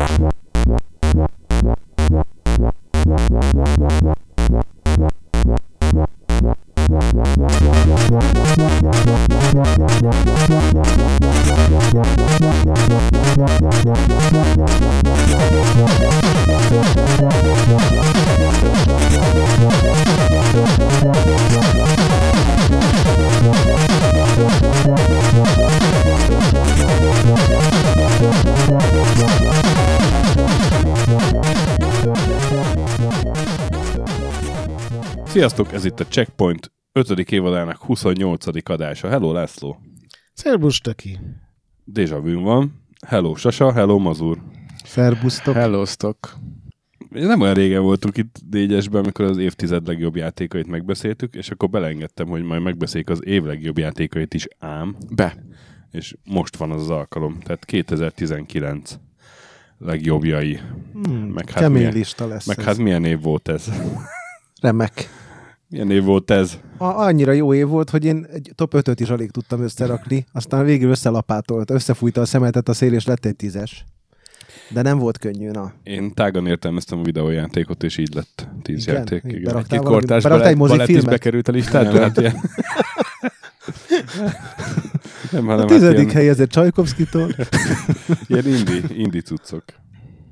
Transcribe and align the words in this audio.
What? 0.00 0.40
Sziasztok, 35.40 35.72
ez 35.72 35.84
itt 35.84 36.00
a 36.00 36.04
Checkpoint 36.06 36.72
5. 36.92 37.10
évadának 37.10 37.76
28. 37.76 38.68
adása. 38.70 39.08
Hello 39.08 39.32
László! 39.32 39.80
Szerbusz, 40.32 40.80
Töki! 40.80 41.18
Deja 41.84 42.20
vu 42.20 42.40
van. 42.40 42.82
Hello 43.06 43.34
Sasa, 43.34 43.72
hello 43.72 43.98
Mazur. 43.98 44.38
Szerbusztok! 44.84 45.54
Hellóztok! 45.54 46.36
Nem 47.10 47.40
olyan 47.40 47.54
régen 47.54 47.82
voltunk 47.82 48.16
itt 48.16 48.36
négyesben, 48.50 49.02
amikor 49.02 49.24
az 49.24 49.36
évtized 49.36 49.86
legjobb 49.86 50.16
játékait 50.16 50.66
megbeszéltük, 50.66 51.34
és 51.34 51.50
akkor 51.50 51.68
belengedtem, 51.70 52.28
hogy 52.28 52.42
majd 52.42 52.62
megbeszéljük 52.62 53.10
az 53.10 53.24
év 53.24 53.42
legjobb 53.42 53.78
játékait 53.78 54.34
is 54.34 54.46
ám, 54.58 54.96
Be! 55.14 55.44
és 55.90 56.16
most 56.24 56.56
van 56.56 56.70
az, 56.70 56.80
az 56.80 56.90
alkalom, 56.90 57.38
tehát 57.38 57.64
2019 57.64 58.98
legjobbjai. 59.78 60.60
Hmm, 60.92 61.14
Meg 61.14 61.50
hát 61.50 61.62
kemény 61.62 61.78
milyen- 61.78 61.94
lista 61.94 62.26
lesz 62.26 62.46
Meg 62.46 62.58
ez. 62.58 62.64
hát 62.64 62.76
milyen 62.76 63.04
év 63.04 63.20
volt 63.20 63.48
ez? 63.48 63.68
Remek. 64.60 65.08
Milyen 65.70 65.90
év 65.90 66.02
volt 66.04 66.30
ez? 66.30 66.58
A, 66.78 66.84
annyira 66.84 67.32
jó 67.32 67.54
év 67.54 67.66
volt, 67.66 67.90
hogy 67.90 68.04
én 68.04 68.26
egy 68.32 68.52
top 68.54 68.74
5-öt 68.76 69.00
is 69.00 69.08
alig 69.08 69.30
tudtam 69.30 69.62
összerakni, 69.62 70.26
aztán 70.32 70.64
végül 70.64 70.90
összelapátolt, 70.90 71.70
összefújta 71.70 72.20
a 72.20 72.24
szemetet 72.24 72.68
a 72.68 72.72
szél, 72.72 72.92
és 72.92 73.06
lett 73.06 73.24
egy 73.24 73.36
tízes. 73.36 73.84
De 74.70 74.82
nem 74.82 74.98
volt 74.98 75.18
könnyű, 75.18 75.50
na. 75.50 75.72
Én 75.82 76.14
tágan 76.14 76.46
értelmeztem 76.46 76.98
a 76.98 77.02
videójátékot, 77.02 77.82
és 77.82 77.96
így 77.98 78.14
lett 78.14 78.48
tíz 78.62 78.82
Igen? 78.86 78.94
játék. 78.94 79.22
Igen. 79.26 79.64
kortárs 79.82 80.22
beraktál 80.22 80.48
egy 80.48 80.56
balett, 80.56 80.76
balett 80.76 80.88
is 80.88 80.94
mozifilmet? 80.94 81.10
bekerült 81.10 81.48
a 81.48 81.50
Nem, 81.50 81.60
listádra? 81.60 82.00
hát 82.00 82.16
ilyen... 82.18 82.34
nem, 85.32 85.46
hanem 85.46 85.64
A 85.64 85.68
tizedik 85.68 85.96
hát 85.96 86.04
ilyen, 86.04 86.14
hely 86.14 86.28
ezért 86.28 86.50
Csajkovszkitól. 86.50 87.28
ilyen 88.28 88.46
indi, 88.46 88.82
indi 89.02 89.20
cuccok. 89.20 89.64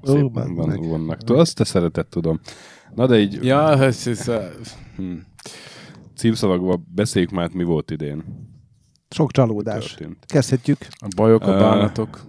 Ó, 0.09 0.15
Szép 0.15 0.31
bazd 0.31 0.55
van, 0.55 0.89
vannak. 0.89 1.19
Azt 1.27 1.55
te 1.57 1.65
szereted, 1.65 2.07
tudom. 2.07 2.41
Na 2.95 3.07
de 3.07 3.19
így 3.19 3.39
Ja, 3.45 3.83
ez, 3.83 4.07
ez, 4.07 4.29
ez, 4.29 4.75
hm, 4.97 5.13
címszavakban 6.17 6.87
beszéljük 6.95 7.31
már, 7.31 7.51
mi 7.53 7.65
volt 7.65 7.91
idén. 7.91 8.25
Sok 9.11 9.33
csalódás. 9.33 9.99
Kezdhetjük. 10.27 10.79
a 10.91 11.09
bajok, 11.17 11.43
a 11.43 11.59
bánatok. 11.59 12.27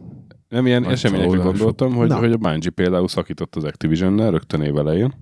Nem 0.50 0.66
ilyen 0.66 0.82
Nagy 0.82 0.92
eseményekre 0.92 1.30
csalódások. 1.30 1.58
gondoltam, 1.58 1.94
hogy, 1.94 2.08
Na. 2.08 2.18
hogy 2.18 2.32
a 2.32 2.38
Bungie 2.38 2.70
például 2.70 3.08
szakított 3.08 3.56
az 3.56 3.64
Activision-nel 3.64 4.32
rögtön 4.32 4.62
évelején. 4.62 5.14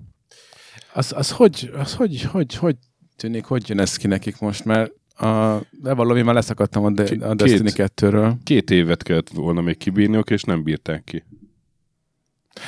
Az, 0.92 1.12
az, 1.16 1.30
hogy, 1.30 1.70
az 1.78 1.94
hogy, 1.94 2.22
hogy, 2.22 2.54
hogy 2.54 2.76
tűnik, 3.16 3.44
hogy 3.44 3.68
jön 3.68 3.80
ez 3.80 3.96
ki 3.96 4.06
nekik 4.06 4.38
most? 4.40 4.64
Mert 4.64 4.92
a, 5.20 5.60
de 5.70 5.94
valami 5.94 6.22
már 6.22 6.34
leszakadtam 6.34 6.84
a, 6.84 6.90
de, 6.90 7.26
a 7.26 7.34
Destiny 7.34 7.72
két. 7.72 7.92
2-ről. 7.96 8.34
Két 8.44 8.70
évet 8.70 9.02
kellett 9.02 9.28
volna 9.28 9.60
még 9.60 9.76
kibírniuk, 9.76 10.30
és 10.30 10.42
nem 10.42 10.62
bírták 10.62 11.04
ki. 11.04 11.24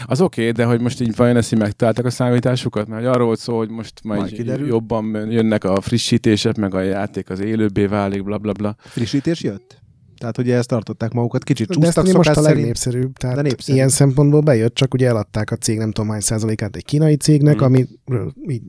Az 0.06 0.20
oké, 0.20 0.40
okay, 0.40 0.52
de 0.52 0.64
hogy 0.64 0.80
most 0.80 1.00
így 1.00 1.16
vajon 1.16 1.36
ezt 1.36 1.52
így 1.52 1.58
megtaláltak 1.58 2.04
a 2.04 2.10
számításukat? 2.10 2.86
Mert 2.88 3.06
arról 3.06 3.26
volt 3.26 3.38
szó, 3.38 3.56
hogy 3.56 3.70
most 3.70 3.92
majd, 4.04 4.20
Majd 4.20 4.32
kiderül. 4.32 4.66
jobban 4.66 5.30
jönnek 5.30 5.64
a 5.64 5.80
frissítések, 5.80 6.56
meg 6.56 6.74
a 6.74 6.80
játék 6.80 7.30
az 7.30 7.40
élőbbé 7.40 7.86
válik, 7.86 8.24
bla 8.24 8.38
bla 8.38 8.52
bla. 8.52 8.76
Frissítés 8.78 9.42
jött? 9.42 9.78
Tehát 10.18 10.38
ugye 10.38 10.56
ezt 10.56 10.68
tartották 10.68 11.12
magukat, 11.12 11.44
kicsit 11.44 11.68
csúsztak 11.70 11.94
Destiny 12.04 12.16
most 12.16 12.28
a 12.36 12.40
legnépszerűbb, 12.40 13.12
tehát 13.12 13.36
De 13.36 13.42
népszerű. 13.42 13.76
ilyen 13.76 13.88
szempontból 13.88 14.40
bejött, 14.40 14.74
csak 14.74 14.94
ugye 14.94 15.06
eladták 15.08 15.50
a 15.50 15.56
cég 15.56 15.78
nem 15.78 15.92
tudom 15.92 16.10
hány 16.10 16.20
százalékát 16.20 16.76
egy 16.76 16.84
kínai 16.84 17.16
cégnek, 17.16 17.54
Mhm. 17.54 17.64
amiről 17.64 18.32
így 18.48 18.62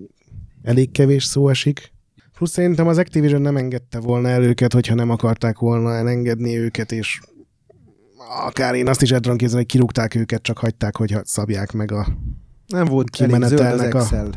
elég 0.63 0.91
kevés 0.91 1.23
szó 1.23 1.49
esik. 1.49 1.93
Plusz 2.37 2.51
szerintem 2.51 2.87
az 2.87 2.97
Activision 2.97 3.41
nem 3.41 3.57
engedte 3.57 3.99
volna 3.99 4.27
el 4.27 4.43
őket, 4.43 4.73
hogyha 4.73 4.95
nem 4.95 5.09
akarták 5.09 5.59
volna 5.59 5.95
elengedni 5.95 6.57
őket, 6.57 6.91
és 6.91 7.19
akár 8.45 8.75
én 8.75 8.87
azt 8.87 9.01
is 9.01 9.11
el 9.11 9.19
tudom 9.19 9.37
képzelni, 9.37 9.63
hogy 9.63 9.71
kirúgták 9.71 10.15
őket, 10.15 10.41
csak 10.41 10.57
hagyták, 10.57 10.95
hogy 10.97 11.15
szabják 11.23 11.71
meg 11.71 11.91
a 11.91 12.07
Nem 12.67 12.85
volt 12.85 13.07
az 13.11 13.17
kimenetelnek 13.19 13.93
a- 13.93 14.29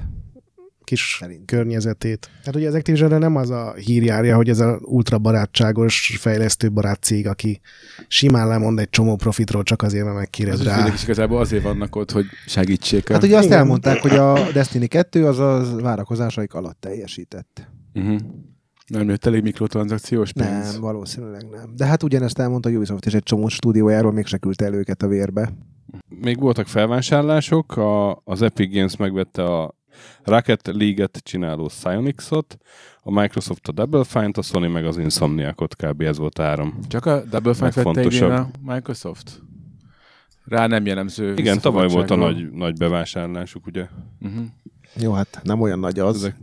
kis 0.84 1.16
Szerint. 1.20 1.44
környezetét. 1.46 2.30
Tehát 2.38 2.56
ugye 2.56 2.68
az 2.68 2.74
Activisionre 2.74 3.18
nem 3.18 3.36
az 3.36 3.50
a 3.50 3.72
hír 3.74 4.02
járja, 4.02 4.36
hogy 4.36 4.48
ez 4.48 4.58
a 4.60 4.78
ultra 4.82 5.18
barátságos, 5.18 6.16
fejlesztő 6.20 6.70
barát 6.72 7.02
cég, 7.02 7.26
aki 7.28 7.60
simán 8.08 8.48
lemond 8.48 8.78
egy 8.78 8.90
csomó 8.90 9.16
profitról 9.16 9.62
csak 9.62 9.82
azért, 9.82 10.02
mert 10.04 10.14
Az 10.16 10.20
megkérdez 10.20 10.62
rá. 10.62 10.86
is 10.94 11.02
igazából 11.02 11.40
azért 11.40 11.62
vannak 11.62 11.96
ott, 11.96 12.10
hogy 12.10 12.24
segítsék. 12.46 13.08
Hát 13.12 13.22
ugye 13.22 13.36
azt 13.36 13.46
Igen. 13.46 13.58
elmondták, 13.58 14.00
hogy 14.00 14.10
a 14.16 14.52
Destiny 14.52 14.88
2 14.88 15.26
az 15.26 15.38
az 15.38 15.80
várakozásaik 15.80 16.54
alatt 16.54 16.80
teljesített. 16.80 17.68
Uh-huh. 17.94 18.18
Nem 18.86 19.08
jött 19.08 19.24
elég 19.24 19.42
mikrotranszakciós 19.42 20.32
pénz? 20.32 20.72
Nem, 20.72 20.80
valószínűleg 20.80 21.48
nem. 21.50 21.74
De 21.76 21.84
hát 21.84 22.02
ugyanezt 22.02 22.38
elmondta 22.38 22.68
a 22.68 22.72
Ubisoft 22.72 23.06
is 23.06 23.14
egy 23.14 23.22
csomó 23.22 23.48
stúdiójáról, 23.48 24.12
még 24.12 24.26
se 24.26 24.38
küldte 24.38 24.64
el 24.64 24.74
őket 24.74 25.02
a 25.02 25.06
vérbe. 25.06 25.52
Még 26.08 26.40
voltak 26.40 26.66
felvásárlások, 26.66 27.76
a, 27.76 28.20
az 28.24 28.42
Epic 28.42 28.74
Games 28.74 28.96
megvette 28.96 29.44
a 29.44 29.74
Rocket 30.22 30.66
League-et 30.72 31.20
csináló 31.22 31.66
Psyonix-ot, 31.66 32.58
a 33.02 33.20
Microsoft 33.20 33.68
a 33.68 33.72
Double 33.72 34.04
Fine-t, 34.04 34.36
a 34.36 34.42
Sony 34.42 34.70
meg 34.70 34.86
az 34.86 34.98
Insomniacot, 34.98 35.76
kb. 35.76 36.00
ez 36.00 36.18
volt 36.18 36.38
három. 36.38 36.78
Csak 36.88 37.06
a 37.06 37.22
Double 37.30 37.54
Fine 37.54 37.70
vette 37.70 38.02
idén 38.02 38.30
a 38.30 38.50
Microsoft? 38.60 39.42
Rá 40.44 40.66
nem 40.66 40.86
jellemző 40.86 41.34
Igen, 41.36 41.60
tavaly 41.60 41.88
volt 41.88 42.10
a 42.10 42.16
nagy, 42.16 42.50
nagy 42.50 42.76
bevásárlásuk, 42.76 43.66
ugye? 43.66 43.86
Uh-huh. 44.20 44.44
Jó, 44.96 45.12
hát 45.12 45.40
nem 45.42 45.60
olyan 45.60 45.78
nagy 45.78 45.98
az. 45.98 46.16
Ezek, 46.16 46.36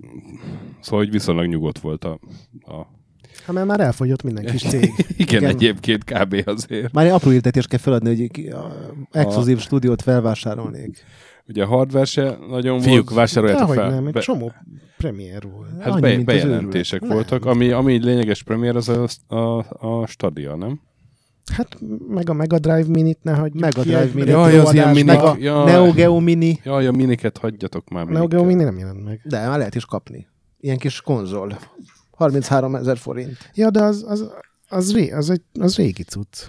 szóval, 0.81 0.99
hogy 0.99 1.11
viszonylag 1.11 1.45
nyugodt 1.45 1.79
volt 1.79 2.03
a, 2.05 2.19
a 2.61 2.99
Hát 3.45 3.55
mert 3.55 3.67
már 3.67 3.79
elfogyott 3.79 4.23
minden 4.23 4.45
kis 4.45 4.61
cég. 4.61 4.83
igen, 5.17 5.41
Igen. 5.41 5.43
Egyébként 5.49 6.03
kb. 6.03 6.41
azért. 6.45 6.93
Már 6.93 7.05
egy 7.05 7.11
apró 7.11 7.29
hirdetést 7.29 7.67
kell 7.67 7.79
feladni, 7.79 8.15
hogy 8.17 8.31
ki- 8.31 8.47
a 8.49 8.71
exkluzív 9.11 9.59
stúdiót 9.59 10.01
felvásárolnék. 10.01 11.03
Ugye 11.47 11.63
a 11.63 11.67
hardware 11.67 12.05
se 12.05 12.37
nagyon 12.49 12.79
Fiúk, 12.79 12.93
volt. 12.95 13.13
vásároljátok 13.13 13.61
Dehogy 13.67 13.77
fel. 13.77 13.89
nem, 13.89 14.07
egy 14.07 14.13
Be- 14.13 14.19
csomó 14.19 14.51
premier 14.97 15.43
volt. 15.51 15.69
Hát 15.81 15.91
Annyi, 15.93 16.01
be, 16.17 16.23
bejelentések 16.23 17.05
voltak, 17.07 17.43
Nem. 17.43 17.53
ami, 17.53 17.69
ami 17.71 17.93
egy 17.93 18.03
lényeges 18.03 18.43
premier, 18.43 18.75
az 18.75 18.89
a, 18.89 19.07
a, 19.35 19.57
a 19.87 20.07
Stadia, 20.07 20.55
nem? 20.55 20.79
Hát 21.53 21.77
meg 22.07 22.29
a 22.29 22.33
Mega 22.33 22.59
Drive 22.59 22.85
Minit 22.87 23.19
ne 23.21 23.33
hagyjuk 23.35 23.59
Mega 23.63 23.81
ki 23.81 23.87
Drive 23.87 24.09
Mini. 24.13 24.29
Jaj, 24.29 24.57
az 24.57 24.73
ilyen 24.73 24.87
adásba. 24.87 24.91
mini- 24.91 25.03
Meg 25.03 25.23
a 25.23 25.35
Jaj. 25.39 25.71
Neo 25.71 25.91
Geo 25.91 26.19
Mini. 26.19 26.59
Jaj, 26.63 26.87
a 26.87 26.91
miniket 26.91 27.37
hagyjatok 27.37 27.89
már. 27.89 28.05
Neo 28.05 28.27
Geo. 28.27 28.43
Mini 28.43 28.63
nem 28.63 28.77
jelent 28.77 29.03
meg. 29.03 29.21
De 29.23 29.47
már 29.47 29.57
lehet 29.57 29.75
is 29.75 29.85
kapni. 29.85 30.27
Ilyen 30.61 30.77
kis 30.77 31.01
konzol. 31.01 31.57
33 32.11 32.75
ezer 32.75 32.97
forint. 32.97 33.37
Ja, 33.53 33.69
de 33.69 33.83
az, 33.83 34.03
az, 34.07 34.31
az, 34.69 34.93
ré, 34.93 35.11
az, 35.11 35.29
egy, 35.29 35.41
az 35.59 35.75
régi 35.75 36.03
cucc. 36.03 36.43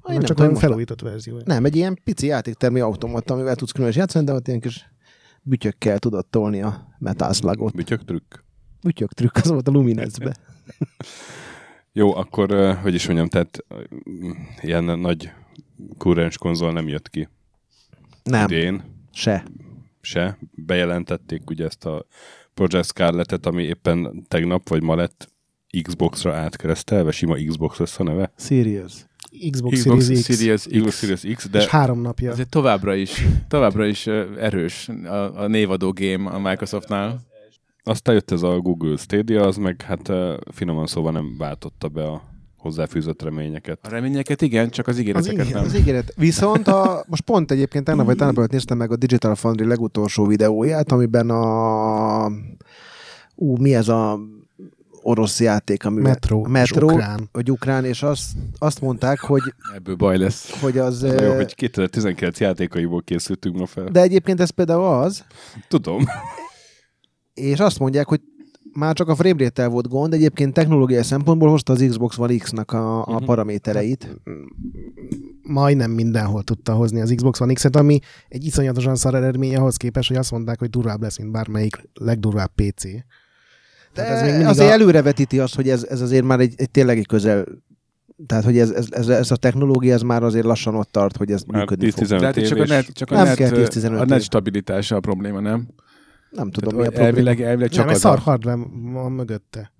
Ah, 0.00 0.12
Nem 0.12 0.20
én 0.20 0.26
csak 0.26 0.38
olyan 0.38 0.54
felújított 0.54 1.00
verzió. 1.00 1.40
Nem, 1.44 1.64
egy 1.64 1.76
ilyen 1.76 1.98
pici 2.04 2.26
játéktermi 2.26 2.80
automata, 2.80 3.34
amivel 3.34 3.54
tudsz 3.54 3.72
különös 3.72 3.96
játszani, 3.96 4.24
de 4.24 4.32
ott 4.32 4.48
ilyen 4.48 4.60
kis 4.60 4.90
bütyökkel 5.42 5.98
tudod 5.98 6.26
tolni 6.26 6.62
a 6.62 6.96
metázlagot. 6.98 7.74
Bütyök 7.74 8.04
trükk. 8.04 8.34
Bütyök 8.82 9.12
trükk, 9.12 9.36
az 9.36 9.48
volt 9.48 9.68
a 9.68 9.70
Luminezbe. 9.70 10.36
Jó, 11.92 12.14
akkor, 12.14 12.74
hogy 12.82 12.94
is 12.94 13.06
mondjam, 13.06 13.28
tehát 13.28 13.64
ilyen 14.60 14.84
nagy 14.84 15.32
kurrens 15.98 16.38
konzol 16.38 16.72
nem 16.72 16.88
jött 16.88 17.10
ki 17.10 17.28
Nem, 18.22 18.44
idén 18.44 18.82
se. 19.12 19.44
se. 20.00 20.38
Bejelentették 20.54 21.50
ugye 21.50 21.64
ezt 21.64 21.84
a 21.84 22.06
Project 22.54 22.84
Scarlet-et, 22.86 23.46
ami 23.46 23.62
éppen 23.62 24.24
tegnap 24.28 24.68
vagy 24.68 24.82
ma 24.82 24.94
lett 24.94 25.32
Xbox-ra 25.82 26.34
átkeresztelve, 26.34 27.10
sima 27.10 27.34
Xbox 27.34 27.78
lesz 27.78 28.00
a 28.00 28.02
neve. 28.02 28.32
Serious. 28.36 28.92
Xbox, 29.50 29.78
Xbox 29.78 30.04
Series 30.04 30.26
X. 30.26 30.36
Series 30.36 30.62
Xbox 30.62 30.94
X. 30.94 30.98
Series 30.98 31.36
X, 31.36 31.48
De... 31.48 31.58
És 31.58 31.66
három 31.66 32.00
napja. 32.00 32.30
Azért 32.30 32.48
továbbra 32.48 32.94
is, 32.94 33.24
továbbra 33.48 33.86
is 33.86 34.06
erős 34.38 34.88
a, 34.88 35.42
a 35.42 35.46
névadó 35.46 35.92
game 35.94 36.30
a 36.30 36.38
Microsoftnál. 36.38 37.20
aztán 37.82 38.14
jött 38.14 38.30
ez 38.30 38.42
a 38.42 38.58
Google 38.58 38.96
Stadia, 38.96 39.42
az 39.42 39.56
meg 39.56 39.82
hát 39.82 40.12
finoman 40.52 40.86
szóval 40.86 41.12
nem 41.12 41.36
váltotta 41.38 41.88
be 41.88 42.06
a 42.06 42.33
hozzáfűzött 42.64 43.22
reményeket. 43.22 43.78
A 43.82 43.88
reményeket 43.88 44.42
igen, 44.42 44.70
csak 44.70 44.86
az 44.86 44.98
ígéreteket 44.98 45.38
Az 45.40 45.46
igen, 45.46 45.52
nem. 45.52 45.64
Az 45.64 45.76
ígéret. 45.76 46.12
Viszont 46.16 46.68
a, 46.68 47.04
most 47.08 47.22
pont 47.22 47.50
egyébként 47.50 47.84
tegnap 47.84 48.06
vagy 48.06 48.16
tegnap 48.16 48.36
előtt 48.36 48.50
néztem 48.50 48.76
meg 48.76 48.90
a 48.92 48.96
Digital 48.96 49.34
Foundry 49.34 49.66
legutolsó 49.66 50.26
videóját, 50.26 50.92
amiben 50.92 51.30
a 51.30 52.26
ú, 53.34 53.56
mi 53.56 53.74
ez 53.74 53.88
a 53.88 54.18
orosz 55.02 55.40
játék, 55.40 55.84
ami 55.84 56.00
Metro, 56.00 56.40
Metro, 56.40 56.86
és 56.86 56.92
ukrán. 56.92 57.28
hogy 57.32 57.50
ukrán, 57.50 57.84
és 57.84 58.02
azt, 58.02 58.30
azt 58.58 58.80
mondták, 58.80 59.20
hogy, 59.20 59.42
Ebből 59.74 59.94
baj 59.94 60.18
lesz. 60.18 60.60
hogy 60.60 60.78
az... 60.78 61.04
Ez 61.04 61.22
jó, 61.22 61.34
hogy 61.34 61.54
2019 61.54 62.40
játékaiból 62.40 63.02
készültünk 63.02 63.56
ma 63.56 63.66
fel. 63.66 63.84
De 63.84 64.00
egyébként 64.00 64.40
ez 64.40 64.50
például 64.50 64.84
az, 64.84 65.24
Tudom. 65.68 66.04
és 67.34 67.58
azt 67.60 67.78
mondják, 67.78 68.08
hogy 68.08 68.20
már 68.74 68.94
csak 68.94 69.08
a 69.08 69.14
framerate 69.14 69.66
volt 69.66 69.88
gond, 69.88 70.12
egyébként 70.12 70.52
technológiai 70.52 71.02
szempontból 71.02 71.48
hozta 71.50 71.72
az 71.72 71.84
Xbox 71.88 72.18
One 72.18 72.36
X-nak 72.36 72.72
a, 72.72 73.06
a 73.06 73.14
Mhm. 73.14 73.24
paramétereit. 73.24 74.20
Majdnem 75.42 75.90
mindenhol 75.90 76.42
tudta 76.42 76.72
hozni 76.72 77.00
az 77.00 77.12
Xbox 77.16 77.40
One 77.40 77.52
X-et, 77.52 77.76
ami 77.76 77.98
egy 78.28 78.44
iszonyatosan 78.44 78.96
szar 78.96 79.14
eredmény 79.14 79.56
ahhoz 79.56 79.76
képest, 79.76 80.08
hogy 80.08 80.16
azt 80.16 80.30
mondták, 80.30 80.58
hogy 80.58 80.70
durvább 80.70 81.02
lesz, 81.02 81.18
mint 81.18 81.30
bármelyik 81.32 81.88
legdurvább 81.94 82.50
PC. 82.54 82.82
De 82.84 83.02
Tehát 83.92 84.12
ez 84.12 84.20
még 84.22 84.30
mindig 84.30 84.46
azért 84.48 84.68
a- 84.70 84.72
előrevetíti 84.72 85.38
azt, 85.38 85.54
hogy 85.54 85.68
ez, 85.68 85.84
ez 85.84 86.00
azért 86.00 86.24
már 86.24 86.40
egy, 86.40 86.54
egy 86.56 86.70
tényleg 86.70 86.98
egy 86.98 87.06
közel 87.06 87.44
tehát, 88.26 88.44
hogy 88.44 88.58
ez, 88.58 88.70
ez, 88.70 88.86
ez, 88.90 89.08
ez 89.08 89.30
a 89.30 89.36
technológia 89.36 89.94
ez 89.94 90.02
már 90.02 90.22
azért 90.22 90.44
lassan 90.44 90.74
ott 90.74 90.92
tart, 90.92 91.16
hogy 91.16 91.30
ez 91.30 91.42
működni 91.42 91.90
fog. 91.90 92.04
10-15 92.04 92.18
Tehát 92.18 92.46
csak 92.46 92.58
a 92.58 92.64
net, 92.66 92.86
csak 92.92 93.10
a 93.10 93.14
Nem 93.14 93.24
net, 93.24 93.36
kell 93.36 93.52
ö, 93.52 93.64
10-15 93.66 94.00
a 94.00 94.04
net 94.04 94.22
stabilitása 94.22 94.96
a 94.96 95.00
probléma, 95.00 95.40
nem? 95.40 95.68
Nem 96.34 96.50
tudom, 96.50 96.74
mi 96.76 96.82
Tehát, 96.82 96.92
a 96.92 96.96
probléma. 96.96 97.06
elvileg, 97.06 97.40
elvileg 97.40 97.70
Csak 97.70 97.84
nem, 97.84 97.94
egy 97.94 98.00
szar 98.00 98.16
a... 98.16 98.20
hardware 98.20 98.62
van 98.92 99.12
mögötte. 99.12 99.72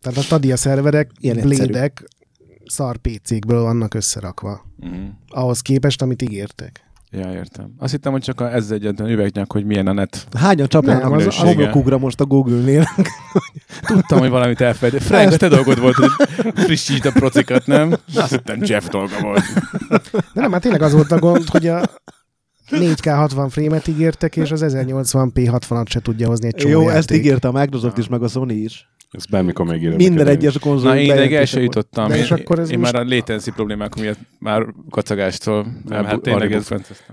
Tehát 0.00 0.18
a 0.18 0.22
Stadia 0.22 0.56
szerverek, 0.56 1.10
Ilyen 1.20 1.36
egyszerű. 1.38 1.56
blédek 1.56 2.04
szar 2.64 2.96
PC-kből 2.96 3.62
vannak 3.62 3.94
összerakva. 3.94 4.64
Mhm. 4.76 4.94
Ahhoz 5.28 5.60
képest, 5.60 6.02
amit 6.02 6.22
ígértek. 6.22 6.90
Ja, 7.10 7.32
értem. 7.32 7.74
Azt 7.78 7.92
hittem, 7.92 8.12
hogy 8.12 8.22
csak 8.22 8.40
a, 8.40 8.52
ez 8.52 8.70
egyetlen 8.70 9.08
üvegnyak, 9.08 9.52
hogy 9.52 9.64
milyen 9.64 9.86
a 9.86 9.92
net. 9.92 10.26
Hányan 10.38 10.66
csapnának 10.68 11.02
Nem, 11.02 11.12
az 11.12 11.26
az- 11.26 11.38
a 11.38 11.44
homlokugra 11.44 11.98
most 11.98 12.20
a 12.20 12.24
Google-nél? 12.26 12.84
Tudtam, 13.86 14.18
hogy 14.18 14.28
valamit 14.28 14.60
elfelejtett. 14.60 15.02
Frank, 15.06 15.32
a 15.32 15.36
te 15.36 15.48
dolgod 15.48 15.80
volt, 15.80 15.94
hogy 15.94 16.10
frissítsd 16.54 17.06
a 17.06 17.10
procikat, 17.12 17.66
nem? 17.66 17.94
Azt 18.14 18.30
hittem 18.30 18.58
Jeff 18.62 18.88
dolga 18.88 19.20
volt. 19.20 19.42
De 20.12 20.40
nem, 20.40 20.52
hát 20.52 20.60
tényleg 20.60 20.82
az 20.82 20.92
volt 20.92 21.12
a 21.12 21.18
gond, 21.18 21.48
hogy 21.48 21.66
a 21.66 21.82
4K 22.72 23.04
60 23.14 23.48
frame-et 23.48 23.86
ígértek, 23.88 24.36
és 24.36 24.50
az 24.50 24.64
1080p 24.66 25.58
60-at 25.68 25.88
se 25.88 26.00
tudja 26.00 26.28
hozni 26.28 26.46
egy 26.46 26.54
csomó 26.54 26.72
Jó, 26.72 26.80
játék. 26.80 26.96
ezt 26.96 27.12
ígérte 27.12 27.48
a 27.48 27.52
Microsoft 27.52 27.98
is, 27.98 28.08
meg 28.08 28.22
a 28.22 28.28
Sony 28.28 28.50
is. 28.62 28.90
Ez 29.10 29.26
bármikor 29.26 29.66
megírom. 29.66 29.96
Minden 29.96 30.26
egyes 30.26 30.58
konzol. 30.58 30.90
Na, 30.90 30.96
én 30.96 31.02
ideig 31.04 31.10
el 31.10 31.16
bejelentése 31.24 31.50
se 31.52 31.58
volt. 31.60 31.74
jutottam. 31.74 32.08
De 32.08 32.16
Én, 32.16 32.22
és 32.22 32.30
akkor 32.30 32.58
ez 32.58 32.70
én 32.70 32.78
most- 32.78 32.92
már 32.92 33.02
a 33.02 33.08
latency 33.08 33.50
problémák 33.50 33.94
miatt 33.94 34.18
már 34.38 34.66
kacagástól 34.90 35.66
Nem, 35.88 36.04
hát 36.04 36.20
tényleg 36.20 36.52
ez- 36.52 36.68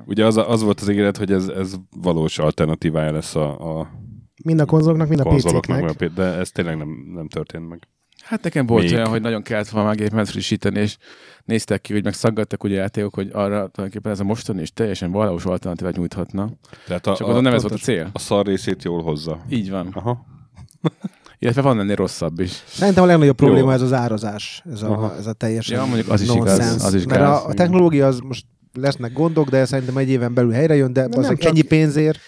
Ugye 0.05 0.25
az, 0.25 0.37
az 0.37 0.61
volt 0.63 0.79
az 0.79 0.89
ígéret, 0.89 1.17
hogy 1.17 1.31
ez, 1.31 1.47
ez 1.47 1.73
valós 2.01 2.37
alternatívája 2.39 3.11
lesz 3.11 3.35
a, 3.35 3.79
a 3.79 3.87
Mind 4.43 4.59
a 4.59 4.65
konzoloknak, 4.65 5.07
mind 5.07 5.19
a 5.19 5.23
konzoloknak, 5.23 5.85
PC-knek. 5.85 6.11
de 6.13 6.23
ez 6.23 6.51
tényleg 6.51 6.77
nem, 6.77 6.89
nem 7.13 7.27
történt 7.27 7.69
meg. 7.69 7.87
Hát 8.23 8.43
nekem 8.43 8.65
volt 8.65 8.83
Még. 8.83 8.93
olyan, 8.93 9.07
hogy 9.07 9.21
nagyon 9.21 9.41
kellett 9.41 9.69
volna 9.69 9.87
már 9.87 9.97
gépemet 9.97 10.29
frissíteni, 10.29 10.79
és 10.79 10.97
néztek 11.49 11.81
ki, 11.81 11.93
hogy 11.93 12.03
meg 12.03 12.13
szaggattak 12.13 12.63
ugye 12.63 12.75
játékok, 12.75 13.13
hogy 13.13 13.29
arra 13.33 13.47
tulajdonképpen 13.47 14.11
ez 14.11 14.19
a 14.19 14.23
mostani 14.23 14.61
is 14.61 14.73
teljesen 14.73 15.11
valós 15.11 15.45
alternatívát 15.45 15.95
nyújthatna. 15.97 16.49
Tehát 16.87 17.07
a, 17.07 17.15
Csak 17.15 17.27
oda 17.27 17.41
nem 17.41 17.53
ez 17.53 17.61
volt 17.61 17.73
a 17.73 17.77
cél. 17.77 18.09
a 18.13 18.19
szar 18.19 18.45
részét 18.45 18.83
jól 18.83 19.01
hozza. 19.03 19.39
Így 19.49 19.69
van. 19.69 19.87
Aha. 19.93 20.25
Illetve 21.41 21.61
van 21.61 21.79
ennél 21.79 21.95
rosszabb 21.95 22.39
is. 22.39 22.63
Szerintem 22.67 23.03
a 23.03 23.07
legnagyobb 23.07 23.35
probléma 23.35 23.67
Jó. 23.67 23.73
ez 23.75 23.81
az 23.81 23.93
árazás, 23.93 24.63
ez 24.71 24.81
a, 24.81 24.91
Aha. 24.91 25.15
ez 25.17 25.25
a 25.27 25.33
teljesen 25.33 25.77
Ja, 25.77 25.85
mondjuk 25.85 26.09
az 26.09 26.21
is 26.21 26.33
igaz, 26.33 26.83
az 26.83 26.93
is 26.93 27.05
Mert 27.05 27.19
gáz, 27.21 27.29
a, 27.43 27.47
a 27.47 27.53
technológia 27.53 28.07
az 28.07 28.19
most 28.19 28.45
lesznek 28.73 29.13
gondok, 29.13 29.49
de 29.49 29.65
szerintem 29.65 29.97
egy 29.97 30.09
éven 30.09 30.33
belül 30.33 30.51
helyre 30.51 30.75
jön, 30.75 30.93
de, 30.93 31.07
De 31.07 31.17
az 31.17 31.25
nem 31.25 31.35
csak- 31.37 31.49
ennyi 31.49 31.61
pénzért 31.61 32.19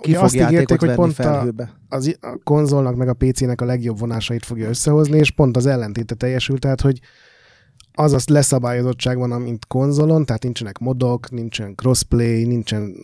ki 0.00 0.14
fog 0.14 0.24
azt 0.24 0.34
ígérték, 0.34 0.80
hogy 0.80 0.94
pont 0.94 1.10
a- 1.18 1.22
felhőbe. 1.22 1.72
az 1.88 2.06
i- 2.06 2.16
a 2.20 2.38
konzolnak 2.44 2.96
meg 2.96 3.08
a 3.08 3.12
PC-nek 3.14 3.60
a 3.60 3.64
legjobb 3.64 3.98
vonásait 3.98 4.44
fogja 4.44 4.68
összehozni, 4.68 5.18
és 5.18 5.30
pont 5.30 5.56
az 5.56 5.66
ellentéte 5.66 6.14
teljesült, 6.14 6.60
tehát 6.60 6.80
hogy 6.80 6.98
az 7.98 8.12
az 8.12 8.26
leszabályozottság 8.28 9.18
van, 9.18 9.40
mint 9.40 9.66
konzolon, 9.66 10.24
tehát 10.24 10.42
nincsenek 10.42 10.78
modok, 10.78 11.30
nincsen 11.30 11.74
crossplay, 11.74 12.44
nincsen 12.44 12.94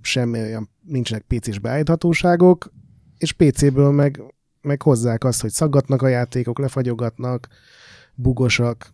semmi 0.00 0.38
olyan, 0.40 0.68
nincsenek 0.86 1.24
PC-s 1.28 1.58
beállíthatóságok, 1.58 2.72
és 3.18 3.32
PC-ből 3.32 3.90
meg, 3.90 4.22
meg 4.60 4.82
hozzák 4.82 5.24
azt, 5.24 5.40
hogy 5.40 5.50
szaggatnak 5.50 6.02
a 6.02 6.08
játékok, 6.08 6.58
lefagyogatnak, 6.58 7.48
bugosak, 8.14 8.92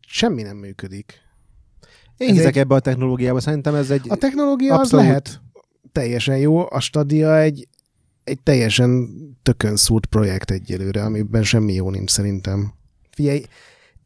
semmi 0.00 0.42
nem 0.42 0.56
működik. 0.56 1.12
Én 2.16 2.28
ez 2.28 2.34
hiszek 2.34 2.56
egy- 2.56 2.62
ebbe 2.62 2.74
a 2.74 2.80
technológiába, 2.80 3.40
szerintem 3.40 3.74
ez 3.74 3.90
egy... 3.90 4.06
A 4.08 4.16
technológia 4.16 4.74
az 4.74 4.80
Abszolút. 4.80 5.06
lehet 5.06 5.40
teljesen 5.92 6.38
jó, 6.38 6.70
a 6.70 6.80
Stadia 6.80 7.38
egy, 7.38 7.68
egy 8.24 8.40
teljesen 8.42 9.08
tökön 9.42 9.76
szúrt 9.76 10.06
projekt 10.06 10.50
egyelőre, 10.50 11.02
amiben 11.04 11.42
semmi 11.42 11.72
jó 11.72 11.90
nincs 11.90 12.10
szerintem. 12.10 12.72
Figyelj, 13.10 13.42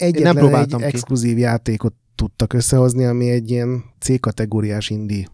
egyetlen 0.00 0.36
egy 0.36 0.42
próbáltam 0.42 0.80
ki. 0.80 0.84
exkluzív 0.86 1.38
játékot 1.38 1.94
tudtak 2.14 2.52
összehozni, 2.52 3.04
ami 3.04 3.30
egy 3.30 3.50
ilyen 3.50 3.84
C-kategóriás 3.98 4.90
indie 4.90 5.26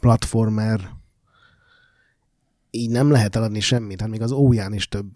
platformer. 0.00 0.80
Így 2.70 2.90
nem 2.90 3.10
lehet 3.10 3.36
eladni 3.36 3.60
semmit, 3.60 4.00
hát 4.00 4.10
még 4.10 4.22
az 4.22 4.32
óján 4.32 4.72
is 4.72 4.88
több 4.88 5.06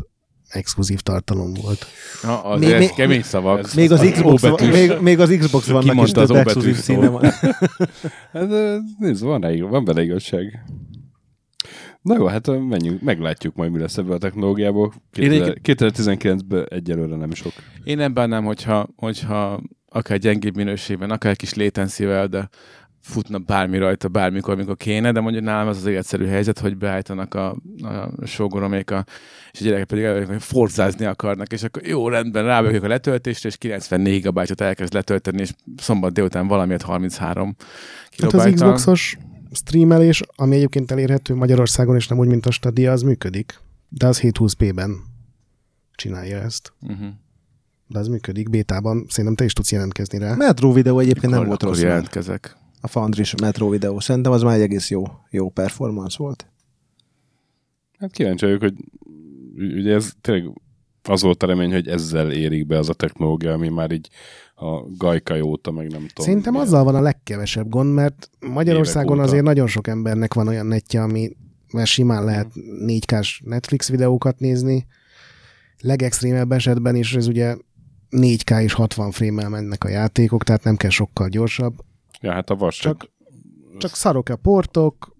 exkluzív 0.49 1.00
tartalom 1.00 1.55
volt. 1.55 1.87
Na, 2.23 2.43
az 2.44 2.61
Még- 2.61 2.70
ez 2.70 2.79
még- 2.79 2.93
kemény 2.93 3.23
szavak. 3.23 3.58
ez- 3.58 3.75
még 3.75 3.93
az, 3.93 4.00
az 4.00 4.11
Xbox, 4.11 4.43
van, 4.43 4.69
még, 4.69 4.93
még 5.00 5.20
az 5.20 5.37
Xbox 5.38 5.67
vannak 5.67 6.06
is 6.06 6.11
több 6.12 6.31
exkluzív 6.31 6.76
színe 6.76 7.08
van. 7.08 7.25
Hát, 8.32 8.49
nézd, 8.99 9.23
van, 9.23 9.69
van 9.70 9.85
bele 9.85 10.02
igazság. 10.02 10.64
Na 12.02 12.16
jó, 12.16 12.26
hát 12.26 12.46
menjünk, 12.46 13.02
meglátjuk 13.02 13.54
majd, 13.54 13.72
mi 13.72 13.78
lesz 13.78 13.96
ebből 13.96 14.12
a 14.12 14.19
technológiából. 14.19 14.93
Én 15.12 15.54
2000 15.62 16.16
2019-ben 16.19 16.66
egyelőre 16.70 17.16
nem 17.16 17.32
sok. 17.32 17.52
Én 17.84 17.96
nem 17.96 18.14
bánnám, 18.14 18.44
hogyha, 18.44 18.88
hogyha 18.96 19.60
akár 19.88 20.19
gyengébb 20.19 20.56
minőségben, 20.56 21.10
akár 21.10 21.37
kis 21.37 21.54
latency 21.54 22.04
de 22.04 22.49
futna 23.02 23.38
bármi 23.38 23.78
rajta, 23.78 24.08
bármikor, 24.08 24.54
amikor 24.54 24.76
kéne, 24.76 25.12
de 25.12 25.20
mondjuk 25.20 25.44
nálam 25.44 25.69
az 25.69 25.76
az 25.76 25.87
egyszerű 25.87 26.26
helyzet, 26.26 26.58
hogy 26.58 26.76
beállítanak 26.76 27.34
a, 27.34 27.56
a 27.82 28.26
sógoroméka, 28.26 29.04
és 29.52 29.60
a 29.60 29.64
gyerekek 29.64 29.87
pedig 29.87 30.04
el, 30.04 30.25
hogy 30.25 30.43
forzázni 30.43 31.04
akarnak, 31.04 31.52
és 31.52 31.62
akkor 31.62 31.87
jó, 31.87 32.08
rendben, 32.08 32.44
rábökjük 32.44 32.82
a 32.82 32.88
letöltésre, 32.88 33.49
és 33.49 33.56
94 33.56 34.12
gigabájtot 34.14 34.60
elkezd 34.60 34.93
letölteni, 34.93 35.40
és 35.40 35.50
szombat 35.76 36.12
délután 36.12 36.46
valamiért 36.46 36.82
33 36.82 37.56
Hát 38.19 38.32
az. 38.32 38.50
Xboxos 38.52 39.16
streamelés, 39.52 40.22
ami 40.37 40.56
egyébként 40.56 40.90
elérhető 40.90 41.34
Magyarországon, 41.34 41.96
és 41.96 42.08
nem 42.08 42.19
úgy, 42.19 42.28
mint 42.28 42.46
a 42.46 42.50
Stadia, 42.50 42.93
az 42.93 43.02
működik. 43.02 43.60
De 43.88 44.06
az 44.06 44.20
720p-ben 44.20 44.96
csinálja 45.94 46.38
ezt. 46.38 46.72
Uh-huh. 46.81 47.08
De 47.87 47.99
az 47.99 48.08
működik 48.08 48.50
bétában. 48.50 49.06
Szerintem 49.08 49.34
te 49.34 49.44
is 49.44 49.52
tudsz 49.52 49.72
jelentkezni 49.72 50.19
rá. 50.19 50.34
Metro 50.34 50.72
videó 50.72 50.99
egyébként 50.99 51.32
nem 51.32 51.44
volt 51.46 51.62
rossz. 51.62 51.81
jelentkezek. 51.81 52.56
A 52.80 52.88
Foundry 52.88 53.25
Metro 53.40 53.68
videó. 53.68 54.00
Szerintem 54.00 54.32
az 54.32 54.42
már 54.42 54.56
egy 54.56 54.62
egész 54.62 54.90
jó, 54.90 55.04
jó 55.30 55.50
performance 55.50 56.16
volt. 56.18 56.47
Hát 57.99 58.11
kíváncsi 58.11 58.44
vagyok, 58.44 58.61
hogy 58.61 58.75
ugye 59.56 59.94
ez 59.94 60.12
tényleg 60.21 60.61
az 61.02 61.23
volt 61.23 61.42
a 61.42 61.47
remény, 61.47 61.73
hogy 61.73 61.88
ezzel 61.88 62.32
érik 62.32 62.66
be 62.66 62.78
az 62.78 62.88
a 62.88 62.94
technológia, 62.94 63.52
ami 63.52 63.68
már 63.68 63.90
így 63.90 64.09
a 64.62 64.87
gajkai 64.97 65.40
óta, 65.40 65.71
meg 65.71 65.90
nem 65.90 66.07
tudom. 66.07 66.26
Szerintem 66.26 66.52
milyen- 66.52 66.66
azzal 66.66 66.85
van 66.85 66.95
a 66.95 67.00
legkevesebb 67.00 67.69
gond, 67.69 67.95
mert 67.95 68.31
Magyarországon 68.40 69.19
azért 69.19 69.45
nagyon 69.45 69.66
sok 69.66 69.87
embernek 69.87 70.35
van 70.35 70.49
olyan 70.49 70.66
netje, 70.66 71.02
ami 71.02 71.37
mert 71.73 71.87
simán 71.87 72.25
lehet 72.25 72.47
4K-s 72.87 73.40
Netflix 73.45 73.88
videókat 73.88 74.38
nézni. 74.38 74.87
Legextrémebb 75.81 76.52
esetben 76.52 76.95
is 76.97 77.14
ez 77.14 77.26
ugye 77.26 77.57
4K 78.11 78.62
és 78.62 78.73
60 78.73 79.11
frame-mel 79.11 79.49
mennek 79.49 79.85
a 79.85 79.88
játékok, 79.88 80.45
tehát 80.45 80.64
nem 80.64 80.76
kell 80.76 80.90
sokkal 80.90 81.28
gyorsabb. 81.28 81.75
Ja, 82.21 82.33
hát 82.33 82.50
a 82.50 82.54
vas. 82.57 82.78
Csak, 82.78 83.11
csak 83.78 83.95
szarok 83.95 84.28
a 84.28 84.37
portok, 84.37 85.16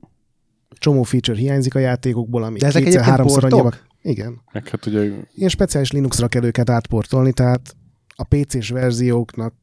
csomó 0.79 1.03
feature 1.03 1.39
hiányzik 1.39 1.75
a 1.75 1.79
játékokból, 1.79 2.43
ami 2.43 2.59
De 2.59 2.67
ezek 2.67 2.83
kétszer, 2.83 3.03
háromszor 3.05 3.41
portok? 3.41 3.61
annyiba. 3.61 3.77
Igen. 4.03 4.41
Meg 4.53 4.69
hát 4.69 4.87
ugye 4.87 5.11
Ilyen 5.35 5.49
speciális 5.49 5.91
Linuxra 5.93 6.29
kell 6.29 6.45
őket 6.45 6.71
átportolni, 6.71 7.33
tehát 7.33 7.77
a 8.15 8.25
PC-s 8.25 8.71
verzióknak 8.71 9.55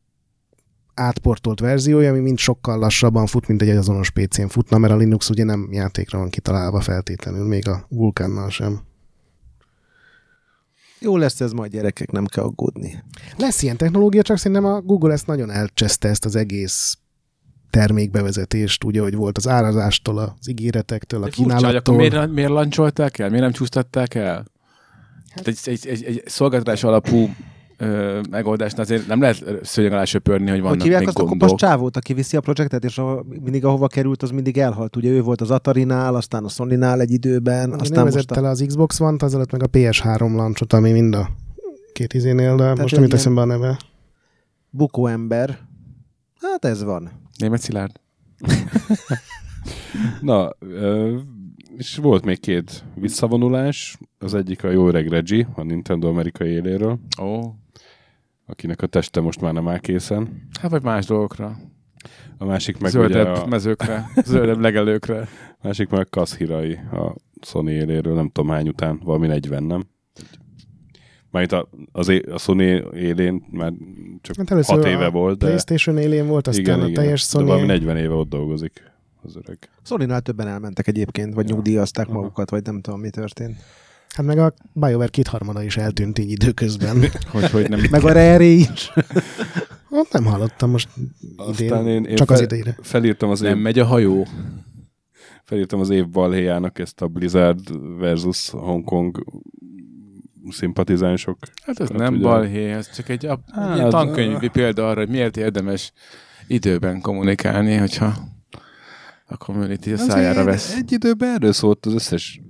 átportolt 0.93 1.59
verziója, 1.59 2.09
ami 2.09 2.19
mind 2.19 2.37
sokkal 2.37 2.79
lassabban 2.79 3.25
fut, 3.25 3.47
mint 3.47 3.61
egy 3.61 3.69
azonos 3.69 4.09
PC-n 4.09 4.47
futna, 4.47 4.77
mert 4.77 4.93
a 4.93 4.97
Linux 4.97 5.29
ugye 5.29 5.43
nem 5.43 5.67
játékra 5.71 6.17
van 6.17 6.29
kitalálva 6.29 6.81
feltétlenül, 6.81 7.47
még 7.47 7.67
a 7.67 7.85
Vulkánnal 7.89 8.49
sem. 8.49 8.79
Jó 10.99 11.17
lesz 11.17 11.41
ez 11.41 11.51
majd 11.51 11.71
gyerekek, 11.71 12.11
nem 12.11 12.25
kell 12.25 12.43
aggódni. 12.43 13.03
Lesz 13.37 13.61
ilyen 13.61 13.77
technológia, 13.77 14.21
csak 14.21 14.37
szerintem 14.37 14.65
a 14.65 14.81
Google 14.81 15.13
ezt 15.13 15.27
nagyon 15.27 15.51
elcseszte 15.51 16.07
ezt 16.09 16.25
az 16.25 16.35
egész 16.35 16.97
termékbevezetést, 17.69 18.83
ugye, 18.83 19.01
hogy 19.01 19.15
volt 19.15 19.37
az 19.37 19.47
árazástól, 19.47 20.17
az 20.17 20.49
ígéretektől, 20.49 21.21
a 21.21 21.25
De 21.25 21.31
furcsa, 21.31 21.65
hogy 21.65 21.75
akkor 21.75 21.95
kínálattól. 21.95 22.19
miért, 22.19 22.33
miért 22.33 22.49
lancsolták 22.49 23.17
el? 23.17 23.27
Miért 23.29 23.43
nem 23.43 23.51
csúsztatták 23.51 24.15
el? 24.15 24.45
Hát 25.29 25.47
egy, 25.47 25.59
egy, 25.63 25.87
egy, 25.87 26.03
egy 26.03 26.23
szolgáltatás 26.25 26.83
alapú 26.83 27.29
ö, 27.79 28.21
megoldásnál 28.29 28.81
azért 28.81 29.07
nem 29.07 29.21
lehet 29.21 29.43
szőnyeg 29.65 29.91
alá 29.91 30.03
söpörni, 30.05 30.43
hogy 30.43 30.53
Hogy 30.53 30.61
vannak 30.61 30.81
hívják 30.81 30.99
még 30.99 31.07
azt 31.07 31.17
a 31.17 31.23
gondok. 31.23 31.39
kopasz 31.39 31.59
csávót, 31.59 31.97
aki 31.97 32.13
viszi 32.13 32.37
a 32.37 32.41
projektet, 32.41 32.83
és 32.83 32.97
ahol, 32.97 33.25
mindig 33.41 33.65
ahova 33.65 33.87
került, 33.87 34.23
az 34.23 34.29
mindig 34.31 34.57
elhalt. 34.57 34.95
Ugye 34.95 35.09
ő 35.09 35.21
volt 35.21 35.41
az 35.41 35.51
Atari-nál, 35.51 36.15
aztán 36.15 36.43
a 36.43 36.49
Sony-nál 36.49 36.99
egy 37.01 37.11
időben, 37.11 37.71
Aztán 37.71 37.79
aztán 37.79 38.03
most 38.03 38.31
a... 38.31 38.41
le 38.41 38.49
az 38.49 38.63
Xbox 38.67 38.99
One-t, 38.99 39.21
azelőtt 39.23 39.51
meg 39.51 39.63
a 39.63 39.67
PS3 39.67 40.35
launchot, 40.35 40.73
ami 40.73 40.91
mind 40.91 41.15
a 41.15 41.29
két 41.93 42.13
izénél, 42.13 42.55
de 42.55 42.69
most 42.69 42.81
egy 42.83 42.91
nem 42.91 43.01
jut 43.03 43.13
eszembe 43.13 43.41
a 43.41 43.45
neve. 43.45 43.77
bukó 44.69 45.07
ember. 45.07 45.57
Hát 46.41 46.65
ez 46.65 46.83
van. 46.83 47.09
Német 47.37 47.61
Szilárd. 47.61 47.91
Na, 50.21 50.49
ö, 50.59 51.17
és 51.77 51.97
volt 51.97 52.25
még 52.25 52.39
két 52.39 52.83
visszavonulás. 52.95 53.97
Az 54.19 54.33
egyik 54.33 54.63
a 54.63 54.69
jó 54.69 54.87
öreg 54.87 55.07
Reggie, 55.07 55.47
a 55.55 55.63
Nintendo 55.63 56.07
amerikai 56.07 56.49
éléről, 56.49 56.99
Ó, 57.21 57.41
akinek 58.49 58.81
a 58.81 58.87
teste 58.87 59.21
most 59.21 59.41
már 59.41 59.53
nem 59.53 59.67
áll 59.67 59.79
készen. 59.79 60.47
hát 60.61 60.71
vagy 60.71 60.83
más 60.83 61.05
dolgokra. 61.05 61.57
A 62.37 62.45
másik 62.45 62.77
meg 62.77 62.91
Zöldebb 62.91 63.31
ugye 63.31 63.39
a, 63.39 63.45
mezőkre, 63.45 64.09
zöldebb 64.25 64.59
legelőkre. 64.59 65.27
másik 65.63 65.89
meg 65.89 66.07
Kaz 66.09 66.37
Hirai 66.37 66.73
a 66.73 67.15
Sony 67.41 67.67
éléről, 67.67 68.13
nem 68.13 68.29
tudom 68.29 68.49
hány 68.49 68.67
után, 68.67 68.99
valami 69.03 69.27
40, 69.27 69.63
nem? 69.63 69.83
Majd 71.31 71.51
a, 71.51 71.69
az 71.91 72.07
é, 72.07 72.23
a 72.31 72.37
Sony 72.37 72.59
élén 72.93 73.45
már 73.51 73.73
csak 74.21 74.35
Hát 74.37 74.51
először 74.51 74.75
6 74.75 74.85
éve 74.85 75.05
a 75.05 75.11
volt, 75.11 75.37
de 75.37 75.45
PlayStation 75.45 75.97
élén 75.97 76.27
volt, 76.27 76.47
aztán 76.47 76.63
igen, 76.63 76.79
a 76.79 76.83
igen, 76.83 76.93
teljes 76.93 77.31
de 77.31 77.39
valami 77.39 77.59
Sony. 77.59 77.67
40 77.67 77.97
éve 77.97 78.13
ott 78.13 78.29
dolgozik 78.29 78.91
az 79.21 79.35
öreg. 79.35 79.57
Sony-nál 79.83 80.21
többen 80.21 80.47
elmentek 80.47 80.87
egyébként, 80.87 81.33
vagy 81.33 81.45
nyugdíjazták 81.45 82.07
Aha. 82.07 82.19
magukat, 82.19 82.49
vagy 82.49 82.63
nem 82.63 82.81
tudom, 82.81 82.99
mi 82.99 83.09
történt. 83.09 83.57
Hát 84.15 84.25
meg 84.25 84.37
a 84.37 84.53
BioWare 84.73 85.07
kétharmada 85.09 85.63
is 85.63 85.77
eltűnt 85.77 86.19
így 86.19 86.31
időközben. 86.31 87.03
Hogy, 87.31 87.49
hogy 87.51 87.69
nem. 87.69 87.79
Meg 87.91 88.03
a 88.03 88.11
Rare 88.11 88.43
is. 88.43 88.91
Ott 89.89 90.11
nem 90.11 90.25
hallottam 90.25 90.69
most 90.69 90.89
Aztán 91.37 91.81
idén, 91.81 91.87
én, 91.87 92.03
én 92.03 92.15
csak 92.15 92.27
fel, 92.27 92.35
az 92.35 92.41
idejére. 92.41 92.77
felírtam 92.81 93.29
az 93.29 93.39
Nem 93.39 93.57
év, 93.57 93.63
megy 93.63 93.79
a 93.79 93.85
hajó. 93.85 94.27
felírtam 95.43 95.79
az 95.79 95.89
év 95.89 96.09
balhéjának 96.09 96.79
ezt 96.79 97.01
a 97.01 97.07
Blizzard 97.07 97.59
versus 97.99 98.49
Hongkong 98.49 99.23
szimpatizánsok. 100.49 101.37
Hát 101.63 101.79
ez 101.79 101.89
Hát 101.89 101.97
nem 101.97 102.13
ugye- 102.13 102.23
balhé, 102.23 102.71
ez 102.71 102.95
csak 102.95 103.09
egy, 103.09 103.25
ap- 103.25 103.49
Hát, 103.51 103.69
egy 103.71 103.77
ilyen 103.77 103.89
tankönyvi 103.89 104.47
példa 104.47 104.89
arra, 104.89 104.99
hogy 104.99 105.09
miért 105.09 105.37
érdemes 105.37 105.91
időben 106.47 107.01
kommunikálni, 107.01 107.75
hogyha 107.75 108.13
a 109.25 109.37
community 109.37 109.91
a 109.91 109.97
szájára 109.97 110.43
vesz. 110.43 110.75
Egy 110.75 110.91
időben 110.91 111.33
erről 111.33 111.53
szólt 111.53 111.85
az 111.85 111.93
összes 111.93 112.41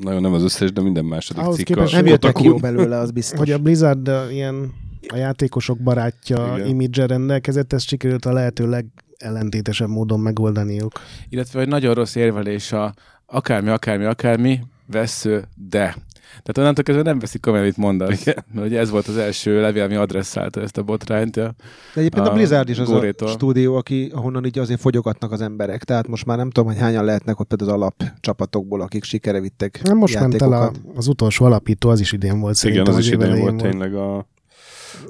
nagyon 0.00 0.20
nem 0.20 0.32
az 0.32 0.42
összes, 0.42 0.72
de 0.72 0.82
minden 0.82 1.04
második 1.04 1.42
Ahhoz 1.42 1.56
cikk. 1.56 1.66
képest, 1.66 1.92
a 1.92 1.96
Nem 1.96 2.06
jöttek 2.06 2.34
ki 2.34 2.44
jó 2.44 2.56
belőle, 2.56 2.98
az 2.98 3.10
biztos. 3.10 3.38
Hogy 3.38 3.50
a 3.50 3.58
Blizzard 3.58 4.08
a, 4.08 4.30
ilyen 4.30 4.72
a 5.08 5.16
játékosok 5.16 5.78
barátja 5.78 6.54
Igen. 6.56 6.68
image 6.68 7.06
rendelkezett, 7.06 7.72
ezt 7.72 7.88
sikerült 7.88 8.24
a 8.24 8.32
lehető 8.32 8.68
legellentétesebb 8.68 9.88
módon 9.88 10.20
megoldaniuk. 10.20 10.92
Illetve, 11.28 11.58
hogy 11.58 11.68
nagyon 11.68 11.94
rossz 11.94 12.14
érvelés 12.14 12.72
a 12.72 12.94
akármi, 13.26 13.68
akármi, 13.68 14.04
akármi, 14.04 14.60
vesző, 14.86 15.44
de. 15.68 15.96
Tehát 16.30 16.58
onnantól 16.58 16.84
kezdve 16.84 17.04
nem 17.04 17.18
veszik 17.18 17.40
komolyan, 17.40 17.64
amit 17.64 17.76
mondasz. 17.76 18.20
Igen. 18.20 18.44
Mert 18.54 18.66
ugye 18.66 18.78
ez 18.78 18.90
volt 18.90 19.06
az 19.06 19.16
első 19.16 19.60
levél, 19.60 19.82
ami 19.82 19.94
adresszálta 19.94 20.60
ezt 20.60 20.78
a 20.78 20.82
botrányt. 20.82 21.36
Ja. 21.36 21.54
De 21.94 22.00
egyébként 22.00 22.26
a, 22.26 22.30
a 22.30 22.34
Blizzard 22.34 22.68
is 22.68 22.78
az 22.78 22.88
Górétól. 22.88 23.28
a 23.28 23.30
stúdió, 23.30 23.76
aki, 23.76 24.10
ahonnan 24.14 24.44
így 24.44 24.58
azért 24.58 24.80
fogyogatnak 24.80 25.32
az 25.32 25.40
emberek. 25.40 25.84
Tehát 25.84 26.08
most 26.08 26.26
már 26.26 26.36
nem 26.36 26.50
tudom, 26.50 26.68
hogy 26.68 26.78
hányan 26.80 27.04
lehetnek 27.04 27.40
ott 27.40 27.46
például 27.48 27.70
az 27.70 27.76
alapcsapatokból, 27.76 28.80
akik 28.80 29.04
sikere 29.04 29.40
vittek 29.40 29.80
Nem 29.82 29.96
most 29.96 30.20
ment 30.20 30.42
el 30.42 30.52
a, 30.52 30.72
az 30.94 31.06
utolsó 31.08 31.44
alapító, 31.44 31.88
az 31.88 32.00
is 32.00 32.12
idén 32.12 32.40
volt 32.40 32.56
Igen, 32.62 32.72
szerintem. 32.72 32.94
az 32.94 33.00
is 33.00 33.10
idén 33.10 33.40
volt 33.40 33.56
tényleg 33.56 33.94
a... 33.94 34.26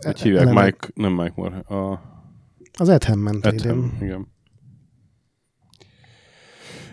Hogy 0.00 0.20
hívják? 0.20 0.42
Eleme- 0.42 0.64
Mike, 0.64 0.88
nem 0.94 1.12
Mike 1.12 1.32
Moore, 1.34 1.56
a 1.56 2.00
Az 2.78 2.88
Edhem 2.88 3.18
ment. 3.18 3.46
Ethem, 3.46 3.92
igen. 4.02 4.26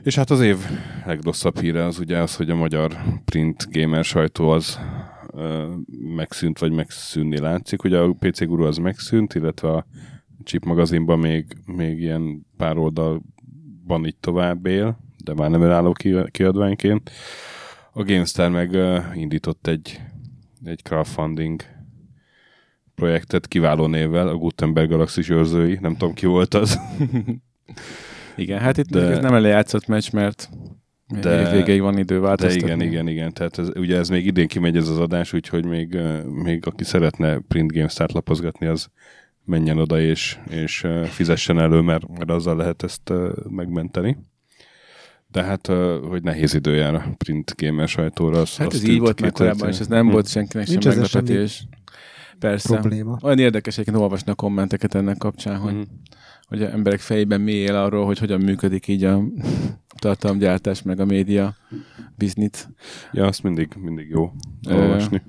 És 0.08 0.16
hát 0.16 0.30
az 0.30 0.42
év 0.42 0.58
legrosszabb 1.06 1.60
híre 1.60 1.86
az 1.86 2.00
ugye 2.00 2.18
az, 2.18 2.36
hogy 2.36 2.50
a 2.50 2.56
magyar 2.56 2.98
print 3.26 3.68
gamer 3.72 4.04
sajtó 4.04 4.50
az 4.50 4.80
ö, 5.34 5.74
megszűnt, 6.16 6.60
vagy 6.60 6.72
megszűnni 6.72 7.40
látszik. 7.40 7.84
Ugye 7.84 7.98
a 7.98 8.16
PC 8.20 8.46
Guru 8.46 8.66
az 8.66 8.78
megszűnt, 8.78 9.34
illetve 9.34 9.72
a 9.72 9.86
Chip 10.44 10.66
magazinban 10.66 11.20
még, 11.20 11.46
még 11.66 12.00
ilyen 12.00 12.46
pár 12.58 12.78
oldalban 12.78 14.06
így 14.06 14.16
tovább 14.20 14.66
él, 14.66 15.00
de 15.24 15.34
már 15.34 15.50
nem 15.50 15.62
önálló 15.62 15.92
ki- 15.92 16.32
kiadványként. 16.32 17.12
A 17.94 18.04
GameStar 18.04 18.50
meg 18.50 18.74
ö, 18.74 19.00
indított 19.14 19.68
egy, 19.68 20.02
egy 20.64 20.82
crowdfunding 20.84 21.62
projektet 22.96 23.48
kiváló 23.48 23.86
névvel, 23.86 24.28
a 24.28 24.36
Gutenberg 24.36 24.90
Galaxis 24.90 25.30
őrzői, 25.30 25.78
nem 25.82 25.96
tudom 25.96 26.14
ki 26.14 26.26
volt 26.26 26.54
az. 26.54 26.80
Igen, 28.38 28.60
hát 28.60 28.78
itt 28.78 28.90
De- 28.90 29.00
de... 29.00 29.08
ez 29.08 29.20
nem 29.20 29.34
eljátszott 29.34 29.88
meccs, 29.88 30.12
mert 30.12 30.50
De- 31.08 31.20
de... 31.20 31.52
végéig 31.52 31.82
van 31.82 31.98
idő 31.98 32.16
De 32.16 32.22
változtatni. 32.22 32.66
igen, 32.68 32.82
igen, 32.82 33.08
igen. 33.08 33.34
Tehát 33.34 33.58
ez, 33.58 33.70
ugye 33.76 33.98
ez 33.98 34.10
még 34.10 34.26
idén 34.26 34.48
kimegy 34.48 34.78
ez 34.78 34.88
az 34.90 34.98
adás, 35.00 35.34
úgyhogy 35.34 35.66
még, 35.66 35.98
még 36.44 36.66
aki 36.66 36.84
szeretne 36.84 37.40
print 37.48 37.72
GameStart 37.72 38.12
lapozgatni, 38.12 38.66
az 38.66 38.88
menjen 39.46 39.78
oda 39.78 40.00
és, 40.00 40.38
és 40.50 40.88
fizessen 41.06 41.60
elő, 41.60 41.80
mert, 41.82 42.08
mert 42.18 42.30
azzal 42.32 42.56
lehet 42.58 42.84
ezt 42.84 43.14
megmenteni. 43.50 44.18
De 45.32 45.44
hát, 45.44 45.68
hogy 46.08 46.24
nehéz 46.24 46.54
idő 46.54 46.76
jár 46.76 46.96
a 46.96 47.06
print 47.18 47.54
gamer 47.58 47.88
sajtóra. 47.88 48.40
Az, 48.40 48.58
Hát 48.58 48.68
az 48.68 48.74
ez 48.74 48.84
így 48.88 49.00
volt 49.00 49.22
már 49.22 49.32
2000. 49.32 49.48
korábban, 49.54 49.74
és 49.74 49.80
ez 49.80 49.88
nem 49.88 50.06
Hm. 50.06 50.12
volt 50.12 50.28
senkinek 50.30 50.66
sem 50.66 50.74
Nincs 50.76 50.88
ezzel 50.88 51.02
meglepetés. 51.02 51.68
Persze. 52.40 52.78
Probléma. 52.80 53.18
Olyan 53.22 53.40
érdekes 53.40 53.74
egyébként 53.74 53.98
olvasni 54.04 54.32
a 54.32 54.36
kommenteket 54.36 54.96
ennek 54.96 55.18
kapcsán, 55.18 55.58
hogy, 55.58 55.74
Mhm. 55.74 55.82
Hogy 56.48 56.62
a 56.62 56.72
emberek 56.72 57.00
fejében 57.00 57.42
mi 57.42 57.52
él 57.52 57.76
arról, 57.76 58.06
hogy 58.06 58.20
hogyan 58.20 58.42
működik 58.42 58.88
így 58.88 59.04
a 59.04 59.22
tartalomgyártás, 60.00 60.82
meg 60.82 61.00
a 61.00 61.06
média 61.06 61.56
biznisz. 62.16 62.68
Ja, 63.12 63.26
azt 63.26 63.44
mindig, 63.44 63.70
mindig 63.80 64.10
jó 64.10 64.32
olvasni. 64.70 65.22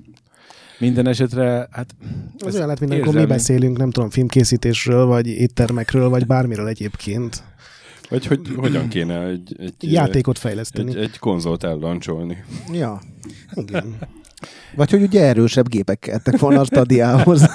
Minden 0.79 1.07
esetre, 1.07 1.67
hát 1.71 1.95
Az 2.37 2.47
ez 2.47 2.55
olyan 2.55 2.67
lett, 2.67 2.79
mint 2.79 2.91
amikor 2.91 3.13
mi 3.13 3.25
beszélünk, 3.25 3.77
nem 3.77 3.91
tudom, 3.91 4.09
filmkészítésről, 4.09 5.05
vagy 5.05 5.27
éttermekről, 5.27 6.09
vagy 6.09 6.25
bármiről 6.25 6.67
egyébként. 6.67 7.43
Vagy 8.09 8.25
hogy 8.25 8.39
hogyan 8.55 8.87
kéne 8.87 9.25
egy, 9.25 9.55
egy, 9.59 9.73
Játékot 9.79 10.37
fejleszteni. 10.37 10.89
egy, 10.89 10.97
egy 10.97 11.19
konzolt 11.19 11.63
ellancsolni. 11.63 12.43
Ja. 12.71 13.01
Igen. 13.53 13.95
Vagy 14.75 14.91
hogy 14.91 15.01
ugye 15.01 15.23
erősebb 15.23 15.69
gépek 15.69 15.99
kellettek 15.99 16.39
volna 16.39 16.59
a 16.59 16.65
stadiához. 16.65 17.45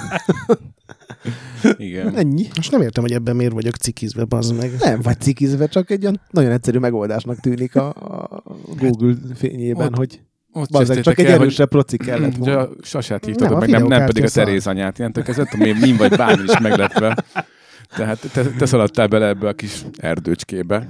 igen. 1.77 2.15
Ennyi. 2.17 2.47
Most 2.55 2.71
nem 2.71 2.81
értem, 2.81 3.03
hogy 3.03 3.11
ebben 3.11 3.35
miért 3.35 3.53
vagyok 3.53 3.75
cikizve, 3.75 4.23
bazd 4.23 4.57
meg. 4.57 4.71
Nem 4.79 5.01
vagy 5.01 5.19
cikizve, 5.19 5.67
csak 5.67 5.89
egy 5.91 6.03
olyan 6.03 6.21
nagyon 6.29 6.51
egyszerű 6.51 6.77
megoldásnak 6.77 7.39
tűnik 7.39 7.75
a, 7.75 7.89
a 7.89 8.43
Google 8.79 9.15
fényében, 9.35 9.87
Ott 9.87 9.95
hogy 9.95 10.21
Ott 10.51 10.69
bazdmeg, 10.69 11.01
csak 11.01 11.19
egy 11.19 11.25
el, 11.25 11.33
erősebb 11.33 11.69
proci 11.69 11.97
kellett 12.07 12.35
volna. 12.35 12.59
a 12.59 12.69
Sasát 12.81 13.21
Nem, 13.21 13.29
hívtatok 13.29 13.55
a 13.55 13.59
meg, 13.59 13.69
nem, 13.69 13.87
nem 13.87 14.05
pedig 14.05 14.23
a. 14.23 14.29
Teréz 14.29 14.67
anyát. 14.67 14.99
Ilyentől 14.99 15.23
kezdve, 15.23 15.45
tudom, 15.45 15.67
én 15.67 15.75
min 15.75 15.97
vagy 15.97 16.15
bármi 16.15 16.43
is 16.43 16.59
meglepve. 16.59 17.25
Tehát 17.95 18.29
te, 18.33 18.43
te 18.43 18.65
szaladtál 18.65 19.07
bele 19.07 19.27
ebbe 19.27 19.47
a 19.47 19.53
kis 19.53 19.85
erdőcskébe, 19.97 20.87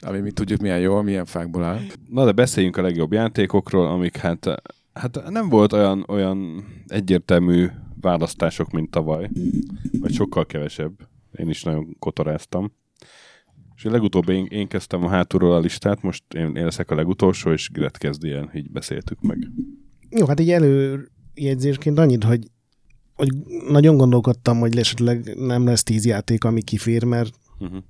ami 0.00 0.18
mi 0.20 0.30
tudjuk 0.30 0.60
milyen 0.60 0.78
jó, 0.78 1.02
milyen 1.02 1.24
fákból 1.24 1.64
áll. 1.64 1.78
Na 2.08 2.24
de 2.24 2.32
beszéljünk 2.32 2.76
a 2.76 2.82
legjobb 2.82 3.12
játékokról, 3.12 3.86
amik 3.86 4.16
hát, 4.16 4.46
hát 4.94 5.22
nem 5.28 5.48
volt 5.48 5.72
olyan, 5.72 6.04
olyan 6.08 6.64
egyértelmű 6.86 7.68
választások, 8.02 8.70
mint 8.70 8.90
tavaly. 8.90 9.30
Vagy 10.00 10.12
sokkal 10.12 10.46
kevesebb. 10.46 10.92
Én 11.32 11.48
is 11.48 11.62
nagyon 11.62 11.96
kotoráztam. 11.98 12.72
És 13.76 13.84
legutóbb 13.84 14.28
én, 14.28 14.46
én 14.50 14.68
kezdtem 14.68 15.04
a 15.04 15.08
hátulról 15.08 15.54
a 15.54 15.58
listát, 15.58 16.02
most 16.02 16.24
én, 16.34 16.56
én 16.56 16.64
leszek 16.64 16.90
a 16.90 16.94
legutolsó, 16.94 17.52
és 17.52 17.70
Gret 17.70 17.98
kezd 17.98 18.24
ilyen, 18.24 18.50
így 18.54 18.70
beszéltük 18.70 19.20
meg. 19.20 19.50
Jó, 20.10 20.26
hát 20.26 20.40
így 20.40 20.50
előjegyzésként 20.50 21.98
annyit, 21.98 22.24
hogy, 22.24 22.46
hogy 23.14 23.28
nagyon 23.68 23.96
gondolkodtam, 23.96 24.58
hogy 24.58 24.78
esetleg 24.78 25.34
nem 25.36 25.64
lesz 25.64 25.82
tíz 25.82 26.04
játék, 26.04 26.44
ami 26.44 26.62
kifér, 26.62 27.04
mert 27.04 27.40
Uh-huh. 27.62 27.82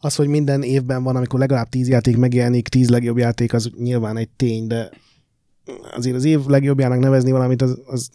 az, 0.00 0.14
hogy 0.14 0.28
minden 0.28 0.62
évben 0.62 1.02
van, 1.02 1.16
amikor 1.16 1.38
legalább 1.38 1.68
tíz 1.68 1.88
játék 1.88 2.16
megjelenik, 2.16 2.68
tíz 2.68 2.88
legjobb 2.88 3.18
játék, 3.18 3.52
az 3.52 3.70
nyilván 3.76 4.16
egy 4.16 4.28
tény, 4.28 4.66
de 4.66 4.90
azért 5.94 6.16
az 6.16 6.24
év 6.24 6.46
legjobbjának 6.46 6.98
nevezni 6.98 7.30
valamit, 7.30 7.62
az, 7.62 7.82
az 7.84 8.10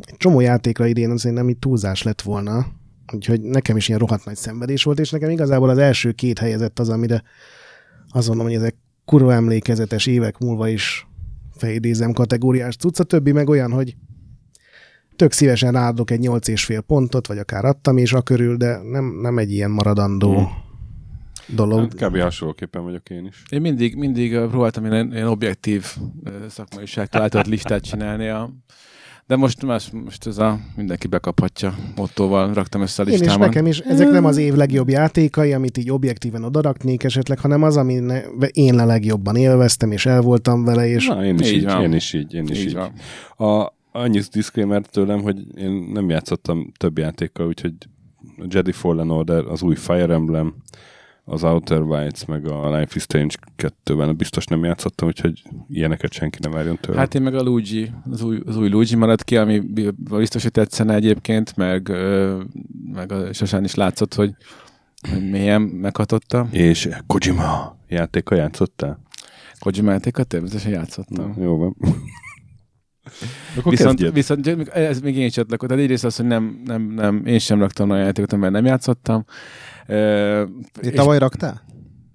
egy 0.00 0.16
csomó 0.16 0.40
játékra 0.40 0.86
idén 0.86 1.10
az 1.10 1.20
szerintem 1.20 1.48
így 1.48 1.58
túlzás 1.58 2.02
lett 2.02 2.22
volna. 2.22 2.66
Úgyhogy 3.12 3.40
nekem 3.40 3.76
is 3.76 3.88
ilyen 3.88 4.00
rohadt 4.00 4.24
nagy 4.24 4.36
szenvedés 4.36 4.82
volt, 4.82 4.98
és 4.98 5.10
nekem 5.10 5.30
igazából 5.30 5.68
az 5.68 5.78
első 5.78 6.12
két 6.12 6.38
helyezett 6.38 6.78
az, 6.78 6.88
amire 6.88 7.22
azt 8.08 8.28
mondom, 8.28 8.46
hogy 8.46 8.54
ezek 8.54 8.74
kurva 9.04 9.32
emlékezetes 9.32 10.06
évek 10.06 10.38
múlva 10.38 10.68
is 10.68 11.06
felidézem 11.56 12.12
kategóriás 12.12 12.76
cucc. 12.76 13.00
A 13.00 13.04
többi 13.04 13.32
meg 13.32 13.48
olyan, 13.48 13.72
hogy 13.72 13.96
tök 15.16 15.32
szívesen 15.32 15.72
ráadok 15.72 16.10
egy 16.10 16.18
nyolc 16.18 16.48
és 16.48 16.64
fél 16.64 16.80
pontot, 16.80 17.26
vagy 17.26 17.38
akár 17.38 17.64
adtam 17.64 17.98
is 17.98 18.12
a 18.12 18.22
körül, 18.22 18.56
de 18.56 18.78
nem, 18.82 19.18
nem 19.20 19.38
egy 19.38 19.52
ilyen 19.52 19.70
maradandó 19.70 20.34
Hmm. 20.34 21.56
dolog. 21.56 21.80
Hát 21.80 22.10
kb. 22.10 22.18
hasonlóképpen 22.18 22.82
vagyok 22.82 23.10
én 23.10 23.26
is. 23.26 23.42
Én 23.50 23.60
mindig, 23.60 23.96
mindig 23.96 24.38
próbáltam 24.38 24.84
ilyen, 24.84 25.12
ilyen 25.12 25.26
objektív 25.26 25.96
szakmaiságtól 26.48 27.22
átadott 27.22 27.46
listát 27.46 27.82
csinálni 27.82 28.28
a 28.28 28.52
De 29.28 29.36
most, 29.36 29.64
más, 29.64 29.90
most 30.04 30.26
ez 30.26 30.38
a 30.38 30.58
mindenki 30.76 31.06
bekaphatja 31.06 31.74
mottóval 31.96 32.52
raktam 32.52 32.80
össze 32.82 33.02
a 33.02 33.06
Én 33.06 33.12
is, 33.12 33.18
listámat. 33.18 33.46
nekem 33.48 33.66
is. 33.66 33.78
Ezek 33.78 34.10
nem 34.10 34.24
az 34.24 34.36
év 34.36 34.54
legjobb 34.54 34.88
játékai, 34.88 35.52
amit 35.52 35.76
így 35.78 35.90
objektíven 35.90 36.44
odaraknék 36.44 37.04
esetleg, 37.04 37.38
hanem 37.38 37.62
az, 37.62 37.76
ami 37.76 37.94
ne, 37.94 38.20
én 38.52 38.78
a 38.78 38.84
legjobban 38.84 39.36
élveztem, 39.36 39.92
és 39.92 40.06
el 40.06 40.20
voltam 40.20 40.64
vele, 40.64 40.86
és 40.88 41.06
Na, 41.06 41.24
én 41.24 41.38
is 41.38 41.50
Így 41.50 41.56
így, 41.56 41.64
van. 41.64 41.82
én 41.82 41.92
is 41.92 42.12
így, 42.12 42.34
én 42.34 42.46
is 42.48 42.58
Így 42.58 42.66
így. 42.66 42.74
van. 42.74 42.92
A, 43.48 43.72
annyi 43.92 44.20
disclaimer 44.32 44.82
tőlem, 44.86 45.22
hogy 45.22 45.36
én 45.58 45.90
nem 45.92 46.08
játszottam 46.08 46.72
több 46.76 46.98
játékkal, 46.98 47.46
úgyhogy 47.46 47.74
a 48.38 48.44
Jedi 48.48 48.72
Fallen 48.72 49.10
Order, 49.10 49.44
az 49.44 49.62
új 49.62 49.74
Fire 49.74 50.12
Emblem, 50.12 50.54
az 51.30 51.44
Outer 51.44 51.80
Wilds, 51.80 52.24
meg 52.24 52.46
a 52.46 52.76
Life 52.78 52.92
is 52.94 53.02
Strange 53.02 53.34
2-ben 53.56 54.16
biztos 54.16 54.44
nem 54.44 54.64
játszottam, 54.64 55.08
úgyhogy 55.08 55.42
ilyeneket 55.68 56.12
senki 56.12 56.38
nem 56.42 56.50
várjon 56.50 56.78
tőlem. 56.80 56.98
Hát 57.00 57.14
én 57.14 57.22
meg 57.22 57.34
a 57.34 57.42
Luigi, 57.42 57.90
az 58.10 58.22
új, 58.22 58.40
az 58.46 58.56
új 58.56 58.68
Luigi 58.68 58.96
maradt 58.96 59.24
ki, 59.24 59.36
ami 59.36 59.58
bi- 59.58 59.94
biztos, 60.10 60.42
hogy 60.42 60.50
tetszene 60.52 60.94
egyébként, 60.94 61.56
meg, 61.56 61.88
meg 62.92 63.12
a 63.12 63.32
Sosán 63.32 63.64
is 63.64 63.74
látszott, 63.74 64.14
hogy, 64.14 64.34
mélyen 65.30 65.62
meghatotta. 65.62 66.48
És 66.50 66.88
Kojima 67.06 67.76
játéka 67.88 68.34
játszottál? 68.34 69.00
Kojima 69.58 69.90
játékat 69.90 70.26
természetesen 70.26 70.72
játszottam. 70.72 71.34
Jó 71.40 71.56
van. 71.56 71.76
Akkor 73.56 73.72
Viszont, 73.72 73.90
kezdjed. 74.00 74.12
viszont 74.14 74.68
ez 74.68 75.00
még 75.00 75.16
én 75.16 75.26
is 75.26 75.32
csatlakozom. 75.32 75.68
Tehát 75.68 75.82
egyrészt 75.84 76.04
az, 76.04 76.16
hogy 76.16 76.26
nem, 76.26 76.60
nem, 76.64 76.82
nem, 76.82 77.26
én 77.26 77.38
sem 77.38 77.58
raktam 77.58 77.90
olyan 77.90 78.04
játékot, 78.04 78.36
mert 78.36 78.52
nem 78.52 78.64
játszottam. 78.64 79.24
Ö, 79.88 80.44
és- 80.80 80.92
tavaly 80.94 81.18
raktál? 81.18 81.62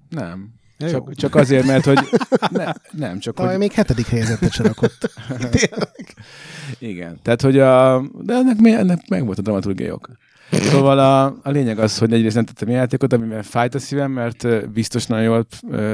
Nem. 0.10 0.50
Ja, 0.78 0.88
jó. 0.88 0.94
Csak, 0.94 1.14
csak 1.16 1.36
azért, 1.36 1.66
mert 1.66 1.86
hogy 1.86 2.00
ne, 2.52 2.66
nem, 2.92 3.20
csak 3.20 3.36
tavaly 3.36 3.52
hogy, 3.52 3.60
még 3.62 3.72
hetedik 3.72 4.08
helyezettet 4.08 4.52
se 4.52 4.64
rakott. 4.64 5.14
igen. 6.80 7.20
Tehát, 7.22 7.42
hogy 7.42 7.60
a, 7.60 8.02
de 8.22 8.34
ennek, 8.34 8.58
mi- 8.58 8.74
ennek 8.76 9.08
meg 9.08 9.26
volt 9.26 9.38
a 9.38 9.42
dramaturgiai 9.42 9.92
ok. 9.92 10.10
Szóval 10.52 11.00
a, 11.00 11.26
a, 11.26 11.50
lényeg 11.50 11.80
az, 11.80 11.98
hogy 11.98 12.14
egyrészt 12.14 12.36
nem 12.36 12.46
tettem 12.46 12.70
játékot, 12.70 13.14
amiben 13.14 13.44
fájt 13.44 13.76
a 13.76 13.80
szívem, 13.80 14.12
mert 14.12 14.70
biztos 14.72 15.06
nagyon 15.06 15.24
jól 15.24 15.46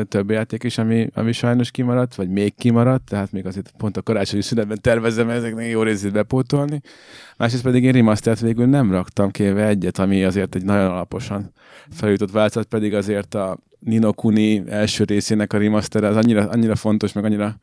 több 0.07 0.29
játék 0.29 0.63
is, 0.63 0.77
ami, 0.77 1.09
ami 1.13 1.31
sajnos 1.31 1.71
kimaradt, 1.71 2.15
vagy 2.15 2.29
még 2.29 2.55
kimaradt, 2.55 3.05
tehát 3.05 3.31
még 3.31 3.45
azért 3.45 3.74
pont 3.77 3.98
a 3.98 4.01
karácsonyi 4.01 4.41
szünetben 4.41 4.77
tervezem 4.81 5.29
ezeknek 5.29 5.69
jó 5.69 5.83
részét 5.83 6.12
bepótolni. 6.12 6.81
Másrészt 7.38 7.63
pedig 7.63 7.83
én 7.83 7.91
remastert 7.91 8.39
végül 8.39 8.65
nem 8.65 8.91
raktam 8.91 9.31
kéve 9.31 9.67
egyet, 9.67 10.00
ami 10.00 10.24
azért 10.24 10.55
egy 10.55 10.63
nagyon 10.65 10.91
alaposan 10.91 11.53
feljutott 11.91 12.31
változat, 12.31 12.67
pedig 12.67 12.93
azért 12.93 13.34
a 13.34 13.58
Nino 13.79 14.13
Kuni 14.13 14.63
első 14.67 15.03
részének 15.03 15.53
a 15.53 15.58
remaster 15.58 16.03
az 16.03 16.15
annyira, 16.15 16.50
annyira 16.50 16.75
fontos, 16.75 17.13
meg 17.13 17.24
annyira 17.25 17.55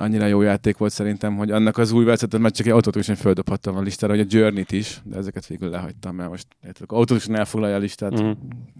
annyira 0.00 0.26
jó 0.26 0.42
játék 0.42 0.76
volt 0.76 0.92
szerintem, 0.92 1.36
hogy 1.36 1.50
annak 1.50 1.78
az 1.78 1.92
új 1.92 2.04
változatot 2.04 2.40
már 2.40 2.50
csak 2.50 2.66
egy 2.66 2.72
automatikusan 2.72 3.14
földobhattam 3.16 3.76
a 3.76 3.80
listára, 3.80 4.12
hogy 4.14 4.20
a 4.22 4.26
Journey-t 4.28 4.72
is, 4.72 5.00
de 5.04 5.16
ezeket 5.16 5.46
végül 5.46 5.70
lehagytam, 5.70 6.14
mert 6.16 6.30
most 6.30 6.46
érted, 6.66 6.86
automatikusan 6.88 7.36
elfoglalja 7.36 7.76
a 7.76 7.78
listát 7.78 8.10
Mhm. 8.12 8.30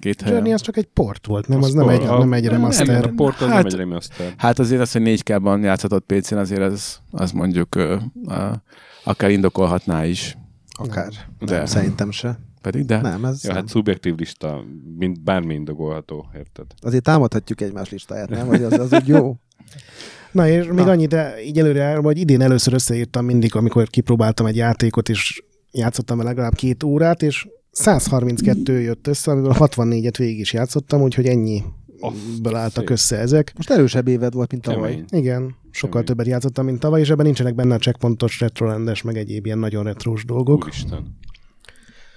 két 0.01 0.21
Journey 0.21 0.41
helyen. 0.41 0.55
az 0.55 0.61
csak 0.61 0.77
egy 0.77 0.85
port 0.87 1.27
volt, 1.27 1.49
nem, 1.49 1.59
Az 1.59 1.65
az 1.65 1.73
nem 1.73 1.89
egy, 1.89 1.99
port. 1.99 2.19
nem 2.19 2.33
egy 2.33 2.43
Nem, 2.43 2.53
remaster. 2.53 3.05
a 3.05 3.13
port 3.17 3.41
az 3.41 3.49
Hát- 3.49 3.57
nem 3.57 3.67
egy 3.67 3.75
remaster. 3.75 4.33
Hát 4.37 4.59
azért 4.59 4.81
az, 4.81 4.93
hogy 4.93 5.03
4K-ban 5.03 5.63
játszhatott 5.63 6.05
PC-n, 6.07 6.37
azért 6.37 6.61
az, 6.63 6.99
az 7.11 7.33
mondjuk 7.33 7.75
ö, 7.75 7.97
a, 8.27 8.63
akár 9.05 9.31
indokolhatná 9.31 10.05
is. 10.05 10.37
Akár. 10.79 11.13
De 11.39 11.57
Nem, 11.57 11.67
szerintem 11.67 12.11
se. 12.11 12.39
Pedig, 12.71 12.87
de 12.87 13.01
Nem, 13.01 13.25
ez 13.25 13.45
Ja, 13.45 13.49
nem. 13.53 13.59
hát 13.59 13.69
szubjektív 13.69 14.15
lista, 14.17 14.65
mind, 14.99 15.21
bármi 15.21 15.55
indogolható, 15.55 16.27
érted? 16.37 16.67
Azért 16.81 17.03
támadhatjuk 17.05 17.61
egymás 17.61 17.91
listáját, 17.91 18.29
nem? 18.29 18.47
Vagy 18.47 18.63
az, 18.63 18.73
az 18.73 18.93
úgy 18.93 19.09
jó? 19.09 19.37
Na 20.33 20.49
és 20.49 20.67
még 20.67 20.75
Na. 20.85 20.91
annyi, 20.91 21.07
de 21.07 21.45
így 21.45 21.59
előre, 21.59 21.99
vagy 21.99 22.19
idén 22.19 22.41
először 22.41 22.73
összeírtam 22.75 23.25
mindig, 23.25 23.55
amikor 23.57 23.89
kipróbáltam 23.89 24.47
egy 24.47 24.57
játékot, 24.57 25.09
és 25.09 25.43
játszottam 25.73 26.17
vele 26.17 26.29
legalább 26.29 26.55
két 26.55 26.83
órát, 26.83 27.23
és 27.23 27.49
132 27.71 28.81
jött 28.81 29.07
össze, 29.07 29.31
amiből 29.31 29.55
64-et 29.59 30.15
végig 30.19 30.39
is 30.39 30.53
játszottam, 30.53 31.03
úgyhogy 31.03 31.27
ennyiből 31.27 32.55
álltak 32.55 32.83
szép. 32.85 32.91
össze 32.91 33.17
ezek. 33.19 33.53
Most 33.57 33.71
erősebb 33.71 34.09
éved 34.09 34.33
volt, 34.33 34.51
mint 34.51 34.63
tavaly. 34.63 34.91
Kemény. 34.91 35.05
Igen, 35.11 35.55
sokkal 35.71 35.91
Kemény. 35.91 36.07
többet 36.07 36.27
játszottam, 36.27 36.65
mint 36.65 36.81
tavaly, 36.81 37.01
és 37.01 37.11
ebben 37.11 37.25
nincsenek 37.25 37.55
benne 37.55 37.75
a 37.75 37.79
checkpontos, 37.79 38.41
retrorendes, 38.41 39.03
meg 39.03 39.17
egyéb 39.17 39.47
ilyen 39.47 39.59
nagyon 39.59 39.85
retrós 39.85 40.25
dolgok. 40.25 40.63
Úristen. 40.65 41.17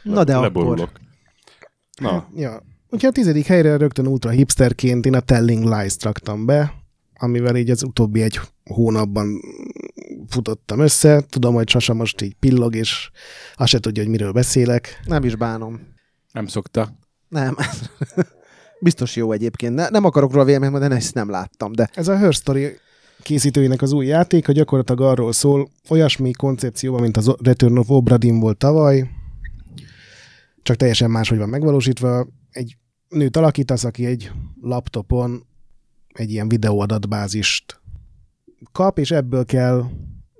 Na 0.03 0.23
de 0.23 0.39
Leborulok. 0.39 0.79
akkor. 0.79 0.99
Na, 2.01 2.27
Ja. 2.35 2.63
Úgyhogy 2.89 3.09
a 3.09 3.13
tizedik 3.13 3.45
helyre 3.45 3.77
rögtön 3.77 4.07
ultra 4.07 4.29
hipsterként 4.29 5.05
én 5.05 5.15
a 5.15 5.19
Telling 5.19 5.63
Lies-t 5.63 6.03
raktam 6.03 6.45
be, 6.45 6.73
amivel 7.19 7.55
így 7.55 7.69
az 7.69 7.83
utóbbi 7.83 8.21
egy 8.21 8.39
hónapban 8.63 9.39
futottam 10.27 10.79
össze. 10.79 11.21
Tudom, 11.29 11.53
hogy 11.53 11.69
Sasa 11.69 11.93
most 11.93 12.21
így 12.21 12.35
pillog, 12.39 12.75
és 12.75 13.09
azt 13.55 13.69
se 13.69 13.79
tudja, 13.79 14.01
hogy 14.03 14.11
miről 14.11 14.31
beszélek. 14.31 14.99
Nem 15.05 15.23
is 15.23 15.35
bánom. 15.35 15.79
nem 16.33 16.45
szokta. 16.45 16.93
Nem. 17.27 17.55
Biztos 18.79 19.15
jó 19.15 19.31
egyébként. 19.31 19.75
Ne, 19.75 19.89
nem 19.89 20.05
akarok 20.05 20.31
róla 20.31 20.45
véleményt, 20.45 20.71
mondani, 20.71 20.93
de 20.93 20.99
ezt 20.99 21.13
nem 21.13 21.29
láttam, 21.29 21.71
de 21.71 21.89
Ez 21.93 22.07
a 22.07 22.17
Her 22.17 22.33
Story 22.33 22.77
készítőinek 23.23 23.81
az 23.81 23.91
új 23.91 24.05
játék, 24.05 24.51
gyakorlatilag 24.51 25.01
arról 25.01 25.31
szól, 25.31 25.69
olyasmi 25.89 26.31
koncepcióban, 26.31 27.01
mint 27.01 27.17
az 27.17 27.35
Return 27.43 27.77
of 27.77 27.89
Obra 27.89 28.17
Dinn 28.17 28.39
volt 28.39 28.57
tavaly, 28.57 29.09
csak 30.61 30.75
teljesen 30.75 31.11
máshogy 31.11 31.37
van 31.37 31.49
megvalósítva. 31.49 32.27
Egy 32.51 32.77
nőt 33.07 33.37
alakítasz, 33.37 33.83
aki 33.83 34.05
egy 34.05 34.31
laptopon 34.61 35.45
egy 36.13 36.31
ilyen 36.31 36.49
videóadatbázist 36.49 37.81
kap, 38.71 38.99
és 38.99 39.11
ebből 39.11 39.45
kell 39.45 39.83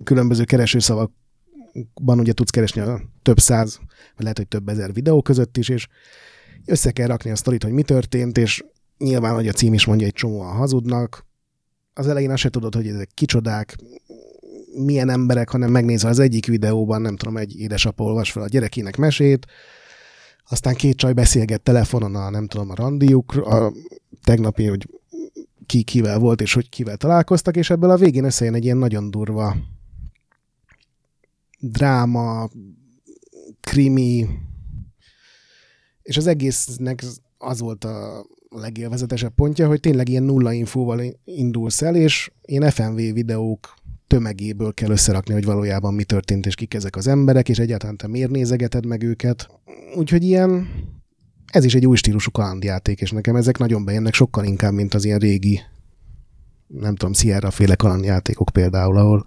különböző 0.04 0.44
keresőszavakban 0.44 2.20
ugye 2.20 2.34
tudsz 2.34 2.50
keresni 2.50 2.82
a 2.82 3.02
több 3.22 3.40
száz, 3.40 3.80
vagy 3.88 4.22
lehet, 4.22 4.38
hogy 4.38 4.48
több 4.48 4.70
ezer 4.70 4.94
videó 4.94 5.22
között 5.22 5.58
is, 5.58 5.70
és 5.70 5.88
össze 6.66 6.92
kell 6.92 7.08
rakni 7.08 7.32
a 7.32 7.36
sztorit, 7.36 7.64
hogy 7.64 7.72
mi 7.72 7.84
történt, 7.84 8.38
és 8.38 8.64
nyilván, 8.98 9.34
hogy 9.34 9.48
a 9.48 9.52
cím 9.52 9.74
is 9.74 9.86
mondja, 9.86 10.08
egy 10.08 10.14
csomóan 10.14 10.56
hazudnak. 10.56 11.26
Az 11.94 12.08
elején 12.08 12.32
azt 12.32 12.42
se 12.42 12.50
tudod, 12.50 12.76
hogy 12.76 12.88
ezek 12.88 13.10
kicsodák, 13.14 13.76
milyen 14.86 15.10
emberek, 15.10 15.50
hanem 15.50 15.72
megnézel 15.72 16.10
az 16.10 16.20
egyik 16.20 16.46
videóban, 16.46 17.02
nem 17.02 17.16
tudom, 17.16 17.38
egy 17.38 17.60
édesapa 17.60 18.04
olvas 18.04 18.32
fel 18.32 18.44
a 18.44 18.48
gyerekének 18.48 18.98
mesét, 18.98 19.46
aztán 20.52 20.76
két 20.76 20.98
csaj 20.98 21.14
beszélget 21.14 21.62
telefonon 21.62 22.16
a, 22.16 22.30
nem 22.30 22.48
tudom, 22.48 22.70
a 22.70 22.76
randiuk, 22.76 23.36
a 23.36 23.74
tegnapi, 24.24 24.66
hogy 24.66 24.90
ki 25.66 25.84
kivel 25.84 26.20
volt, 26.20 26.42
és 26.42 26.54
hogy 26.54 26.70
kivel 26.70 26.98
találkoztak, 26.98 27.56
és 27.56 27.70
ebből 27.70 27.90
a 27.90 27.98
végén 27.98 28.24
összejön 28.24 28.54
egy 28.54 28.64
ilyen 28.64 28.78
nagyon 28.78 29.12
durva 29.12 29.56
dráma, 31.60 32.50
krimi, 33.60 34.28
és 36.02 36.18
az 36.18 36.28
egésznek 36.28 37.04
az 37.38 37.60
volt 37.60 37.84
a 37.84 38.26
legélvezetesebb 38.50 39.34
pontja, 39.34 39.68
hogy 39.68 39.80
tényleg 39.80 40.10
ilyen 40.10 40.24
nulla 40.24 40.52
infóval 40.52 41.02
indulsz 41.24 41.82
el, 41.82 41.96
és 41.96 42.32
ilyen 42.42 42.72
FMV 42.72 42.96
videók 42.96 43.74
tömegéből 44.12 44.74
kell 44.74 44.90
összerakni, 44.90 45.34
hogy 45.34 45.46
valójában 45.46 45.94
mi 45.94 46.04
történt, 46.04 46.46
és 46.46 46.56
kik 46.56 46.74
ezek 46.74 46.96
az 46.96 47.08
emberek, 47.08 47.50
és 47.50 47.60
egyáltalán 47.60 47.98
te 47.98 48.08
miért 48.08 48.30
nézegeted 48.30 48.86
meg 48.86 49.04
őket. 49.04 49.50
Úgyhogy 49.96 50.24
ilyen, 50.24 50.68
ez 51.52 51.64
is 51.64 51.76
egy 51.76 51.86
új 51.86 51.96
stílusú 51.96 52.32
kalandjáték, 52.32 53.02
és 53.02 53.12
nekem 53.12 53.36
ezek 53.36 53.58
nagyon 53.58 53.86
bejönnek 53.86 54.14
sokkal 54.14 54.46
inkább, 54.46 54.74
mint 54.74 54.94
az 54.94 55.06
ilyen 55.06 55.20
régi, 55.20 55.60
nem 56.68 56.96
tudom, 56.96 57.14
Sierra 57.14 57.52
féle 57.52 57.76
kalandjátékok 57.76 58.50
például, 58.54 58.98
ahol 58.98 59.26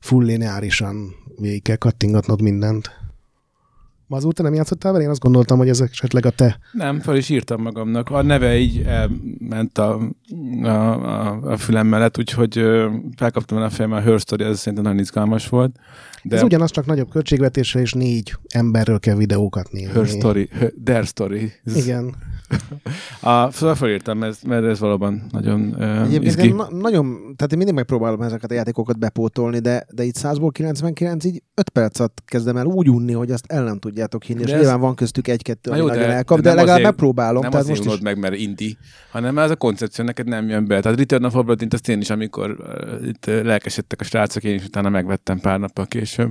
full 0.00 0.24
lineárisan 0.24 1.14
végig 1.36 1.62
kell 1.62 1.76
kattingatnod 1.76 2.42
mindent. 2.42 2.90
Ma 4.12 4.18
azóta 4.18 4.42
nem 4.42 4.54
játszottál 4.54 4.92
vele? 4.92 5.04
Én 5.04 5.10
azt 5.10 5.20
gondoltam, 5.20 5.58
hogy 5.58 5.68
ez 5.68 5.80
esetleg 5.80 6.26
a 6.26 6.30
te. 6.30 6.58
Nem, 6.72 7.00
fel 7.00 7.16
is 7.16 7.28
írtam 7.28 7.62
magamnak. 7.62 8.10
A 8.10 8.22
neve 8.22 8.56
így 8.56 8.84
ment 9.38 9.78
a, 9.78 10.00
a, 10.62 10.66
a, 10.66 11.40
a 11.42 11.56
fülem 11.56 11.86
mellett, 11.86 12.18
úgyhogy 12.18 12.60
felkaptam 13.16 13.58
el 13.58 13.64
a 13.64 13.70
fejem, 13.70 13.92
a 13.92 14.00
Her 14.00 14.20
Story, 14.20 14.44
ez 14.44 14.58
szerintem 14.58 14.84
nagyon 14.84 14.98
izgalmas 14.98 15.48
volt. 15.48 15.76
De... 16.22 16.36
Ez 16.36 16.42
ugyanaz, 16.42 16.70
csak 16.70 16.86
nagyobb 16.86 17.10
költségvetéssel, 17.10 17.80
és 17.80 17.92
négy 17.92 18.34
emberről 18.48 18.98
kell 18.98 19.16
videókat 19.16 19.72
nézni. 19.72 19.92
Her 19.92 20.06
Story, 20.06 20.48
her, 20.52 20.72
Their 20.84 21.04
Story. 21.04 21.52
Igen. 21.74 22.14
A, 23.20 23.50
szóval 23.50 23.74
felírtam, 23.74 24.18
mert, 24.18 24.44
mert 24.44 24.64
ez 24.64 24.78
valóban 24.78 25.22
nagyon 25.30 25.74
uh, 25.78 26.00
Egyébként 26.00 26.24
izgi. 26.24 26.48
na- 26.52 26.68
nagyon, 26.70 27.04
tehát 27.36 27.52
én 27.52 27.56
mindig 27.58 27.74
megpróbálom 27.74 28.22
ezeket 28.22 28.50
a 28.50 28.54
játékokat 28.54 28.98
bepótolni, 28.98 29.58
de, 29.58 29.86
de 29.94 30.02
itt 30.04 30.16
100-ból 30.18 30.48
99, 30.52 31.24
így 31.24 31.42
5 31.54 31.68
percet 31.68 32.22
kezdem 32.26 32.56
el 32.56 32.64
úgy 32.66 32.88
unni, 32.90 33.12
hogy 33.12 33.30
azt 33.30 33.44
el 33.52 33.64
nem 33.64 33.78
tudjátok 33.78 34.22
hinni, 34.22 34.40
és 34.40 34.46
De 34.46 34.52
ez- 34.52 34.60
nyilván 34.60 34.80
van 34.80 34.94
köztük 34.94 35.28
egy-kettő, 35.28 35.70
ami 35.70 35.80
nagyon 35.80 35.96
de- 35.96 36.06
elkap, 36.12 36.36
de 36.36 36.42
de, 36.42 36.48
nem 36.48 36.56
legalább 36.56 36.78
azért- 36.78 36.90
megpróbálom. 36.90 37.42
Nem 37.42 37.50
tehát 37.50 37.66
azért 37.66 37.84
most 37.84 37.96
is 37.96 38.02
meg, 38.02 38.18
mert 38.18 38.34
indi, 38.34 38.76
hanem 39.10 39.38
ez 39.38 39.50
a 39.50 39.56
koncepció 39.56 40.04
neked 40.04 40.26
nem 40.28 40.48
jön 40.48 40.66
be. 40.66 40.80
Tehát 40.80 40.98
Return 40.98 41.24
of 41.24 41.34
Obra 41.34 41.54
azt 41.70 41.88
én 41.88 42.00
is, 42.00 42.10
amikor 42.10 42.50
uh, 42.58 43.06
itt 43.08 43.26
uh, 43.26 43.42
lelkesedtek 43.42 44.00
a 44.00 44.04
srácok, 44.04 44.42
én 44.44 44.54
is 44.54 44.64
utána 44.64 44.88
megvettem 44.88 45.38
pár 45.40 45.58
nappal 45.58 45.86
később, 45.86 46.30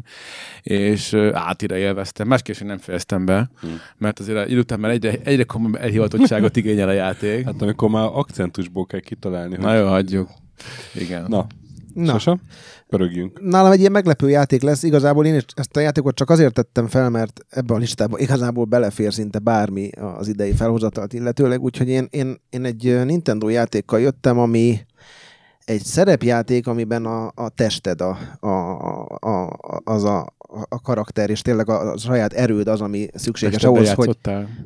és 0.61 1.13
uh, 1.13 1.29
átira 1.33 1.75
élveztem. 1.75 2.27
Másképp 2.27 2.55
nem 2.59 2.77
fejeztem 2.77 3.25
be, 3.25 3.49
Hmm. 3.61 3.75
mert 3.97 4.19
azért 4.19 4.37
a 4.37 4.45
idő 4.45 4.59
után 4.59 4.79
már 4.79 4.91
egyre, 4.91 5.13
egyre 5.23 5.43
komolyabb 5.43 5.75
elhivatottságot 6.13 6.55
igényel 6.55 6.87
a 6.87 6.91
játék. 6.91 7.45
hát 7.45 7.61
amikor 7.61 7.89
már 7.89 8.09
akcentusból 8.13 8.85
kell 8.85 8.99
kitalálni, 8.99 9.55
hogy... 9.55 9.65
Na 9.65 9.75
jó, 9.75 9.87
hagyjuk. 9.87 10.29
Igen. 10.95 11.25
Na, 11.27 11.47
Na, 11.93 12.11
Sasa? 12.11 12.39
Pörögjünk. 12.87 13.41
nálam 13.41 13.71
egy 13.71 13.79
ilyen 13.79 13.91
meglepő 13.91 14.29
játék 14.29 14.61
lesz. 14.61 14.83
Igazából 14.83 15.25
én 15.25 15.35
is 15.35 15.45
ezt 15.55 15.77
a 15.77 15.79
játékot 15.79 16.15
csak 16.15 16.29
azért 16.29 16.53
tettem 16.53 16.87
fel, 16.87 17.09
mert 17.09 17.45
ebbe 17.49 17.73
a 17.73 17.77
listába 17.77 18.19
igazából 18.19 18.65
belefér 18.65 19.13
szinte 19.13 19.39
bármi 19.39 19.89
az 20.17 20.27
idei 20.27 20.51
felhozatalt 20.51 21.13
illetőleg, 21.13 21.61
úgyhogy 21.61 21.87
én, 21.87 22.07
én, 22.09 22.41
én 22.49 22.65
egy 22.65 23.05
Nintendo 23.05 23.49
játékkal 23.49 23.99
jöttem, 23.99 24.39
ami 24.39 24.79
egy 25.65 25.83
szerepjáték, 25.83 26.67
amiben 26.67 27.05
a, 27.05 27.31
a 27.35 27.49
tested 27.49 28.01
a, 28.01 28.17
a, 28.39 28.49
a, 29.15 29.57
az 29.83 30.03
a, 30.03 30.33
a 30.69 30.81
karakter, 30.81 31.29
és 31.29 31.41
tényleg 31.41 31.69
a, 31.69 31.91
a 31.91 31.97
saját 31.97 32.33
erőd 32.33 32.67
az, 32.67 32.81
ami 32.81 33.07
szükséges 33.13 33.63
ahhoz, 33.63 33.93
hogy, 33.93 34.17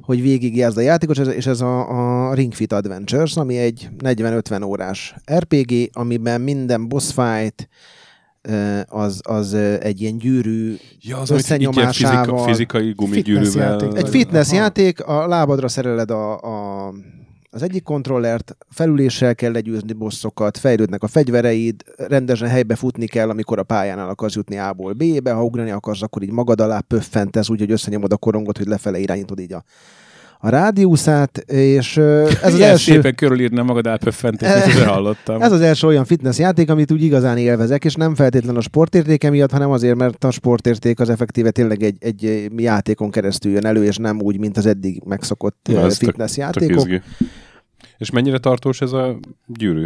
hogy 0.02 0.21
végigjázd 0.21 0.78
a 0.78 0.82
játékot, 0.82 1.15
és 1.17 1.21
ez, 1.21 1.34
és 1.34 1.45
ez 1.45 1.62
a, 1.62 2.30
a 2.30 2.34
Ring 2.34 2.54
Fit 2.54 2.74
Adventures, 2.74 3.36
ami 3.38 3.58
egy 3.58 3.89
40-50 4.04 4.65
órás 4.65 5.15
RPG, 5.34 5.89
amiben 5.93 6.41
minden 6.41 6.88
boss 6.88 7.12
fight 7.12 7.69
az, 8.88 9.21
az 9.24 9.54
egy 9.80 10.02
ilyen 10.02 10.17
gyűrű 10.17 10.76
Ja, 11.02 11.17
az, 11.17 11.30
ilyen 11.58 11.71
fizika- 11.71 11.93
fizika, 11.93 12.38
fizikai 12.38 12.91
gumigyűrűvel. 12.91 13.69
játék. 13.71 13.98
egy 13.98 14.10
fitness 14.10 14.52
játék, 14.52 15.04
a 15.04 15.28
lábadra 15.28 15.67
szereled 15.67 16.12
a, 16.12 16.39
a, 16.39 16.93
az 17.56 17.62
egyik 17.63 17.84
kontrollert, 17.84 18.58
felüléssel 18.70 19.36
kell 19.36 19.52
legyőzni 19.52 19.94
bosszokat, 19.94 20.58
fejlődnek 20.58 21.04
a 21.04 21.08
fegyvereid, 21.08 21.84
rendesen 21.96 22.48
helybe 22.48 22.76
futni 22.76 23.06
kell, 23.06 23.30
amikor 23.30 23.60
a 23.60 23.63
pályán 23.63 24.00
el 24.00 24.10
akarsz 24.10 24.36
jutni 24.36 24.58
A-ból 24.58 24.94
B-be, 24.94 25.32
ha 25.32 25.44
ugrani 25.44 25.72
akarsz, 25.72 26.02
akkor 26.02 26.24
így 26.24 26.32
magad 26.32 26.62
alá 26.62 26.80
pöffentesz, 26.80 27.50
úgyhogy 27.50 27.72
összenyomod 27.72 28.12
a 28.12 28.18
korongot, 28.18 28.58
hogy 28.58 28.68
lefele 28.68 29.00
irányítod 29.00 29.39
így 29.39 29.54
a, 29.54 29.63
a 30.39 30.50
rádiuszát, 30.50 31.38
és 31.38 31.98
ez 31.98 32.38
az 32.44 32.56
Ilyen 32.56 32.70
első... 32.70 32.91
szépen 32.91 33.15
körülírna 33.15 33.63
magad 33.63 33.88
sose 34.72 34.86
hallottam. 34.86 35.41
Ez 35.41 35.52
az 35.52 35.62
első 35.62 35.88
olyan 35.88 36.06
fitness 36.06 36.38
játék, 36.38 36.70
amit 36.70 36.91
úgy 36.91 37.04
igazán 37.04 37.38
élvezek, 37.38 37.86
és 37.86 37.94
nem 37.94 38.15
feltétlen 38.15 38.56
a 38.56 38.62
sportértéke 38.62 39.30
miatt, 39.30 39.52
hanem 39.52 39.72
azért, 39.72 39.96
mert 39.96 40.24
a 40.24 40.32
sportérték 40.32 41.00
az 41.00 41.10
effektíve 41.10 41.52
tényleg 41.52 41.84
egy, 41.84 41.98
egy 42.00 42.50
játékon 42.58 43.12
keresztül 43.12 43.52
jön 43.52 43.65
elő, 43.65 43.84
és 43.84 43.98
nem 43.98 44.22
úgy, 44.22 44.39
mint 44.39 44.58
az 44.58 44.65
eddig 44.65 45.02
megszokott 45.06 45.58
tök- 45.62 45.94
fitness 45.94 46.32
Tök 46.32 46.44
játékok. 46.44 46.76
izgi. 46.76 47.02
És 47.97 48.10
mennyire 48.10 48.38
tartós 48.38 48.81
ez 48.81 48.91
a 48.91 49.19
gyűrű? 49.47 49.86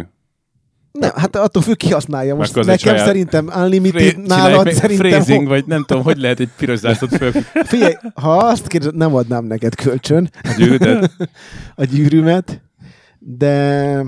Nem, 0.92 1.10
hát 1.14 1.36
attól 1.36 1.62
függ, 1.62 1.76
ki 1.76 1.90
használja. 1.92 2.34
Most 2.34 2.54
nekem 2.54 2.76
saját- 2.76 3.06
szerintem 3.06 3.50
Unlimited, 3.56 4.00
Fré- 4.00 4.26
nálad 4.26 4.64
meg 4.64 4.74
szerintem... 4.74 5.10
Phrasing, 5.10 5.48
vagy 5.48 5.66
nem 5.66 5.84
tudom, 5.84 6.02
hogy 6.02 6.18
lehet 6.18 6.40
egy 6.40 6.48
piros 6.56 6.78
zászlót 6.78 7.16
föl 7.16 7.32
Figyelj, 7.64 7.94
ha 8.14 8.36
azt 8.36 8.66
kérdezed, 8.66 8.96
nem 8.96 9.14
adnám 9.14 9.44
neked 9.44 9.74
kölcsön 9.74 10.30
a 10.42 10.54
gyűrűdet. 10.58 11.12
a 11.74 11.84
gyűrűmet, 11.84 12.62
de... 13.18 13.48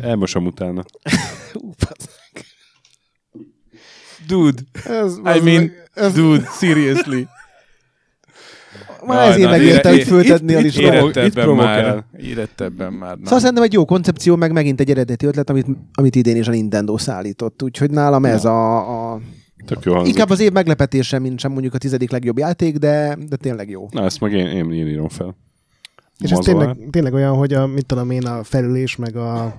Elmosom 0.01 0.47
utána. 0.47 0.85
Ú, 1.55 1.69
basz- 1.79 2.11
Dude, 4.27 4.63
Ez, 4.85 5.17
I 5.17 5.41
mean, 5.43 5.71
ez, 5.95 6.13
dude, 6.13 6.49
seriously. 6.61 7.27
Már 9.07 9.31
ezért 9.31 9.51
megérte, 9.51 9.91
hogy 9.91 10.03
föltetni 10.03 10.55
a 10.55 10.59
itt- 10.59 10.65
listára. 10.65 11.11
provokál. 11.31 11.95
már. 11.95 12.05
Érett 12.23 12.61
ebben 12.61 12.93
már. 12.93 13.17
Szóval 13.23 13.39
szerintem 13.39 13.65
egy 13.65 13.73
jó 13.73 13.85
koncepció, 13.85 14.37
meg 14.37 14.53
megint 14.53 14.81
egy 14.81 14.91
eredeti 14.91 15.27
ötlet, 15.27 15.51
amit, 15.51 15.67
amit 15.95 16.15
idén 16.15 16.37
is 16.37 16.49
a 16.49 16.51
Nintendo 16.51 16.99
szállított. 16.99 17.63
Úgyhogy 17.63 17.91
nálam 17.91 18.25
ez 18.25 18.45
a, 18.45 19.13
a 19.13 19.21
Tök 19.67 19.85
jó 19.85 19.93
hangzik. 19.93 20.13
inkább 20.13 20.31
az 20.31 20.41
év 20.41 20.53
meglepetése, 20.53 21.19
mint 21.19 21.39
sem 21.39 21.53
mondjuk 21.53 21.75
a 21.75 21.79
tizedik 21.79 22.11
legjobb 22.11 22.39
játék, 22.39 22.77
de, 22.77 23.19
de 23.29 23.37
tényleg 23.37 23.71
jó. 23.71 23.87
Na, 23.91 24.05
ezt 24.05 24.21
meg 24.21 24.33
én, 24.33 24.47
én, 24.47 24.73
én 24.73 24.87
írom 24.87 25.09
fel. 25.09 25.37
És 26.19 26.31
ez 26.31 26.37
Mazolár. 26.37 26.67
tényleg, 26.67 26.91
tényleg 26.91 27.13
olyan, 27.15 27.35
hogy 27.37 27.53
a, 27.53 27.67
mit 27.67 27.87
tudom 27.87 28.11
én, 28.11 28.27
a 28.27 28.43
felülés, 28.45 28.97
meg 28.97 29.17
a 29.17 29.55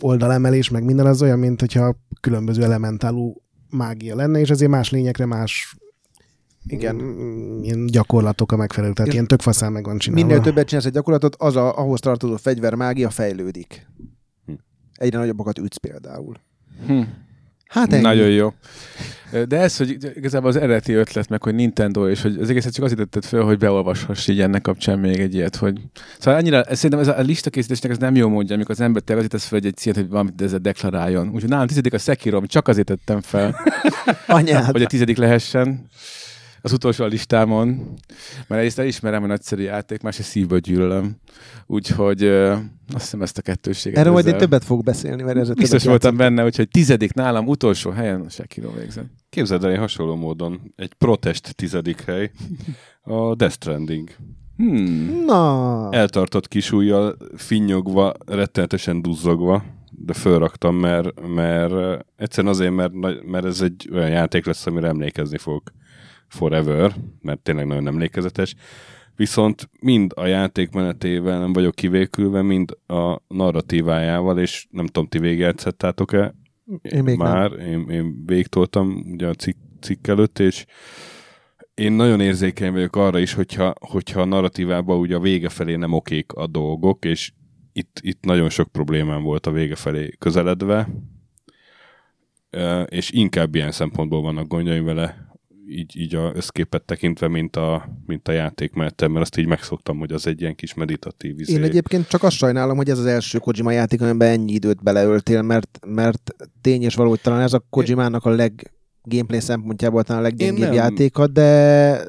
oldalemelés, 0.00 0.68
meg 0.68 0.84
minden 0.84 1.06
az 1.06 1.22
olyan, 1.22 1.38
mint 1.38 1.60
hogyha 1.60 1.96
különböző 2.20 2.62
elementálú 2.62 3.34
mágia 3.70 4.16
lenne, 4.16 4.38
és 4.40 4.50
ezért 4.50 4.70
más 4.70 4.90
lényekre 4.90 5.26
más 5.26 5.76
Igen. 6.66 6.94
mm, 6.94 7.62
ilyen 7.62 7.86
gyakorlatok 7.86 8.52
a 8.52 8.56
megfelelő. 8.56 8.92
Tehát 8.92 9.12
ilyen 9.12 9.26
tök 9.26 9.40
faszán 9.40 9.72
meg 9.72 9.84
van 9.84 9.98
csinálva. 9.98 10.26
Minél 10.26 10.42
többet 10.42 10.66
csinálsz 10.66 10.86
egy 10.86 10.92
gyakorlatot, 10.92 11.36
az 11.38 11.56
a, 11.56 11.78
ahhoz 11.78 12.00
tartozó 12.00 12.36
fegyver 12.36 12.74
mágia 12.74 13.10
fejlődik. 13.10 13.86
Hm. 14.46 14.52
Egyre 14.94 15.18
nagyobbakat 15.18 15.58
ütsz 15.58 15.76
például. 15.76 16.36
Hm. 16.86 17.02
Hát 17.70 17.92
ennyi. 17.92 18.02
Nagyon 18.02 18.28
jó. 18.28 18.52
De 19.48 19.58
ez, 19.58 19.76
hogy 19.76 19.96
igazából 20.14 20.48
az 20.48 20.56
eredeti 20.56 20.92
ötlet, 20.92 21.28
meg 21.28 21.42
hogy 21.42 21.54
Nintendo, 21.54 22.08
és 22.08 22.22
hogy 22.22 22.36
az 22.40 22.50
egészet 22.50 22.72
csak 22.72 22.84
azért 22.84 22.98
tetted 22.98 23.24
föl, 23.24 23.44
hogy 23.44 23.58
beolvashass 23.58 24.28
így 24.28 24.40
ennek 24.40 24.62
kapcsán 24.62 24.98
még 24.98 25.20
egy 25.20 25.34
ilyet, 25.34 25.56
hogy... 25.56 25.80
Szóval 26.18 26.40
annyira, 26.40 26.62
ez, 26.62 26.76
szerintem 26.76 27.00
ez 27.00 27.18
a, 27.18 27.20
listakészítésnek 27.20 27.90
ez 27.90 27.98
nem 27.98 28.14
jó 28.14 28.28
módja, 28.28 28.54
amikor 28.54 28.74
az 28.74 28.80
ember 28.80 29.02
azért 29.06 29.28
tesz 29.28 29.44
fel 29.44 29.60
egy 29.62 29.76
célt, 29.76 29.96
hogy 29.96 30.08
valamit 30.08 30.42
ezzel 30.42 30.58
deklaráljon. 30.58 31.28
Úgyhogy 31.28 31.50
nálam 31.50 31.66
tizedik 31.66 31.92
a 31.92 31.98
Sekiro, 31.98 32.46
csak 32.46 32.68
azért 32.68 32.86
tettem 32.86 33.20
fel, 33.20 33.56
Anyád. 34.26 34.70
hogy 34.70 34.82
a 34.82 34.86
tizedik 34.86 35.16
lehessen 35.16 35.88
az 36.62 36.72
utolsó 36.72 37.04
a 37.04 37.06
listámon, 37.06 37.66
mert 38.46 38.60
egyrészt 38.60 38.78
elismerem 38.78 39.22
a 39.22 39.26
nagyszerű 39.26 39.62
játék, 39.62 40.02
másrészt 40.02 40.28
szívből 40.28 40.58
gyűlölöm. 40.58 41.16
Úgyhogy 41.66 42.22
ö, 42.22 42.52
azt 42.92 43.02
hiszem 43.02 43.22
ezt 43.22 43.38
a 43.38 43.42
kettőséget. 43.42 43.98
Erről 43.98 44.12
majd 44.12 44.26
én 44.26 44.34
ezzel- 44.34 44.48
többet 44.48 44.64
fog 44.64 44.84
beszélni, 44.84 45.22
mert 45.22 45.38
ezzel 45.38 45.54
Biztos 45.54 45.82
többet 45.82 46.02
voltam 46.02 46.16
benne, 46.16 46.44
úgyhogy 46.44 46.68
tizedik 46.68 47.12
nálam, 47.12 47.46
utolsó 47.46 47.90
helyen 47.90 48.20
a 48.20 48.28
Sekiro 48.28 48.70
végzett. 48.72 49.10
Képzeld 49.28 49.64
el, 49.64 49.70
én 49.70 49.78
hasonló 49.78 50.16
módon 50.16 50.72
egy 50.76 50.92
protest 50.94 51.54
tizedik 51.54 52.00
hely, 52.00 52.30
a 53.02 53.34
Death 53.34 53.54
Stranding. 53.54 54.10
Hmm. 54.56 55.24
Na, 55.26 55.88
Eltartott 55.92 56.48
kis 56.48 56.72
ujjal, 56.72 57.16
finnyogva, 57.36 58.12
rettenetesen 58.26 59.02
duzzogva, 59.02 59.64
de 59.90 60.12
fölraktam, 60.12 60.76
mert, 60.76 61.26
mert 61.34 62.04
egyszerűen 62.16 62.52
azért, 62.52 62.72
mert, 62.74 63.24
mert 63.24 63.44
ez 63.44 63.60
egy 63.60 63.88
olyan 63.92 64.10
játék 64.10 64.46
lesz, 64.46 64.66
amire 64.66 64.88
emlékezni 64.88 65.38
fogok 65.38 65.72
forever, 66.30 66.94
mert 67.20 67.40
tényleg 67.40 67.66
nagyon 67.66 67.86
emlékezetes. 67.86 68.54
Viszont 69.16 69.70
mind 69.80 70.12
a 70.14 70.26
játék 70.26 70.70
menetével 70.70 71.38
nem 71.38 71.52
vagyok 71.52 71.74
kivékülve, 71.74 72.42
mind 72.42 72.76
a 72.86 73.20
narratívájával, 73.28 74.38
és 74.38 74.66
nem 74.70 74.86
tudom, 74.86 75.08
ti 75.08 75.18
végigjátszhattátok-e, 75.18 76.34
én 76.82 77.02
még 77.02 77.16
nem. 77.16 77.28
már, 77.28 77.52
én, 77.52 77.88
én 77.88 78.22
végtoltam 78.26 79.04
ugye 79.12 79.26
a 79.28 79.34
cikk, 79.34 79.56
cikk 79.80 80.06
előtt, 80.06 80.38
és 80.38 80.66
én 81.74 81.92
nagyon 81.92 82.20
érzékeny 82.20 82.72
vagyok 82.72 82.96
arra 82.96 83.18
is, 83.18 83.32
hogyha, 83.32 83.74
hogyha 83.80 84.20
a 84.20 84.24
narratívában 84.24 84.98
ugye 84.98 85.16
a 85.16 85.20
vége 85.20 85.48
felé 85.48 85.76
nem 85.76 85.92
okék 85.92 86.32
a 86.32 86.46
dolgok, 86.46 87.04
és 87.04 87.32
itt, 87.72 88.00
itt 88.02 88.24
nagyon 88.24 88.48
sok 88.48 88.68
problémám 88.68 89.22
volt 89.22 89.46
a 89.46 89.50
vége 89.50 89.74
felé 89.74 90.10
közeledve, 90.18 90.88
és 92.86 93.10
inkább 93.10 93.54
ilyen 93.54 93.72
szempontból 93.72 94.22
vannak 94.22 94.48
gondjaim 94.48 94.84
vele, 94.84 95.29
így, 95.70 96.00
így 96.00 96.14
a 96.14 96.32
összképet 96.34 96.82
tekintve, 96.82 97.28
mint 97.28 97.56
a, 97.56 97.88
mint 98.06 98.28
a 98.28 98.32
játék 98.32 98.72
menetem, 98.72 99.10
mert 99.10 99.24
azt 99.24 99.38
így 99.38 99.46
megszoktam, 99.46 99.98
hogy 99.98 100.12
az 100.12 100.26
egy 100.26 100.40
ilyen 100.40 100.54
kis 100.54 100.74
meditatív 100.74 101.40
izé. 101.40 101.52
Én 101.52 101.62
egyébként 101.62 102.08
csak 102.08 102.22
azt 102.22 102.36
sajnálom, 102.36 102.76
hogy 102.76 102.88
ez 102.88 102.98
az 102.98 103.06
első 103.06 103.38
Kojima 103.38 103.70
játék, 103.70 104.02
amiben 104.02 104.28
ennyi 104.28 104.52
időt 104.52 104.82
beleöltél, 104.82 105.42
mert, 105.42 105.78
mert 105.86 106.34
tény 106.60 106.82
és 106.82 106.94
való, 106.94 107.08
hogy 107.08 107.20
talán 107.20 107.40
ez 107.40 107.52
a 107.52 107.64
Kojimának 107.70 108.24
a 108.24 108.30
leg 108.30 108.72
gameplay 109.02 109.40
szempontjából 109.40 110.02
talán 110.02 110.22
a 110.22 110.24
leggyengébb 110.24 110.72
játéka, 110.72 111.26
de 111.26 112.00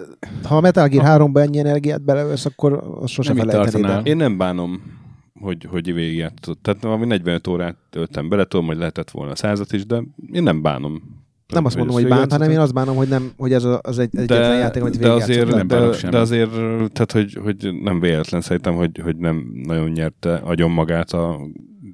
ha 0.43 0.58
a 0.58 0.62
Metal 0.62 0.88
Gear 0.88 1.21
3-ba 1.21 1.39
ennyi 1.39 1.60
energiát 1.60 2.02
beleölsz, 2.02 2.45
akkor 2.45 2.97
azt 3.02 3.13
sosem 3.13 3.36
felejtenéd 3.36 3.86
el. 3.86 4.06
Én 4.06 4.15
nem 4.15 4.38
bánom, 4.38 4.82
hogy, 5.39 5.65
hogy 5.69 5.93
végigjátszott. 5.93 6.63
Tehát 6.63 6.84
valami 6.84 7.06
45 7.06 7.47
órát 7.47 7.78
töltem 7.89 8.30
bele, 8.30 8.45
tudom, 8.45 8.65
hogy 8.65 8.78
lehetett 8.78 9.12
volna 9.12 9.36
százat 9.36 9.74
is, 9.74 9.86
de 9.86 10.04
én 10.32 10.43
nem 10.43 10.62
bánom. 10.62 11.21
Nem 11.52 11.66
azt 11.66 11.76
mondom, 11.76 11.96
hogy 11.96 12.08
bánt, 12.08 12.32
hanem 12.32 12.50
én 12.50 12.60
azt 12.60 12.74
bánom, 12.74 12.96
hogy, 12.96 13.08
nem, 13.08 13.32
hogy 13.38 13.54
ez 13.54 13.64
a- 13.64 13.80
az 13.84 14.00
egy, 14.00 14.10
egyetlen 14.18 14.58
játék, 14.58 14.82
amit 14.82 15.00
de 15.00 15.12
azért, 15.12 15.50
nem 15.56 15.68
de, 15.68 15.94
semmit. 15.94 16.16
de 16.16 16.18
azért, 16.22 16.50
tehát 16.92 17.12
hogy, 17.12 17.34
hogy 17.44 17.74
nem 17.84 18.00
véletlen 18.00 18.42
szerintem, 18.42 18.76
hogy, 18.76 19.00
hogy 19.04 19.18
nem 19.18 19.52
nagyon 19.64 19.90
nyerte 19.90 20.34
agyon 20.36 20.72
magát 20.72 21.12
a 21.12 21.40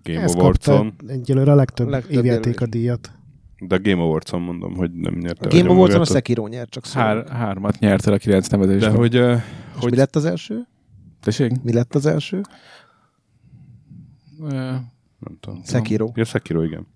Game 0.04 0.22
Ez 0.22 0.34
Awards-on. 0.36 0.94
egyelőre 1.08 1.52
a 1.52 1.56
legtöbb, 1.56 1.88
Legtöbb 1.90 2.12
évjáték 2.26 2.62
a 2.62 2.66
díjat. 2.66 3.12
De 3.60 3.76
a 3.76 3.80
Game 3.82 4.02
Awards-on 4.02 4.42
mondom, 4.42 4.76
hogy 4.76 4.92
nem 4.92 5.14
nyerte 5.20 5.48
A 5.48 5.58
Game 5.58 5.70
Awards-on 5.70 6.02
a. 6.02 6.06
Sekiro 6.06 6.48
nyert, 6.48 6.70
csak 6.70 6.86
szó. 6.86 7.00
Hár, 7.00 7.28
hármat 7.30 7.80
nyert 7.80 8.08
el 8.08 8.14
a 8.14 8.18
kilenc 8.18 8.48
De 8.48 8.58
nevezésben. 8.58 8.96
hogy, 8.96 9.16
ö, 9.16 9.32
És 9.34 9.40
hogy 9.82 9.92
mi 9.92 9.98
lett 9.98 10.16
az 10.16 10.26
első? 10.26 10.68
Tessék? 11.22 11.52
Mi 11.64 11.74
lett 11.74 11.96
az 11.96 12.06
első? 12.06 12.42
Ö, 14.42 14.48
nem 15.20 15.38
tudom. 15.40 15.62
Sekiro. 15.66 16.12
Ja, 16.16 16.24
Sekiro, 16.26 16.64
igen. 16.64 16.88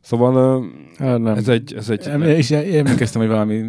Szóval 0.00 0.64
hát 0.98 1.18
nem. 1.18 1.36
ez 1.36 1.48
egy, 1.48 1.74
ez 1.74 1.90
egy 1.90 2.06
Em- 2.06 2.22
És 2.24 2.50
emlékeztem, 2.50 3.20
hogy 3.20 3.30
valami 3.30 3.64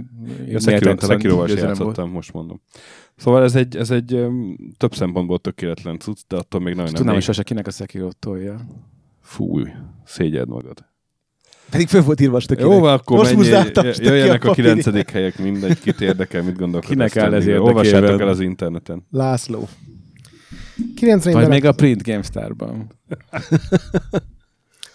Sekiroval 0.99 1.47
se 1.47 1.57
játszottam, 1.57 2.09
most 2.11 2.33
mondom. 2.33 2.61
Szóval 3.15 3.43
ez 3.43 3.55
egy, 3.55 3.75
ez 3.75 3.91
egy 3.91 4.25
több 4.77 4.95
szempontból 4.95 5.39
tökéletlen 5.39 5.99
cucc, 5.99 6.19
de 6.27 6.35
attól 6.35 6.61
még 6.61 6.73
nagyon 6.73 6.85
Tudnám, 6.85 7.01
hogy 7.03 7.09
emlék. 7.13 7.25
sose 7.25 7.43
kinek 7.43 7.67
a 7.67 7.71
Sekiro 7.71 8.09
tolja. 8.19 8.59
Fúj, 9.21 9.63
szégyed 10.05 10.47
magad. 10.47 10.85
Pedig 11.69 11.87
föl 11.87 12.01
volt 12.01 12.21
írva 12.21 12.39
stökinek. 12.39 12.71
Jó, 12.71 12.83
akkor 12.83 13.17
Most 13.17 13.43
stöki 13.43 14.03
jöjjenek 14.03 14.43
a 14.43 14.47
papírját. 14.47 14.55
kilencedik 14.55 15.09
helyek, 15.09 15.39
mindegy, 15.39 15.79
kit 15.79 16.01
érdekel, 16.01 16.43
mit 16.43 16.57
gondolkodsz. 16.57 16.89
Kinek 16.91 17.17
áll 17.17 17.33
ez 17.33 17.47
Olvassátok 17.47 17.85
érdekében? 17.85 18.21
el 18.21 18.27
az 18.27 18.39
interneten. 18.39 19.05
László. 19.11 19.67
90 20.95 21.33
Vagy 21.33 21.47
még 21.47 21.65
a 21.65 21.71
Print 21.71 22.03
GameStar-ban. 22.03 22.87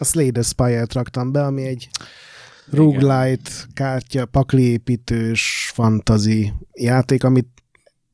a 0.04 0.06
Slay 0.06 0.30
the 0.30 0.42
Spire-t 0.42 0.92
raktam 0.92 1.32
be, 1.32 1.44
ami 1.44 1.62
egy 1.62 1.88
roguelite, 2.70 3.50
kártya, 3.74 4.26
pakliépítős, 4.26 5.70
fantazi 5.74 6.52
játék, 6.72 7.24
amit 7.24 7.48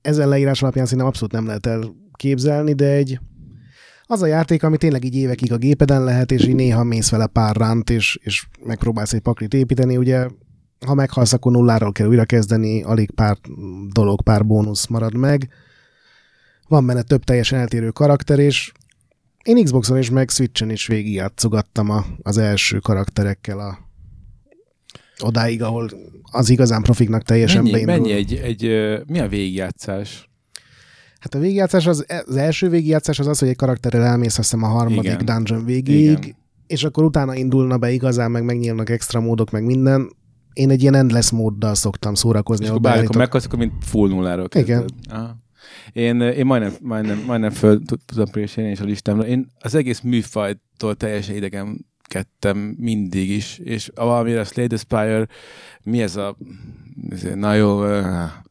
ezen 0.02 0.28
leírás 0.28 0.62
alapján 0.62 0.84
szerintem 0.84 1.08
abszolút 1.08 1.32
nem 1.32 1.46
lehet 1.46 1.66
elképzelni, 1.66 2.72
de 2.72 2.86
egy 2.86 3.20
az 4.06 4.22
a 4.22 4.26
játék, 4.26 4.62
ami 4.62 4.76
tényleg 4.76 5.04
így 5.04 5.14
évekig 5.14 5.52
a 5.52 5.56
gépeden 5.56 6.04
lehet, 6.04 6.32
és 6.32 6.46
így 6.46 6.54
néha 6.54 6.84
mész 6.84 7.10
vele 7.10 7.26
pár 7.26 7.56
ránt, 7.56 7.90
és, 7.90 8.18
és 8.22 8.46
megpróbálsz 8.64 9.12
egy 9.12 9.20
paklit 9.20 9.54
építeni, 9.54 9.96
ugye 9.96 10.28
ha 10.86 10.94
meghalsz, 10.94 11.32
akkor 11.32 11.52
nulláról 11.52 11.92
kell 11.92 12.06
újra 12.06 12.24
kezdeni, 12.24 12.82
alig 12.82 13.10
pár 13.10 13.36
dolog, 13.92 14.22
pár 14.22 14.46
bónusz 14.46 14.86
marad 14.86 15.14
meg. 15.14 15.48
Van 16.68 16.86
benne 16.86 17.02
több 17.02 17.24
teljesen 17.24 17.58
eltérő 17.58 17.90
karakter, 17.90 18.38
és 18.38 18.72
én 19.44 19.64
Xboxon 19.64 19.98
is, 19.98 20.10
meg 20.10 20.28
Switchen 20.28 20.70
is 20.70 20.86
végigjátszogattam 20.86 21.90
a, 21.90 22.04
az 22.22 22.38
első 22.38 22.78
karakterekkel 22.78 23.58
a 23.58 23.78
odáig, 25.22 25.62
ahol 25.62 25.90
az 26.22 26.50
igazán 26.50 26.82
profiknak 26.82 27.22
teljesen 27.22 27.62
Mennyi, 27.62 27.70
beindul. 27.70 27.94
mennyi 27.96 28.12
egy, 28.12 28.34
egy, 28.34 28.62
mi 29.06 29.18
a 29.18 29.28
végigjátszás? 29.28 30.28
Hát 31.20 31.34
a 31.34 31.38
végigjátszás, 31.38 31.86
az, 31.86 32.06
az 32.26 32.36
első 32.36 32.68
végigjátszás 32.68 33.18
az 33.18 33.26
az, 33.26 33.38
hogy 33.38 33.48
egy 33.48 33.56
karakterrel 33.56 34.02
elmész 34.02 34.38
azt 34.38 34.50
hiszem 34.50 34.62
a 34.62 34.68
harmadik 34.68 35.12
Igen. 35.12 35.24
dungeon 35.24 35.64
végéig, 35.64 36.18
Igen. 36.18 36.36
és 36.66 36.84
akkor 36.84 37.04
utána 37.04 37.34
indulna 37.34 37.78
be 37.78 37.90
igazán, 37.90 38.30
meg 38.30 38.44
megnyílnak 38.44 38.90
extra 38.90 39.20
módok, 39.20 39.50
meg 39.50 39.64
minden. 39.64 40.10
Én 40.52 40.70
egy 40.70 40.82
ilyen 40.82 40.94
endless 40.94 41.30
móddal 41.30 41.74
szoktam 41.74 42.14
szórakozni. 42.14 42.64
És 42.64 42.70
akkor 42.70 42.82
bármikor 42.82 43.16
meghalsz, 43.16 43.44
akkor 43.44 43.58
mint 43.58 43.72
full 43.80 44.08
nulláról 44.08 44.48
Igen. 44.54 44.64
kezded. 44.64 44.90
Aha. 45.08 45.36
Én, 45.92 46.20
én 46.20 46.46
majdnem, 46.46 46.72
majdnem, 46.82 47.22
majdnem 47.26 47.50
föl 47.50 47.82
tud- 47.84 48.00
tudom 48.06 48.30
préselni 48.30 48.70
is 48.70 48.80
a 48.80 48.84
listámra. 48.84 49.26
Én 49.26 49.46
az 49.60 49.74
egész 49.74 50.00
műfajtól 50.00 50.94
teljesen 50.96 51.36
idegen 51.36 51.88
kettem 52.02 52.58
mindig 52.78 53.30
is, 53.30 53.58
és 53.58 53.90
valamire 53.94 54.40
a 54.40 54.44
Slay 54.44 54.66
the 54.66 54.76
Spire, 54.76 55.26
mi 55.82 56.02
ez 56.02 56.16
a 56.16 56.36
ez- 57.10 57.34
na 57.34 57.54
jó, 57.54 57.84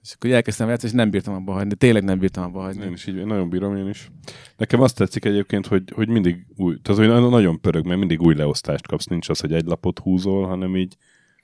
és 0.02 0.14
akkor 0.16 0.30
elkezdtem 0.30 0.68
játszani, 0.70 0.92
és 0.92 0.98
nem 0.98 1.10
bírtam 1.10 1.34
abba 1.34 1.52
hagyni, 1.52 1.76
tényleg 1.76 2.04
nem 2.04 2.20
bírtam 2.20 2.44
abba 2.44 2.60
hagyni. 2.62 2.86
Én 2.86 2.92
is 2.92 3.08
így, 3.08 3.16
én 3.16 3.26
nagyon 3.26 3.50
bírom 3.50 3.76
én 3.76 3.88
is. 3.90 4.12
Nekem 4.58 4.82
azt 4.82 4.96
tetszik 4.96 5.26
egyébként, 5.26 5.68
hogy, 5.68 5.84
hogy 5.96 6.08
mindig 6.10 6.46
új, 6.56 6.78
tehát 6.82 7.00
hogy 7.00 7.10
nagyon- 7.10 7.30
nagyon 7.30 7.62
pörög, 7.62 7.86
mert 7.86 8.00
mindig 8.00 8.22
új 8.22 8.36
leosztást 8.36 8.88
kapsz, 8.88 9.06
nincs 9.06 9.30
az, 9.30 9.40
hogy 9.40 9.54
egy 9.54 9.66
lapot 9.66 10.00
húzol, 10.00 10.48
hanem 10.48 10.76
így 10.76 10.96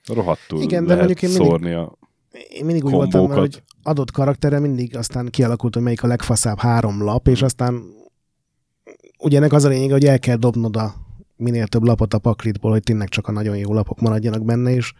rohadtul 0.06 0.62
Igen, 0.62 0.86
de 0.86 0.94
lehet 0.94 1.06
mondjuk 1.06 1.22
én 1.22 1.28
mindig- 1.28 1.48
szórni 1.48 1.72
a 1.72 1.98
Én 2.48 2.64
mindig 2.64 2.84
úgy 2.84 2.92
voltam, 2.92 3.20
kombókat. 3.20 3.38
hogy 3.38 3.62
adott 3.82 4.10
karaktere 4.10 4.58
mindig 4.58 4.96
aztán 4.96 5.28
kialakult, 5.30 5.74
hogy 5.74 5.82
melyik 5.82 6.02
a 6.02 6.06
legfaszább 6.06 6.58
három 6.58 7.02
lap, 7.02 7.28
és 7.28 7.42
aztán 7.42 7.82
ugye 9.18 9.36
ennek 9.36 9.52
az 9.52 9.64
a 9.64 9.68
lényeg, 9.68 9.90
hogy 9.90 10.04
el 10.04 10.18
kell 10.18 10.36
dobnod 10.36 10.76
a 10.76 10.94
minél 11.36 11.66
több 11.66 11.82
lapot 11.82 12.14
a 12.14 12.18
paklitból, 12.18 12.70
hogy 12.70 12.82
tényleg 12.82 13.08
csak 13.08 13.28
a 13.28 13.32
nagyon 13.32 13.56
jó 13.56 13.72
lapok 13.72 14.00
maradjanak 14.00 14.44
benne, 14.44 14.70
és 14.70 14.92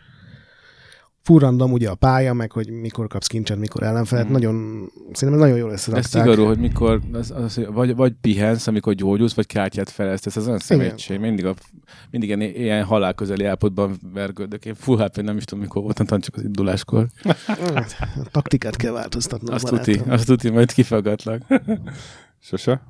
furrandom 1.27 1.73
ugye 1.73 1.89
a 1.91 1.95
pálya, 1.95 2.33
meg 2.33 2.53
hogy 2.53 2.71
mikor 2.71 3.07
kapsz 3.07 3.27
kincset, 3.27 3.59
mikor 3.59 3.83
ellenfelet, 3.83 4.25
Mhm. 4.25 4.33
nagyon, 4.33 4.87
szerintem 5.13 5.43
nagyon 5.43 5.59
jól 5.59 5.69
Ez 5.73 5.75
összerakták. 5.79 6.23
szigorú, 6.23 6.45
hogy 6.47 6.59
mikor, 6.59 7.01
az, 7.13 7.31
az, 7.31 7.61
vagy, 7.73 7.97
vagy 7.97 8.13
pihensz, 8.21 8.67
amikor 8.67 8.93
gyógyulsz, 8.95 9.35
vagy 9.35 9.47
kártyát 9.47 9.91
feleztesz, 9.91 10.37
ez 10.37 10.47
olyan 10.47 10.59
szemétség. 10.59 11.19
Mindig, 11.21 11.45
a, 11.47 11.55
mindig 12.11 12.29
ilyen, 12.29 12.41
ilyen 12.41 12.85
halálközeli 12.85 13.45
állapotban 13.45 13.99
vergődök. 14.13 14.65
Én 14.65 14.75
full 14.75 14.99
HP 14.99 15.23
nem 15.23 15.37
is 15.37 15.45
tudom, 15.45 15.63
mikor 15.65 15.83
voltam, 15.83 16.07
talán 16.07 16.21
csak 16.23 16.35
az 16.37 16.43
induláskor. 16.45 17.07
Hát, 17.47 17.97
a 18.25 18.29
taktikát 18.31 18.77
kell 18.77 18.93
változtatnod. 18.93 19.53
Azt 19.55 19.71
barátom. 19.71 19.95
tuti, 19.95 20.11
azt 20.11 20.27
tuti, 20.27 20.51
majd 20.51 20.73
kifagatlak. 20.73 21.43
Sose? 22.41 22.83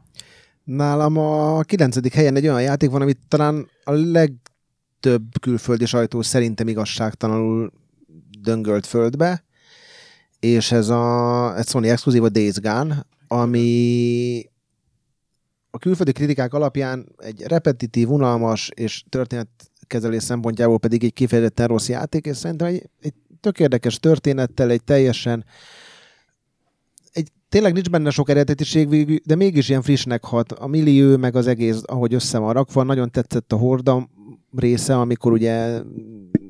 Nálam 0.64 1.16
a 1.16 1.60
kilencedik 1.62 2.14
helyen 2.14 2.36
egy 2.36 2.46
olyan 2.46 2.62
játék 2.62 2.90
van, 2.90 3.00
amit 3.02 3.18
talán 3.28 3.68
a 3.84 3.92
legtöbb 3.92 5.22
külföldi 5.40 5.84
sajtó 5.86 6.22
szerintem 6.22 6.68
igazságtalanul 6.68 7.72
döngölt 8.46 8.86
földbe, 8.86 9.44
és 10.40 10.72
ez 10.72 10.88
a 10.88 11.56
egy 11.58 11.68
Sony 11.68 11.88
exkluzív 11.88 12.22
a 12.22 12.28
Days 12.28 12.60
Gone, 12.60 13.06
ami 13.28 14.50
a 15.70 15.78
külföldi 15.78 16.12
kritikák 16.12 16.54
alapján 16.54 17.08
egy 17.16 17.42
repetitív, 17.42 18.10
unalmas 18.10 18.70
és 18.74 19.04
történetkezelés 19.08 20.22
szempontjából 20.22 20.78
pedig 20.78 21.04
egy 21.04 21.12
kifejezetten 21.12 21.66
rossz 21.66 21.88
játék, 21.88 22.26
és 22.26 22.36
szerintem 22.36 22.66
egy, 22.66 22.88
egy 23.00 23.14
tök 23.40 23.60
érdekes 23.60 23.98
történettel, 23.98 24.70
egy 24.70 24.84
teljesen 24.84 25.44
egy, 27.12 27.32
tényleg 27.48 27.72
nincs 27.72 27.90
benne 27.90 28.10
sok 28.10 28.28
eredetiség, 28.28 29.20
de 29.24 29.34
mégis 29.34 29.68
ilyen 29.68 29.82
frissnek 29.82 30.24
hat. 30.24 30.52
A 30.52 30.66
millió, 30.66 31.16
meg 31.16 31.36
az 31.36 31.46
egész, 31.46 31.82
ahogy 31.84 32.14
össze 32.14 32.38
van 32.38 32.52
rakva, 32.52 32.82
nagyon 32.82 33.10
tetszett 33.10 33.52
a 33.52 33.56
horda 33.56 34.08
része, 34.56 34.98
amikor 34.98 35.32
ugye 35.32 35.80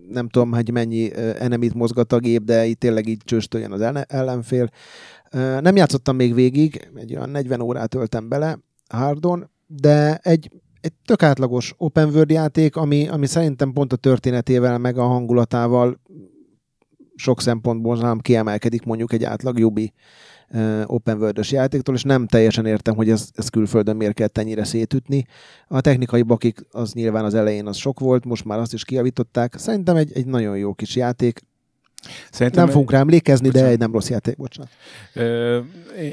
nem 0.08 0.28
tudom, 0.28 0.52
hogy 0.52 0.70
mennyi 0.70 1.16
enemit 1.16 1.74
mozgat 1.74 2.12
a 2.12 2.18
gép, 2.18 2.42
de 2.42 2.64
itt 2.64 2.80
tényleg 2.80 3.08
így 3.08 3.22
csőstöljen 3.24 3.72
az 3.72 3.80
ellen- 3.80 4.12
ellenfél. 4.12 4.68
Nem 5.60 5.76
játszottam 5.76 6.16
még 6.16 6.34
végig, 6.34 6.90
egy 6.94 7.16
olyan 7.16 7.30
40 7.30 7.60
órát 7.60 7.88
töltem 7.88 8.28
bele 8.28 8.58
hardon, 8.88 9.50
de 9.66 10.16
egy, 10.16 10.50
egy 10.80 10.92
tök 11.04 11.22
átlagos 11.22 11.74
open 11.76 12.08
world 12.08 12.30
játék, 12.30 12.76
ami, 12.76 13.08
ami 13.08 13.26
szerintem 13.26 13.72
pont 13.72 13.92
a 13.92 13.96
történetével, 13.96 14.78
meg 14.78 14.98
a 14.98 15.06
hangulatával 15.06 16.00
sok 17.14 17.40
szempontból 17.40 17.96
nem 17.96 18.18
kiemelkedik 18.18 18.82
mondjuk 18.82 19.12
egy 19.12 19.24
átlag 19.24 19.58
jobbi 19.58 19.92
open 20.86 21.18
world 21.18 21.50
játéktól, 21.50 21.94
és 21.94 22.02
nem 22.02 22.26
teljesen 22.26 22.66
értem, 22.66 22.94
hogy 22.94 23.10
ez, 23.10 23.28
ez 23.34 23.48
külföldön 23.48 23.96
miért 23.96 24.14
kell 24.14 24.28
ennyire 24.32 24.64
szétütni. 24.64 25.26
A 25.68 25.80
technikai 25.80 26.22
bakik 26.22 26.60
az 26.70 26.92
nyilván 26.92 27.24
az 27.24 27.34
elején 27.34 27.66
az 27.66 27.76
sok 27.76 28.00
volt, 28.00 28.24
most 28.24 28.44
már 28.44 28.58
azt 28.58 28.72
is 28.72 28.84
kiavították. 28.84 29.54
Szerintem 29.58 29.96
egy, 29.96 30.12
egy 30.14 30.26
nagyon 30.26 30.58
jó 30.58 30.74
kis 30.74 30.96
játék. 30.96 31.40
Szerintem 32.30 32.62
Nem 32.64 32.72
fogunk 32.72 32.90
rá 32.90 32.98
emlékezni, 32.98 33.46
de 33.46 33.52
Bocsánat. 33.52 33.72
egy 33.72 33.78
nem 33.78 33.92
rossz 33.92 34.08
játék, 34.08 34.36
bocsánat. 34.36 34.70
Ö, 35.14 35.58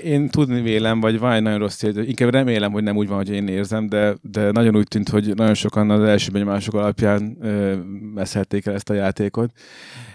én 0.04 0.30
tudni 0.30 0.62
vélem, 0.62 1.00
vagy 1.00 1.14
egy 1.14 1.42
nagyon 1.42 1.60
rossz 1.60 1.84
érzés. 1.84 2.08
Inkább 2.08 2.30
remélem, 2.30 2.72
hogy 2.72 2.84
nem 2.84 2.98
úgy 2.98 3.08
van, 3.08 3.18
hogy 3.18 3.30
én 3.30 3.48
érzem, 3.48 3.90
de, 3.90 4.16
de 4.22 4.52
nagyon 4.52 4.76
úgy 4.76 4.88
tűnt, 4.88 5.10
hogy 5.10 5.36
nagyon 5.36 5.54
sokan 5.54 5.90
az 5.90 6.04
első 6.04 6.32
benyomások 6.32 6.74
alapján 6.74 7.38
ö, 7.42 7.76
el 8.16 8.74
ezt 8.74 8.90
a 8.90 8.94
játékot. 8.94 9.52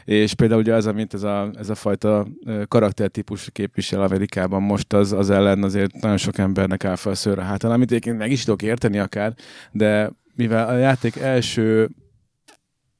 És 0.09 0.35
például 0.35 0.61
ugye 0.61 0.75
az, 0.75 0.87
amit 0.87 1.15
ez 1.15 1.23
a, 1.23 1.51
ez 1.55 1.69
a 1.69 1.75
fajta 1.75 2.27
karaktertípus 2.69 3.51
képvisel 3.53 4.03
Amerikában 4.03 4.63
most, 4.63 4.93
az, 4.93 5.13
az 5.13 5.31
ellen 5.31 5.63
azért 5.63 6.01
nagyon 6.01 6.17
sok 6.17 6.39
embernek 6.39 6.85
áll 6.85 6.97
fel 6.97 7.15
szőr 7.15 7.39
a 7.39 7.43
hátán, 7.43 7.71
amit 7.71 7.91
egyébként 7.91 8.19
meg 8.19 8.31
is 8.31 8.45
tudok 8.45 8.63
érteni 8.63 8.99
akár, 8.99 9.35
de 9.73 10.11
mivel 10.35 10.69
a 10.69 10.77
játék 10.77 11.17
első 11.17 11.89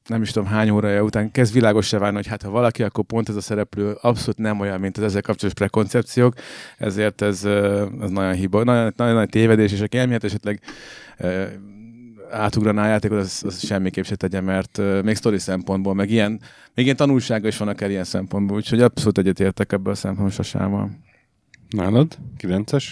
nem 0.07 0.21
is 0.21 0.31
tudom 0.31 0.47
hány 0.47 0.69
órája 0.69 1.03
után 1.03 1.31
kezd 1.31 1.53
világosá 1.53 1.97
válni, 1.97 2.15
hogy 2.15 2.27
hát 2.27 2.41
ha 2.41 2.49
valaki, 2.49 2.83
akkor 2.83 3.03
pont 3.03 3.29
ez 3.29 3.35
a 3.35 3.41
szereplő 3.41 3.91
abszolút 4.01 4.37
nem 4.37 4.59
olyan, 4.59 4.79
mint 4.79 4.97
az 4.97 5.03
ezzel 5.03 5.21
kapcsolatos 5.21 5.59
prekoncepciók, 5.59 6.33
ezért 6.77 7.21
ez, 7.21 7.45
ez 7.45 8.09
nagyon 8.09 8.33
hiba, 8.33 8.63
nagyon, 8.63 8.93
nagyon 8.95 9.15
nagy 9.15 9.29
tévedés, 9.29 9.71
és 9.71 9.81
aki 9.81 9.97
elmélet 9.97 10.23
esetleg 10.23 10.61
átugraná 12.31 12.83
a 12.83 12.87
játékot, 12.87 13.17
az, 13.17 13.43
az 13.45 13.59
semmiképp 13.65 14.03
se 14.03 14.15
tegye, 14.15 14.41
mert 14.41 14.77
ö, 14.77 15.01
még 15.01 15.15
sztori 15.15 15.39
szempontból, 15.39 15.93
meg 15.93 16.09
ilyen, 16.09 16.41
még 16.73 16.85
ilyen 16.85 16.97
tanulsága 16.97 17.47
is 17.47 17.57
van 17.57 17.67
akár 17.67 17.89
ilyen 17.89 18.03
szempontból, 18.03 18.57
úgyhogy 18.57 18.81
abszolút 18.81 19.17
egyetértek 19.17 19.71
ebből 19.71 19.93
a 19.93 19.95
szempontból 19.95 20.31
sasával. 20.31 20.91
Nálad? 21.69 22.17
9-es? 22.41 22.83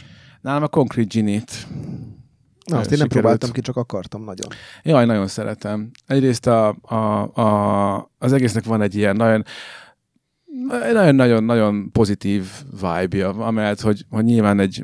Nálam 0.41 0.63
a 0.63 0.67
Concrete 0.67 1.19
Genie-t 1.19 1.67
Na, 2.67 2.77
azt 2.77 2.91
én 2.91 2.97
nem 2.97 3.07
próbáltam 3.07 3.51
ki, 3.51 3.61
csak 3.61 3.75
akartam 3.75 4.23
nagyon. 4.23 4.47
Jaj, 4.83 5.05
nagyon 5.05 5.27
szeretem. 5.27 5.91
Egyrészt 6.05 6.47
a, 6.47 6.75
a, 6.81 6.95
a, 7.41 8.11
az 8.17 8.33
egésznek 8.33 8.63
van 8.63 8.81
egy 8.81 8.95
ilyen 8.95 9.15
nagyon 9.15 9.43
nagyon-nagyon 11.11 11.91
pozitív 11.91 12.45
vibe-ja, 12.71 13.29
amellett, 13.29 13.81
hogy, 13.81 14.05
hogy 14.09 14.23
nyilván 14.23 14.59
egy, 14.59 14.83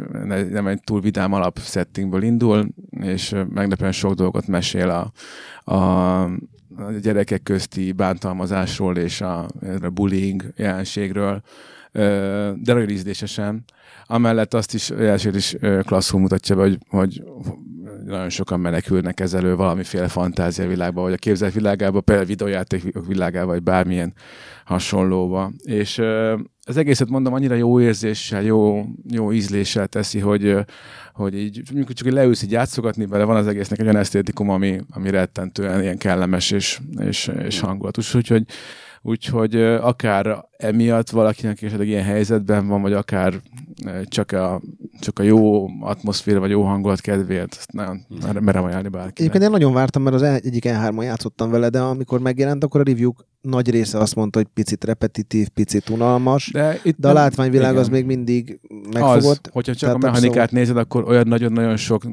nem 0.51 0.67
egy 0.67 0.81
túl 0.83 1.01
vidám 1.01 1.33
alap 1.33 1.59
settingből 1.59 2.23
indul, 2.23 2.67
és 2.89 3.35
meglepően 3.49 3.91
sok 3.91 4.13
dolgot 4.13 4.47
mesél 4.47 4.89
a, 4.89 5.11
a, 5.71 6.23
a 6.23 6.91
gyerekek 7.01 7.43
közti 7.43 7.91
bántalmazásról 7.91 8.97
és 8.97 9.21
a, 9.21 9.39
a 9.81 9.89
bullying 9.93 10.53
jelenségről, 10.55 11.41
de 11.91 12.73
nagyon 12.73 12.89
ízlésesen. 12.89 13.63
Amellett 14.05 14.53
azt 14.53 14.73
is, 14.73 14.89
elsőt 14.89 15.35
is 15.35 15.55
klasszul 15.85 16.19
mutatja 16.19 16.55
be, 16.55 16.61
hogy, 16.61 16.77
hogy 16.87 17.23
nagyon 18.05 18.29
sokan 18.29 18.59
menekülnek 18.59 19.19
ez 19.19 19.41
valamiféle 19.41 20.07
fantáziavilágba, 20.07 21.01
vagy 21.01 21.13
a 21.13 21.17
képzelt 21.17 21.53
világába, 21.53 22.01
például 22.01 22.27
videójáték 22.27 22.83
világába, 23.07 23.45
vagy 23.45 23.63
bármilyen 23.63 24.13
hasonlóba. 24.65 25.51
És 25.63 26.01
az 26.65 26.77
egészet 26.77 27.09
mondom, 27.09 27.33
annyira 27.33 27.55
jó 27.55 27.81
érzéssel, 27.81 28.41
jó, 28.41 28.85
jó 29.11 29.31
ízléssel 29.31 29.87
teszi, 29.87 30.19
hogy, 30.19 30.55
hogy 31.13 31.37
így, 31.37 31.61
amikor 31.73 31.93
csak 31.93 32.07
így 32.07 32.13
leülsz 32.13 32.43
így 32.43 32.51
játszogatni 32.51 33.05
vele, 33.05 33.23
van 33.23 33.35
az 33.35 33.47
egésznek 33.47 33.79
egy 33.79 33.85
olyan 33.85 33.99
esztétikum, 33.99 34.49
ami, 34.49 34.79
ami 34.89 35.09
rettentően 35.09 35.81
ilyen 35.81 35.97
kellemes 35.97 36.51
és, 36.51 36.79
és, 36.99 37.31
és 37.45 37.59
hangulatos. 37.59 38.15
Úgyhogy 38.15 38.45
Úgyhogy 39.05 39.55
akár 39.61 40.45
emiatt 40.63 41.09
valakinek 41.09 41.61
esetleg 41.61 41.87
ilyen 41.87 42.03
helyzetben 42.03 42.67
van, 42.67 42.81
vagy 42.81 42.93
akár 42.93 43.33
ö, 43.85 44.01
csak 44.05 44.31
a 44.31 44.61
csak 44.99 45.19
a 45.19 45.23
jó 45.23 45.69
atmoszféra 45.79 46.39
vagy 46.39 46.49
jó 46.49 46.63
hangulat 46.63 47.01
kedvéért, 47.01 47.55
ezt 47.57 47.71
nagyon 47.71 48.05
merem 48.41 48.63
ajánlani 48.63 48.87
bárkinek. 48.87 49.19
Egyébként 49.19 49.43
én 49.43 49.49
nagyon 49.49 49.73
vártam, 49.73 50.01
mert 50.01 50.15
az 50.15 50.21
egyik 50.21 50.63
E3-on 50.67 51.03
játszottam 51.03 51.49
vele, 51.49 51.69
de 51.69 51.79
amikor 51.79 52.19
megjelent, 52.19 52.63
akkor 52.63 52.79
a 52.79 52.83
review 52.83 53.11
nagy 53.43 53.69
része 53.69 53.97
azt 53.97 54.15
mondta, 54.15 54.37
hogy 54.37 54.47
picit 54.53 54.83
repetitív, 54.83 55.47
picit 55.47 55.89
unalmas, 55.89 56.51
de, 56.51 56.79
itt 56.83 56.97
de 56.97 57.09
a 57.09 57.13
látványvilág 57.13 57.71
igen. 57.71 57.81
az 57.81 57.89
még 57.89 58.05
mindig 58.05 58.59
megfogott. 58.93 59.47
Az, 59.47 59.51
hogyha 59.53 59.75
csak 59.75 59.93
a 59.93 59.97
mechanikát 59.97 60.27
abszolút... 60.29 60.51
nézed, 60.51 60.77
akkor 60.77 61.07
olyan 61.07 61.27
nagyon-nagyon 61.27 61.77
sok 61.77 62.03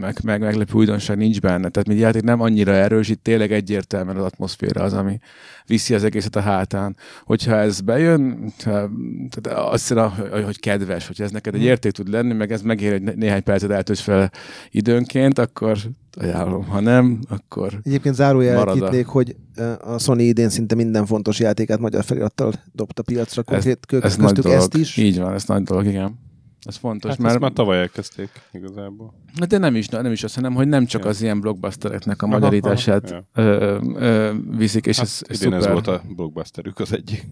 meg, 0.00 0.18
meg, 0.22 0.40
meglepő 0.40 0.72
újdonság 0.74 1.16
nincs 1.16 1.40
benne. 1.40 1.68
Tehát 1.68 1.88
mint 1.88 2.00
játék 2.00 2.22
nem 2.22 2.40
annyira 2.40 2.72
erős, 2.72 3.08
itt 3.08 3.22
tényleg 3.22 3.52
egyértelműen 3.52 4.16
az 4.16 4.24
atmoszféra 4.24 4.82
az, 4.82 4.92
ami 4.92 5.18
viszi 5.66 5.94
az 5.94 6.04
egészet 6.04 6.36
a 6.36 6.40
hátán. 6.40 6.96
Hogyha 7.24 7.56
ez 7.56 7.80
bejön, 7.92 8.52
tehát 8.58 9.46
azt 9.46 9.88
hiszem, 9.88 10.10
hogy 10.44 10.60
kedves, 10.60 11.06
hogy 11.06 11.20
ez 11.20 11.30
neked 11.30 11.54
egy 11.54 11.60
hmm. 11.60 11.68
érték 11.68 11.92
tud 11.92 12.08
lenni, 12.08 12.32
meg 12.32 12.52
ez 12.52 12.62
megér, 12.62 12.92
hogy 12.92 13.16
néhány 13.16 13.42
percet 13.42 13.70
eltölts 13.70 14.00
fel 14.00 14.30
időnként, 14.70 15.38
akkor 15.38 15.78
ajánlom. 16.20 16.64
Ha 16.64 16.80
nem, 16.80 17.18
akkor 17.28 17.80
Egyébként 17.82 18.14
zárójelkítnék, 18.14 19.06
hogy 19.06 19.36
a 19.80 19.98
Sony 19.98 20.20
idén 20.20 20.48
szinte 20.48 20.74
minden 20.74 21.06
fontos 21.06 21.38
játékát 21.38 21.78
magyar 21.78 22.04
felirattal 22.04 22.52
dobta 22.72 23.02
piacra, 23.02 23.42
konkrét 23.42 23.78
ez, 23.88 24.02
ez 24.02 24.16
köztük 24.16 24.44
nagy 24.44 24.52
ezt 24.52 24.74
is. 24.74 24.96
Így 24.96 25.18
van, 25.18 25.32
ez 25.32 25.44
nagy 25.44 25.62
dolog, 25.62 25.86
igen. 25.86 26.18
Ez 26.62 26.76
fontos, 26.76 27.10
hát 27.10 27.18
mert... 27.18 27.32
Ezt 27.32 27.42
már 27.42 27.52
tavaly 27.52 27.78
elkezdték 27.78 28.30
igazából. 28.52 29.14
De 29.48 29.58
nem 29.58 29.74
is, 29.74 29.88
nem 29.88 30.12
is 30.12 30.24
azt, 30.24 30.34
hanem 30.34 30.54
hogy 30.54 30.68
nem 30.68 30.86
csak 30.86 31.02
ja. 31.02 31.08
az 31.08 31.22
ilyen 31.22 31.40
blockbustereknek 31.40 32.22
a 32.22 32.26
magyarítását 32.26 33.10
ja. 33.10 33.26
ö, 33.34 33.78
ö, 33.94 34.32
viszik, 34.56 34.86
és 34.86 34.96
hát 34.96 35.06
ez, 35.06 35.20
ez 35.28 35.38
szuper. 35.38 35.58
ez 35.58 35.66
volt 35.66 35.86
a 35.86 36.02
blockbusterük 36.16 36.78
az 36.78 36.92
egyik. 36.92 37.26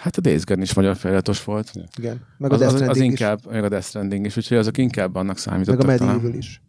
Hát 0.00 0.16
a 0.16 0.20
Days 0.20 0.44
Gone 0.44 0.62
is 0.62 0.74
magyar 0.74 0.96
feliratos 0.96 1.44
volt. 1.44 1.72
Igen. 1.98 2.20
Meg 2.38 2.52
a 2.52 2.54
az, 2.54 2.60
az, 2.60 2.80
az, 2.80 2.96
is. 2.96 3.02
inkább, 3.02 3.40
meg 3.50 3.64
a 3.64 3.68
Death 3.68 3.86
Stranding 3.86 4.26
is, 4.26 4.36
úgyhogy 4.36 4.56
azok 4.56 4.78
inkább 4.78 5.14
annak 5.14 5.38
számítottak. 5.38 5.86
Meg 5.86 6.00
a 6.00 6.04
Medieval 6.04 6.20
talán. 6.20 6.38
is. 6.38 6.62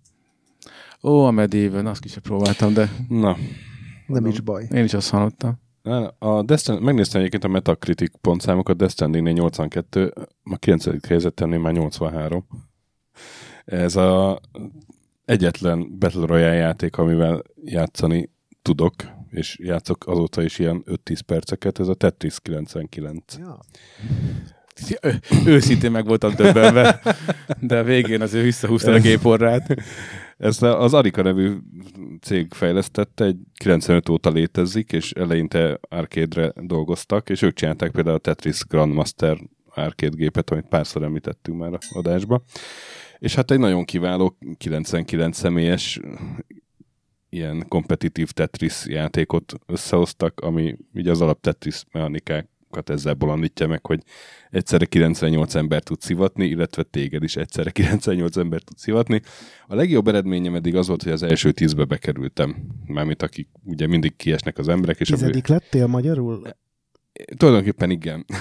Ó, 1.03 1.25
a 1.25 1.31
Medieval, 1.31 1.85
azt 1.85 2.05
is 2.05 2.17
próbáltam, 2.17 2.73
de... 2.73 2.91
Na. 3.09 3.37
Nem 4.07 4.25
is 4.25 4.39
baj. 4.39 4.67
Én 4.71 4.83
is 4.83 4.93
azt 4.93 5.09
hallottam. 5.09 5.59
A 6.17 6.43
Destin, 6.43 6.75
megnéztem 6.75 7.19
egyébként 7.19 7.43
a 7.43 7.47
Metacritic 7.47 8.13
pontszámokat, 8.21 8.77
Destiny 8.77 9.33
82, 9.33 10.13
a 10.43 10.57
9. 10.57 11.07
helyzetemnél 11.07 11.59
már 11.59 11.73
83. 11.73 12.45
Ez 13.65 13.95
a 13.95 14.39
egyetlen 15.25 15.97
Battle 15.99 16.25
Royale 16.25 16.53
játék, 16.53 16.97
amivel 16.97 17.43
játszani 17.63 18.29
tudok, 18.61 18.93
és 19.31 19.57
játszok 19.59 20.07
azóta 20.07 20.43
is 20.43 20.59
ilyen 20.59 20.83
5-10 20.85 21.19
perceket, 21.25 21.79
ez 21.79 21.87
a 21.87 21.93
Tetris 21.93 22.39
99. 22.39 23.37
Ja. 23.37 23.59
Őszintén 25.45 25.91
meg 25.91 26.05
voltam 26.05 26.33
többenve, 26.33 27.01
de 27.59 27.77
a 27.77 27.83
végén 27.83 28.21
azért 28.21 28.43
visszahúzta 28.43 28.91
a 28.91 28.99
géporrát. 28.99 29.75
Ezt 30.37 30.61
az 30.61 30.93
Arika 30.93 31.21
nevű 31.21 31.57
cég 32.21 32.53
fejlesztette, 32.53 33.25
egy 33.25 33.37
95 33.57 34.09
óta 34.09 34.29
létezik, 34.29 34.91
és 34.91 35.11
eleinte 35.11 35.79
arcade-re 35.81 36.53
dolgoztak, 36.55 37.29
és 37.29 37.41
ők 37.41 37.53
csinálták 37.53 37.91
például 37.91 38.15
a 38.15 38.19
Tetris 38.19 38.65
Grandmaster 38.67 39.37
arcade 39.75 40.15
gépet, 40.15 40.49
amit 40.49 40.67
párszor 40.69 41.03
említettünk 41.03 41.57
már 41.57 41.73
a 41.73 41.77
adásba. 41.93 42.43
És 43.19 43.35
hát 43.35 43.51
egy 43.51 43.59
nagyon 43.59 43.85
kiváló 43.85 44.37
99 44.57 45.37
személyes 45.37 45.99
ilyen 47.31 47.65
kompetitív 47.67 48.31
Tetris 48.31 48.85
játékot 48.87 49.53
összehoztak, 49.65 50.39
ami 50.39 50.77
ugye 50.93 51.11
az 51.11 51.21
alap 51.21 51.41
Tetris 51.41 51.83
mechanikákat 51.91 52.89
ezzel 52.89 53.13
bolondítja 53.13 53.67
meg, 53.67 53.85
hogy 53.85 54.03
egyszerre 54.49 54.85
98 54.85 55.55
ember 55.55 55.83
tud 55.83 56.01
szivatni, 56.01 56.45
illetve 56.45 56.83
téged 56.83 57.23
is 57.23 57.35
egyszerre 57.35 57.69
98 57.79 58.37
ember 58.37 58.61
tud 58.61 58.77
szivatni. 58.77 59.21
A 59.67 59.75
legjobb 59.75 60.07
eredményem 60.07 60.55
eddig 60.55 60.75
az 60.75 60.87
volt, 60.87 61.03
hogy 61.03 61.11
az 61.11 61.23
első 61.23 61.51
tízbe 61.51 61.85
bekerültem. 61.85 62.55
Mármint 62.85 63.21
akik 63.23 63.47
ugye 63.63 63.87
mindig 63.87 64.15
kiesnek 64.15 64.57
az 64.57 64.67
emberek. 64.67 64.99
És 64.99 65.07
Tizedik 65.07 65.49
a... 65.49 65.53
lettél 65.53 65.87
magyarul? 65.87 66.41
Tulajdonképpen 67.37 67.89
igen. 67.89 68.25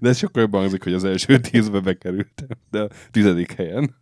De 0.00 0.08
ez 0.08 0.18
sokkal 0.18 0.42
jobban 0.42 0.60
hangzik, 0.60 0.82
hogy 0.82 0.92
az 0.92 1.04
első 1.04 1.38
tízbe 1.38 1.80
bekerültem, 1.80 2.58
de 2.70 2.80
a 2.80 2.88
tizedik 3.10 3.52
helyen 3.52 4.01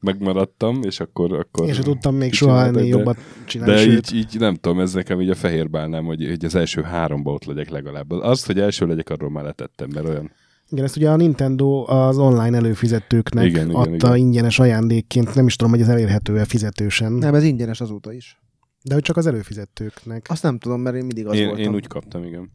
megmaradtam, 0.00 0.82
és 0.82 1.00
akkor... 1.00 1.32
akkor 1.32 1.74
sem 1.74 1.82
tudtam 1.82 2.14
még 2.14 2.32
soha 2.32 2.64
ennél 2.64 2.84
jobbat 2.84 3.16
csinálni. 3.44 3.74
De 3.74 3.92
így, 3.92 4.14
így, 4.14 4.36
nem 4.38 4.54
tudom, 4.54 4.80
ez 4.80 4.92
nekem 4.92 5.20
így 5.20 5.30
a 5.30 5.34
fehérbálnám, 5.34 6.04
hogy, 6.04 6.26
hogy 6.26 6.44
az 6.44 6.54
első 6.54 6.82
háromba 6.82 7.32
ott 7.32 7.44
legyek 7.44 7.70
legalább. 7.70 8.10
Azt, 8.10 8.46
hogy 8.46 8.58
első 8.58 8.86
legyek, 8.86 9.10
arról 9.10 9.30
már 9.30 9.44
letettem, 9.44 9.88
mert 9.94 10.08
olyan... 10.08 10.32
Igen, 10.68 10.84
ezt 10.84 10.96
ugye 10.96 11.10
a 11.10 11.16
Nintendo 11.16 11.84
az 11.88 12.18
online 12.18 12.56
előfizetőknek 12.56 13.44
igen, 13.44 13.70
adta 13.70 13.88
igen, 13.88 13.96
igen. 13.96 14.16
ingyenes 14.16 14.58
ajándékként, 14.58 15.34
nem 15.34 15.46
is 15.46 15.56
tudom, 15.56 15.72
hogy 15.72 15.80
ez 15.80 15.88
elérhető-e 15.88 16.44
fizetősen. 16.44 17.12
Nem, 17.12 17.34
ez 17.34 17.44
ingyenes 17.44 17.80
azóta 17.80 18.12
is. 18.12 18.40
De 18.82 18.94
hogy 18.94 19.02
csak 19.02 19.16
az 19.16 19.26
előfizetőknek. 19.26 20.26
Azt 20.28 20.42
nem 20.42 20.58
tudom, 20.58 20.80
mert 20.80 20.96
én 20.96 21.04
mindig 21.04 21.26
az 21.26 21.36
én, 21.36 21.46
voltam. 21.46 21.64
Én 21.64 21.74
úgy 21.74 21.86
kaptam, 21.86 22.24
igen 22.24 22.50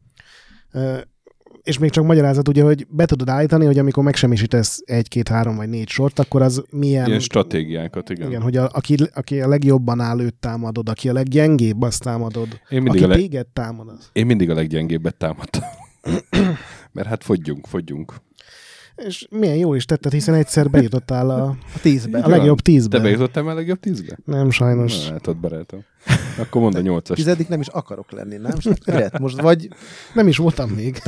és 1.66 1.78
még 1.78 1.90
csak 1.90 2.06
magyarázat, 2.06 2.48
ugye, 2.48 2.64
hogy 2.64 2.88
be 2.90 3.06
tudod 3.06 3.30
állítani, 3.30 3.66
hogy 3.66 3.78
amikor 3.78 4.04
megsemmisítesz 4.04 4.82
egy, 4.86 5.08
két, 5.08 5.28
három 5.28 5.56
vagy 5.56 5.70
négy 5.70 5.90
sort, 5.90 6.20
akkor 6.20 6.42
az 6.42 6.64
milyen... 6.70 7.08
Ilyen 7.08 7.20
stratégiákat, 7.20 8.10
igen. 8.10 8.28
Igen, 8.28 8.42
hogy 8.42 8.58
a, 8.58 8.70
aki, 8.74 8.96
aki 9.14 9.42
a 9.42 9.48
legjobban 9.48 10.00
áll, 10.00 10.20
őt 10.20 10.34
támadod, 10.34 10.90
aki 10.90 11.10
a 11.10 11.14
leggyengébb, 11.14 11.82
azt 11.82 12.04
támadod. 12.04 12.48
Én 12.70 12.82
mindig 12.82 12.92
aki 12.92 13.04
a 13.04 13.08
leg... 13.08 13.18
téged 13.18 13.48
támad. 13.48 13.90
Az. 13.90 14.10
Én 14.14 14.26
mindig 14.26 14.50
a 14.50 14.54
leggyengébbet 14.54 15.16
támadtam. 15.16 15.64
Mert 16.92 17.08
hát 17.08 17.24
fogyjunk, 17.24 17.68
fogyjunk. 17.68 18.14
És 18.96 19.28
milyen 19.30 19.56
jól 19.56 19.76
is 19.76 19.86
tetted, 19.86 20.12
hiszen 20.12 20.36
egyszer 20.36 20.70
bejutottál 20.70 21.30
a, 21.30 21.44
a 21.46 21.80
tízbe. 21.82 22.20
A 22.20 22.30
legjobb 22.30 22.60
tízbe. 22.60 22.98
Te 22.98 23.04
bejutottál 23.04 23.48
a 23.48 23.54
legjobb 23.54 23.80
tízbe? 23.80 24.18
Nem, 24.26 24.50
sajnos. 24.50 25.06
Na, 25.06 25.12
hát 25.12 25.28
ott 25.28 25.38
barátom. 25.38 25.84
Akkor 26.38 26.62
mondd 26.62 26.76
a 26.76 26.82
nyolcas. 26.82 27.18
Tizedik 27.18 27.48
nem 27.48 27.60
is 27.60 27.68
akarok 27.68 28.12
lenni, 28.12 28.38
nem? 28.38 28.54
Direkt, 28.86 29.20
most 29.20 29.42
vagy... 29.42 29.68
Nem 30.14 30.28
is 30.28 30.38
voltam 30.38 30.70
még. 30.70 31.02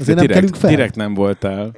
Azért 0.00 0.18
nem 0.18 0.26
direkt, 0.26 0.56
fel. 0.56 0.70
direkt 0.70 0.94
nem 0.94 1.14
voltál. 1.14 1.72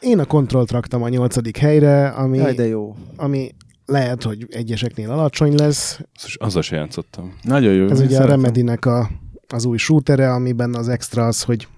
Én 0.00 0.18
a 0.18 0.24
kontrollt 0.24 0.70
raktam 0.70 1.02
a 1.02 1.08
nyolcadik 1.08 1.56
helyre, 1.56 2.08
ami, 2.08 2.36
Jaj, 2.38 2.54
de 2.54 2.66
jó. 2.66 2.96
ami 3.16 3.54
lehet, 3.86 4.22
hogy 4.22 4.46
egyeseknél 4.50 5.10
alacsony 5.10 5.54
lesz. 5.54 6.00
Azzal 6.34 6.62
se 6.62 6.76
játszottam. 6.76 7.34
Nagyon 7.42 7.72
jó. 7.72 7.88
Ez 7.88 8.00
ugye 8.00 8.08
szeretem. 8.08 8.26
a 8.26 8.30
Remedinek 8.30 8.84
a, 8.84 9.10
az 9.48 9.64
új 9.64 9.76
shootere, 9.76 10.32
amiben 10.32 10.74
az 10.74 10.88
extra 10.88 11.26
az, 11.26 11.42
hogy 11.42 11.68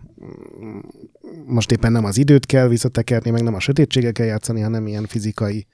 most 1.48 1.70
éppen 1.72 1.92
nem 1.92 2.04
az 2.04 2.18
időt 2.18 2.46
kell 2.46 2.68
visszatekerni, 2.68 3.30
meg 3.30 3.42
nem 3.42 3.54
a 3.54 3.60
sötétséggel 3.60 4.12
kell 4.12 4.26
játszani, 4.26 4.60
hanem 4.60 4.86
ilyen 4.86 5.06
fizikai 5.06 5.66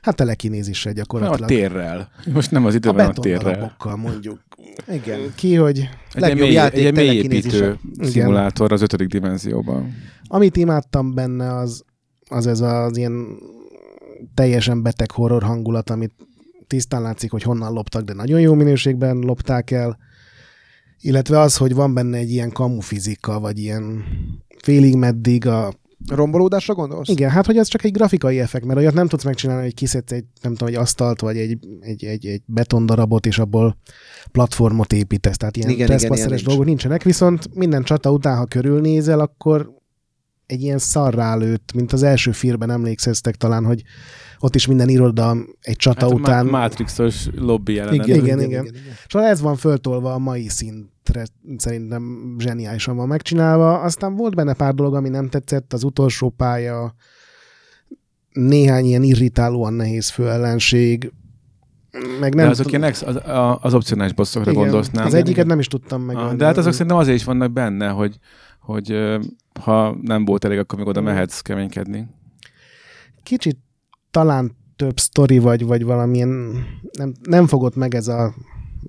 Hát 0.00 0.16
telekinézissel 0.16 0.92
gyakorlatilag. 0.92 1.42
A 1.42 1.46
térrel. 1.46 2.10
Most 2.32 2.50
nem 2.50 2.64
az 2.64 2.74
időben, 2.74 3.06
a, 3.06 3.08
a 3.08 3.12
térrel. 3.12 3.76
mondjuk. 3.96 4.40
Igen. 4.88 5.20
Ki, 5.34 5.54
hogy 5.54 5.78
egy 6.12 6.20
legjobb 6.20 6.38
mély, 6.38 6.52
játék 6.52 6.86
egy 6.86 6.94
mélyépítő 6.94 7.78
szimulátor 8.00 8.72
az 8.72 8.82
ötödik 8.82 9.08
dimenzióban. 9.08 9.94
Amit 10.24 10.56
imádtam 10.56 11.14
benne, 11.14 11.56
az, 11.56 11.84
az 12.28 12.46
ez 12.46 12.60
az 12.60 12.96
ilyen 12.96 13.26
teljesen 14.34 14.82
beteg 14.82 15.10
horror 15.10 15.42
hangulat, 15.42 15.90
amit 15.90 16.12
tisztán 16.66 17.02
látszik, 17.02 17.30
hogy 17.30 17.42
honnan 17.42 17.72
loptak, 17.72 18.02
de 18.02 18.12
nagyon 18.12 18.40
jó 18.40 18.54
minőségben 18.54 19.16
lopták 19.16 19.70
el. 19.70 19.98
Illetve 21.00 21.38
az, 21.38 21.56
hogy 21.56 21.74
van 21.74 21.94
benne 21.94 22.16
egy 22.16 22.30
ilyen 22.30 22.50
kamufizika, 22.50 23.40
vagy 23.40 23.58
ilyen 23.58 24.04
félig 24.62 24.96
meddig 24.96 25.46
a 25.46 25.72
Rombolódásra 26.08 26.74
gondolsz? 26.74 27.08
Igen, 27.08 27.30
hát 27.30 27.46
hogy 27.46 27.56
ez 27.56 27.68
csak 27.68 27.84
egy 27.84 27.92
grafikai 27.92 28.40
effekt, 28.40 28.64
mert 28.64 28.78
olyat 28.78 28.94
nem 28.94 29.06
tudsz 29.06 29.24
megcsinálni, 29.24 29.62
hogy 29.62 29.74
kiszedsz 29.74 30.12
egy, 30.12 30.24
nem 30.42 30.54
tudom, 30.54 30.74
egy 30.74 30.80
asztalt, 30.80 31.20
vagy 31.20 31.36
egy, 31.36 31.58
egy, 31.80 32.04
egy, 32.04 32.26
egy 32.26 32.42
betondarabot, 32.46 33.26
és 33.26 33.38
abból 33.38 33.76
platformot 34.32 34.92
építesz. 34.92 35.36
Tehát 35.36 35.56
ilyen 35.56 35.70
ilyen 35.70 35.88
dolgok 35.88 36.44
nincs. 36.46 36.64
nincsenek, 36.64 37.02
viszont 37.02 37.54
minden 37.54 37.82
csata 37.82 38.12
után, 38.12 38.36
ha 38.36 38.44
körülnézel, 38.44 39.20
akkor 39.20 39.79
egy 40.50 40.62
ilyen 40.62 40.78
szarrá 40.78 41.34
lőtt, 41.34 41.72
mint 41.72 41.92
az 41.92 42.02
első 42.02 42.32
filmben 42.32 42.70
emlékszeztek 42.70 43.34
talán, 43.34 43.64
hogy 43.64 43.82
ott 44.38 44.54
is 44.54 44.66
minden 44.66 44.88
iroda 44.88 45.36
egy 45.60 45.76
csata 45.76 46.04
hát 46.04 46.14
után. 46.14 46.46
A 46.46 46.50
Matrixos 46.50 47.28
lobby 47.36 47.74
jelenet. 47.74 48.06
Igen, 48.06 48.24
igen, 48.24 48.24
igen, 48.24 48.38
igen. 48.38 48.64
igen, 48.64 48.74
igen. 48.74 48.94
És 49.06 49.14
ez 49.14 49.40
van 49.40 49.56
föltolva 49.56 50.12
a 50.12 50.18
mai 50.18 50.48
szintre, 50.48 51.26
szerintem 51.56 52.34
zseniálisan 52.38 52.96
van 52.96 53.08
megcsinálva. 53.08 53.80
Aztán 53.80 54.16
volt 54.16 54.34
benne 54.34 54.54
pár 54.54 54.74
dolog, 54.74 54.94
ami 54.94 55.08
nem 55.08 55.28
tetszett, 55.28 55.72
az 55.72 55.84
utolsó 55.84 56.28
pálya, 56.28 56.94
néhány 58.32 58.84
ilyen 58.84 59.02
irritálóan 59.02 59.72
nehéz 59.72 60.08
főellenség, 60.08 61.12
meg 62.20 62.34
nem 62.34 62.44
de 62.44 62.50
azok 62.50 62.68
ilyen 62.68 62.82
ex, 62.82 63.02
az, 63.02 63.20
az 63.60 63.74
opcionális 63.74 64.12
bosszokra 64.12 64.52
gondolsz, 64.52 64.90
nem? 64.90 65.06
Az 65.06 65.14
egyiket 65.14 65.46
nem 65.46 65.58
is 65.58 65.66
tudtam 65.66 66.02
meg. 66.02 66.16
Ah, 66.16 66.34
de 66.34 66.44
hát 66.44 66.56
azok 66.56 66.72
szerintem 66.72 66.96
azért 66.96 67.16
is 67.16 67.24
vannak 67.24 67.52
benne, 67.52 67.88
hogy, 67.88 68.18
hogy 68.60 69.18
ha 69.60 69.96
nem 70.02 70.24
volt 70.24 70.44
elég, 70.44 70.58
akkor 70.58 70.78
még 70.78 70.88
oda 70.88 71.00
mehetsz 71.00 71.40
keménykedni. 71.40 72.06
Kicsit 73.22 73.58
talán 74.10 74.56
több 74.76 75.00
sztori, 75.00 75.38
vagy, 75.38 75.66
vagy 75.66 75.84
valamilyen, 75.84 76.64
nem, 76.92 77.14
nem 77.22 77.46
fogott 77.46 77.76
meg 77.76 77.94
ez 77.94 78.08
a, 78.08 78.34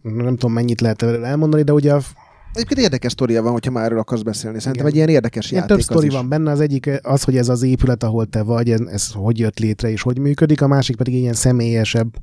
nem 0.02 0.36
tudom 0.36 0.54
mennyit 0.54 0.82
lehet 0.82 1.02
elmondani, 1.02 1.64
de 1.64 1.74
ugye 1.74 1.94
a, 1.94 2.02
Egyébként 2.54 2.80
érdekes 2.80 3.12
sztoria 3.12 3.42
van, 3.42 3.52
hogyha 3.52 3.72
már 3.72 3.84
erről 3.84 4.00
akarsz 4.00 4.22
beszélni. 4.22 4.60
Szerintem 4.60 4.88
Igen. 4.88 4.92
egy 4.92 4.96
ilyen 4.96 5.10
érdekes 5.10 5.52
Ilyen 5.52 5.62
játék 5.62 5.78
több 5.78 5.86
sztori 5.86 6.10
van 6.10 6.30
benne, 6.30 6.52
az 6.52 6.60
egyik 6.60 6.90
az, 7.02 7.24
hogy 7.24 7.38
ez 7.38 7.50
az 7.50 7.64
épület, 7.64 8.04
ahol 8.04 8.26
te 8.26 8.42
vagy, 8.42 8.72
ez, 8.72 8.80
ez 8.80 9.12
hogy 9.12 9.40
jött 9.40 9.60
létre 9.60 9.90
és 9.90 10.02
hogy 10.02 10.20
működik, 10.20 10.62
a 10.62 10.68
másik 10.68 10.96
pedig 10.96 11.14
ilyen 11.14 11.34
személyesebb 11.34 12.18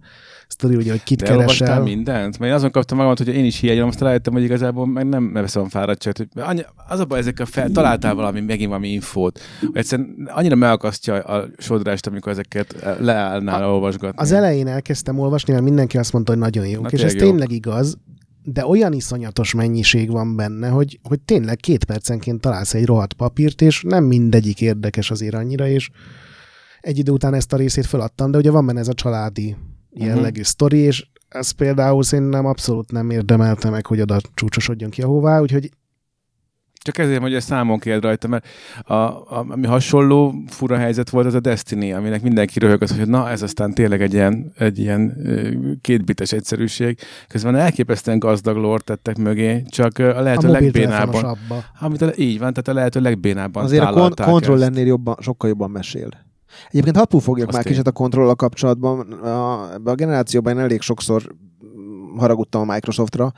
sztori, 0.49 0.77
ugye, 0.77 0.91
hogy 0.91 1.03
kit 1.03 1.19
De 1.21 1.27
keresel. 1.27 1.83
mindent? 1.83 2.39
Mert 2.39 2.51
én 2.51 2.57
azon 2.57 2.71
kaptam 2.71 2.97
magamat, 2.97 3.19
hogy 3.19 3.29
én 3.29 3.45
is 3.45 3.61
hiányolom, 3.61 3.89
azt 3.89 4.01
rájöttem, 4.01 4.33
hogy 4.33 4.43
igazából 4.43 4.87
meg 4.87 5.09
nem 5.09 5.33
veszem 5.33 5.69
fáradtságot. 5.69 6.17
Hogy 6.19 6.43
annyi, 6.43 6.63
az 6.89 7.01
a 7.01 7.05
baj, 7.05 7.19
ezekkel 7.19 7.47
fel, 7.47 7.71
találtál 7.71 8.15
valami, 8.15 8.41
megint 8.41 8.69
valami 8.69 8.89
infót. 8.89 9.41
Egyszerűen 9.73 10.31
annyira 10.33 10.55
megakasztja 10.55 11.15
a 11.15 11.49
sodrást, 11.59 12.07
amikor 12.07 12.33
ezeket 12.33 12.97
leállnál 13.01 13.71
olvasgatni. 13.73 14.19
Az 14.23 14.33
elején 14.33 14.67
elkezdtem 14.67 15.19
olvasni, 15.19 15.53
mert 15.53 15.65
mindenki 15.65 15.99
azt 15.99 16.13
mondta, 16.13 16.33
hogy 16.33 16.41
nagyon 16.41 16.67
jók, 16.67 16.83
Na, 16.83 16.89
és 16.89 17.03
ez 17.03 17.11
tényleg 17.13 17.21
jók. 17.27 17.31
tényleg 17.31 17.51
igaz, 17.53 17.97
de 18.43 18.67
olyan 18.67 18.93
iszonyatos 18.93 19.55
mennyiség 19.55 20.11
van 20.11 20.37
benne, 20.37 20.69
hogy, 20.69 21.01
hogy 21.03 21.21
tényleg 21.21 21.57
két 21.57 21.85
percenként 21.85 22.41
találsz 22.41 22.75
egy 22.75 22.87
rohadt 22.87 23.13
papírt, 23.13 23.63
és 23.63 23.83
nem 23.87 24.05
mindegyik 24.05 24.61
érdekes 24.61 25.11
azért 25.11 25.35
annyira, 25.35 25.67
és 25.69 25.91
egy 26.81 26.99
idő 26.99 27.13
után 27.13 27.35
ezt 27.35 27.53
a 27.53 27.57
részét 27.57 27.87
feladtam, 27.87 28.31
de 28.31 28.39
ugye 28.39 28.51
van 28.51 28.67
benne 28.67 28.81
ez 28.81 28.89
a 28.89 28.93
családi 28.95 29.57
jellegű 30.05 30.29
uh-huh. 30.29 30.45
sztori, 30.45 30.79
és 30.79 31.07
ez 31.29 31.51
például 31.51 32.03
szerintem 32.03 32.47
abszolút 32.47 32.93
nem 32.93 33.11
érdemelte 33.11 33.71
meg, 33.71 33.87
hogy 33.87 34.01
oda 34.01 34.21
csúcsosodjon 34.35 34.91
ki 34.91 35.03
ahová, 35.03 35.41
úgyhogy 35.41 35.71
Csak 36.83 36.99
ezért, 36.99 37.21
hogy 37.21 37.35
ezt 37.35 37.47
számon 37.47 37.79
kérd 37.79 38.03
rajta, 38.03 38.29
mert 38.29 38.47
a, 38.83 38.95
a, 38.95 39.47
ami 39.49 39.67
hasonló 39.67 40.35
fura 40.47 40.77
helyzet 40.77 41.11
volt, 41.11 41.27
az 41.27 41.35
a 41.35 41.41
Destiny, 41.41 41.93
aminek 41.93 42.23
mindenki 42.23 42.59
röhögött, 42.59 42.91
hogy 42.91 43.09
na 43.09 43.31
ez 43.31 43.43
aztán 43.43 43.75
tényleg 43.75 44.03
egy 44.03 44.13
ilyen, 44.13 44.53
egy 44.59 44.79
ilyen 44.79 45.17
kétbites 45.81 46.33
egyszerűség. 46.33 46.99
Közben 47.29 47.57
elképesztően 47.57 48.19
gazdag 48.19 48.57
lore 48.57 48.83
tettek 48.83 49.17
mögé, 49.17 49.63
csak 49.63 49.99
a 49.99 50.17
a 50.19 50.21
lehető 50.21 50.49
mobiltelefonos 50.49 51.23
abba. 51.23 51.65
Amit 51.81 52.03
a, 52.03 52.13
így 52.17 52.39
van, 52.39 52.53
tehát 52.53 52.69
a 52.69 52.73
lehető 52.73 53.01
legbénábban 53.01 53.65
Azért 53.65 53.83
a 53.83 53.85
kon- 53.85 53.95
tálalták 53.95 54.27
kontrollernél 54.27 54.87
jobban, 54.87 55.17
sokkal 55.21 55.49
jobban 55.49 55.71
mesél. 55.71 56.09
Egyébként 56.69 56.97
hapu 56.97 57.19
fogjak 57.19 57.53
már 57.53 57.65
kicsit 57.65 57.87
a 57.87 57.93
kontrollal 57.93 58.35
kapcsolatban. 58.35 59.13
A, 59.13 59.73
ebbe 59.73 59.91
a 59.91 59.95
generációban 59.95 60.57
én 60.57 60.63
elég 60.63 60.81
sokszor 60.81 61.23
haragudtam 62.17 62.69
a 62.69 62.73
Microsoftra, 62.73 63.33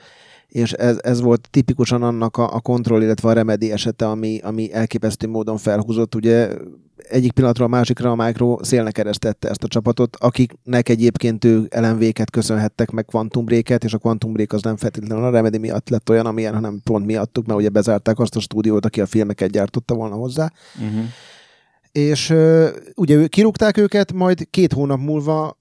és 0.49 0.73
ez, 0.73 0.99
ez 1.03 1.21
volt 1.21 1.49
tipikusan 1.51 2.03
annak 2.03 2.37
a, 2.37 2.55
a 2.55 2.61
kontroll, 2.61 3.03
illetve 3.03 3.29
a 3.29 3.33
remedi 3.33 3.73
esete, 3.73 4.09
ami, 4.09 4.39
ami 4.43 4.73
elképesztő 4.73 5.29
módon 5.29 5.57
felhúzott. 5.57 6.15
Ugye 6.15 6.49
egyik 7.09 7.33
pillanatról 7.33 7.67
a 7.67 7.71
másikra 7.71 8.11
a 8.11 8.25
Micro 8.25 8.59
szélnek 8.63 8.93
keresztette 8.93 9.49
ezt 9.49 9.65
a 9.65 9.69
csapatot, 9.69 10.17
akiknek 10.17 10.89
egyébként 10.89 11.45
ő 11.45 11.69
LMV-ket 11.71 12.31
köszönhettek, 12.31 12.91
meg 12.91 13.05
Quantum 13.05 13.45
Break-et, 13.45 13.85
és 13.85 13.95
a 13.95 13.99
Quantum 13.99 14.33
Break 14.33 14.53
az 14.53 14.63
nem 14.63 14.77
feltétlenül 14.77 15.25
a 15.25 15.31
Remedy 15.31 15.59
miatt 15.59 15.89
lett 15.89 16.11
olyan, 16.11 16.27
amilyen, 16.27 16.55
hanem 16.55 16.81
pont 16.85 17.07
miattuk, 17.07 17.47
mert 17.47 17.59
ugye 17.59 17.69
bezárták 17.69 18.19
azt 18.19 18.37
a 18.37 18.41
stúdiót, 18.41 18.85
aki 18.85 19.01
a 19.01 19.07
filmeket 19.07 19.51
gyártotta 19.51 19.95
volna 19.95 20.15
hozzá. 20.15 20.53
Uh-huh. 20.75 21.05
És 21.93 22.34
ugye 22.95 23.26
kirúgták 23.26 23.76
őket, 23.76 24.12
majd 24.12 24.51
két 24.51 24.72
hónap 24.72 24.99
múlva 24.99 25.59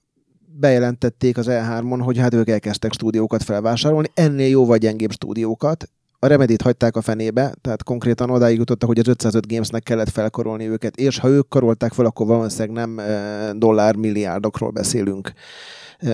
bejelentették 0.60 1.38
az 1.38 1.46
E3-on, 1.50 2.00
hogy 2.02 2.18
hát 2.18 2.34
ők 2.34 2.48
elkezdtek 2.48 2.92
stúdiókat 2.92 3.42
felvásárolni, 3.42 4.08
ennél 4.14 4.48
jóval 4.48 4.76
gyengébb 4.76 5.12
stúdiókat. 5.12 5.88
A 6.18 6.26
Remedit 6.26 6.62
hagyták 6.62 6.96
a 6.96 7.00
fenébe, 7.00 7.54
tehát 7.60 7.82
konkrétan 7.82 8.30
odáig 8.30 8.58
jutottak, 8.58 8.88
hogy 8.88 8.98
az 8.98 9.08
505 9.08 9.46
Gamesnek 9.46 9.82
kellett 9.82 10.08
felkarolni 10.08 10.68
őket, 10.68 10.96
és 10.96 11.18
ha 11.18 11.28
ők 11.28 11.48
karolták 11.48 11.92
fel, 11.92 12.04
akkor 12.04 12.26
valószínűleg 12.26 12.70
nem 12.70 12.98
e, 12.98 13.52
dollár 13.52 13.96
milliárdokról 13.96 14.70
beszélünk 14.70 15.32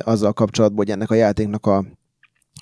azzal 0.02 0.32
kapcsolatban, 0.32 0.84
hogy 0.84 0.94
ennek 0.94 1.10
a 1.10 1.14
játéknak 1.14 1.66
a 1.66 1.84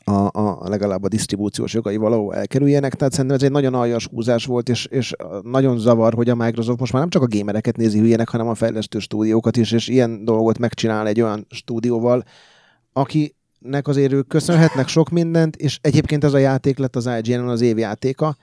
a, 0.04 0.30
a, 0.32 0.68
legalább 0.68 1.04
a 1.04 1.08
disztribúciós 1.08 1.74
jogai 1.74 1.96
valahol 1.96 2.34
elkerüljenek. 2.34 2.94
Tehát 2.94 3.12
szerintem 3.12 3.36
ez 3.36 3.42
egy 3.42 3.50
nagyon 3.50 3.74
aljas 3.74 4.06
húzás 4.06 4.46
volt, 4.46 4.68
és, 4.68 4.86
és 4.86 5.14
nagyon 5.42 5.78
zavar, 5.78 6.14
hogy 6.14 6.28
a 6.28 6.34
Microsoft 6.34 6.78
most 6.78 6.92
már 6.92 7.00
nem 7.00 7.10
csak 7.10 7.22
a 7.22 7.26
gémereket 7.26 7.76
nézi 7.76 7.98
hülyének, 7.98 8.28
hanem 8.28 8.48
a 8.48 8.54
fejlesztő 8.54 8.98
stúdiókat 8.98 9.56
is, 9.56 9.72
és 9.72 9.88
ilyen 9.88 10.24
dolgot 10.24 10.58
megcsinál 10.58 11.06
egy 11.06 11.20
olyan 11.20 11.46
stúdióval, 11.50 12.24
akinek 12.92 13.88
azért 13.88 14.12
ők 14.12 14.28
köszönhetnek 14.28 14.88
sok 14.88 15.10
mindent, 15.10 15.56
és 15.56 15.78
egyébként 15.82 16.24
ez 16.24 16.32
a 16.32 16.38
játék 16.38 16.78
lett 16.78 16.96
az 16.96 17.10
IGN-on 17.22 17.48
az 17.48 17.60
évjátéka. 17.60 18.36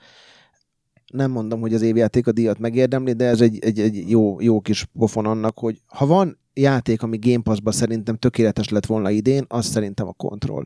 Nem 1.12 1.30
mondom, 1.30 1.60
hogy 1.60 1.74
az 1.74 1.82
évjáték 1.82 2.26
a 2.26 2.32
díjat 2.32 2.58
megérdemli, 2.58 3.12
de 3.12 3.24
ez 3.24 3.40
egy, 3.40 3.58
egy, 3.64 3.80
egy 3.80 4.10
jó, 4.10 4.40
jó 4.40 4.60
kis 4.60 4.86
pofon 4.98 5.26
annak, 5.26 5.58
hogy 5.58 5.80
ha 5.86 6.06
van 6.06 6.38
játék, 6.54 7.02
ami 7.02 7.18
Game 7.20 7.42
Pass-ba 7.42 7.72
szerintem 7.72 8.16
tökéletes 8.16 8.68
lett 8.68 8.86
volna 8.86 9.10
idén, 9.10 9.44
az 9.48 9.66
szerintem 9.66 10.06
a 10.08 10.12
Control 10.12 10.64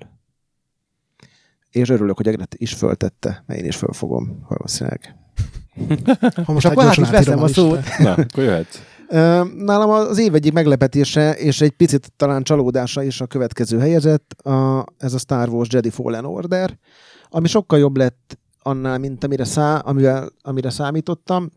és 1.77 1.89
örülök, 1.89 2.16
hogy 2.16 2.27
Egret 2.27 2.55
is 2.59 2.74
föltette, 2.74 3.45
mert 3.47 3.61
én 3.61 3.66
is 3.66 3.77
fölfogom 3.77 4.45
valószínűleg. 4.49 5.16
Ha 6.45 6.53
most 6.53 6.66
akkor 6.66 6.83
hát 6.83 6.93
át 6.93 6.97
is 6.97 7.11
veszem 7.11 7.43
a 7.43 7.49
szót. 7.49 7.81
Na, 7.99 8.12
akkor 8.12 8.45
jöhetsz. 8.45 8.79
Nálam 9.57 9.91
az 9.91 10.18
év 10.18 10.35
egyik 10.35 10.53
meglepetése, 10.53 11.33
és 11.33 11.61
egy 11.61 11.70
picit 11.70 12.12
talán 12.16 12.43
csalódása 12.43 13.03
is 13.03 13.20
a 13.20 13.27
következő 13.27 13.79
helyezett, 13.79 14.33
a, 14.33 14.85
ez 14.99 15.14
a 15.14 15.18
Star 15.18 15.49
Wars 15.49 15.68
Jedi 15.72 15.91
Fallen 15.91 16.24
Order, 16.24 16.79
ami 17.29 17.49
sokkal 17.49 17.79
jobb 17.79 17.97
lett 17.97 18.39
annál, 18.62 18.99
mint 18.99 19.24
amire, 19.24 19.45
szá, 19.45 19.77
amivel, 19.77 20.29
amire 20.43 20.70
számítottam, 20.70 21.51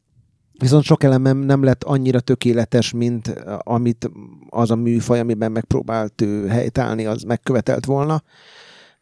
viszont 0.60 0.84
sok 0.84 1.04
elemem 1.04 1.38
nem 1.38 1.64
lett 1.64 1.84
annyira 1.84 2.20
tökéletes, 2.20 2.92
mint 2.92 3.28
amit 3.64 4.10
az 4.50 4.72
a 4.72 4.76
műfaj, 4.76 5.20
amiben 5.20 5.52
megpróbált 5.52 6.22
ő 6.22 6.48
helytállni, 6.48 7.06
az 7.06 7.24
megkövetelt 7.24 7.86
volna. 7.86 8.24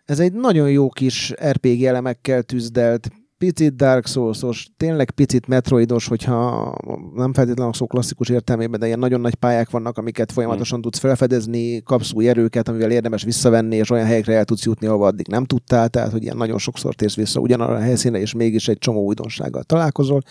Ez 0.08 0.20
egy 0.20 0.34
nagyon 0.34 0.72
jó 0.72 0.90
kis 0.90 1.34
RPG 1.50 1.84
elemekkel 1.84 2.44
tűzdelt, 2.44 3.10
picit 3.38 3.76
Dark 3.76 4.06
Souls-os, 4.06 4.68
tényleg 4.78 5.12
picit 5.12 5.48
Metroidos, 5.48 6.08
hogyha 6.08 6.74
nem 7.16 7.34
feltétlenül 7.34 7.72
a 7.72 7.76
szó 7.76 7.88
klasszikus 7.88 8.30
értelmében, 8.30 8.80
de 8.80 8.86
ilyen 8.86 9.00
nagyon 9.00 9.22
nagy 9.22 9.36
pályák 9.36 9.70
vannak, 9.70 9.98
amiket 9.98 10.32
folyamatosan 10.32 10.82
tudsz 10.82 11.00
felfedezni, 11.00 11.84
kapsz 11.84 12.14
új 12.14 12.30
erőket, 12.30 12.68
amivel 12.68 12.92
érdemes 12.92 13.24
visszavenni, 13.24 13.76
és 13.76 13.90
olyan 13.90 14.06
helyekre 14.06 14.34
el 14.34 14.46
tudsz 14.46 14.66
jutni, 14.66 14.88
ahova 14.88 15.08
addig 15.08 15.28
nem 15.28 15.46
tudtál, 15.46 15.90
tehát 15.90 16.12
hogy 16.12 16.24
ilyen 16.24 16.38
nagyon 16.38 16.58
sokszor 16.58 16.96
térsz 16.96 17.16
vissza 17.16 17.40
ugyanarra 17.40 17.76
a 17.76 17.80
helyszínre, 17.80 18.20
és 18.20 18.34
mégis 18.34 18.68
egy 18.68 18.78
csomó 18.78 19.02
újdonsággal 19.04 19.64
találkozol. 19.64 20.22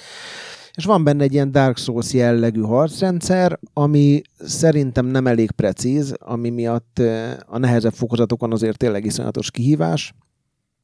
És 0.77 0.85
van 0.85 1.05
benne 1.05 1.23
egy 1.23 1.33
ilyen 1.33 1.53
Dark 1.53 1.77
Souls 1.77 2.13
jellegű 2.13 2.61
harcrendszer, 2.61 3.59
ami 3.73 4.21
szerintem 4.39 5.07
nem 5.07 5.27
elég 5.27 5.51
precíz, 5.51 6.15
ami 6.19 6.51
miatt 6.51 6.99
eh, 6.99 7.37
a 7.47 7.59
nehezebb 7.59 7.93
fokozatokon 7.93 8.53
azért 8.53 8.77
tényleg 8.79 9.05
iszonyatos 9.05 9.51
kihívás. 9.51 10.15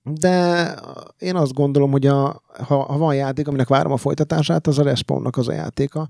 De 0.02 0.66
én 1.18 1.36
azt 1.36 1.52
gondolom, 1.52 1.90
hogy 1.90 2.06
a, 2.06 2.42
ha, 2.66 2.82
ha 2.82 2.98
van 2.98 3.14
játék, 3.14 3.48
aminek 3.48 3.68
várom 3.68 3.92
a 3.92 3.96
folytatását, 3.96 4.66
az 4.66 4.78
a 4.78 4.82
Respawnnak 4.82 5.36
az 5.36 5.48
a 5.48 5.52
játéka. 5.52 6.08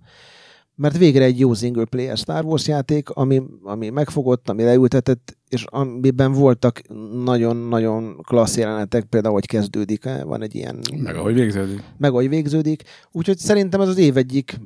Mert 0.74 0.96
végre 0.96 1.24
egy 1.24 1.38
jó 1.38 1.54
single 1.54 1.84
player 1.84 2.16
Star 2.16 2.44
Wars 2.44 2.66
játék, 2.66 3.10
ami, 3.10 3.42
ami 3.62 3.88
megfogott, 3.88 4.48
ami 4.48 4.62
leültetett, 4.62 5.36
és 5.52 5.64
amiben 5.68 6.32
voltak 6.32 6.80
nagyon-nagyon 7.24 8.16
klassz 8.22 8.56
jelenetek, 8.56 9.04
például, 9.04 9.34
hogy 9.34 9.46
kezdődik, 9.46 10.08
van 10.24 10.42
egy 10.42 10.54
ilyen 10.54 10.78
Meg 10.96 11.16
ahogy 11.16 11.34
végződik. 11.34 11.82
meg 11.98 12.10
ahogy 12.10 12.28
végződik. 12.28 12.82
Úgyhogy 13.10 13.38
szerintem 13.38 13.80
ez 13.80 13.88
az 13.88 13.98
év 13.98 14.16
egyik 14.16 14.60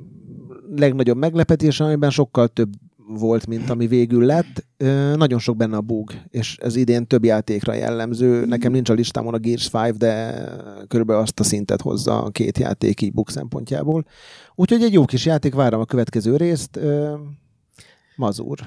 legnagyobb 0.75 1.17
meglepetése, 1.17 1.83
amiben 1.83 2.09
sokkal 2.09 2.47
több 2.47 2.69
volt, 3.09 3.47
mint 3.47 3.69
ami 3.69 3.87
végül 3.87 4.25
lett. 4.25 4.65
Ö, 4.77 5.15
nagyon 5.15 5.39
sok 5.39 5.57
benne 5.57 5.77
a 5.77 5.81
bug, 5.81 6.11
és 6.29 6.57
ez 6.61 6.75
idén 6.75 7.07
több 7.07 7.23
játékra 7.23 7.73
jellemző. 7.73 8.45
Nekem 8.45 8.71
nincs 8.71 8.89
a 8.89 8.93
listámon 8.93 9.33
a 9.33 9.37
Gears 9.37 9.69
5, 9.73 9.97
de 9.97 10.43
körülbelül 10.87 11.21
azt 11.21 11.39
a 11.39 11.43
szintet 11.43 11.81
hozza 11.81 12.23
a 12.23 12.29
két 12.29 12.57
játék 12.57 13.01
így 13.01 13.13
bug 13.13 13.29
szempontjából. 13.29 14.05
Úgyhogy 14.55 14.83
egy 14.83 14.93
jó 14.93 15.05
kis 15.05 15.25
játék, 15.25 15.53
várom 15.53 15.79
a 15.79 15.85
következő 15.85 16.35
részt. 16.35 16.75
Ö, 16.77 17.13
Mazur. 18.15 18.57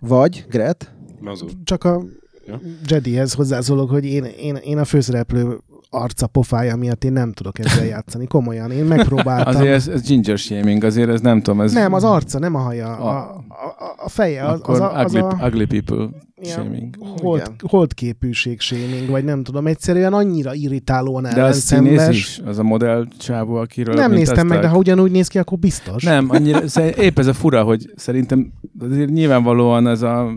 Vagy, 0.00 0.44
Gret? 0.48 0.94
Mazur. 1.22 1.50
Csak 1.64 1.84
a 1.84 2.04
Ja. 2.46 2.60
Jedihez 2.86 3.32
hozzászólok, 3.32 3.90
hogy 3.90 4.04
én, 4.04 4.24
én, 4.24 4.54
én 4.56 4.78
a 4.78 4.84
főszereplő 4.84 5.58
arca 5.94 6.26
pofája 6.26 6.76
miatt 6.76 7.04
én 7.04 7.12
nem 7.12 7.32
tudok 7.32 7.58
ezzel 7.58 7.84
játszani. 7.84 8.26
Komolyan, 8.26 8.70
én 8.70 8.84
megpróbáltam. 8.84 9.54
Azért 9.56 9.74
ez, 9.74 9.88
ez 9.88 10.02
ginger 10.02 10.38
shaming, 10.38 10.84
azért 10.84 11.08
ez 11.08 11.20
nem 11.20 11.42
tudom, 11.42 11.60
ez... 11.60 11.72
Nem, 11.72 11.92
az 11.92 12.04
arca, 12.04 12.38
nem 12.38 12.54
a 12.54 12.58
haja. 12.58 12.96
A, 12.96 13.08
A- 13.08 13.44
a, 13.48 13.94
a 14.04 14.08
feje, 14.08 14.44
az, 14.44 14.58
akkor 14.60 14.74
az, 14.74 14.80
a, 14.80 14.98
az 14.98 15.14
ugly, 15.14 15.18
a 15.18 15.46
ugly 15.46 15.64
people 15.64 16.08
shaming. 16.44 16.96
hold, 17.20 17.52
holdképűség 17.68 18.60
shaming, 18.60 19.08
vagy 19.08 19.24
nem 19.24 19.42
tudom, 19.42 19.66
egyszerűen 19.66 20.12
annyira 20.12 20.54
irritálóan 20.54 21.22
De 21.22 21.42
az 21.42 21.58
színész 21.58 21.82
ellenszenves. 21.84 22.16
is, 22.18 22.40
az 22.44 22.58
a 22.58 22.62
modell 22.62 23.06
csávó, 23.18 23.54
akiről... 23.54 23.94
Nem 23.94 24.12
néztem 24.12 24.46
meg, 24.46 24.60
de 24.60 24.68
ha 24.68 24.76
ugyanúgy 24.76 25.10
néz 25.10 25.28
ki, 25.28 25.38
akkor 25.38 25.58
biztos. 25.58 26.02
Nem, 26.02 26.26
annyira, 26.28 26.60
épp 27.06 27.18
ez 27.18 27.26
a 27.26 27.32
fura, 27.32 27.62
hogy 27.62 27.92
szerintem 27.96 28.52
azért 28.80 29.10
nyilvánvalóan 29.10 29.86
ez 29.86 30.02
a 30.02 30.28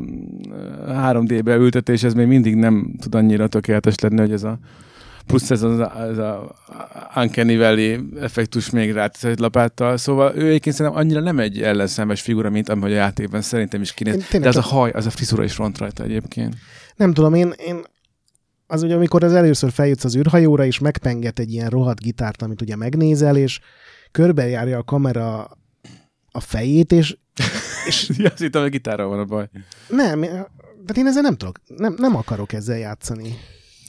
3D-be 0.87 1.55
ültetés, 1.55 2.03
ez 2.03 2.13
még 2.13 2.27
mindig 2.27 2.55
nem 2.55 2.93
tud 3.01 3.15
annyira 3.15 3.47
tökéletes 3.47 3.99
lenni, 3.99 4.19
hogy 4.19 4.31
ez 4.31 4.43
a 4.43 4.59
plusz 5.25 5.51
ez 5.51 5.61
a, 5.61 6.01
ez 6.09 6.17
a 6.17 6.55
Uncanny 7.15 7.57
Valley 7.57 7.99
effektus 8.19 8.69
még 8.69 8.91
rátesz 8.91 9.23
egy 9.23 9.39
lapáttal, 9.39 9.97
szóval 9.97 10.35
ő 10.35 10.47
egyébként 10.47 10.75
szerintem 10.75 11.01
annyira 11.01 11.19
nem 11.19 11.39
egy 11.39 11.61
ellenszenves 11.61 12.21
figura, 12.21 12.49
mint 12.49 12.69
amely 12.69 12.91
a 12.91 12.95
játékban 12.95 13.41
szerintem 13.41 13.81
is 13.81 13.93
kinéz. 13.93 14.25
Én 14.33 14.41
De 14.41 14.47
az 14.47 14.55
a 14.55 14.61
haj, 14.61 14.91
az 14.91 15.05
a 15.05 15.09
frizura 15.09 15.43
is 15.43 15.53
front 15.53 15.77
rajta 15.77 16.03
egyébként. 16.03 16.55
Nem 16.95 17.13
tudom, 17.13 17.33
én, 17.33 17.53
én 17.67 17.83
az 18.67 18.83
ugye, 18.83 18.95
amikor 18.95 19.23
az 19.23 19.33
először 19.33 19.71
feljutsz 19.71 20.03
az 20.03 20.15
űrhajóra, 20.15 20.65
és 20.65 20.79
megpenget 20.79 21.39
egy 21.39 21.51
ilyen 21.53 21.69
rohadt 21.69 21.99
gitárt, 21.99 22.41
amit 22.41 22.61
ugye 22.61 22.75
megnézel, 22.75 23.37
és 23.37 23.59
körbejárja 24.11 24.77
a 24.77 24.83
kamera 24.83 25.47
a 26.31 26.39
fejét, 26.39 26.91
és, 26.91 27.17
és 27.87 28.09
Ja, 28.17 28.29
azt 28.29 28.37
hittem, 28.37 28.61
a 28.61 28.67
gitárral 28.67 29.07
van 29.07 29.19
a 29.19 29.25
baj. 29.25 29.49
nem, 29.89 30.21
de 30.85 30.93
én 30.95 31.07
ezzel 31.07 31.21
nem 31.21 31.35
tudok, 31.35 31.59
nem, 31.67 31.95
nem 31.97 32.15
akarok 32.15 32.53
ezzel 32.53 32.77
játszani. 32.77 33.37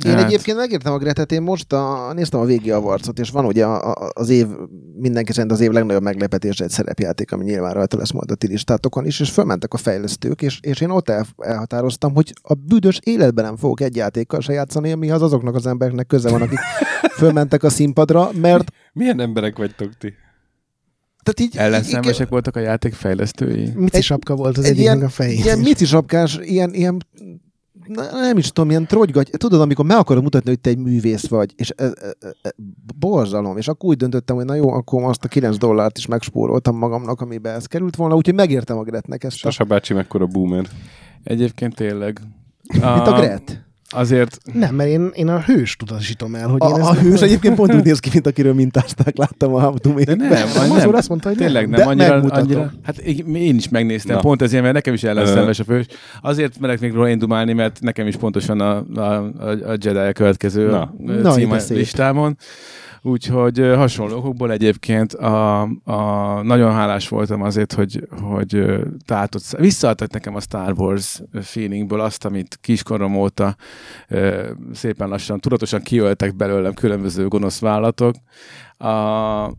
Én 0.04 0.12
Hát. 0.12 0.24
egyébként 0.24 0.56
megértem 0.56 0.92
a 0.92 0.98
Gretet, 0.98 1.32
én 1.32 1.42
most 1.42 1.72
a, 1.72 2.12
néztem 2.14 2.40
a 2.40 2.44
végi 2.44 2.70
avarcot, 2.70 3.18
és 3.18 3.30
van 3.30 3.44
ugye 3.44 3.64
a, 3.64 3.90
a, 3.90 4.10
az 4.14 4.28
év, 4.28 4.46
mindenki 4.96 5.32
szerint 5.32 5.52
az 5.52 5.60
év 5.60 5.70
legnagyobb 5.70 6.02
meglepetés 6.02 6.60
egy 6.60 6.70
szerepjáték, 6.70 7.32
ami 7.32 7.44
nyilván 7.44 7.72
rajta 7.72 7.96
lesz 7.96 8.10
majd 8.10 8.30
a 8.30 8.34
ti 8.34 8.46
listátokon 8.46 9.06
is, 9.06 9.20
és 9.20 9.30
fölmentek 9.30 9.74
a 9.74 9.76
fejlesztők, 9.76 10.42
és, 10.42 10.58
és 10.60 10.80
én 10.80 10.90
ott 10.90 11.08
el, 11.08 11.26
elhatároztam, 11.38 12.14
hogy 12.14 12.32
a 12.42 12.54
büdös 12.54 13.00
életben 13.02 13.44
nem 13.44 13.56
fogok 13.56 13.80
egy 13.80 13.96
játékkal 13.96 14.40
se 14.40 14.52
játszani, 14.52 14.92
amihez 14.92 15.22
azoknak 15.22 15.54
az 15.54 15.66
embereknek 15.66 16.06
köze 16.06 16.30
van, 16.30 16.42
akik 16.42 16.58
fölmentek 17.18 17.62
a 17.62 17.70
színpadra, 17.70 18.30
mert 18.40 18.72
Milyen 18.92 19.20
emberek 19.20 19.56
vagytok 19.56 19.96
ti? 19.98 20.14
tehát 21.22 21.40
így, 21.52 21.56
Ellenszenvesek 21.56 22.28
voltak 22.28 22.56
a 22.56 22.60
játék 22.60 22.94
fejlesztői. 22.94 23.72
Mici 23.74 24.00
sapka 24.00 24.34
volt 24.34 24.58
az 24.58 24.64
egy 24.64 24.70
egyiknek 24.70 24.94
ilyen, 24.94 25.06
a 25.06 25.08
fején. 25.08 25.42
ilyen 25.42 25.58
mici 25.58 25.84
sapkás, 25.84 26.38
ilyen, 26.42 26.74
ilyen 26.74 27.06
nem 28.12 28.38
is 28.38 28.48
tudom, 28.48 28.70
ilyen 28.70 28.86
trogygagy. 28.86 29.30
Tudod, 29.36 29.60
amikor 29.60 29.84
meg 29.84 29.96
akarod 29.96 30.22
mutatni, 30.22 30.48
hogy 30.48 30.60
te 30.60 30.70
egy 30.70 30.78
művész 30.78 31.28
vagy, 31.28 31.52
és 31.56 31.72
e, 31.76 31.84
e, 31.84 32.16
e, 32.42 32.54
borzalom, 32.98 33.56
és 33.56 33.68
akkor 33.68 33.88
úgy 33.88 33.96
döntöttem, 33.96 34.36
hogy 34.36 34.44
na 34.44 34.54
jó, 34.54 34.72
akkor 34.72 35.02
azt 35.02 35.24
a 35.24 35.28
9 35.28 35.58
dollárt 35.58 35.98
is 35.98 36.06
megspóroltam 36.06 36.76
magamnak, 36.76 37.20
amibe 37.20 37.50
ez 37.50 37.66
került 37.66 37.96
volna, 37.96 38.14
úgyhogy 38.14 38.34
megértem 38.34 38.78
a 38.78 38.82
Gretnek 38.82 39.24
ezt. 39.24 39.36
A, 39.36 39.38
Sasa 39.38 39.64
bácsi 39.64 39.94
mekkora 39.94 40.26
boomer. 40.26 40.66
Egyébként 41.22 41.74
tényleg. 41.74 42.20
mint 42.72 43.06
a 43.06 43.12
Gret. 43.12 43.65
Azért 43.88 44.38
Nem, 44.52 44.74
mert 44.74 44.88
én, 44.90 45.10
én 45.14 45.28
a 45.28 45.40
hős 45.40 45.76
tudatosítom 45.76 46.34
el, 46.34 46.48
hogy 46.48 46.62
én 46.62 46.74
A, 46.74 46.78
ezt 46.78 46.88
a 46.88 46.94
hős 46.94 47.20
egyébként 47.20 47.54
pont 47.54 47.74
úgy 47.74 47.84
néz 47.84 47.98
ki, 47.98 48.10
mint 48.12 48.26
akiről 48.26 48.54
mintázták, 48.54 49.16
láttam 49.16 49.54
a 49.54 49.74
Doom 49.82 49.96
De 49.96 50.14
nem, 50.14 50.28
Nem, 50.28 50.48
nem, 50.54 50.70
az 50.70 50.78
nem. 50.78 50.88
úr 50.88 50.94
azt 50.94 51.08
mondta, 51.08 51.28
hogy 51.28 51.36
Tényleg 51.36 51.68
nem. 51.68 51.78
nem, 51.80 51.88
annyira, 51.88 52.08
megmutatom. 52.14 52.44
annyira, 52.44 52.72
hát 52.82 52.98
én 52.98 53.34
én 53.34 53.56
is 53.56 53.68
megnéztem, 53.68 54.16
Na. 54.16 54.22
pont 54.22 54.42
ezért, 54.42 54.62
mert 54.62 54.74
nekem 54.74 54.94
is 54.94 55.02
ellenszenves 55.02 55.58
a 55.58 55.64
fős. 55.64 55.86
Azért 56.22 56.58
merek 56.60 56.80
még 56.80 56.92
róla 56.92 57.08
indumálni, 57.08 57.52
mert 57.52 57.80
nekem 57.80 58.06
is 58.06 58.16
pontosan 58.16 58.60
a, 58.60 58.84
a, 58.94 59.00
a, 59.00 59.48
a 59.48 59.76
Jedi 59.80 59.98
a 59.98 60.12
következő 60.12 60.70
Na. 60.70 60.94
Na. 60.98 61.14
Na, 61.14 61.30
a 61.54 61.58
szép. 61.58 61.86
Úgyhogy 63.06 63.58
hasonló 63.58 64.16
okokból 64.16 64.52
egyébként 64.52 65.12
a, 65.12 65.62
a, 65.84 66.42
nagyon 66.42 66.72
hálás 66.72 67.08
voltam 67.08 67.42
azért, 67.42 67.72
hogy, 67.72 68.08
hogy 68.20 68.64
tátott, 69.04 69.56
visszaadtak 69.58 70.12
nekem 70.12 70.34
a 70.34 70.40
Star 70.40 70.72
Wars 70.76 71.22
feelingből 71.42 72.00
azt, 72.00 72.24
amit 72.24 72.58
kiskorom 72.60 73.16
óta 73.16 73.56
szépen 74.72 75.08
lassan, 75.08 75.40
tudatosan 75.40 75.82
kiöltek 75.82 76.36
belőlem 76.36 76.74
különböző 76.74 77.28
gonosz 77.28 77.58
vállalatok. 77.58 78.14
A, 78.78 79.52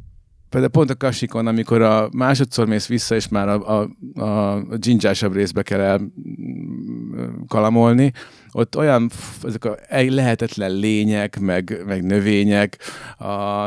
Például 0.49 0.71
pont 0.71 0.89
a 0.89 0.95
kasikon, 0.95 1.47
amikor 1.47 1.81
a 1.81 2.09
másodszor 2.11 2.67
mész 2.67 2.87
vissza, 2.87 3.15
és 3.15 3.27
már 3.27 3.47
a, 3.49 3.79
a, 3.79 3.89
a 4.23 5.29
részbe 5.31 5.61
kell 5.61 5.79
el 5.79 5.99
mm, 5.99 7.23
kalamolni, 7.47 8.11
ott 8.51 8.77
olyan, 8.77 9.09
ezek 9.43 9.65
a 9.65 9.77
lehetetlen 9.89 10.71
lények, 10.71 11.39
meg, 11.39 11.83
meg 11.85 12.03
növények, 12.03 12.77
a, 13.17 13.25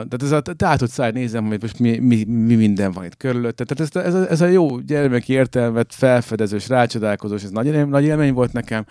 tehát 0.08 0.22
ez 0.22 0.32
a 0.32 0.40
tátott 0.40 0.90
száj 0.90 1.10
nézem, 1.10 1.46
hogy 1.46 1.60
most 1.60 1.78
mi, 1.78 1.98
mi, 1.98 2.24
mi, 2.24 2.54
minden 2.54 2.92
van 2.92 3.04
itt 3.04 3.16
körülötte. 3.16 3.64
Tehát 3.64 3.94
ez, 3.94 4.02
ez, 4.04 4.14
a, 4.14 4.30
ez 4.30 4.40
a 4.40 4.46
jó 4.46 4.78
gyermeki 4.78 5.32
értelmet 5.32 5.94
felfedezős, 5.94 6.68
rácsodálkozós, 6.68 7.42
ez 7.42 7.50
nagy, 7.50 7.88
nagy 7.88 8.04
élmény 8.04 8.32
volt 8.32 8.52
nekem. 8.52 8.84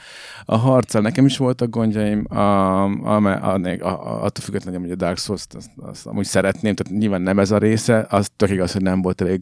A 0.45 0.55
harccal 0.57 1.01
nekem 1.01 1.25
is 1.25 1.37
voltak 1.37 1.69
gondjaim, 1.69 2.25
a, 2.29 2.37
a, 2.37 3.15
a, 3.15 3.53
a, 3.53 3.59
a, 3.79 4.23
attól 4.23 4.43
függetlenül, 4.43 4.79
hogy 4.79 4.91
a 4.91 4.95
Dark 4.95 5.17
Souls-t 5.17 5.53
azt, 5.53 5.69
azt 5.81 6.05
amúgy 6.05 6.25
szeretném, 6.25 6.75
tehát 6.75 6.99
nyilván 6.99 7.21
nem 7.21 7.39
ez 7.39 7.51
a 7.51 7.57
része, 7.57 8.05
az 8.09 8.29
tök 8.35 8.49
igaz, 8.49 8.71
hogy 8.71 8.81
nem 8.81 9.01
volt 9.01 9.21
elég, 9.21 9.41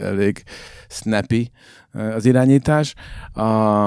elég 0.00 0.42
snappy 0.88 1.50
az 2.14 2.24
irányítás. 2.26 2.94
A, 3.32 3.42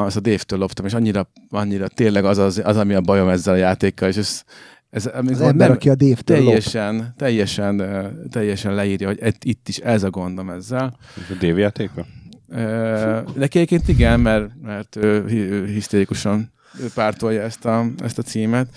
azt 0.05 0.15
a 0.17 0.19
Dave-től 0.19 0.59
loptam, 0.59 0.85
és 0.85 0.93
annyira, 0.93 1.29
annyira 1.49 1.87
tényleg 1.87 2.25
az, 2.25 2.37
az, 2.37 2.61
az, 2.63 2.77
ami 2.77 2.93
a 2.93 3.01
bajom 3.01 3.29
ezzel 3.29 3.53
a 3.53 3.57
játékkal, 3.57 4.09
és 4.09 4.15
ez, 4.17 4.41
ez 4.89 5.05
Az 5.05 5.41
ember, 5.41 5.67
nem, 5.67 5.71
aki 5.71 5.89
a 5.89 5.95
Dave-től 5.95 6.37
lop. 6.37 6.45
teljesen, 6.45 7.13
teljesen, 7.17 7.79
ö, 7.79 8.07
teljesen 8.29 8.73
leírja, 8.73 9.07
hogy 9.07 9.19
et- 9.21 9.43
itt 9.43 9.67
is 9.67 9.77
ez 9.77 10.03
a 10.03 10.09
gondom 10.09 10.49
ezzel. 10.49 10.97
A 11.15 11.33
Dave 11.39 11.59
játékra? 11.59 12.05
Ö, 12.49 13.19
Neki 13.35 13.57
egyébként 13.59 13.87
igen, 13.87 14.19
mert, 14.19 14.49
mert 14.61 14.95
ő, 14.95 15.25
hi- 15.27 15.51
ő 15.51 15.65
hisztérikusan 15.65 16.51
pártolja 16.93 17.41
ezt 17.41 17.65
a, 17.65 17.85
ezt 18.03 18.17
a 18.17 18.21
címet. 18.21 18.67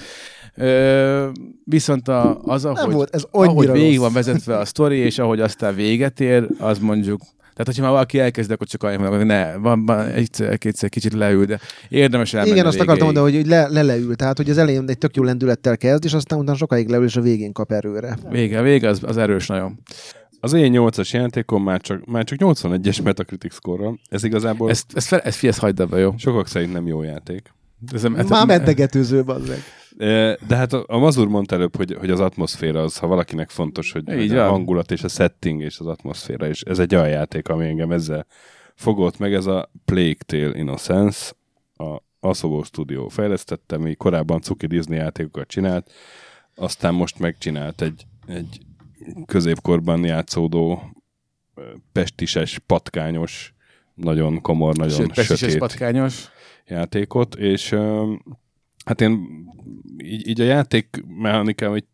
Ö, 0.54 1.28
viszont 1.64 2.08
a, 2.08 2.40
az, 2.42 2.62
Nem 2.62 2.72
ahogy, 2.72 2.92
volt, 2.94 3.14
ez 3.14 3.24
ahogy 3.30 3.70
végig 3.70 3.98
van 3.98 4.12
vezetve 4.12 4.56
a 4.58 4.64
sztori, 4.64 4.96
és 4.96 5.18
ahogy 5.18 5.40
aztán 5.40 5.74
véget 5.74 6.20
ér, 6.20 6.46
az 6.58 6.78
mondjuk 6.78 7.20
tehát, 7.60 7.66
hogyha 7.66 7.82
már 7.82 7.92
valaki 7.92 8.18
elkezd, 8.18 8.50
akkor 8.50 8.66
csak 8.66 8.82
mondok, 8.82 9.14
hogy 9.14 9.26
ne, 9.26 9.56
van, 9.56 9.86
van 9.86 10.06
egyszer-kétszer 10.06 10.88
kicsit 10.88 11.12
leül, 11.12 11.44
de 11.44 11.60
érdemes 11.88 12.34
elmenni 12.34 12.52
Igen, 12.52 12.64
a 12.64 12.68
azt 12.68 12.80
akartam 12.80 13.08
végéig. 13.08 13.24
mondani, 13.24 13.42
hogy 13.42 13.50
le, 13.50 13.80
le 13.80 13.82
leül, 13.82 14.16
tehát 14.16 14.36
hogy 14.36 14.50
az 14.50 14.58
elején 14.58 14.84
egy 14.86 14.98
tök 14.98 15.16
jó 15.16 15.22
lendülettel 15.22 15.76
kezd, 15.76 16.04
és 16.04 16.12
aztán 16.12 16.38
utána 16.38 16.56
sokáig 16.56 16.88
leül, 16.88 17.04
és 17.04 17.16
a 17.16 17.20
végén 17.20 17.52
kap 17.52 17.72
erőre. 17.72 18.18
Vége, 18.30 18.62
vége, 18.62 18.88
az, 18.88 19.00
az 19.02 19.16
erős 19.16 19.46
nagyon. 19.46 19.78
Az 20.40 20.52
én 20.52 20.72
8-as 20.76 21.10
játékom 21.10 21.62
már 21.62 21.80
csak, 21.80 22.04
már 22.04 22.24
csak 22.24 22.38
81-es 22.42 23.02
Metacritic 23.02 23.54
score 23.54 23.90
Ez 24.08 24.24
igazából 24.24 24.70
Ezt, 24.70 24.86
ezt, 24.94 25.06
fel, 25.06 25.20
ezt 25.20 25.58
hagyd 25.58 25.80
ebbe, 25.80 25.98
jó? 25.98 26.14
sokak 26.16 26.46
szerint 26.46 26.72
nem 26.72 26.86
jó 26.86 27.02
játék. 27.02 27.52
Ez, 27.92 28.04
ez, 28.04 28.28
Már 28.28 28.46
mentegetőző, 28.46 29.24
bazzeg. 29.24 29.58
De 30.46 30.56
hát 30.56 30.72
a 30.72 30.84
a 30.86 30.98
Mazur 30.98 31.28
mondta 31.28 31.54
előbb, 31.54 31.76
hogy, 31.76 31.96
hogy 31.98 32.10
az 32.10 32.20
atmoszféra 32.20 32.82
az, 32.82 32.98
ha 32.98 33.06
valakinek 33.06 33.50
fontos, 33.50 33.92
hogy, 33.92 34.08
Így 34.08 34.34
a 34.34 34.48
hangulat 34.48 34.90
és 34.90 35.02
a 35.02 35.08
setting 35.08 35.60
és 35.60 35.78
az 35.78 35.86
atmoszféra, 35.86 36.48
és 36.48 36.62
ez 36.62 36.78
egy 36.78 36.94
olyan 36.94 37.08
játék, 37.08 37.48
ami 37.48 37.66
engem 37.66 37.92
ezzel 37.92 38.26
fogott 38.74 39.18
meg, 39.18 39.34
ez 39.34 39.46
a 39.46 39.70
Plague 39.84 40.22
Tale 40.26 40.58
Innocence, 40.58 41.32
a 41.76 42.02
Asobo 42.20 42.62
Studio 42.62 43.08
fejlesztette, 43.08 43.78
mi 43.78 43.94
korábban 43.94 44.40
Cuki 44.40 44.66
Disney 44.66 44.98
játékokat 44.98 45.48
csinált, 45.48 45.90
aztán 46.54 46.94
most 46.94 47.18
megcsinált 47.18 47.82
egy, 47.82 48.06
egy 48.26 48.60
középkorban 49.26 50.04
játszódó 50.04 50.82
pestises, 51.92 52.58
patkányos, 52.66 53.54
nagyon 53.94 54.40
komor, 54.40 54.76
nagyon 54.76 55.10
Sőt, 55.12 55.38
sötét 55.38 55.58
patkányos. 55.58 56.28
Játékot, 56.70 57.34
és 57.34 57.76
hát 58.84 59.00
én 59.00 59.44
így, 60.04 60.28
így 60.28 60.40
a 60.40 60.44
játék 60.44 61.04
mechanikám, 61.06 61.70
hogy 61.70 61.84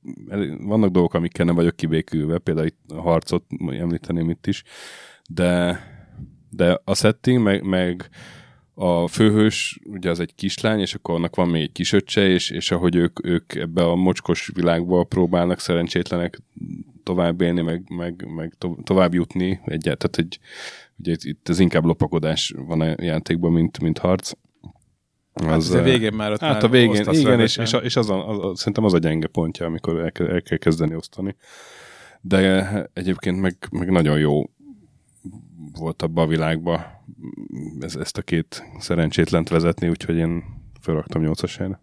vannak 0.60 0.90
dolgok, 0.90 1.14
amikkel 1.14 1.44
nem 1.44 1.54
vagyok 1.54 1.76
kibékülve, 1.76 2.38
például 2.38 2.66
itt 2.66 2.80
a 2.88 3.00
harcot 3.00 3.44
említeném 3.70 4.30
itt 4.30 4.46
is, 4.46 4.62
de, 5.28 5.80
de 6.50 6.80
a 6.84 6.94
setting, 6.94 7.42
meg, 7.42 7.62
meg 7.62 8.08
a 8.78 9.08
főhős, 9.08 9.80
ugye 9.84 10.10
az 10.10 10.20
egy 10.20 10.34
kislány, 10.34 10.80
és 10.80 10.94
akkor 10.94 11.14
annak 11.14 11.36
van 11.36 11.48
még 11.48 11.62
egy 11.62 11.72
kisöccse, 11.72 12.28
és, 12.28 12.50
és 12.50 12.70
ahogy 12.70 12.94
ők, 12.94 13.26
ők 13.26 13.54
ebbe 13.54 13.84
a 13.84 13.94
mocskos 13.94 14.50
világba 14.54 15.04
próbálnak 15.04 15.60
szerencsétlenek 15.60 16.42
tovább 17.02 17.40
élni, 17.40 17.60
meg, 17.60 17.82
meg, 17.88 18.26
meg 18.34 18.54
to, 18.58 18.76
tovább 18.82 19.14
jutni 19.14 19.60
egyet, 19.64 19.98
tehát 19.98 20.18
egy, 20.18 20.38
ugye 20.96 21.12
itt- 21.12 21.24
itt 21.24 21.48
ez 21.48 21.58
inkább 21.58 21.84
lopakodás 21.84 22.54
van 22.56 22.80
a 22.80 22.94
játékban, 23.02 23.52
mint, 23.52 23.80
mint 23.80 23.98
harc. 23.98 24.32
Hát 25.44 25.56
az 25.56 25.70
a 25.70 25.82
végén 25.82 26.12
már 26.12 26.32
ott 26.32 26.40
Hát 26.40 26.52
már 26.52 26.64
a 26.64 26.68
végén, 26.68 26.90
osztasz 26.90 27.18
igen, 27.18 27.40
és, 27.40 27.56
és, 27.56 27.72
a, 27.72 27.78
és 27.78 27.96
az, 27.96 28.10
a, 28.10 28.28
az, 28.28 28.38
a, 28.38 28.56
szerintem 28.56 28.84
az 28.84 28.94
a 28.94 28.98
gyenge 28.98 29.26
pontja, 29.26 29.66
amikor 29.66 30.00
el, 30.00 30.12
kell- 30.12 30.28
el 30.28 30.42
kell 30.42 30.58
kezdeni 30.58 30.94
osztani. 30.94 31.36
De 32.20 32.88
egyébként 32.92 33.40
meg, 33.40 33.56
meg 33.70 33.90
nagyon 33.90 34.18
jó 34.18 34.42
volt 35.78 36.02
abba 36.02 36.22
a 36.22 36.26
világba 36.26 36.86
ez, 37.80 37.96
ezt 37.96 38.16
a 38.18 38.22
két 38.22 38.64
szerencsétlent 38.78 39.48
vezetni, 39.48 39.88
úgyhogy 39.88 40.16
én 40.16 40.44
felraktam 40.80 41.22
nyolcasára. 41.22 41.80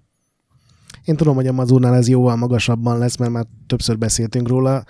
Én 1.04 1.16
tudom, 1.16 1.36
hogy 1.36 1.48
a 1.48 1.52
Mazurnál 1.52 1.96
ez 1.96 2.08
jóval 2.08 2.36
magasabban 2.36 2.98
lesz, 2.98 3.18
mert 3.18 3.32
már 3.32 3.46
többször 3.68 3.98
beszéltünk 3.98 4.48
róla. 4.48 4.84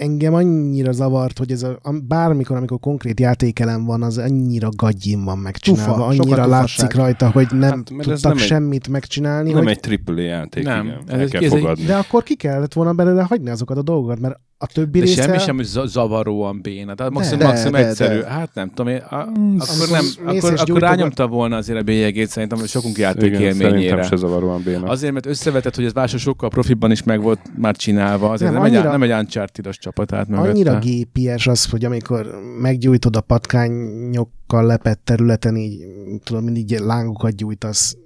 Engem 0.00 0.34
annyira 0.34 0.92
zavart, 0.92 1.38
hogy 1.38 1.50
ez 1.52 1.62
a, 1.62 1.78
a, 1.82 1.92
bármikor, 2.08 2.56
amikor 2.56 2.78
konkrét 2.78 3.20
játékelem 3.20 3.84
van, 3.84 4.02
az 4.02 4.18
annyira 4.18 4.68
gagyin 4.76 5.24
van 5.24 5.38
megcsinálva. 5.38 5.92
Tufa, 5.92 6.06
annyira 6.06 6.46
látszik 6.46 6.76
tufaság. 6.76 6.94
rajta, 7.04 7.30
hogy 7.30 7.46
nem 7.50 7.70
Hát, 7.70 7.90
ez 7.98 8.04
tudtak 8.06 8.22
nem 8.22 8.32
egy- 8.32 8.38
semmit 8.38 8.88
megcsinálni. 8.88 9.52
Nem 9.52 9.62
hogy, 9.64 9.78
egy 9.82 10.00
AAA 10.06 10.20
játék, 10.20 10.64
Nem, 10.64 10.86
igen. 10.86 10.98
ez 11.06 11.20
egy- 11.20 11.30
kell 11.30 11.42
ez 11.42 11.52
egy-. 11.52 11.84
De 11.86 11.96
akkor 11.96 12.22
ki 12.22 12.36
kellett 12.36 12.72
volna 12.72 12.92
belőle 12.92 13.22
hagyni 13.22 13.50
azokat 13.50 13.76
a 13.76 13.82
dolgokat, 13.82 14.20
mert 14.20 14.40
a 14.62 14.66
többi 14.66 14.98
De 14.98 15.04
része... 15.04 15.38
semmi 15.38 15.62
sem 15.64 15.86
zavaróan 15.86 16.60
béna. 16.62 16.94
Tehát 16.94 17.12
maximum, 17.12 17.38
de, 17.38 17.46
maximum 17.46 17.72
de, 17.72 17.86
egyszerű. 17.86 18.18
de. 18.20 18.26
Hát 18.28 18.54
nem 18.54 18.68
tudom, 18.68 18.92
én, 18.92 18.96
a, 18.98 19.16
akkor, 19.16 19.28
Amikor 19.36 19.88
nem, 19.90 20.04
akkor, 20.36 20.54
akkor 20.56 20.80
rányomta 20.80 21.26
volna 21.26 21.56
azért 21.56 21.78
a 21.78 21.82
bélyegét 21.82 22.28
szerintem, 22.28 22.58
hogy 22.58 22.68
sokunk 22.68 22.98
játék 22.98 23.22
Igen, 23.24 23.40
szerintem 23.40 23.66
élményére. 23.66 24.02
se 24.02 24.16
zavaróan 24.16 24.62
béna. 24.62 24.86
Azért, 24.86 25.12
mert 25.12 25.26
összevetett, 25.26 25.74
hogy 25.74 25.84
ez 25.84 25.92
mások 25.92 26.20
sokkal 26.20 26.48
profibban 26.48 26.90
is 26.90 27.02
meg 27.02 27.20
volt 27.22 27.40
már 27.56 27.76
csinálva. 27.76 28.30
Azért 28.30 28.52
Nem, 28.52 28.60
nem, 28.62 28.70
annyira- 28.70 28.84
egy, 28.84 28.98
nem 28.98 29.02
egy 29.02 29.10
uncharted 29.18 29.68
csapat 29.74 30.12
át 30.12 30.28
mögötte. 30.28 30.48
Annyira 30.48 30.78
gépies 30.78 31.46
az, 31.46 31.64
hogy 31.70 31.84
amikor 31.84 32.30
meggyújtod 32.60 33.16
a 33.16 33.20
patkányokkal 33.20 34.66
lepett 34.66 35.00
területen, 35.04 35.56
így 35.56 35.84
tudod, 36.24 36.44
mindig 36.44 36.78
lángokat 36.78 37.36
gyújtasz. 37.36 37.96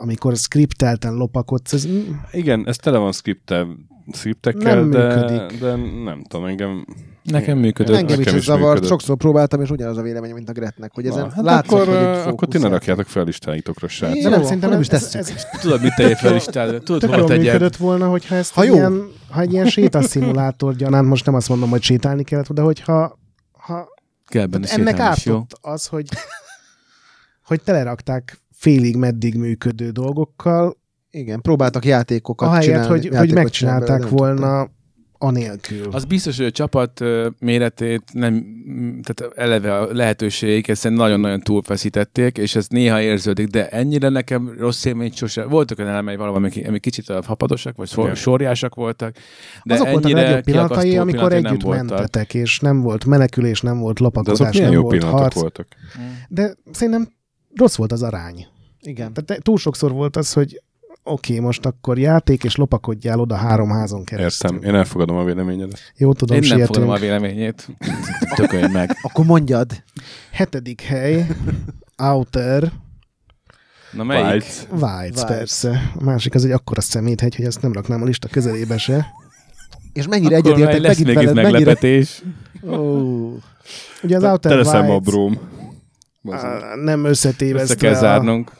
Amikor 0.00 0.36
skriptelten 0.36 1.14
lopakodsz, 1.14 1.72
ez 1.72 1.86
Igen, 2.32 2.66
ez 2.66 2.76
tele 2.76 2.98
van 2.98 3.12
skriptel, 3.12 3.76
skriptekkel, 4.12 4.74
Nem 4.80 4.90
de, 4.90 5.14
működik. 5.14 5.60
de 5.60 5.74
nem 6.04 6.22
tudom, 6.28 6.46
engem... 6.46 6.84
Nekem 7.22 7.58
működött. 7.58 7.96
Engem 7.96 8.10
is 8.12 8.16
nekem 8.16 8.34
ez 8.34 8.40
is 8.40 8.46
zavart, 8.46 8.66
működött. 8.66 8.88
sokszor 8.88 9.16
próbáltam, 9.16 9.60
és 9.60 9.70
ugyanaz 9.70 9.96
a 9.96 10.02
vélemény, 10.02 10.32
mint 10.34 10.48
a 10.48 10.52
Gretnek, 10.52 10.94
hogy 10.94 11.06
ezen 11.06 11.26
Na, 11.26 11.30
hát 11.34 11.44
látszott, 11.44 11.80
akkor, 11.80 11.86
hogy 11.96 12.32
akkor 12.32 12.48
ti 12.48 12.58
ne 12.58 12.68
rakjátok 12.68 13.06
fel 13.06 13.24
listáitokra. 13.24 13.86
Jó, 14.00 14.22
de 14.22 14.28
nem, 14.28 14.42
szerintem 14.42 14.70
nem 14.70 14.80
is 14.80 14.88
ez, 14.88 15.08
tesszük. 15.08 15.36
ez, 15.36 15.44
Tudod, 15.60 15.80
mit 15.82 15.94
tegyél 15.94 16.14
fel? 16.14 16.40
Tudod, 16.40 17.00
tök 17.00 17.14
hol 17.14 17.24
tegyed? 17.24 17.44
működött 17.44 17.76
volna, 17.76 18.08
hogyha 18.08 18.34
ezt 18.34 18.52
Ha 18.54 18.64
jó. 18.64 18.74
ilyen, 18.74 19.08
ha 19.30 19.40
egy 19.40 19.52
ilyen 19.52 19.66
sétaszimulátor 19.66 20.74
gyanánt, 20.74 21.08
most 21.08 21.24
nem 21.26 21.34
azt 21.34 21.48
mondom, 21.48 21.70
hogy 21.70 21.82
sétálni 21.82 22.22
kellett, 22.24 22.52
de 22.52 22.62
hogyha 22.62 23.18
ha 23.52 23.88
Kell 24.26 24.46
benne 24.46 24.68
ennek 24.68 25.16
is, 25.16 25.24
jó? 25.24 25.34
ártott 25.34 25.58
az, 25.60 25.86
hogy, 25.86 26.08
hogy 27.48 27.62
telerakták 27.62 28.38
félig 28.58 28.96
meddig 28.96 29.36
működő 29.36 29.90
dolgokkal, 29.90 30.76
Igen, 31.10 31.40
próbáltak 31.40 31.84
játékokat 31.84 32.48
ahelyett, 32.48 32.64
csinálni. 32.64 32.88
hogy, 32.88 33.02
hogy 33.02 33.12
játékot 33.12 33.34
megcsinálták 33.34 33.86
csinálni 33.86 34.14
belőle, 34.16 34.34
nem 34.34 34.38
volna 34.40 34.70
anélkül. 35.18 35.88
Az 35.90 36.04
biztos, 36.04 36.36
hogy 36.36 36.46
a 36.46 36.50
csapat 36.50 37.04
méretét 37.38 38.02
nem, 38.12 38.44
tehát 39.02 39.36
eleve 39.36 39.78
a 39.78 39.92
lehetőségeiket 39.92 40.76
szerintem 40.76 41.06
nagyon-nagyon 41.06 41.40
túlfeszítették, 41.40 42.38
és 42.38 42.54
ez 42.54 42.66
néha 42.68 43.00
érződik, 43.00 43.46
de 43.46 43.68
ennyire 43.68 44.08
nekem 44.08 44.54
rossz 44.58 44.84
élmény 44.84 45.12
sose. 45.12 45.44
Voltak 45.44 45.78
olyan 45.78 45.90
elemei 45.90 46.16
valami, 46.16 46.36
amik, 46.36 46.68
amik 46.68 46.80
kicsit 46.80 47.08
a 47.08 47.22
fapadosak, 47.22 47.76
vagy 47.76 47.88
sor, 47.88 48.16
sorjásak 48.16 48.74
voltak, 48.74 49.16
de 49.64 49.74
Azok 49.74 49.90
voltak 49.90 50.12
a 50.12 50.14
legjobb 50.14 50.42
pillanatai, 50.42 50.96
amikor 50.96 51.32
együtt 51.32 51.64
mentetek, 51.64 52.34
és 52.34 52.60
nem 52.60 52.80
volt 52.80 53.04
menekülés, 53.04 53.60
nem 53.60 53.78
volt 53.78 54.00
milyen 54.52 54.70
nem 54.70 54.72
jó 54.72 54.82
volt 54.82 55.02
harc. 55.02 55.34
voltak. 55.34 55.66
De 56.28 56.54
szerintem 56.72 57.16
rossz 57.58 57.76
volt 57.76 57.92
az 57.92 58.02
arány. 58.02 58.46
Igen. 58.80 59.12
Tehát 59.12 59.42
túl 59.42 59.58
sokszor 59.58 59.92
volt 59.92 60.16
az, 60.16 60.32
hogy 60.32 60.62
oké, 61.02 61.32
okay, 61.32 61.44
most 61.44 61.66
akkor 61.66 61.98
játék, 61.98 62.44
és 62.44 62.56
lopakodjál 62.56 63.20
oda 63.20 63.36
három 63.36 63.70
házon 63.70 64.04
keresztül. 64.04 64.50
Értem, 64.50 64.68
én 64.68 64.74
elfogadom 64.74 65.16
a 65.16 65.24
véleményedet. 65.24 65.78
Jó 65.96 66.12
tudom, 66.12 66.36
Én 66.36 66.42
nem 66.48 66.56
sietünk. 66.56 66.74
fogadom 66.74 66.94
a 66.94 66.98
véleményét. 66.98 67.68
Tökölj 68.36 68.72
meg. 68.72 68.98
Akkor 69.02 69.24
mondjad. 69.24 69.84
Hetedik 70.30 70.80
hely, 70.80 71.26
Outer 71.96 72.72
Na 73.92 74.04
melyik? 74.04 74.24
Wilds, 74.26 74.66
Wilds. 74.80 75.24
persze. 75.24 75.92
A 75.98 76.04
másik 76.04 76.34
az 76.34 76.44
egy 76.44 76.50
akkora 76.50 76.80
szeméthegy, 76.80 77.36
hogy 77.36 77.44
azt 77.44 77.62
nem 77.62 77.72
raknám 77.72 78.02
a 78.02 78.04
lista 78.04 78.28
közelébe 78.28 78.78
se. 78.78 79.06
És 79.92 80.08
mennyire 80.08 80.36
Akkor 80.36 80.50
egyetértek 80.50 80.80
lesz 80.80 80.98
megint 80.98 81.06
még 81.06 81.16
itt 81.16 81.32
veled, 81.32 81.34
mennyire... 81.34 81.58
meglepetés. 81.58 82.22
Ó, 82.70 83.32
Ugye 84.02 84.16
az 84.16 84.22
Te 84.22 84.30
Outer 84.30 84.56
leszel 84.56 84.82
ma 84.82 84.88
a 84.88 84.90
Wilds 84.90 85.10
bróm. 85.10 85.38
Nem 86.84 86.98
Össze 87.04 87.08
összetévesztve 87.08 87.74
kell 87.74 87.94
a, 87.94 87.98
zárnunk. 87.98 88.52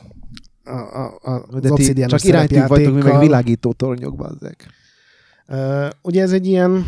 a, 0.63 0.71
a, 0.71 1.19
a, 1.21 1.45
az 1.51 1.61
de 1.61 1.69
ti 1.69 2.05
csak 2.05 2.23
iránytűk 2.23 2.67
vagytok, 2.67 2.93
mi 2.93 3.01
meg 3.01 3.19
világító 3.19 3.73
tornyokban 3.73 4.37
ezek. 4.41 4.67
Uh, 5.47 5.89
ugye 6.01 6.21
ez 6.21 6.31
egy 6.31 6.47
ilyen 6.47 6.85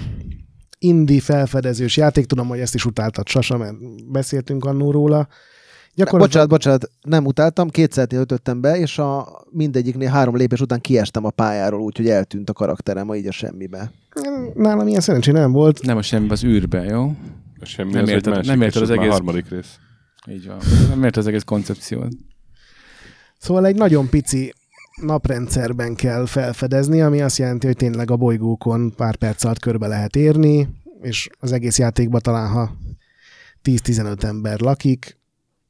indie 0.79 1.21
felfedezős 1.21 1.97
játék, 1.97 2.25
tudom, 2.25 2.47
hogy 2.47 2.59
ezt 2.59 2.75
is 2.75 2.85
utáltad 2.85 3.27
Sasa, 3.27 3.57
mert 3.57 3.75
beszéltünk 4.11 4.65
annó 4.65 4.91
róla. 4.91 5.27
Bocsánat, 6.11 6.49
bocsánat, 6.49 6.89
nem 7.01 7.25
utáltam, 7.25 7.69
kétszer 7.69 8.07
ötöttem 8.11 8.61
be, 8.61 8.77
és 8.77 8.97
a 8.97 9.27
mindegyiknél 9.49 10.09
három 10.09 10.35
lépés 10.35 10.61
után 10.61 10.81
kiestem 10.81 11.25
a 11.25 11.29
pályáról, 11.29 11.81
úgyhogy 11.81 12.09
eltűnt 12.09 12.49
a 12.49 12.53
karakterem 12.53 13.13
így 13.13 13.27
a 13.27 13.31
semmibe. 13.31 13.91
Nálam 14.53 14.87
ilyen 14.87 15.01
szerencsé 15.01 15.31
nem 15.31 15.51
volt. 15.51 15.81
Nem 15.81 15.97
a 15.97 16.01
semmi, 16.01 16.29
az 16.29 16.43
űrbe, 16.43 16.83
jó? 16.83 17.15
Semmi, 17.61 17.91
Nem 17.91 18.03
az 18.03 18.09
érted- 18.09 18.27
egy 18.27 18.35
másik, 18.37 18.51
nem 18.51 18.61
érted 18.61 18.81
az 18.81 18.89
már 18.89 18.97
egész- 18.97 19.11
harmadik 19.11 19.49
rész. 19.49 19.75
Így 20.27 20.47
van. 20.47 20.59
Nem 20.89 21.03
ért 21.03 21.17
az 21.17 21.27
egész 21.27 21.43
koncepciót. 21.43 22.11
Szóval 23.37 23.65
egy 23.65 23.75
nagyon 23.75 24.09
pici 24.09 24.53
naprendszerben 25.01 25.95
kell 25.95 26.25
felfedezni, 26.25 27.01
ami 27.01 27.21
azt 27.21 27.37
jelenti, 27.37 27.65
hogy 27.65 27.75
tényleg 27.75 28.11
a 28.11 28.15
bolygókon 28.17 28.95
pár 28.95 29.15
perc 29.15 29.43
alatt 29.43 29.59
körbe 29.59 29.87
lehet 29.87 30.15
érni, 30.15 30.67
és 31.01 31.29
az 31.39 31.51
egész 31.51 31.77
játékban 31.77 32.21
talán 32.21 32.49
ha 32.49 32.75
10-15 33.63 34.23
ember 34.23 34.59
lakik, 34.59 35.17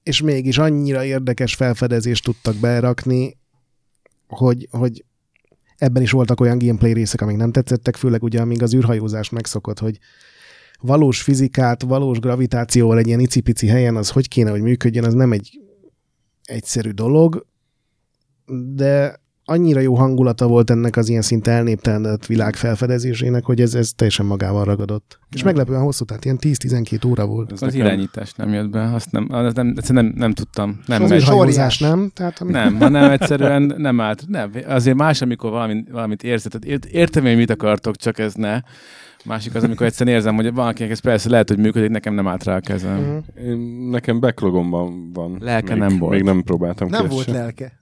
és 0.04 0.22
mégis 0.22 0.58
annyira 0.58 1.04
érdekes 1.04 1.56
felfedezést 1.56 2.24
tudtak 2.24 2.56
berakni, 2.56 3.38
hogy, 4.28 4.68
hogy 4.72 5.06
ebben 5.78 6.02
is 6.02 6.12
voltak 6.12 6.40
olyan 6.40 6.58
gameplay 6.58 6.94
részek, 6.94 7.22
amik 7.22 7.38
nem 7.38 7.52
tetszettek, 7.52 7.96
főleg 7.96 8.24
ugye 8.24 8.42
amíg 8.42 8.62
az 8.62 8.74
űrhajózás 8.74 9.30
megszokott, 9.30 9.80
hogy 9.80 10.00
valós 10.82 11.22
fizikát, 11.22 11.82
valós 11.82 12.20
gravitációval 12.20 12.98
egy 12.98 13.08
ilyen 13.08 13.20
icipici 13.20 13.68
helyen, 13.68 13.96
az 13.96 14.10
hogy 14.10 14.28
kéne, 14.28 14.50
hogy 14.50 14.62
működjön, 14.62 15.06
az 15.06 15.14
nem 15.14 15.32
egy 15.32 15.60
egyszerű 16.44 16.90
dolog, 16.90 17.46
de 18.76 19.20
annyira 19.46 19.80
jó 19.80 19.96
hangulata 19.96 20.48
volt 20.48 20.70
ennek 20.70 20.96
az 20.96 21.10
ilyen 21.10 21.22
szinte 21.22 21.52
elnéptelenedett 21.52 22.26
világ 22.26 22.56
felfedezésének, 22.56 23.46
hogy 23.46 23.62
ez, 23.62 23.74
ez 23.76 23.92
teljesen 23.94 24.26
magával 24.26 24.64
ragadott. 24.64 25.20
És 25.32 25.44
meglepően 25.44 25.82
hosszú, 25.82 26.06
tehát 26.06 26.26
ilyen 26.26 26.38
10-12 26.42 27.08
óra 27.08 27.26
volt. 27.26 27.52
Ez 27.52 27.62
Az 27.62 27.74
nekem- 27.74 27.88
irányítás 27.88 28.34
nem 28.34 28.54
jött 28.54 28.70
be, 28.70 28.94
azt 28.94 29.12
nem, 29.12 29.28
azt 29.30 29.56
nem, 29.56 29.74
egyszerűen 29.78 30.06
nem, 30.06 30.14
nem 30.16 30.34
tudtam. 30.34 30.80
Nem, 30.86 31.04
az 31.04 31.12
űrhajózás 31.12 31.80
nem? 31.80 32.12
Tehát 32.14 32.40
ami... 32.40 32.52
nem, 32.52 32.76
hanem 32.76 33.12
egyszerűen 33.12 33.74
nem 33.78 34.00
állt. 34.02 34.24
Nem, 34.28 34.52
azért 34.68 34.98
más, 34.98 35.22
amikor 35.22 35.52
valami, 35.52 35.84
valamit 35.92 36.24
érzed. 36.24 36.66
Ért, 36.66 36.86
értem, 36.86 37.24
hogy 37.24 37.36
mit 37.36 37.50
akartok, 37.50 37.96
csak 37.96 38.20
ez 38.20 38.34
ne. 38.34 38.60
Másik 39.26 39.56
az, 39.56 39.64
amikor 39.64 39.86
egyszerűen 39.86 40.16
érzem, 40.16 40.36
hogy 40.36 40.54
valakinek 40.54 40.92
ez 40.92 41.00
persze 41.00 41.30
lehet, 41.30 41.48
hogy 41.50 41.58
működik, 41.58 41.90
nekem 41.90 42.14
nem 42.14 42.28
állt 42.28 42.44
rá 42.44 42.56
a 42.56 42.60
kezem. 42.60 42.98
Mhm. 43.00 43.48
Én, 43.50 43.58
nekem 43.90 44.20
backlogomban 44.20 45.14
van. 45.14 45.38
Lelke 45.40 45.74
még, 45.74 45.82
nem 45.82 45.98
volt. 45.98 46.14
Még 46.14 46.24
nem 46.24 46.42
próbáltam 46.44 46.90
Nem 46.90 47.08
volt 47.08 47.26
se. 47.26 47.32
lelke. 47.32 47.80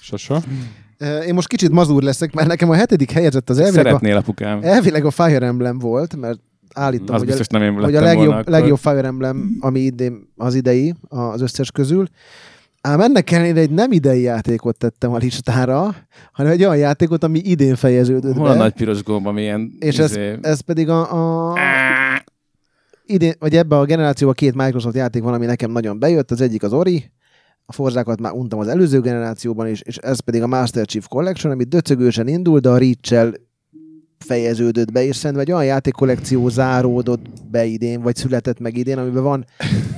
Sasa? 0.00 0.42
Én 1.26 1.34
most 1.34 1.48
kicsit 1.48 1.70
mazúr 1.70 2.02
leszek, 2.02 2.34
mert 2.34 2.48
nekem 2.48 2.70
a 2.70 2.74
hetedik 2.74 3.10
helyezett 3.10 3.50
az 3.50 3.58
elvileg 3.58 3.86
a, 3.86 3.88
Szeretnél, 3.88 4.16
apukám. 4.16 4.58
elvileg 4.62 5.04
a 5.04 5.10
Fire 5.10 5.46
Emblem 5.46 5.78
volt, 5.78 6.16
mert 6.16 6.38
állítom, 6.74 7.14
Az 7.14 7.20
hogy 7.20 7.28
a, 7.30 7.36
biztos 7.36 7.46
nem 7.46 7.62
én 7.62 7.74
hogy 7.82 7.94
a 7.94 8.00
legjobb, 8.00 8.48
legjobb 8.48 8.78
Fire 8.78 9.04
Emblem, 9.04 9.56
ami 9.60 9.80
idén, 9.80 10.28
az 10.36 10.54
idei, 10.54 10.94
az 11.08 11.40
összes 11.40 11.70
közül. 11.70 12.06
Ám 12.86 13.00
ennek 13.00 13.30
ellenére 13.30 13.60
egy 13.60 13.70
nem 13.70 13.92
idei 13.92 14.20
játékot 14.20 14.78
tettem 14.78 15.12
a 15.12 15.16
listára, 15.16 15.94
hanem 16.32 16.52
egy 16.52 16.64
olyan 16.64 16.76
játékot, 16.76 17.24
ami 17.24 17.38
idén 17.38 17.74
fejeződött 17.74 18.34
Hol 18.34 18.46
a 18.46 18.52
be. 18.52 18.58
nagy 18.58 18.72
piros 18.72 19.02
gomba, 19.02 19.32
milyen... 19.32 19.72
és 19.78 19.98
ez, 19.98 20.10
izé- 20.10 20.46
ez 20.46 20.60
pedig 20.60 20.88
a, 20.88 21.50
a 21.50 21.58
idén, 23.06 23.34
vagy 23.38 23.56
ebbe 23.56 23.78
a 23.78 23.84
generációban 23.84 24.34
két 24.34 24.54
Microsoft 24.54 24.96
játék 24.96 25.22
van, 25.22 25.34
ami 25.34 25.46
nekem 25.46 25.70
nagyon 25.70 25.98
bejött. 25.98 26.30
Az 26.30 26.40
egyik 26.40 26.62
az 26.62 26.72
Ori, 26.72 27.12
a 27.64 27.72
forzákat 27.72 28.20
már 28.20 28.32
untam 28.32 28.58
az 28.58 28.68
előző 28.68 29.00
generációban 29.00 29.68
is, 29.68 29.80
és 29.80 29.96
ez 29.96 30.20
pedig 30.20 30.42
a 30.42 30.46
Master 30.46 30.86
Chief 30.86 31.06
Collection, 31.08 31.52
ami 31.52 31.64
döcögősen 31.64 32.28
indul, 32.28 32.58
de 32.58 32.68
a 32.68 32.78
reach 32.78 33.34
fejeződött 34.18 34.92
be, 34.92 35.04
és 35.04 35.16
szerintem 35.16 35.46
egy 35.46 35.52
olyan 35.52 35.64
játékkollekció 35.64 36.48
záródott 36.48 37.26
be 37.50 37.64
idén, 37.64 38.00
vagy 38.02 38.16
született 38.16 38.58
meg 38.60 38.76
idén, 38.76 38.98
amiben 38.98 39.22
van 39.22 39.44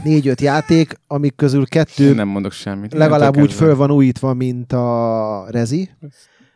négy-öt 0.04 0.40
játék, 0.40 0.94
amik 1.06 1.34
közül 1.36 1.60
Én 1.60 1.66
kettő 1.68 2.14
nem 2.14 2.28
mondok 2.28 2.52
semmit. 2.52 2.92
legalább 2.92 3.34
Nem 3.34 3.42
úgy 3.42 3.52
föl 3.52 3.76
van 3.76 3.90
újítva, 3.90 4.34
mint 4.34 4.72
a 4.72 5.46
Rezi. 5.50 5.90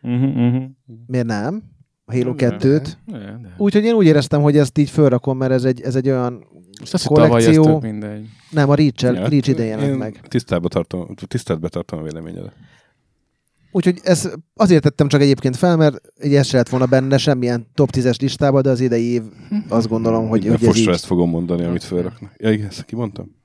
Uh-huh, 0.03 0.37
uh-huh. 0.37 0.63
Miért 1.07 1.27
nem? 1.27 1.63
A 2.05 2.13
Halo 2.13 2.33
De. 2.35 2.57
2-t. 2.61 2.89
De, 3.07 3.19
de. 3.19 3.55
Úgyhogy 3.57 3.85
én 3.85 3.95
úgy 3.95 4.07
éreztem, 4.07 4.43
hogy 4.43 4.57
ezt 4.57 4.79
így 4.79 4.91
fölrakom, 4.91 5.39
mert 5.39 5.53
ez 5.53 5.65
egy, 5.65 5.81
ez 5.81 5.95
egy 5.97 6.09
olyan 6.09 6.47
Most 6.81 6.95
azt, 6.95 7.07
hogy 7.07 7.17
tavaly 7.17 7.39
ez 7.39 7.45
kollekció- 7.45 7.73
tök 7.81 7.91
mindegy. 7.91 8.29
Nem, 8.51 8.71
a 8.71 8.75
reach, 8.75 9.03
Ja, 9.03 9.13
reach 9.13 9.49
idején 9.49 9.79
jelent 9.79 9.99
meg. 9.99 10.21
Tisztába 10.29 10.69
tartom, 10.69 11.15
tiszteletbe 11.29 11.69
tartom 11.69 11.99
a 11.99 12.03
véleményedet. 12.03 12.53
Úgyhogy 13.75 14.01
ez 14.03 14.31
azért 14.55 14.83
tettem 14.83 15.09
csak 15.09 15.21
egyébként 15.21 15.57
fel, 15.57 15.77
mert 15.77 15.97
egy 16.19 16.35
ez 16.35 16.47
se 16.47 16.57
lett 16.57 16.69
volna 16.69 16.87
benne 16.87 17.19
semmilyen 17.19 17.67
top 17.75 17.91
10-es 17.93 18.21
listába, 18.21 18.61
de 18.61 18.71
az 18.71 18.81
idei 18.81 19.05
év 19.05 19.23
azt 19.69 19.89
gondolom, 19.89 20.29
hogy, 20.29 20.43
De 20.43 20.49
hogy 20.51 20.67
ez 20.69 20.77
így. 20.77 20.89
ezt 20.89 21.05
fogom 21.05 21.31
mondani, 21.31 21.65
amit 21.65 21.85
felraknak. 21.85 22.33
Ja, 22.37 22.51
igen, 22.51 22.67
ezt 22.67 22.85
kimondtam? 22.85 23.41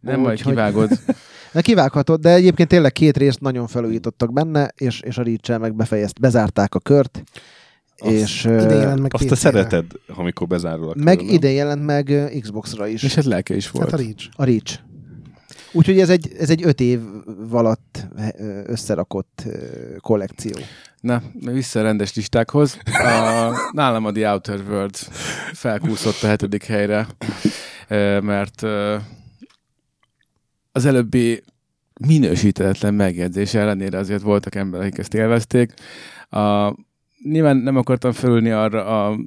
Nem, 0.00 0.20
majd 0.20 0.32
Úgyhogy- 0.36 0.52
kivágod. 0.52 0.90
De 1.52 1.60
kivághatod, 1.60 2.20
de 2.20 2.30
egyébként 2.34 2.68
tényleg 2.68 2.92
két 2.92 3.16
részt 3.16 3.40
nagyon 3.40 3.66
felújítottak 3.66 4.32
benne, 4.32 4.70
és, 4.76 5.00
és 5.00 5.18
a 5.18 5.22
reach 5.22 5.58
meg 5.58 5.74
befejezt, 5.74 6.20
bezárták 6.20 6.74
a 6.74 6.78
kört, 6.78 7.22
Azt 7.96 8.12
és 8.12 8.44
Idén 8.44 8.68
jelent 8.70 9.00
meg 9.00 9.14
Azt 9.14 9.26
te 9.26 9.34
PC-re. 9.34 9.50
szereted, 9.50 9.84
amikor 10.06 10.46
bezárul 10.46 10.88
a 10.88 10.92
meg 10.96 11.16
nem? 11.16 11.28
idén 11.34 11.52
jelent 11.54 11.84
meg 11.84 12.32
Xbox-ra 12.40 12.86
is 12.86 13.02
És 13.02 13.14
hát 13.14 13.24
lelke 13.24 13.56
is 13.56 13.70
volt. 13.70 13.90
Hát 13.90 14.00
a 14.00 14.02
Reach. 14.02 14.28
a 14.36 14.44
Reach. 14.44 14.78
Úgyhogy 15.76 16.00
ez 16.00 16.10
egy, 16.10 16.32
ez 16.38 16.50
egy 16.50 16.64
öt 16.64 16.80
év 16.80 17.00
alatt 17.50 18.06
ö, 18.36 18.60
összerakott 18.66 19.42
ö, 19.46 19.96
kollekció. 19.98 20.52
Na, 21.00 21.22
vissza 21.40 21.80
a 21.80 21.82
rendes 21.82 22.14
listákhoz. 22.14 22.78
A, 22.84 23.50
nálam 23.72 24.04
a 24.04 24.12
The 24.12 24.30
Outer 24.32 24.60
World 24.68 24.94
felkúszott 25.52 26.22
a 26.22 26.26
hetedik 26.26 26.64
helyre, 26.64 27.06
ö, 27.88 28.20
mert 28.20 28.62
az 30.72 30.84
előbbi 30.84 31.42
minősítetlen 32.00 32.94
megjegyzés 32.94 33.54
ellenére 33.54 33.98
azért 33.98 34.22
voltak 34.22 34.54
emberek, 34.54 34.86
akik 34.86 34.98
ezt 34.98 35.14
élvezték. 35.14 35.72
A, 36.30 36.74
nyilván 37.22 37.56
nem 37.56 37.76
akartam 37.76 38.12
felülni 38.12 38.50
arra 38.50 39.06
a 39.06 39.18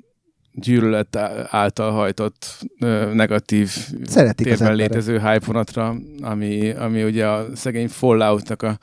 gyűlölet 0.59 1.15
által 1.49 1.91
hajtott 1.91 2.65
ö, 2.79 3.13
negatív 3.13 3.71
Szeretik 4.05 4.47
térben 4.47 4.75
létező 4.75 5.13
hype 5.13 5.45
vonatra, 5.45 5.95
ami, 6.21 6.71
ami 6.71 7.03
ugye 7.03 7.27
a 7.27 7.47
szegény 7.55 7.87
Fallout-nak 7.87 8.61
a 8.61 8.77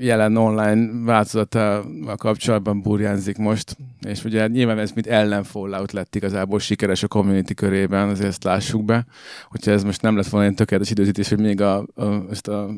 jelen 0.00 0.36
online 0.36 1.04
változatával 1.04 2.16
kapcsolatban 2.16 2.80
burjánzik 2.80 3.36
most, 3.36 3.76
és 4.00 4.24
ugye 4.24 4.46
nyilván 4.46 4.78
ez 4.78 4.90
mint 4.90 5.06
ellen 5.06 5.44
Fallout 5.44 5.92
lett 5.92 6.14
igazából 6.14 6.58
sikeres 6.58 7.02
a 7.02 7.08
community 7.08 7.52
körében, 7.52 8.08
azért 8.08 8.28
ezt 8.28 8.44
lássuk 8.44 8.84
be, 8.84 9.06
hogyha 9.48 9.70
ez 9.70 9.84
most 9.84 10.02
nem 10.02 10.16
lett 10.16 10.26
volna 10.26 10.46
egy 10.46 10.54
tökéletes 10.54 10.90
időzítés, 10.90 11.28
hogy 11.28 11.40
még 11.40 11.60
a, 11.60 11.76
a, 11.94 12.04
ezt 12.30 12.48
a 12.48 12.68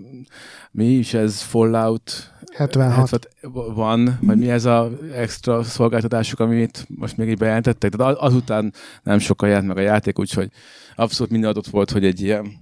mi 0.70 0.86
is 0.86 1.14
ez 1.14 1.40
Fallout 1.40 2.32
76. 2.56 3.28
van, 3.74 4.18
vagy 4.20 4.38
mi 4.38 4.50
ez 4.50 4.64
az 4.64 4.88
extra 5.14 5.62
szolgáltatásuk, 5.62 6.40
amit 6.40 6.86
most 6.88 7.16
még 7.16 7.28
így 7.28 7.38
bejelentettek. 7.38 7.90
Tehát 7.90 8.16
azután 8.16 8.72
nem 9.02 9.18
sokkal 9.18 9.48
jelent 9.48 9.66
meg 9.66 9.76
a 9.76 9.80
játék, 9.80 10.18
úgyhogy 10.18 10.50
abszolút 10.96 11.32
minden 11.32 11.50
adott 11.50 11.66
volt, 11.66 11.90
hogy 11.90 12.04
egy 12.04 12.20
ilyen 12.20 12.58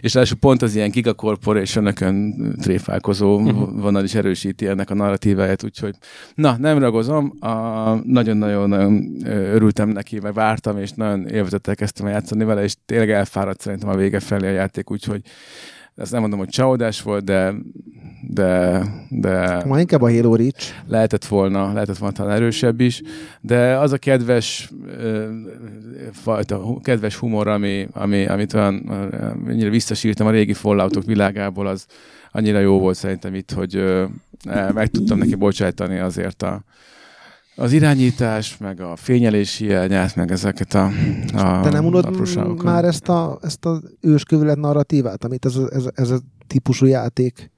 és 0.00 0.14
ráadásul 0.14 0.38
pont 0.38 0.62
az 0.62 0.74
ilyen 0.74 0.90
Giga 0.90 1.12
Corporation-ökön 1.12 2.34
tréfálkozó 2.60 3.40
uh-huh. 3.40 3.80
vonal 3.80 4.04
is 4.04 4.14
erősíti 4.14 4.66
ennek 4.66 4.90
a 4.90 4.94
narratíváját, 4.94 5.64
úgyhogy 5.64 5.94
na, 6.34 6.56
nem 6.58 6.78
ragozom, 6.78 7.32
a, 7.40 7.94
nagyon-nagyon 8.04 8.72
örültem 9.28 9.88
neki, 9.88 10.20
mert 10.20 10.34
vártam, 10.34 10.78
és 10.78 10.90
nagyon 10.90 11.28
élvezettel 11.28 11.74
kezdtem 11.74 12.06
el 12.06 12.12
játszani 12.12 12.44
vele, 12.44 12.62
és 12.62 12.74
tényleg 12.86 13.10
elfáradt 13.10 13.60
szerintem 13.60 13.88
a 13.88 13.96
vége 13.96 14.20
felé 14.20 14.48
a 14.48 14.50
játék, 14.50 14.90
úgyhogy 14.90 15.22
ezt 15.96 16.12
nem 16.12 16.20
mondom, 16.20 16.38
hogy 16.38 16.48
csalódás 16.48 17.02
volt, 17.02 17.24
de 17.24 17.54
de, 18.20 18.82
de 19.08 19.62
Ma 19.66 19.80
inkább 19.80 20.02
a 20.02 20.10
Halo 20.10 20.34
Reach. 20.34 20.72
lehetett 20.86 21.24
volna, 21.24 21.72
lehetett 21.72 21.98
volna 21.98 22.14
talán 22.14 22.36
erősebb 22.36 22.80
is, 22.80 23.02
de 23.40 23.76
az 23.76 23.92
a 23.92 23.98
kedves 23.98 24.70
fajta, 26.12 26.80
kedves 26.82 27.16
humor, 27.16 27.48
ami, 27.48 27.88
ami, 27.92 28.26
amit 28.26 28.54
olyan, 28.54 28.74
annyira 29.46 29.70
visszasírtam 29.70 30.26
a 30.26 30.30
régi 30.30 30.52
Falloutok 30.52 31.04
világából, 31.04 31.66
az 31.66 31.86
annyira 32.32 32.58
jó 32.58 32.78
volt 32.78 32.96
szerintem 32.96 33.34
itt, 33.34 33.52
hogy 33.52 33.84
meg 34.74 34.88
tudtam 34.88 35.18
neki 35.18 35.34
bocsájtani 35.34 35.98
azért 35.98 36.42
a, 36.42 36.62
az 37.56 37.72
irányítás, 37.72 38.56
meg 38.56 38.80
a 38.80 38.96
fényelés 38.96 39.56
hiányát, 39.56 40.16
meg 40.16 40.30
ezeket 40.30 40.74
a, 40.74 40.84
a 41.34 41.60
Te 41.62 41.70
nem 41.70 41.84
unod 41.84 42.62
már 42.62 42.84
ezt 42.84 43.08
a, 43.08 43.38
ezt 43.42 43.64
a 43.64 43.80
őskövület 44.00 44.56
narratívát, 44.56 45.24
amit 45.24 45.44
ez 45.44 45.56
a, 45.56 45.68
ez, 45.72 45.84
a, 45.84 45.90
ez 45.94 46.10
a 46.10 46.18
típusú 46.46 46.86
játék 46.86 47.50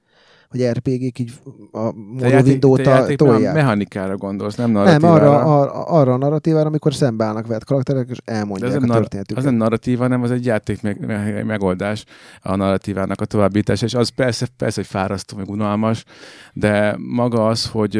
hogy 0.53 0.69
RPG-k 0.69 1.19
így 1.19 1.31
a 1.71 1.91
Morrowind 1.93 2.65
óta 2.65 3.05
tolják. 3.15 3.53
mechanikára 3.53 4.17
gondolsz, 4.17 4.55
nem 4.55 4.71
narratívára. 4.71 5.25
Nem, 5.25 5.31
arra, 5.31 5.59
arra, 5.59 5.71
arra 5.71 6.13
a 6.13 6.17
narratívára, 6.17 6.67
amikor 6.67 6.93
szembeállnak 6.93 7.47
vett 7.47 7.63
karakterek, 7.63 8.09
és 8.09 8.17
elmondják 8.25 8.71
De 8.71 8.77
ez 8.77 8.83
a 8.83 8.93
történetüket. 8.93 9.37
Az 9.37 9.43
nem 9.43 9.55
narratíva, 9.55 10.07
nem 10.07 10.21
az 10.21 10.31
egy 10.31 10.45
játék 10.45 10.81
meg, 10.81 11.05
meg, 11.05 11.45
megoldás 11.45 12.05
a 12.41 12.55
narratívának 12.55 13.21
a 13.21 13.25
továbbítása, 13.25 13.85
és 13.85 13.93
az 13.93 14.09
persze, 14.09 14.47
persze, 14.57 14.81
hogy 14.81 14.89
fárasztó, 14.89 15.37
meg 15.37 15.49
unalmas, 15.49 16.03
de 16.53 16.97
maga 16.97 17.47
az, 17.47 17.69
hogy 17.69 17.99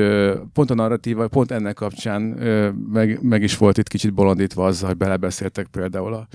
pont 0.54 0.72
a 0.72 0.74
narratíva, 0.74 1.28
pont 1.28 1.52
ennek 1.52 1.74
kapcsán 1.74 2.22
meg, 2.94 3.20
meg 3.22 3.44
is 3.44 3.58
volt 3.58 3.78
itt 3.78 3.88
kicsit 3.88 4.14
bolondítva 4.14 4.66
azzal, 4.66 4.88
hogy 4.88 4.98
belebeszéltek 4.98 5.68
például 5.72 6.14
a, 6.14 6.28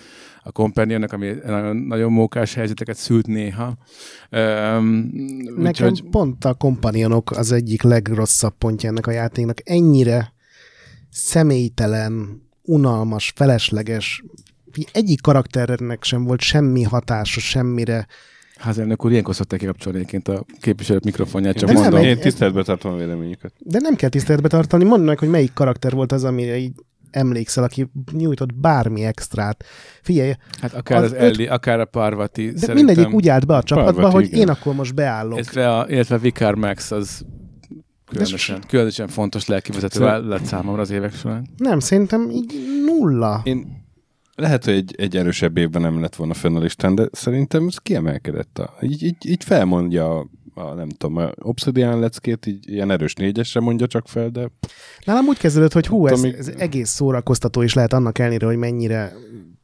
a 0.48 0.52
Companionnak, 0.52 1.12
ami 1.12 1.34
nagyon, 1.46 1.76
nagyon 1.76 2.12
mókás 2.12 2.54
helyzeteket 2.54 2.96
szült 2.96 3.26
néha. 3.26 3.76
Um, 4.30 5.10
Nekem 5.56 5.88
úgy, 5.88 6.04
pont 6.10 6.44
a 6.44 6.54
Companionok 6.54 7.30
az 7.30 7.52
egyik 7.52 7.82
legrosszabb 7.82 8.54
pontja 8.58 8.88
ennek 8.88 9.06
a 9.06 9.10
játéknak. 9.10 9.60
Ennyire 9.64 10.32
személytelen, 11.10 12.42
unalmas, 12.62 13.32
felesleges, 13.36 14.24
egyik 14.92 15.20
karakternek 15.20 16.04
sem 16.04 16.24
volt 16.24 16.40
semmi 16.40 16.82
hatása 16.82 17.40
semmire. 17.40 18.06
Házelnök 18.56 19.04
úr, 19.04 19.10
ilyenkor 19.10 19.34
szokták 19.34 19.58
kikapcsolni 19.58 19.98
egyébként 19.98 20.28
a 20.28 20.44
képviselők 20.60 21.04
mikrofonját, 21.04 21.56
csak 21.56 21.68
de 21.68 21.74
mondom. 21.74 22.00
Nem, 22.00 22.08
én 22.08 22.18
tiszteletbe 22.18 22.62
tartom 22.62 22.92
a 22.92 22.96
véleményüket. 22.96 23.52
De 23.58 23.78
nem 23.80 23.94
kell 23.94 24.08
tiszteletbe 24.08 24.48
tartani, 24.48 24.84
mondd 24.84 25.02
meg, 25.02 25.18
hogy 25.18 25.28
melyik 25.28 25.52
karakter 25.52 25.92
volt 25.92 26.12
az, 26.12 26.24
amire 26.24 26.56
így 26.56 26.72
emlékszel, 27.10 27.64
aki 27.64 27.90
nyújtott 28.12 28.54
bármi 28.54 29.04
extrát. 29.04 29.64
Figyelj, 30.02 30.32
hát 30.60 30.74
akár 30.74 31.02
az, 31.02 31.12
az 31.12 31.12
Elli, 31.12 31.44
öt... 31.44 31.50
akár 31.50 31.80
a 31.80 31.84
Parvati. 31.84 32.50
De 32.50 32.58
szerintem... 32.58 32.84
mindegyik 32.84 33.14
úgy 33.14 33.28
állt 33.28 33.46
be 33.46 33.54
a 33.54 33.62
csapatba, 33.62 33.92
Parvati, 33.92 34.14
hogy 34.14 34.26
igen. 34.26 34.38
én 34.38 34.48
akkor 34.48 34.74
most 34.74 34.94
beállok. 34.94 35.38
Illetve, 35.38 35.76
a, 35.76 35.86
illetve 35.88 36.18
Vicar 36.18 36.54
Max 36.54 36.90
az 36.90 37.24
különösen, 38.04 38.62
különösen 38.68 39.08
fontos 39.08 39.46
lelkivezető 39.46 39.98
szóval... 39.98 40.22
lett 40.22 40.44
számomra 40.44 40.80
az 40.80 40.90
évek 40.90 41.14
során. 41.14 41.46
Nem, 41.56 41.78
szerintem 41.78 42.30
így 42.30 42.54
nulla. 42.84 43.40
Én 43.44 43.86
lehet, 44.34 44.64
hogy 44.64 44.74
egy, 44.74 44.94
egy 44.98 45.16
erősebb 45.16 45.56
évben 45.56 45.82
nem 45.82 46.00
lett 46.00 46.16
volna 46.16 46.34
fenn 46.34 46.56
a 46.56 46.60
listán, 46.60 46.94
de 46.94 47.08
szerintem 47.12 47.66
ez 47.66 47.76
kiemelkedett. 47.76 48.58
A, 48.58 48.74
így, 48.80 49.02
így, 49.02 49.16
így 49.26 49.44
felmondja 49.44 50.30
a, 50.58 50.74
nem 50.74 50.88
tudom, 50.88 51.16
a 51.16 51.30
Obsidian 51.42 51.98
leckét 51.98 52.46
így 52.46 52.70
ilyen 52.70 52.90
erős 52.90 53.14
négyesre 53.14 53.60
mondja 53.60 53.86
csak 53.86 54.08
fel, 54.08 54.28
de... 54.28 54.50
Nálam 55.04 55.26
úgy 55.26 55.38
kezdődött, 55.38 55.72
hogy 55.72 55.86
hú, 55.86 56.06
ez, 56.06 56.22
ez 56.22 56.48
egész 56.48 56.90
szórakoztató 56.90 57.62
is 57.62 57.74
lehet 57.74 57.92
annak 57.92 58.18
ellenére, 58.18 58.46
hogy 58.46 58.56
mennyire 58.56 59.12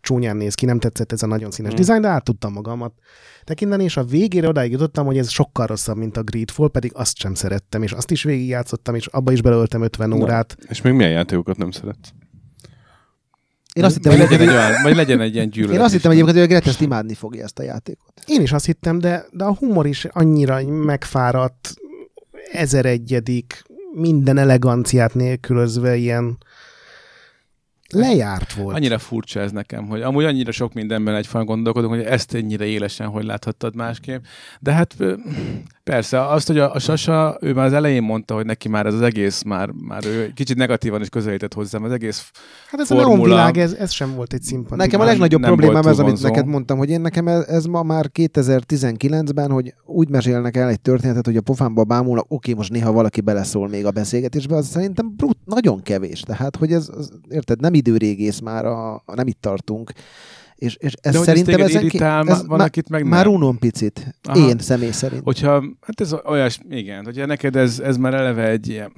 csúnyán 0.01 0.37
néz 0.37 0.55
ki, 0.55 0.65
nem 0.65 0.79
tetszett 0.79 1.13
ez 1.13 1.23
a 1.23 1.27
nagyon 1.27 1.51
színes 1.51 1.71
hmm. 1.71 1.81
dizájn, 1.81 2.01
de 2.01 2.09
át 2.09 2.25
tudtam 2.25 2.53
magamat 2.53 2.93
tekinteni, 3.45 3.85
és 3.85 3.97
a 3.97 4.05
végére 4.05 4.49
odáig 4.49 4.71
jutottam, 4.71 5.07
hogy 5.07 5.19
ez 5.19 5.31
sokkal 5.31 5.67
rosszabb, 5.67 5.97
mint 5.97 6.17
a 6.17 6.23
Greedfall, 6.23 6.71
pedig 6.71 6.91
azt 6.95 7.17
sem 7.17 7.35
szerettem, 7.35 7.83
és 7.83 7.93
azt 7.93 8.11
is 8.11 8.23
végigjátszottam, 8.23 8.95
és 8.95 9.07
abba 9.07 9.33
is 9.33 9.43
belöltem 9.43 9.83
50 9.83 10.09
Na, 10.09 10.17
órát. 10.17 10.57
És 10.69 10.81
még 10.81 10.93
milyen 10.93 11.11
játékokat 11.11 11.57
nem 11.57 11.71
szeretsz? 11.71 12.09
Én 13.75 13.85
azt 13.85 13.95
hittem, 13.95 14.13
hogy 14.13 14.21
legyen, 14.21 14.41
egy 14.41 14.49
olyan, 14.49 14.83
vagy 14.83 14.97
legyen 14.97 15.21
egy 15.21 15.35
ilyen 15.35 15.51
gyűlölet. 15.51 15.77
Én 15.77 15.83
azt 15.83 15.93
hittem 15.93 16.11
egyébként, 16.11 16.37
hogy 16.37 16.45
a 16.45 16.49
Gretest 16.49 16.81
imádni 16.81 17.15
fogja 17.15 17.45
ezt 17.45 17.59
a 17.59 17.63
játékot. 17.63 18.23
Én 18.27 18.41
is 18.43 18.53
azt 18.53 18.67
hittem, 18.67 18.99
de, 18.99 19.25
de 19.31 19.45
a 19.45 19.55
humor 19.55 19.87
is 19.87 20.05
annyira 20.05 20.67
megfáradt, 20.67 21.75
ezer 22.53 22.87
egyedik, 22.87 23.65
minden 23.93 24.39
eleganciát 24.39 25.15
nélkülözve 25.15 25.97
ilyen 25.97 26.39
lejárt 27.89 28.53
volt. 28.53 28.77
Annyira 28.77 28.99
furcsa 28.99 29.41
ez 29.41 29.53
nekem, 29.53 29.87
hogy 29.87 30.03
amúgy 30.03 30.25
annyira 30.25 30.53
sok 30.53 30.73
mindenben 30.73 31.15
egyfajta 31.15 31.47
gondolkodunk, 31.47 31.95
hogy 31.95 32.03
ezt 32.03 32.35
ennyire 32.35 32.65
élesen 32.65 33.07
hogy 33.07 33.25
láthattad 33.25 33.75
másképp. 33.75 34.23
De 34.61 34.73
hát 34.73 34.97
persze, 35.85 36.27
azt, 36.27 36.47
hogy 36.47 36.59
a, 36.59 36.75
a 36.75 36.79
Sasa, 36.79 37.39
ő 37.41 37.53
már 37.53 37.67
az 37.67 37.73
elején 37.73 38.03
mondta, 38.03 38.35
hogy 38.35 38.45
neki 38.45 38.69
már 38.69 38.87
ez 38.87 38.95
az 38.95 39.01
egész, 39.01 39.43
már, 39.43 39.71
már 39.71 40.05
ő 40.07 40.33
kicsit 40.35 40.57
negatívan 40.57 41.01
is 41.01 41.09
közelített 41.09 41.55
hozzám, 41.55 41.85
az 41.85 41.93
egész 41.93 42.31
Hát 42.71 42.81
ez 42.81 42.87
formula... 42.87 43.21
a 43.21 43.25
világ, 43.25 43.57
ez, 43.57 43.73
ez 43.73 43.91
sem 43.91 44.15
volt 44.15 44.33
egy 44.33 44.43
szimpatikus. 44.43 44.85
Nekem 44.85 45.01
a 45.01 45.05
legnagyobb 45.05 45.41
nem 45.41 45.55
problémám 45.55 45.87
ez, 45.87 45.99
amit 45.99 46.23
neked 46.23 46.47
mondtam, 46.47 46.79
hogy 46.79 46.91
én 46.91 47.01
nekem 47.01 47.29
ez, 47.29 47.45
ez 47.47 47.65
ma 47.65 47.83
már 47.83 48.11
2019-ben, 48.15 49.51
hogy 49.51 49.75
úgy 49.85 50.09
mesélnek 50.09 50.57
el 50.57 50.69
egy 50.69 50.81
történetet, 50.81 51.27
hogy 51.27 51.37
a 51.37 51.41
pofámba 51.41 51.85
bámulnak, 51.85 52.27
oké, 52.29 52.53
most 52.53 52.71
néha 52.71 52.93
valaki 52.93 53.21
beleszól 53.21 53.69
még 53.69 53.87
a 53.87 53.91
beszélgetésbe, 53.91 54.57
az 54.57 54.67
szerintem 54.67 55.15
brut, 55.17 55.39
nagyon 55.45 55.83
kevés. 55.83 56.21
Tehát, 56.21 56.57
hogy 56.57 56.73
ez, 56.73 56.91
az, 56.97 57.13
érted, 57.29 57.61
nem 57.61 57.75
időrégész 57.75 58.39
már, 58.39 58.65
a, 58.65 58.95
a, 58.95 59.15
nem 59.15 59.27
itt 59.27 59.41
tartunk. 59.41 59.93
És, 60.57 60.77
és 60.81 60.93
ez 61.01 61.13
De 61.13 61.19
szerintem 61.19 61.61
ez 61.61 61.75
irritál, 61.75 62.29
ez, 62.29 62.47
van, 62.47 62.61
akit 62.61 62.89
meg 62.89 63.07
Már 63.07 63.27
unom 63.27 63.59
picit. 63.59 64.15
Aha. 64.23 64.49
Én 64.49 64.59
személy 64.59 64.91
szerint. 64.91 65.23
Hogyha, 65.25 65.65
hát 65.81 66.01
ez 66.01 66.15
olyas, 66.25 66.59
igen, 66.71 67.05
hogyha 67.05 67.27
neked 67.27 67.57
ez, 67.57 67.79
ez 67.79 67.97
már 67.97 68.15
eleve 68.15 68.49
egy 68.49 68.69
ilyen, 68.69 68.93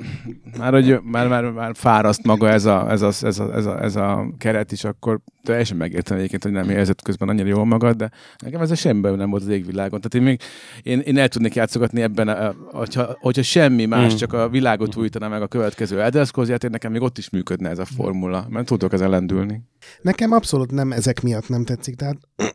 már, 0.59 0.73
hogy, 0.73 1.01
már, 1.03 1.29
már, 1.29 1.45
már 1.45 1.71
fáraszt 1.75 2.25
maga 2.25 2.49
ez 2.49 2.65
a, 2.65 2.91
ez, 2.91 3.03
a, 3.03 3.13
ez, 3.21 3.39
a, 3.39 3.55
ez, 3.55 3.67
a, 3.67 3.83
ez 3.83 3.97
a 3.97 4.29
keret 4.39 4.73
is, 4.73 4.85
akkor 4.85 5.21
teljesen 5.47 5.77
megértem 5.77 6.17
egyébként, 6.17 6.43
hogy 6.43 6.53
nem 6.53 6.71
érzed 6.71 7.03
közben 7.03 7.29
annyira 7.29 7.49
jól 7.49 7.65
magad, 7.65 7.97
de 7.97 8.11
nekem 8.43 8.61
ez 8.61 8.71
a 8.71 8.75
semmiben 8.75 9.15
nem 9.15 9.31
volt 9.31 9.43
az 9.43 9.49
égvilágon. 9.49 10.01
Tehát 10.01 10.15
én 10.15 10.23
még, 10.23 10.41
én, 10.83 11.01
én 11.01 11.19
el 11.19 11.29
tudnék 11.29 11.55
játszogatni 11.55 12.03
ebben, 12.03 12.29
a, 12.29 12.55
hogyha, 12.73 13.17
hogyha 13.21 13.43
semmi 13.43 13.85
más, 13.85 14.13
mm. 14.13 14.17
csak 14.17 14.33
a 14.33 14.49
világot 14.49 14.97
újítana 14.97 15.29
meg 15.29 15.43
a 15.43 15.47
következő 15.47 16.01
Elder 16.01 16.27
Scrolls 16.27 16.51
nekem 16.69 16.93
még 16.93 17.03
ott 17.03 17.19
is 17.19 17.31
működne 17.31 17.69
ez 17.69 17.79
a 17.79 17.85
formula, 17.85 18.47
mert 18.49 18.67
tudok 18.67 18.93
ezen 18.93 19.11
lendülni. 19.11 19.63
Nekem 20.03 20.33
abszolút 20.33 20.71
nem 20.71 20.93
ezek 20.93 21.23
miatt 21.23 21.45
nem 21.49 21.64
tetszik, 21.64 21.94
tehát 21.97 22.16
oké, 22.36 22.51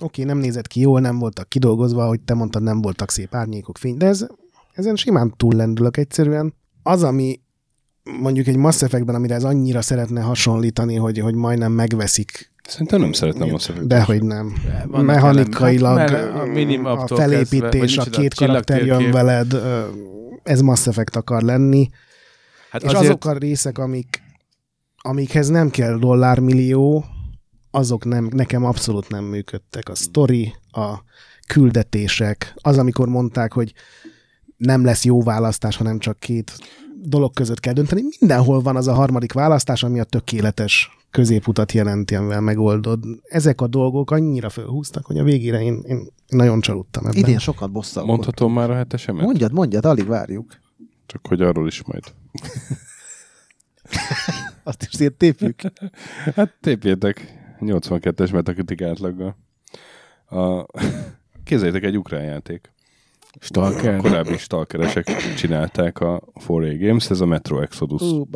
okay, 0.00 0.24
nem 0.24 0.38
nézett 0.38 0.66
ki 0.66 0.80
jól, 0.80 1.00
nem 1.00 1.18
voltak 1.18 1.48
kidolgozva, 1.48 2.06
hogy 2.06 2.20
te 2.20 2.34
mondtad, 2.34 2.62
nem 2.62 2.80
voltak 2.80 3.10
szép 3.10 3.34
árnyékok, 3.34 3.78
fény, 3.78 3.96
de 3.96 4.06
ez, 4.06 4.26
ezen 4.72 4.96
simán 4.96 5.34
túllendülök 5.36 5.96
egyszerűen. 5.96 6.54
Az, 6.82 7.02
ami 7.02 7.40
mondjuk 8.20 8.46
egy 8.46 8.56
Mass 8.56 8.82
Effectben, 8.82 9.14
amire 9.14 9.34
ez 9.34 9.44
annyira 9.44 9.82
szeretne 9.82 10.20
hasonlítani, 10.20 10.96
hogy, 10.96 11.18
hogy 11.18 11.34
majdnem 11.34 11.72
megveszik 11.72 12.52
Szerintem 12.68 13.00
nem 13.00 13.12
szeretem 13.12 13.48
Mass 13.48 13.68
Effect. 13.68 13.86
Dehogy 13.86 14.22
nem. 14.22 14.54
Van 14.86 15.04
Mechanikailag 15.04 15.98
a, 16.84 17.02
a 17.02 17.06
felépítés, 17.06 17.94
kezdve, 17.94 18.16
a 18.16 18.20
két 18.20 18.34
karakter 18.34 18.86
jön 18.86 19.10
veled, 19.10 19.54
ez 20.42 20.60
Mass 20.60 20.86
Effect 20.86 21.16
akar 21.16 21.42
lenni. 21.42 21.88
Hát 22.70 22.82
és 22.82 22.88
azért... 22.88 23.04
azok 23.04 23.24
a 23.24 23.32
részek, 23.32 23.78
amik, 23.78 24.22
amikhez 24.96 25.48
nem 25.48 25.70
kell 25.70 25.98
dollármillió, 25.98 27.04
azok 27.70 28.04
nem, 28.04 28.28
nekem 28.32 28.64
abszolút 28.64 29.08
nem 29.08 29.24
működtek. 29.24 29.88
A 29.88 29.94
story, 29.94 30.54
a 30.70 30.94
küldetések, 31.46 32.54
az, 32.56 32.78
amikor 32.78 33.08
mondták, 33.08 33.52
hogy 33.52 33.72
nem 34.56 34.84
lesz 34.84 35.04
jó 35.04 35.22
választás, 35.22 35.76
hanem 35.76 35.98
csak 35.98 36.18
két 36.18 36.52
dolog 37.02 37.32
között 37.32 37.60
kell 37.60 37.72
dönteni. 37.72 38.02
Mindenhol 38.20 38.60
van 38.60 38.76
az 38.76 38.86
a 38.86 38.92
harmadik 38.92 39.32
választás, 39.32 39.82
ami 39.82 40.00
a 40.00 40.04
tökéletes 40.04 40.90
középutat 41.10 41.72
jelenti, 41.72 42.14
amivel 42.14 42.40
megoldod. 42.40 43.04
Ezek 43.22 43.60
a 43.60 43.66
dolgok 43.66 44.10
annyira 44.10 44.48
fölhúztak, 44.48 45.06
hogy 45.06 45.18
a 45.18 45.22
végére 45.22 45.62
én, 45.62 45.82
én 45.86 46.06
nagyon 46.26 46.60
csalódtam 46.60 47.06
ebben. 47.06 47.18
Idén 47.18 47.38
sokat 47.38 47.72
bosszalkodtam. 47.72 48.14
Mondhatom 48.14 48.52
már 48.52 48.70
a 48.70 48.74
hetesemet? 48.74 49.24
Mondjad, 49.24 49.52
mondjad, 49.52 49.84
alig 49.84 50.06
várjuk. 50.06 50.58
Csak 51.06 51.26
hogy 51.26 51.42
arról 51.42 51.66
is 51.66 51.82
majd. 51.82 52.04
Azt 54.62 54.82
is 54.82 54.94
szét 54.94 55.12
tépjük. 55.12 55.60
Hát 56.34 56.54
tépjétek 56.60 57.37
82-es 57.60 58.32
metakritik 58.32 58.82
átlaggal. 58.82 59.36
A... 60.28 60.66
Képzeljétek 61.44 61.84
egy 61.84 61.98
ukrán 61.98 62.24
játék. 62.24 62.70
Stalker. 63.40 63.96
Korábbi 63.96 64.36
stalkeresek 64.36 65.34
csinálták 65.36 66.00
a 66.00 66.22
4A 66.46 66.76
Games, 66.80 67.10
ez 67.10 67.20
a 67.20 67.26
Metro 67.26 67.60
Exodus. 67.60 68.02
Ú. 68.02 68.28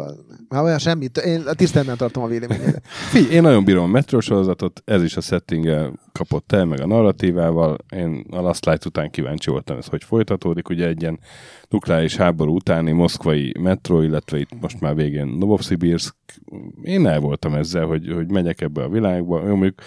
Már 0.52 0.62
olyan 0.62 0.78
semmit. 0.78 1.16
Én 1.16 1.44
tisztelmen 1.52 1.96
tartom 1.96 2.22
a 2.22 2.26
véleményedet. 2.26 2.86
Figyelj, 2.86 3.34
én 3.34 3.42
nagyon 3.42 3.64
bírom 3.64 3.84
a 3.84 3.86
Metro 3.86 4.20
sorozatot, 4.20 4.82
ez 4.84 5.02
is 5.02 5.16
a 5.16 5.20
settinggel 5.20 5.92
kapott 6.12 6.52
el, 6.52 6.64
meg 6.64 6.80
a 6.80 6.86
narratívával. 6.86 7.76
Én 7.96 8.24
a 8.30 8.40
Last 8.40 8.66
Light 8.66 8.84
után 8.84 9.10
kíváncsi 9.10 9.50
voltam, 9.50 9.76
ez 9.76 9.86
hogy 9.86 10.04
folytatódik. 10.04 10.68
Ugye 10.68 10.86
egy 10.86 11.00
ilyen 11.00 11.18
nukleáris 11.68 12.16
háború 12.16 12.54
utáni 12.54 12.92
moszkvai 12.92 13.54
metro, 13.60 14.02
illetve 14.02 14.38
itt 14.38 14.60
most 14.60 14.80
már 14.80 14.94
végén 14.94 15.26
Novosibirsk. 15.26 16.14
Én 16.82 17.06
el 17.06 17.20
voltam 17.20 17.54
ezzel, 17.54 17.84
hogy, 17.86 18.12
hogy 18.14 18.30
megyek 18.30 18.60
ebbe 18.60 18.82
a 18.82 18.88
világba. 18.88 19.40
Jó, 19.42 19.54
mondjuk 19.54 19.80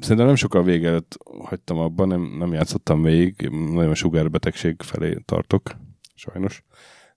szerintem 0.00 0.26
nem 0.26 0.34
sokkal 0.34 0.62
vége 0.62 0.88
előtt 0.88 1.18
hagytam 1.44 1.78
abban, 1.78 2.08
nem, 2.08 2.36
nem 2.38 2.52
játszottam 2.52 3.02
végig, 3.02 3.48
nagyon 3.72 3.94
sugárbetegség 3.94 4.76
felé 4.82 5.18
tartok, 5.24 5.70
sajnos. 6.14 6.64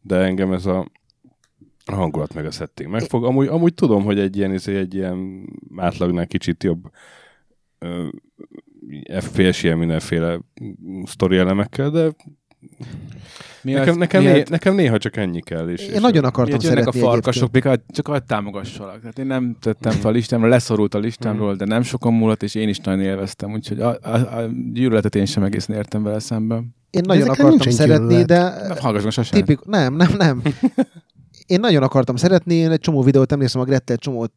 De 0.02 0.16
engem 0.16 0.54
ez 0.54 0.66
a 0.66 0.88
a 1.94 1.96
hangulat 1.96 2.34
meg 2.34 2.46
a 2.46 2.52
setting 2.52 2.90
megfog. 2.90 3.24
Amúgy, 3.26 3.48
amúgy 3.48 3.74
tudom, 3.74 4.04
hogy 4.04 4.20
egy 4.20 4.38
ilyen, 4.38 4.54
izé, 4.54 4.78
egy 4.78 4.94
ilyen 4.96 5.46
átlagnál 5.76 6.28
kicsit 6.28 6.64
jobb 6.64 6.90
ö, 7.80 8.08
FPS 9.20 9.64
ilyen 9.64 9.78
mindenféle 9.78 10.40
sztori 11.06 11.38
elemekkel, 11.38 11.90
de 11.90 12.10
Mi 13.62 13.72
nekem, 13.72 13.90
az- 13.90 13.96
nekem, 13.98 14.22
miért- 14.24 14.36
né, 14.38 14.44
nekem 14.50 14.76
néha 14.76 14.98
csak 14.98 15.16
ennyi 15.18 15.42
kell. 15.42 15.70
És, 15.70 15.82
Én 15.88 15.94
és 15.94 16.00
nagyon 16.00 16.24
akartam 16.24 16.58
Miért 16.58 16.64
jönnek 16.64 16.88
a 16.88 16.92
szeretni 16.92 17.10
farkasok, 17.12 17.58
hát 17.64 17.82
csak 17.88 18.08
hadd 18.08 18.22
támogassalak. 18.28 19.00
Tehát 19.00 19.20
én 19.20 19.26
nem 19.26 19.56
tettem 19.60 19.92
fel 19.92 20.10
a 20.10 20.14
listámra, 20.14 20.48
leszorult 20.48 20.94
a 20.94 21.00
listámról, 21.00 21.56
de 21.56 21.66
nem 21.66 21.82
sokan 21.82 22.14
múlott, 22.14 22.44
és 22.44 22.56
én 22.56 22.70
is 22.70 22.80
nagyon 22.80 23.02
élveztem, 23.02 23.52
úgyhogy 23.52 23.80
a, 23.80 23.98
a, 24.02 24.38
a 24.38 24.50
gyűlöletet 24.74 25.16
én 25.16 25.26
sem 25.26 25.44
egészen 25.44 25.76
értem 25.76 26.04
vele 26.04 26.20
szemben. 26.20 26.76
Én 26.90 27.02
nagyon 27.06 27.30
akartam 27.30 27.72
szeretni, 27.72 28.08
gyűlölet. 28.08 28.28
de 28.28 28.68
Nem 28.68 28.78
hallgass 28.80 29.04
meg 29.18 29.30
tipik... 29.30 29.60
Nem, 29.66 29.94
nem, 29.96 30.12
nem. 30.18 30.42
Én 31.50 31.60
nagyon 31.60 31.84
akartam 31.84 32.16
szeretni, 32.16 32.54
én 32.54 32.72
egy 32.72 32.80
csomó 32.80 33.02
videót, 33.02 33.32
emlékszem, 33.32 33.62
a 33.62 33.64
Grette 33.64 33.94
egy 33.94 34.00
csomó 34.00 34.28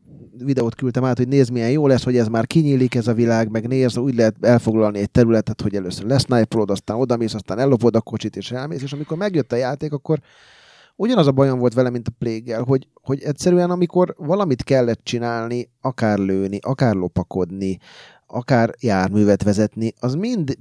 videót 0.44 0.74
küldtem 0.74 1.04
át, 1.04 1.16
hogy 1.16 1.28
nézd 1.28 1.52
milyen 1.52 1.70
jó 1.70 1.86
lesz, 1.86 2.04
hogy 2.04 2.16
ez 2.16 2.28
már 2.28 2.46
kinyílik 2.46 2.94
ez 2.94 3.06
a 3.06 3.14
világ, 3.14 3.50
meg 3.50 3.66
nézd, 3.66 3.98
úgy 3.98 4.14
lehet 4.14 4.34
elfoglalni 4.40 4.98
egy 4.98 5.10
területet, 5.10 5.60
hogy 5.60 5.74
először 5.74 6.06
lesznájpolod, 6.06 6.70
aztán 6.70 6.96
odamész, 6.96 7.34
aztán 7.34 7.58
ellopod 7.58 7.96
a 7.96 8.00
kocsit, 8.00 8.36
és 8.36 8.50
elmész, 8.50 8.82
és 8.82 8.92
amikor 8.92 9.16
megjött 9.16 9.52
a 9.52 9.56
játék, 9.56 9.92
akkor 9.92 10.18
ugyanaz 10.96 11.26
a 11.26 11.32
bajom 11.32 11.58
volt 11.58 11.74
vele, 11.74 11.90
mint 11.90 12.08
a 12.08 12.12
pléggel, 12.18 12.62
hogy, 12.62 12.88
hogy 13.02 13.22
egyszerűen 13.22 13.70
amikor 13.70 14.14
valamit 14.18 14.62
kellett 14.62 15.00
csinálni, 15.02 15.70
akár 15.80 16.18
lőni, 16.18 16.58
akár 16.62 16.94
lopakodni, 16.94 17.78
akár 18.26 18.74
járművet 18.80 19.42
vezetni, 19.42 19.92
az 20.00 20.14
mind 20.14 20.58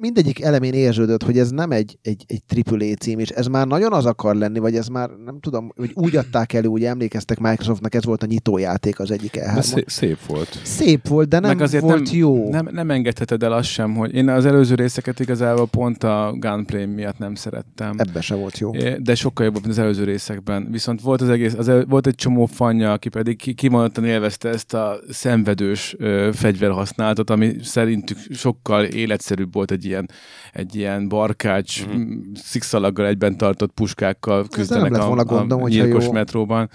mindegyik 0.00 0.42
elemén 0.42 0.72
érződött, 0.72 1.22
hogy 1.22 1.38
ez 1.38 1.50
nem 1.50 1.70
egy, 1.70 1.98
egy, 2.02 2.24
egy 2.26 2.64
AAA 2.70 2.94
cím, 2.94 3.18
és 3.18 3.28
ez 3.28 3.46
már 3.46 3.66
nagyon 3.66 3.92
az 3.92 4.06
akar 4.06 4.34
lenni, 4.34 4.58
vagy 4.58 4.76
ez 4.76 4.86
már 4.86 5.10
nem 5.24 5.40
tudom, 5.40 5.72
hogy 5.76 5.90
úgy 5.94 6.16
adták 6.16 6.52
elő, 6.52 6.68
úgy 6.68 6.84
emlékeztek 6.84 7.38
Microsoftnak, 7.38 7.94
ez 7.94 8.04
volt 8.04 8.22
a 8.22 8.26
nyitójáték 8.26 9.00
az 9.00 9.10
egyik 9.10 9.36
e 9.36 9.62
szép, 9.62 9.90
szép 9.90 10.18
volt. 10.26 10.60
Szép 10.62 11.08
volt, 11.08 11.28
de 11.28 11.38
nem 11.38 11.50
Meg 11.50 11.60
azért 11.60 11.82
volt 11.82 12.04
nem, 12.04 12.18
jó. 12.18 12.50
Nem, 12.50 12.68
nem 12.72 12.90
engedheted 12.90 13.42
el 13.42 13.52
azt 13.52 13.68
sem, 13.68 13.94
hogy 13.94 14.14
én 14.14 14.28
az 14.28 14.46
előző 14.46 14.74
részeket 14.74 15.20
igazából 15.20 15.66
pont 15.66 16.04
a 16.04 16.34
gunplay 16.38 16.86
miatt 16.86 17.18
nem 17.18 17.34
szerettem. 17.34 17.94
Ebbe 17.96 18.20
se 18.20 18.34
volt 18.34 18.58
jó. 18.58 18.70
De 18.98 19.14
sokkal 19.14 19.44
jobb, 19.44 19.54
mint 19.54 19.66
az 19.66 19.78
előző 19.78 20.04
részekben. 20.04 20.68
Viszont 20.70 21.00
volt 21.00 21.20
az 21.20 21.28
egész, 21.28 21.54
az 21.54 21.68
el, 21.68 21.84
volt 21.88 22.06
egy 22.06 22.14
csomó 22.14 22.46
fanya, 22.46 22.92
aki 22.92 23.08
pedig 23.08 23.36
ki- 23.36 23.54
kimondottan 23.54 24.04
élvezte 24.04 24.48
ezt 24.48 24.74
a 24.74 24.98
szenvedős 25.08 25.94
ö, 25.98 26.30
fegyverhasználatot, 26.32 27.30
ami 27.30 27.56
szerintük 27.62 28.18
sokkal 28.30 28.84
életszerűbb 28.84 29.52
volt 29.52 29.70
egy 29.70 29.84
ilyen, 29.90 30.10
egy 30.52 30.74
ilyen 30.74 31.08
barkács, 31.08 31.86
mm. 31.86 32.32
szikszalaggal 32.34 33.06
egyben 33.06 33.36
tartott 33.36 33.72
puskákkal 33.72 34.46
küzdenek 34.48 34.90
lett 34.90 35.02
volna 35.02 35.22
a, 35.22 35.24
gondom, 35.24 35.62
a 35.62 35.68
nyilkos 35.68 36.04
jó. 36.04 36.12
metróban. 36.12 36.70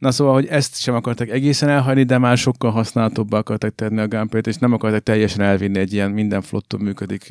Na 0.00 0.10
szóval, 0.10 0.34
hogy 0.34 0.46
ezt 0.46 0.80
sem 0.80 0.94
akartak 0.94 1.28
egészen 1.28 1.68
elhagyni, 1.68 2.02
de 2.02 2.18
már 2.18 2.36
sokkal 2.36 2.70
használhatóbbá 2.70 3.38
akartak 3.38 3.74
tenni 3.74 4.00
a 4.00 4.08
gunplay 4.08 4.40
és 4.46 4.56
nem 4.56 4.72
akartak 4.72 5.02
teljesen 5.02 5.40
elvinni 5.44 5.78
egy 5.78 5.92
ilyen 5.92 6.10
minden 6.10 6.40
flotton 6.40 6.80
működik. 6.80 7.28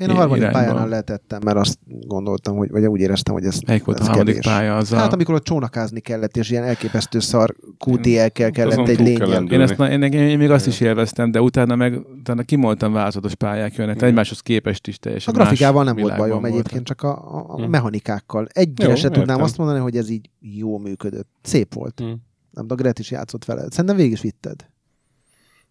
Én 0.00 0.10
a 0.10 0.14
harmadik 0.14 0.42
irányba. 0.42 0.58
pályánál 0.58 0.88
letettem, 0.88 1.40
mert 1.44 1.56
azt 1.56 1.78
gondoltam, 2.06 2.56
hogy, 2.56 2.70
vagy 2.70 2.84
úgy 2.84 3.00
éreztem, 3.00 3.34
hogy 3.34 3.44
ez, 3.44 3.58
Melyik 3.66 3.84
volt 3.84 4.00
ez 4.00 4.06
a 4.06 4.08
harmadik 4.08 4.40
kevés. 4.40 4.58
pálya? 4.58 4.76
Az 4.76 4.90
Hát 4.92 5.10
a... 5.10 5.14
amikor 5.14 5.34
ott 5.34 5.44
csónakázni 5.44 6.00
kellett, 6.00 6.36
és 6.36 6.50
ilyen 6.50 6.64
elképesztő 6.64 7.18
szar 7.18 7.54
QTL-kel 7.86 8.50
kellett 8.50 8.88
egy 8.88 9.18
lenni. 9.18 9.50
Én, 9.54 9.60
ezt, 9.60 9.76
na- 9.76 9.90
én, 9.90 10.02
én, 10.02 10.12
én 10.12 10.38
még 10.38 10.50
azt 10.50 10.66
is 10.66 10.80
élveztem, 10.80 11.30
de 11.30 11.40
utána 11.40 11.76
meg 11.76 11.98
utána 12.18 12.42
kimoltan 12.42 12.92
változatos 12.92 13.34
pályák 13.34 13.74
jönnek, 13.74 13.96
Igen. 13.96 14.08
egymáshoz 14.08 14.40
képest 14.40 14.86
is 14.86 14.96
A 14.96 14.98
teljesen 15.00 15.34
grafikával 15.34 15.84
más 15.84 15.92
nem 15.94 16.02
volt 16.02 16.16
bajom 16.16 16.44
egyébként, 16.44 16.84
csak 16.86 17.02
a, 17.02 17.08
a, 17.08 17.44
a 17.48 17.62
Hm. 17.64 17.70
mechanikákkal. 17.70 18.46
Egyre 18.52 18.94
se 18.94 19.08
tudnám 19.08 19.42
azt 19.42 19.58
mondani, 19.58 19.78
hogy 19.80 19.96
ez 19.96 20.10
így 20.10 20.30
jó 20.40 20.78
működött. 20.78 21.28
Szép 21.42 21.74
volt. 21.74 21.81
Hm. 22.00 22.12
Nem, 22.50 22.66
de 22.66 22.74
a 22.74 22.76
Gret 22.76 22.98
is 22.98 23.10
játszott 23.10 23.44
vele. 23.44 23.66
Szerintem 23.70 23.96
végig 23.96 24.12
is 24.12 24.20
vitted. 24.20 24.66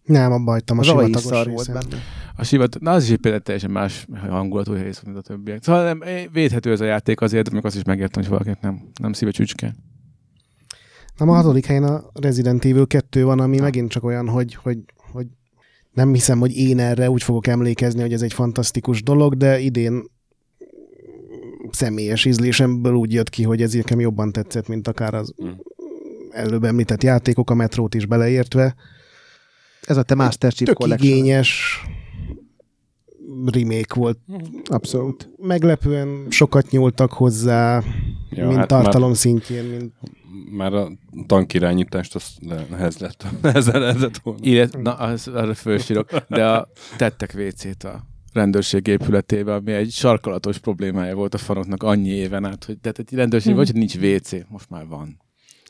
Nem, 0.04 0.32
abba 0.32 0.50
hagytam 0.50 0.78
a 0.78 0.82
sivatagos 0.82 1.20
szar 1.20 1.48
volt 1.50 1.66
benne. 1.66 1.96
A 2.36 2.44
sivat, 2.44 2.80
na 2.80 2.90
az 2.90 3.04
is 3.04 3.10
egy 3.10 3.16
például 3.16 3.42
teljesen 3.42 3.70
más 3.70 4.06
hangulatú 4.28 4.72
rész, 4.72 5.02
mint 5.02 5.16
a 5.16 5.20
többiek. 5.20 5.62
Szóval 5.62 5.84
nem, 5.84 6.02
védhető 6.32 6.70
ez 6.70 6.80
a 6.80 6.84
játék 6.84 7.20
azért, 7.20 7.50
még 7.50 7.64
azt 7.64 7.76
is 7.76 7.82
megértem, 7.82 8.22
hogy 8.22 8.30
valakinek 8.30 8.60
nem, 8.60 8.90
nem 9.00 9.12
szíve 9.12 9.30
csücske. 9.30 9.74
Nem 11.16 11.28
a 11.28 11.34
hatodik 11.34 11.66
helyen 11.66 11.84
a 11.84 12.04
Resident 12.12 12.64
Evil 12.64 12.86
2 12.86 13.24
van, 13.24 13.40
ami 13.40 13.58
megint 13.58 13.90
csak 13.90 14.04
olyan, 14.04 14.28
hogy, 14.28 14.54
hogy, 14.54 14.78
hogy 15.12 15.26
nem 15.92 16.12
hiszem, 16.12 16.38
hogy 16.38 16.56
én 16.56 16.78
erre 16.78 17.10
úgy 17.10 17.22
fogok 17.22 17.46
emlékezni, 17.46 18.00
hogy 18.00 18.12
ez 18.12 18.22
egy 18.22 18.32
fantasztikus 18.32 19.02
dolog, 19.02 19.36
de 19.36 19.58
idén 19.58 20.10
személyes 21.70 22.24
ízlésemből 22.24 22.94
úgy 22.94 23.12
jött 23.12 23.28
ki, 23.28 23.42
hogy 23.42 23.62
ez 23.62 23.72
nekem 23.72 24.00
jobban 24.00 24.32
tetszett, 24.32 24.68
mint 24.68 24.88
akár 24.88 25.14
az 25.14 25.34
Mm. 25.44 25.50
Előbb 26.32 26.64
említett 26.64 27.02
játékok, 27.02 27.50
a 27.50 27.54
metrót 27.54 27.94
is 27.94 28.06
beleértve. 28.06 28.74
Ez 29.82 29.96
a 29.96 30.02
te 30.02 30.14
Master 30.14 30.52
Chief 30.52 30.68
Tök 30.68 30.78
Collection. 30.78 31.16
igényes 31.16 31.80
remake 33.44 33.94
volt. 33.94 34.18
Abszolút. 34.64 35.30
Meglepően 35.36 36.26
sokat 36.30 36.70
nyúltak 36.70 37.12
hozzá, 37.12 37.82
Ja, 38.30 38.46
mint 38.46 38.58
hát 38.58 38.68
tartalom 38.68 39.14
szintjén, 39.14 39.64
mint 39.64 39.92
Már, 40.50 40.70
már 40.70 40.80
a 40.80 40.90
tankirányítást 41.26 42.14
az 42.14 42.36
nehez 42.70 42.98
lett. 42.98 43.26
Nehezen 43.42 43.80
lehetett 43.80 44.16
volna. 44.18 44.40
Illet, 44.42 44.82
na, 44.82 44.94
az, 44.94 45.28
arra 45.28 45.54
fölsírok, 45.54 46.10
de 46.28 46.46
a, 46.48 46.68
tettek 46.96 47.34
WC-t 47.38 47.84
a 47.84 48.06
rendőrség 48.32 48.86
épületébe, 48.86 49.54
ami 49.54 49.72
egy 49.72 49.90
sarkalatos 49.90 50.58
problémája 50.58 51.14
volt 51.14 51.34
a 51.34 51.38
fanoknak 51.38 51.82
annyi 51.82 52.08
éven 52.08 52.44
át, 52.44 52.64
hogy 52.64 52.78
tehát 52.78 52.98
egy 52.98 53.12
rendőrség, 53.12 53.54
vagy 53.54 53.70
hogy 53.70 53.78
nincs 53.78 53.96
WC, 53.96 54.30
most 54.48 54.70
már 54.70 54.86
van. 54.86 55.21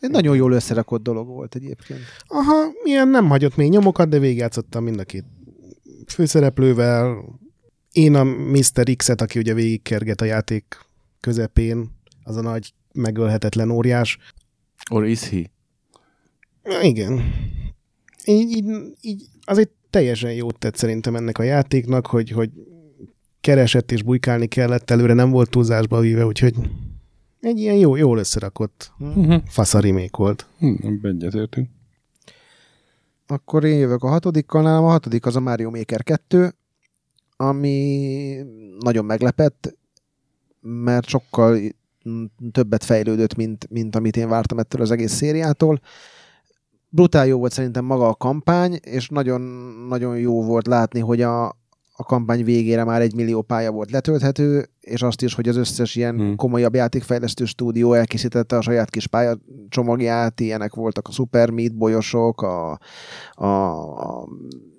Egy 0.03 0.11
nagyon 0.11 0.37
jól 0.37 0.53
összerakott 0.53 1.03
dolog 1.03 1.27
volt 1.27 1.55
egyébként. 1.55 2.01
Aha, 2.27 2.73
ilyen 2.85 3.09
nem 3.09 3.29
hagyott 3.29 3.57
még 3.57 3.71
nyomokat, 3.71 4.09
de 4.09 4.19
végigjátszottam 4.19 4.85
mind 4.85 4.99
a 4.99 5.05
két 5.05 5.25
főszereplővel. 6.07 7.25
Én 7.93 8.15
a 8.15 8.25
Mr. 8.25 8.97
X-et, 8.97 9.21
aki 9.21 9.39
ugye 9.39 9.55
végigkerget 9.55 10.21
a 10.21 10.25
játék 10.25 10.79
közepén, 11.21 11.91
az 12.23 12.37
a 12.37 12.41
nagy 12.41 12.75
megölhetetlen 12.93 13.71
óriás. 13.71 14.19
Or 14.91 15.07
is 15.07 15.29
he? 15.29 15.51
Igen. 16.83 17.23
Így, 18.25 18.51
így, 18.51 18.71
így 19.01 19.29
azért 19.45 19.71
teljesen 19.91 20.33
jót 20.33 20.59
tett 20.59 20.77
szerintem 20.77 21.17
ennek 21.17 21.39
a 21.39 21.43
játéknak, 21.43 22.07
hogy, 22.07 22.31
hogy 22.31 22.51
keresett 23.41 23.93
és 23.93 24.03
bujkálni 24.03 24.47
kellett, 24.47 24.91
előre 24.91 25.13
nem 25.13 25.31
volt 25.31 25.51
túlzásba 25.51 26.01
víve, 26.01 26.27
úgyhogy 26.27 26.55
egy 27.43 27.59
ilyen 27.59 27.77
jó, 27.77 27.97
jól 27.97 28.19
összerakott 28.19 28.93
Uh-huh. 28.99 29.43
fasz 29.47 29.75
a 29.75 29.81
remake 29.81 30.17
volt. 30.17 30.47
Hm, 30.59 30.75
egyetértünk. 31.03 31.69
Akkor 33.27 33.65
én 33.65 33.79
jövök 33.79 34.03
a 34.03 34.09
hatodikkal, 34.09 34.63
nálam 34.63 34.85
a 34.85 34.91
hatodik 34.91 35.27
az 35.27 35.37
a 35.37 35.41
Mario 35.41 35.71
Maker 35.71 36.03
2, 36.03 36.55
ami 37.37 38.37
nagyon 38.79 39.05
meglepett, 39.05 39.77
mert 40.61 41.09
sokkal 41.09 41.59
többet 42.53 42.85
fejlődött, 42.85 43.35
mint, 43.35 43.71
mint 43.71 43.97
amit 43.97 44.17
én 44.17 44.29
vártam 44.29 44.59
ettől 44.59 44.83
az 44.83 44.91
egész 44.91 45.13
szériától. 45.13 45.81
Brutál 46.89 47.27
jó 47.27 47.39
volt 47.39 47.53
szerintem 47.53 47.85
maga 47.85 48.09
a 48.09 48.15
kampány, 48.15 48.79
és 48.83 49.09
nagyon, 49.09 49.41
nagyon 49.89 50.19
jó 50.19 50.45
volt 50.45 50.67
látni, 50.67 51.01
hogy 51.01 51.21
a, 51.21 51.57
a 51.95 52.03
kampány 52.03 52.45
végére 52.45 52.85
már 52.85 53.01
egy 53.01 53.15
millió 53.15 53.43
pálya 53.43 53.71
volt 53.71 53.91
letölthető, 53.91 54.69
és 54.81 55.03
azt 55.03 55.23
is, 55.23 55.35
hogy 55.35 55.49
az 55.49 55.57
összes 55.57 55.95
ilyen 55.95 56.17
Hmm. 56.17 56.37
komolyabb 56.37 56.75
játékfejlesztő 56.75 57.45
stúdió 57.45 57.93
elkészítette 57.93 58.57
a 58.57 58.61
saját 58.61 58.91
kis 58.91 59.07
pályacsomagját, 59.07 60.41
ilyenek 60.41 60.75
voltak 60.75 61.09
a 61.09 61.13
Super 61.13 61.51
Meat 61.51 61.77
bolyosok, 61.77 62.43
a, 62.43 62.79
a, 63.35 63.47
a 63.47 64.29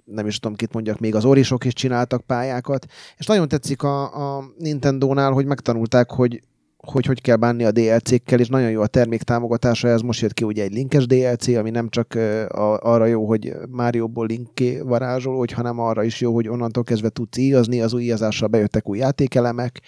nem 0.05 0.27
is 0.27 0.39
tudom, 0.39 0.57
kit 0.57 0.73
mondjak, 0.73 0.99
még 0.99 1.15
az 1.15 1.25
orisok 1.25 1.65
is 1.65 1.73
csináltak 1.73 2.21
pályákat, 2.21 2.85
és 3.17 3.25
nagyon 3.25 3.47
tetszik 3.47 3.83
a, 3.83 4.37
a 4.37 4.43
Nintendo-nál, 4.57 5.31
hogy 5.31 5.45
megtanulták, 5.45 6.11
hogy 6.11 6.41
hogy 6.87 7.05
hogy 7.05 7.21
kell 7.21 7.35
bánni 7.35 7.63
a 7.63 7.71
DLC-kkel, 7.71 8.39
és 8.39 8.47
nagyon 8.47 8.69
jó 8.69 8.81
a 8.81 8.87
termék 8.87 9.21
támogatása, 9.21 9.87
ez 9.87 10.01
most 10.01 10.21
jött 10.21 10.33
ki 10.33 10.43
ugye 10.43 10.63
egy 10.63 10.73
linkes 10.73 11.05
DLC, 11.05 11.47
ami 11.47 11.69
nem 11.69 11.89
csak 11.89 12.15
a, 12.49 12.79
arra 12.81 13.05
jó, 13.05 13.27
hogy 13.27 13.53
Mario-ból 13.69 14.25
linké 14.25 14.79
varázsolódj, 14.79 15.53
hanem 15.53 15.79
arra 15.79 16.03
is 16.03 16.21
jó, 16.21 16.33
hogy 16.33 16.47
onnantól 16.47 16.83
kezdve 16.83 17.09
tudsz 17.09 17.37
íjazni, 17.37 17.81
az 17.81 17.93
új 17.93 18.03
íjazással 18.03 18.47
bejöttek 18.47 18.89
új 18.89 18.97
játékelemek. 18.97 19.81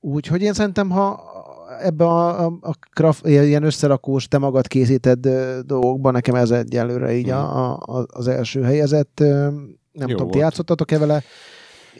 Úgyhogy 0.00 0.42
én 0.42 0.52
szerintem, 0.52 0.90
ha 0.90 1.20
ebbe 1.80 2.04
a, 2.04 2.44
a, 2.44 2.58
a 2.60 2.72
craft, 2.92 3.26
ilyen 3.26 3.62
összerakós, 3.62 4.28
te 4.28 4.38
magad 4.38 4.66
készíted 4.66 5.28
dolgokban, 5.66 6.12
nekem 6.12 6.34
ez 6.34 6.50
egyelőre 6.50 7.14
így 7.14 7.30
a, 7.30 7.74
a, 7.78 8.06
az 8.06 8.28
első 8.28 8.62
helyezett. 8.62 9.18
Nem 9.18 9.68
Jó 9.92 10.06
tudom, 10.06 10.16
ti 10.16 10.22
volt. 10.22 10.36
játszottatok-e 10.36 10.98
vele? 10.98 11.22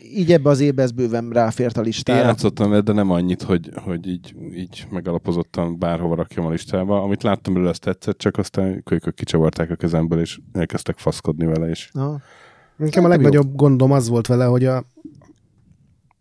Így 0.04 0.32
ebbe 0.32 0.50
az 0.50 0.60
évbe 0.60 0.82
ez 0.82 0.90
bőven 0.90 1.30
ráfért 1.30 1.76
a 1.76 1.80
Én 1.80 1.86
listára. 1.86 2.24
játszottam 2.26 2.70
vele, 2.70 2.82
de 2.82 2.92
nem 2.92 3.10
annyit, 3.10 3.42
hogy, 3.42 3.70
hogy 3.74 4.06
így, 4.06 4.34
így 4.54 4.86
megalapozottan 4.90 5.78
bárhova 5.78 6.14
rakjam 6.14 6.46
a 6.46 6.50
listába. 6.50 7.02
Amit 7.02 7.22
láttam 7.22 7.52
belőle, 7.52 7.70
azt 7.70 7.80
tetszett, 7.80 8.18
csak 8.18 8.36
aztán 8.36 8.82
kölykök 8.82 9.14
kicsavarták 9.14 9.70
a 9.70 9.74
kezemből, 9.74 10.20
és 10.20 10.38
elkezdtek 10.52 10.98
faszkodni 10.98 11.46
vele, 11.46 11.68
és 11.68 11.88
Aha. 11.92 12.20
Nekem 12.76 13.04
a 13.04 13.08
legnagyobb 13.08 13.54
gondom 13.54 13.92
az 13.92 14.08
volt 14.08 14.26
vele, 14.26 14.44
hogy 14.44 14.64
a, 14.64 14.84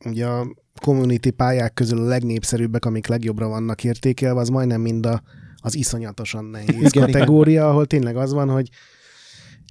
ugye 0.06 0.26
a 0.26 0.48
community 0.82 1.30
pályák 1.30 1.74
közül 1.74 2.00
a 2.00 2.08
legnépszerűbbek, 2.08 2.86
amik 2.86 3.08
legjobbra 3.08 3.48
vannak 3.48 3.84
értékelve, 3.84 4.40
az 4.40 4.50
majdnem 4.50 4.82
mind 4.82 5.06
a, 5.06 5.22
az 5.58 5.76
iszonyatosan 5.76 6.46
nehéz 6.46 6.94
Igen, 6.94 7.12
kategória, 7.12 7.70
ahol 7.70 7.86
tényleg 7.86 8.16
az 8.16 8.34
van, 8.34 8.50
hogy 8.50 8.70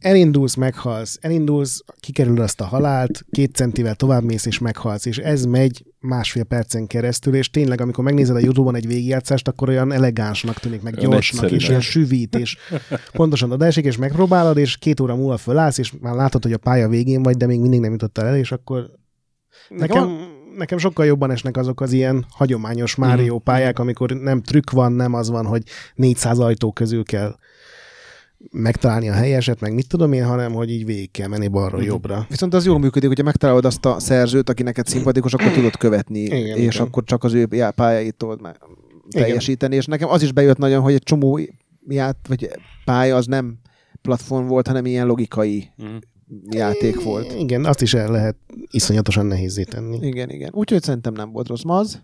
elindulsz, 0.00 0.54
meghalsz, 0.54 1.18
elindulsz, 1.20 1.84
kikerül 2.00 2.40
azt 2.40 2.60
a 2.60 2.64
halált, 2.64 3.24
két 3.30 3.54
centivel 3.54 3.94
tovább 3.94 4.22
mész 4.22 4.46
és 4.46 4.58
meghalsz, 4.58 5.06
és 5.06 5.18
ez 5.18 5.44
megy 5.44 5.84
másfél 6.00 6.44
percen 6.44 6.86
keresztül, 6.86 7.34
és 7.34 7.50
tényleg, 7.50 7.80
amikor 7.80 8.04
megnézed 8.04 8.36
a 8.36 8.38
Youtube-on 8.38 8.74
egy 8.74 8.86
végigjátszást, 8.86 9.48
akkor 9.48 9.68
olyan 9.68 9.92
elegánsnak 9.92 10.58
tűnik, 10.58 10.82
meg 10.82 10.96
gyorsnak, 10.96 11.50
és 11.50 11.68
olyan 11.68 11.80
süvít, 11.80 12.36
és 12.36 12.56
pontosan 13.12 13.52
oda 13.52 13.64
esik, 13.64 13.84
és 13.84 13.96
megpróbálod, 13.96 14.56
és 14.56 14.76
két 14.76 15.00
óra 15.00 15.16
múlva 15.16 15.36
fölállsz, 15.36 15.78
és 15.78 15.92
már 16.00 16.14
látod, 16.14 16.42
hogy 16.42 16.52
a 16.52 16.58
pálya 16.58 16.88
végén 16.88 17.22
vagy, 17.22 17.36
de 17.36 17.46
még 17.46 17.60
mindig 17.60 17.80
nem 17.80 17.90
jutottál 17.90 18.26
el, 18.26 18.36
és 18.36 18.52
akkor 18.52 18.90
nekem, 19.68 20.18
nekem 20.56 20.78
sokkal 20.78 21.06
jobban 21.06 21.30
esnek 21.30 21.56
azok 21.56 21.80
az 21.80 21.92
ilyen 21.92 22.26
hagyományos 22.28 22.94
Mario 22.94 23.38
pályák, 23.38 23.78
amikor 23.78 24.10
nem 24.10 24.42
trükk 24.42 24.70
van, 24.70 24.92
nem 24.92 25.14
az 25.14 25.30
van, 25.30 25.46
hogy 25.46 25.62
400 25.94 26.38
ajtó 26.38 26.72
közül 26.72 27.04
kell 27.04 27.36
megtalálni 28.50 29.08
a 29.08 29.12
helyeset, 29.12 29.60
meg 29.60 29.74
mit 29.74 29.88
tudom 29.88 30.12
én, 30.12 30.24
hanem 30.24 30.52
hogy 30.52 30.70
így 30.70 30.84
végig 30.84 31.10
kell 31.10 31.28
menni 31.28 31.48
balra 31.48 31.80
jobbra. 31.82 32.26
Viszont 32.28 32.54
az 32.54 32.64
jól 32.66 32.78
működik, 32.78 33.08
hogyha 33.08 33.24
megtalálod 33.24 33.64
azt 33.64 33.84
a 33.84 33.98
szerzőt, 33.98 34.48
aki 34.48 34.62
neked 34.62 34.86
szimpatikus, 34.86 35.32
akkor 35.34 35.50
tudod 35.52 35.76
követni, 35.76 36.18
Igen, 36.18 36.38
igen, 36.38 36.56
és 36.56 36.74
igen. 36.74 36.86
akkor 36.86 37.04
csak 37.04 37.24
az 37.24 37.32
ő 37.34 37.46
pályáit 37.74 38.14
tudod 38.16 38.40
már 38.40 38.56
teljesíteni. 39.10 39.76
És 39.76 39.86
nekem 39.86 40.08
az 40.08 40.22
is 40.22 40.32
bejött 40.32 40.58
nagyon, 40.58 40.82
hogy 40.82 40.94
egy 40.94 41.02
csomó 41.02 41.40
ját, 41.88 42.16
vagy 42.28 42.48
pálya 42.84 43.16
az 43.16 43.26
nem 43.26 43.58
platform 44.02 44.46
volt, 44.46 44.66
hanem 44.66 44.86
ilyen 44.86 45.06
logikai 45.06 45.68
Mhm. 45.76 45.94
játék 46.50 47.02
volt. 47.02 47.32
Igen, 47.38 47.64
azt 47.64 47.82
is 47.82 47.94
el 47.94 48.10
lehet 48.10 48.36
iszonyatosan 48.70 49.26
nehézé 49.26 49.62
tenni. 49.62 50.06
Igen, 50.06 50.30
igen. 50.30 50.50
Úgyhogy 50.52 50.82
szerintem 50.82 51.12
nem 51.12 51.32
volt 51.32 51.48
rossz. 51.48 51.62
Ma 51.62 51.76
az? 51.76 52.02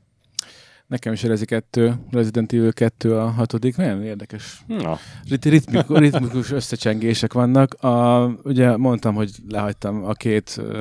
Nekem 0.89 1.13
is 1.13 1.25
a 1.25 1.29
Rezi 1.29 1.45
2, 1.45 1.95
Resident 2.11 2.53
Evil 2.53 2.73
2 2.73 3.17
a 3.17 3.27
hatodik, 3.31 3.77
nagyon 3.77 4.03
érdekes. 4.03 4.65
Na, 4.67 4.99
Rit- 5.29 5.45
ritmikus, 5.45 5.99
ritmikus 5.99 6.51
összecsengések 6.51 7.33
vannak. 7.33 7.75
A, 7.75 8.25
ugye 8.43 8.77
mondtam, 8.77 9.15
hogy 9.15 9.31
lehagytam 9.49 10.05
a 10.05 10.13
két 10.13 10.55
ö, 10.59 10.73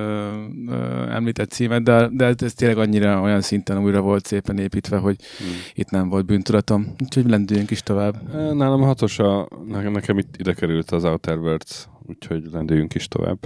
ö, 0.67 1.09
említett 1.09 1.51
címet, 1.51 1.83
de, 1.83 2.07
de 2.11 2.33
ez 2.37 2.53
tényleg 2.53 2.77
annyira 2.77 3.21
olyan 3.21 3.41
szinten 3.41 3.77
újra 3.83 4.01
volt 4.01 4.25
szépen 4.25 4.57
építve, 4.57 4.97
hogy 4.97 5.15
Hmm. 5.37 5.47
itt 5.73 5.89
nem 5.89 6.09
volt 6.09 6.25
bűntudatom. 6.25 6.93
Úgyhogy 7.03 7.29
lendüljünk 7.29 7.71
is 7.71 7.81
tovább. 7.81 8.31
nálam 8.33 8.81
a 8.81 8.85
hatos, 8.85 9.19
a, 9.19 9.47
nekem, 9.67 9.91
nekem 9.91 10.17
itt 10.17 10.35
ide 10.37 10.53
került 10.53 10.91
az 10.91 11.03
Outer 11.03 11.37
Worlds, 11.37 11.87
úgyhogy 12.03 12.43
lendüljünk 12.51 12.93
is 12.95 13.07
tovább. 13.07 13.39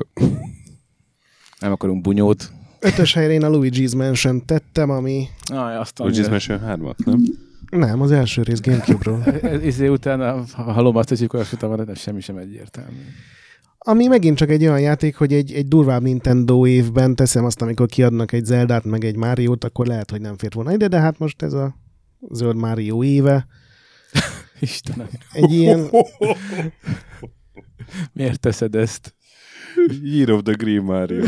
Nem 1.60 1.72
akarunk 1.72 2.02
bunyót. 2.02 2.52
Ötös 2.80 3.14
helyre 3.14 3.34
én 3.34 3.44
a 3.44 3.50
Luigi's 3.50 3.96
Mansion 3.98 4.46
tettem, 4.46 4.90
ami 4.90 5.28
Aj, 5.54 5.76
azt 5.76 5.94
Luigi's 5.98 6.30
Mansion 6.30 6.60
3-at, 6.66 7.06
nem? 7.06 7.20
nem, 7.70 8.02
az 8.02 8.12
első 8.12 8.42
rész 8.42 8.62
Gamecube-ról. 8.62 9.24
Ez- 9.42 9.64
Izé 9.64 9.88
után, 9.88 10.46
ha 10.54 10.62
hallom 10.72 10.96
azt, 10.96 11.10
hogy 11.10 11.24
akkor 11.24 11.40
azt 11.40 11.54
utána 11.54 11.84
de 11.84 11.94
semmi 11.94 12.22
sem 12.22 12.38
egyértelmű. 12.38 12.98
Ami 13.78 14.08
megint 14.08 14.38
csak 14.38 14.50
egy 14.50 14.62
olyan 14.64 14.80
játék, 14.80 15.16
hogy 15.16 15.34
egy, 15.34 15.54
egy 15.54 15.68
durvább 15.68 16.02
Nintendo 16.02 16.68
évben 16.68 17.16
teszem 17.16 17.46
azt, 17.46 17.62
amikor 17.62 17.88
kiadnak 17.88 18.32
egy 18.32 18.46
Zeldát, 18.46 18.84
meg 18.84 19.04
egy 19.04 19.16
Máriót, 19.16 19.64
akkor 19.64 19.86
lehet, 19.88 20.12
hogy 20.12 20.22
nem 20.22 20.38
fért 20.38 20.54
volna 20.54 20.74
ide, 20.74 20.88
de 20.88 21.00
hát 21.00 21.20
most 21.20 21.42
ez 21.42 21.54
a 21.54 21.76
zöld 22.32 22.56
Mário 22.56 23.04
éve. 23.04 23.48
Istenem, 24.60 25.08
Egy 25.34 25.54
ilyen, 25.54 25.90
miért 28.14 28.40
teszed 28.40 28.76
ezt? 28.76 29.16
Year 30.04 30.32
of 30.32 30.42
the 30.44 30.54
Green 30.54 30.84
Mario. 30.84 31.24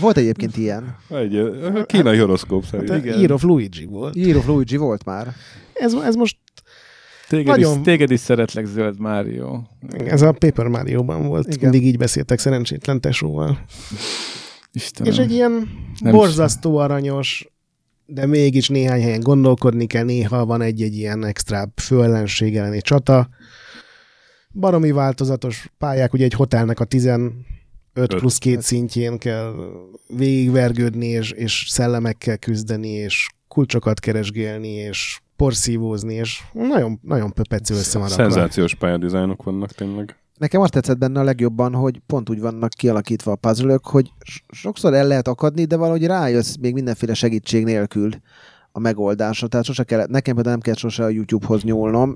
Volt 0.00 0.16
egyébként 0.16 0.56
ilyen. 0.56 0.96
Egy, 1.08 1.50
kínai 1.86 2.18
horoszkóp 2.18 2.64
szerint. 2.64 2.90
Hát, 2.90 3.04
igen. 3.04 3.18
Year 3.18 3.32
of 3.32 3.42
Luigi 3.42 3.84
volt. 3.84 4.16
Year 4.16 4.36
of 4.36 4.46
Luigi 4.46 4.76
volt 4.76 5.04
már. 5.04 5.34
Ez, 5.74 5.94
ez 5.94 6.14
most 6.14 6.36
Téged, 7.28 7.46
Nagyon... 7.46 7.78
is, 7.78 7.84
téged 7.84 8.10
is 8.10 8.20
szeretlek, 8.20 8.66
Zöld 8.66 9.00
Mário. 9.00 9.62
Ez 10.06 10.22
a 10.22 10.32
Paper 10.32 10.66
Mario-ban 10.66 11.26
volt. 11.26 11.46
Igen. 11.46 11.70
Mindig 11.70 11.88
így 11.88 11.98
beszéltek 11.98 12.38
szerencsétlen 12.38 13.00
tesóval. 13.00 13.58
Istenem. 14.72 15.12
És 15.12 15.18
egy 15.18 15.32
ilyen 15.32 15.68
Nem 16.00 16.12
borzasztó 16.12 16.74
is. 16.74 16.82
aranyos, 16.82 17.48
de 18.06 18.26
mégis 18.26 18.68
néhány 18.68 19.02
helyen 19.02 19.20
gondolkodni 19.20 19.86
kell, 19.86 20.04
néha 20.04 20.46
van 20.46 20.62
egy-egy 20.62 20.94
ilyen 20.94 21.24
extra 21.24 21.72
főellenség 21.76 22.56
elleni 22.56 22.80
csata. 22.80 23.28
Baromi 24.52 24.90
változatos 24.90 25.72
pályák, 25.78 26.12
ugye 26.12 26.24
egy 26.24 26.34
hotelnek 26.34 26.80
a 26.80 26.84
10 26.84 27.10
5 27.94 28.14
plusz 28.14 28.38
2 28.38 28.60
szintjén 28.60 29.18
kell 29.18 29.54
végigvergődni, 30.08 31.06
és, 31.06 31.30
és 31.30 31.66
szellemekkel 31.68 32.38
küzdeni, 32.38 32.88
és 32.88 33.28
kulcsokat 33.48 34.00
keresgélni, 34.00 34.68
és 34.68 35.20
porszívózni, 35.36 36.14
és 36.14 36.40
nagyon, 36.52 36.98
nagyon 37.02 37.32
pöpecül 37.32 37.76
összemaradva. 37.76 38.22
Szenzációs 38.22 38.74
pályadizájnok 38.74 39.42
vannak 39.42 39.72
tényleg. 39.72 40.16
Nekem 40.38 40.60
azt 40.60 40.72
tetszett 40.72 40.98
benne 40.98 41.20
a 41.20 41.24
legjobban, 41.24 41.74
hogy 41.74 42.00
pont 42.06 42.30
úgy 42.30 42.40
vannak 42.40 42.70
kialakítva 42.70 43.32
a 43.32 43.36
puzzle 43.36 43.78
hogy 43.82 44.12
sokszor 44.48 44.94
el 44.94 45.06
lehet 45.06 45.28
akadni, 45.28 45.64
de 45.64 45.76
valahogy 45.76 46.06
rájössz 46.06 46.56
még 46.60 46.74
mindenféle 46.74 47.14
segítség 47.14 47.64
nélkül 47.64 48.10
a 48.76 48.80
megoldásra. 48.80 49.48
Tehát 49.48 49.66
sose 49.66 49.84
kellett, 49.84 50.08
nekem 50.08 50.34
például 50.34 50.54
nem 50.54 50.64
kell 50.64 50.74
sose 50.74 51.04
a 51.04 51.08
YouTube-hoz 51.08 51.62
nyúlnom, 51.62 52.14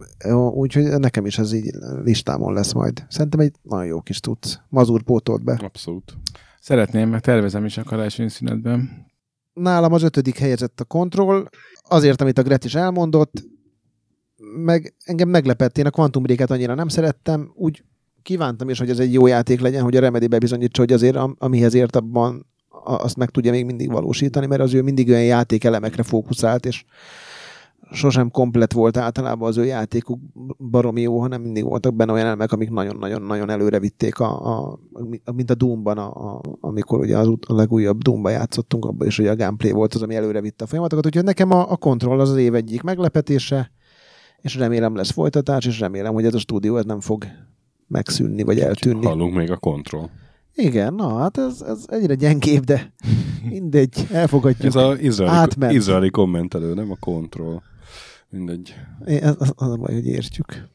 úgyhogy 0.52 0.84
nekem 0.84 1.26
is 1.26 1.38
ez 1.38 1.52
így 1.52 1.70
listámon 2.04 2.52
lesz 2.52 2.72
majd. 2.72 3.06
Szerintem 3.08 3.40
egy 3.40 3.52
nagyon 3.62 3.86
jó 3.86 4.00
kis 4.00 4.20
tudsz. 4.20 4.58
Mazur 4.68 5.02
pótolt 5.02 5.44
be. 5.44 5.60
Abszolút. 5.62 6.16
Szeretném, 6.60 7.08
meg 7.08 7.20
tervezem 7.20 7.64
is 7.64 7.78
a 7.78 7.82
karácsonyi 7.82 8.28
szünetben. 8.28 9.06
Nálam 9.52 9.92
az 9.92 10.02
ötödik 10.02 10.38
helyezett 10.38 10.80
a 10.80 10.84
kontroll, 10.84 11.48
azért, 11.88 12.20
amit 12.20 12.38
a 12.38 12.42
Gret 12.42 12.64
is 12.64 12.74
elmondott, 12.74 13.44
meg 14.64 14.94
engem 15.04 15.28
meglepett, 15.28 15.78
én 15.78 15.86
a 15.86 15.90
Quantum 15.90 16.22
Break-et 16.22 16.50
annyira 16.50 16.74
nem 16.74 16.88
szerettem, 16.88 17.52
úgy 17.54 17.84
kívántam 18.22 18.68
is, 18.68 18.78
hogy 18.78 18.90
ez 18.90 18.98
egy 18.98 19.12
jó 19.12 19.26
játék 19.26 19.60
legyen, 19.60 19.82
hogy 19.82 19.96
a 19.96 20.00
Remedy 20.00 20.26
bebizonyítsa, 20.26 20.80
hogy 20.80 20.92
azért 20.92 21.16
am- 21.16 21.36
amihez 21.38 21.74
ért 21.74 21.96
abban 21.96 22.46
azt 22.84 23.16
meg 23.16 23.30
tudja 23.30 23.50
még 23.50 23.64
mindig 23.64 23.92
valósítani, 23.92 24.46
mert 24.46 24.60
az 24.60 24.74
ő 24.74 24.82
mindig 24.82 25.08
olyan 25.08 25.24
játékelemekre 25.24 26.02
fókuszált, 26.02 26.66
és 26.66 26.84
sosem 27.90 28.30
komplet 28.30 28.72
volt 28.72 28.96
általában 28.96 29.48
az 29.48 29.56
ő 29.56 29.64
játékuk 29.64 30.20
baromi 30.70 31.00
jó, 31.00 31.20
hanem 31.20 31.42
mindig 31.42 31.64
voltak 31.64 31.94
benne 31.94 32.12
olyan 32.12 32.26
elemek, 32.26 32.52
amik 32.52 32.70
nagyon-nagyon-nagyon 32.70 33.50
előre 33.50 33.78
vitték, 33.78 34.18
a, 34.18 34.56
a, 34.56 34.78
mint 35.34 35.50
a 35.50 35.54
Doomban, 35.54 35.98
a, 35.98 36.34
a, 36.34 36.40
amikor 36.60 36.98
ugye 36.98 37.18
az 37.18 37.28
a 37.46 37.54
legújabb 37.54 38.02
Doomba 38.02 38.30
játszottunk, 38.30 38.84
abban 38.84 39.06
is 39.06 39.18
ugye 39.18 39.30
a 39.30 39.36
gameplay 39.36 39.72
volt 39.72 39.94
az, 39.94 40.02
ami 40.02 40.14
előre 40.14 40.40
vitte 40.40 40.64
a 40.64 40.66
folyamatokat, 40.66 41.06
úgyhogy 41.06 41.24
nekem 41.24 41.50
a, 41.50 41.70
a 41.70 41.76
kontroll 41.76 42.20
az 42.20 42.30
az 42.30 42.36
év 42.36 42.54
egyik 42.54 42.82
meglepetése, 42.82 43.70
és 44.40 44.54
remélem 44.54 44.96
lesz 44.96 45.10
folytatás, 45.10 45.66
és 45.66 45.80
remélem, 45.80 46.14
hogy 46.14 46.24
ez 46.24 46.34
a 46.34 46.38
stúdió 46.38 46.76
ez 46.76 46.84
nem 46.84 47.00
fog 47.00 47.24
megszűnni, 47.86 48.42
vagy 48.42 48.58
eltűnni. 48.58 49.06
Hallunk 49.06 49.34
még 49.34 49.50
a 49.50 49.56
kontroll. 49.56 50.08
Igen, 50.60 50.94
na 50.94 51.18
hát 51.18 51.38
ez, 51.38 51.60
ez 51.60 51.84
egyre 51.86 52.14
gyengébb, 52.14 52.64
de 52.64 52.92
mindegy, 53.50 54.06
elfogadjuk. 54.12 54.66
Ez 54.66 54.74
az 54.74 55.00
izraeli, 55.00 55.36
Átment. 55.36 55.72
izraeli 55.72 56.10
kommentelő, 56.10 56.74
nem 56.74 56.90
a 56.90 56.96
kontroll. 57.00 57.60
Mindegy. 58.30 58.74
Ez, 59.04 59.34
az, 59.38 59.52
az 59.56 59.70
a 59.70 59.76
baj, 59.76 59.94
hogy 59.94 60.06
értjük. 60.06 60.68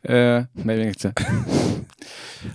Ö, 0.00 0.40
Még 0.62 0.78
egyszer. 0.78 1.12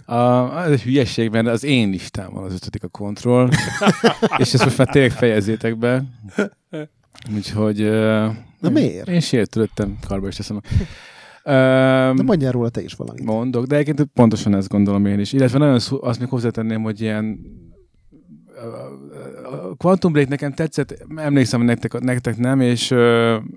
A, 0.05 0.15
az 0.57 0.71
egy 0.71 0.81
hülyeség, 0.81 1.29
mert 1.29 1.47
az 1.47 1.63
én 1.63 1.89
listámon 1.89 2.43
az 2.43 2.53
ötödik 2.53 2.83
a 2.83 2.87
kontroll, 2.87 3.49
és 4.37 4.53
ezt 4.53 4.63
most 4.63 4.77
már 4.77 4.87
tényleg 4.87 5.11
fejezzétek 5.11 5.77
be. 5.77 6.03
Úgyhogy... 7.35 7.89
Na 8.59 8.69
miért? 8.69 9.07
Én 9.07 9.19
sértődöttem, 9.19 9.97
karba 10.07 10.27
is 10.27 10.35
teszem. 10.35 10.61
Ö, 11.43 11.51
De 12.15 12.23
mondjál 12.25 12.51
róla 12.51 12.69
te 12.69 12.81
is 12.81 12.93
valamit. 12.93 13.23
mondok, 13.23 13.65
de 13.65 13.75
egyébként 13.75 14.09
pontosan 14.13 14.55
ezt 14.55 14.69
gondolom 14.69 15.05
én 15.05 15.19
is. 15.19 15.33
Illetve 15.33 15.57
nagyon 15.57 15.79
szó, 15.79 15.97
azt 16.01 16.19
még 16.19 16.29
hozzátenném, 16.29 16.83
hogy 16.83 17.01
ilyen 17.01 17.39
a 19.43 19.75
Quantum 19.75 20.11
Break 20.11 20.27
nekem 20.27 20.53
tetszett, 20.53 21.05
emlékszem, 21.15 21.59
hogy 21.59 21.67
nektek, 21.67 21.99
nektek 21.99 22.37
nem, 22.37 22.61
és, 22.61 22.93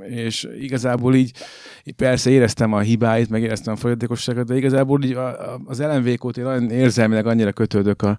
és 0.08 0.48
igazából 0.60 1.14
így 1.14 1.32
persze 1.96 2.30
éreztem 2.30 2.72
a 2.72 2.78
hibáit, 2.78 3.30
meg 3.30 3.42
éreztem 3.42 3.72
a 3.72 3.76
folyatékosságot, 3.76 4.46
de 4.46 4.56
igazából 4.56 5.02
így 5.02 5.16
az 5.64 5.80
LMV-kót 5.80 6.36
én 6.36 6.46
olyan 6.46 6.70
érzelmileg 6.70 7.26
annyira 7.26 7.52
kötődök 7.52 8.02
a, 8.02 8.16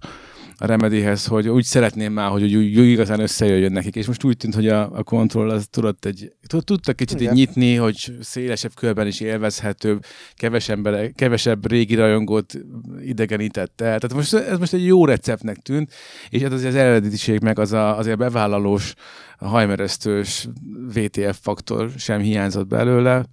a 0.56 0.66
Remedyhez, 0.66 1.26
hogy 1.26 1.48
úgy 1.48 1.64
szeretném 1.64 2.12
már, 2.12 2.30
hogy 2.30 2.42
úgy, 2.42 2.78
úgy 2.78 2.88
igazán 2.88 3.20
összejöjjön 3.20 3.72
nekik. 3.72 3.96
És 3.96 4.06
most 4.06 4.24
úgy 4.24 4.36
tűnt, 4.36 4.54
hogy 4.54 4.68
a, 4.68 4.90
a 4.92 5.02
Control 5.02 5.50
az 5.50 5.66
tudott 5.70 6.04
egy, 6.04 6.32
tud- 6.46 6.64
tudta 6.64 6.92
kicsit 6.92 7.16
így 7.16 7.22
Igen. 7.22 7.34
nyitni, 7.34 7.74
hogy 7.74 8.12
szélesebb 8.20 8.74
körben 8.74 9.06
is 9.06 9.20
élvezhetőbb, 9.20 10.04
kevesebb, 10.34 10.88
kevesebb 11.14 11.66
régi 11.70 11.94
rajongót 11.94 12.54
idegenített 13.00 13.80
el. 13.80 13.98
Tehát 13.98 14.14
most, 14.14 14.34
ez 14.34 14.58
most 14.58 14.72
egy 14.72 14.84
jó 14.84 15.04
receptnek 15.04 15.56
tűnt, 15.56 15.92
és 16.30 16.42
hát 16.42 16.52
azért 16.52 16.68
az 16.68 16.78
eredetiség 16.80 17.42
meg 17.42 17.58
az 17.58 17.72
a, 17.72 17.98
azért 17.98 18.14
a 18.14 18.18
bevállalós, 18.18 18.94
a 19.38 19.46
hajmeresztős 19.46 20.48
VTF 20.94 21.38
faktor 21.40 21.90
sem 21.96 22.20
hiányzott 22.20 22.66
belőle, 22.66 23.24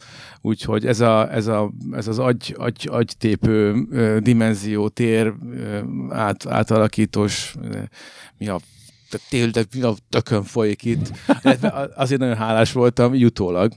úgyhogy 0.41 0.86
ez, 0.86 0.99
a, 0.99 1.34
ez, 1.34 1.47
a, 1.47 1.72
ez 1.91 2.07
az 2.07 2.20
agy, 2.20 2.55
agy, 2.57 2.88
agytépő 2.91 3.86
dimenzió, 4.20 4.89
tér 4.89 5.34
át, 6.09 6.47
átalakítós, 6.47 7.55
mi 8.38 8.47
a 8.47 8.59
tényleg 9.30 9.66
mi 9.76 9.82
a 9.82 9.93
tökön 10.09 10.43
folyik 10.43 10.86
itt. 10.86 11.11
Azért 11.95 12.20
nagyon 12.20 12.36
hálás 12.36 12.72
voltam 12.72 13.14
jutólag. 13.14 13.72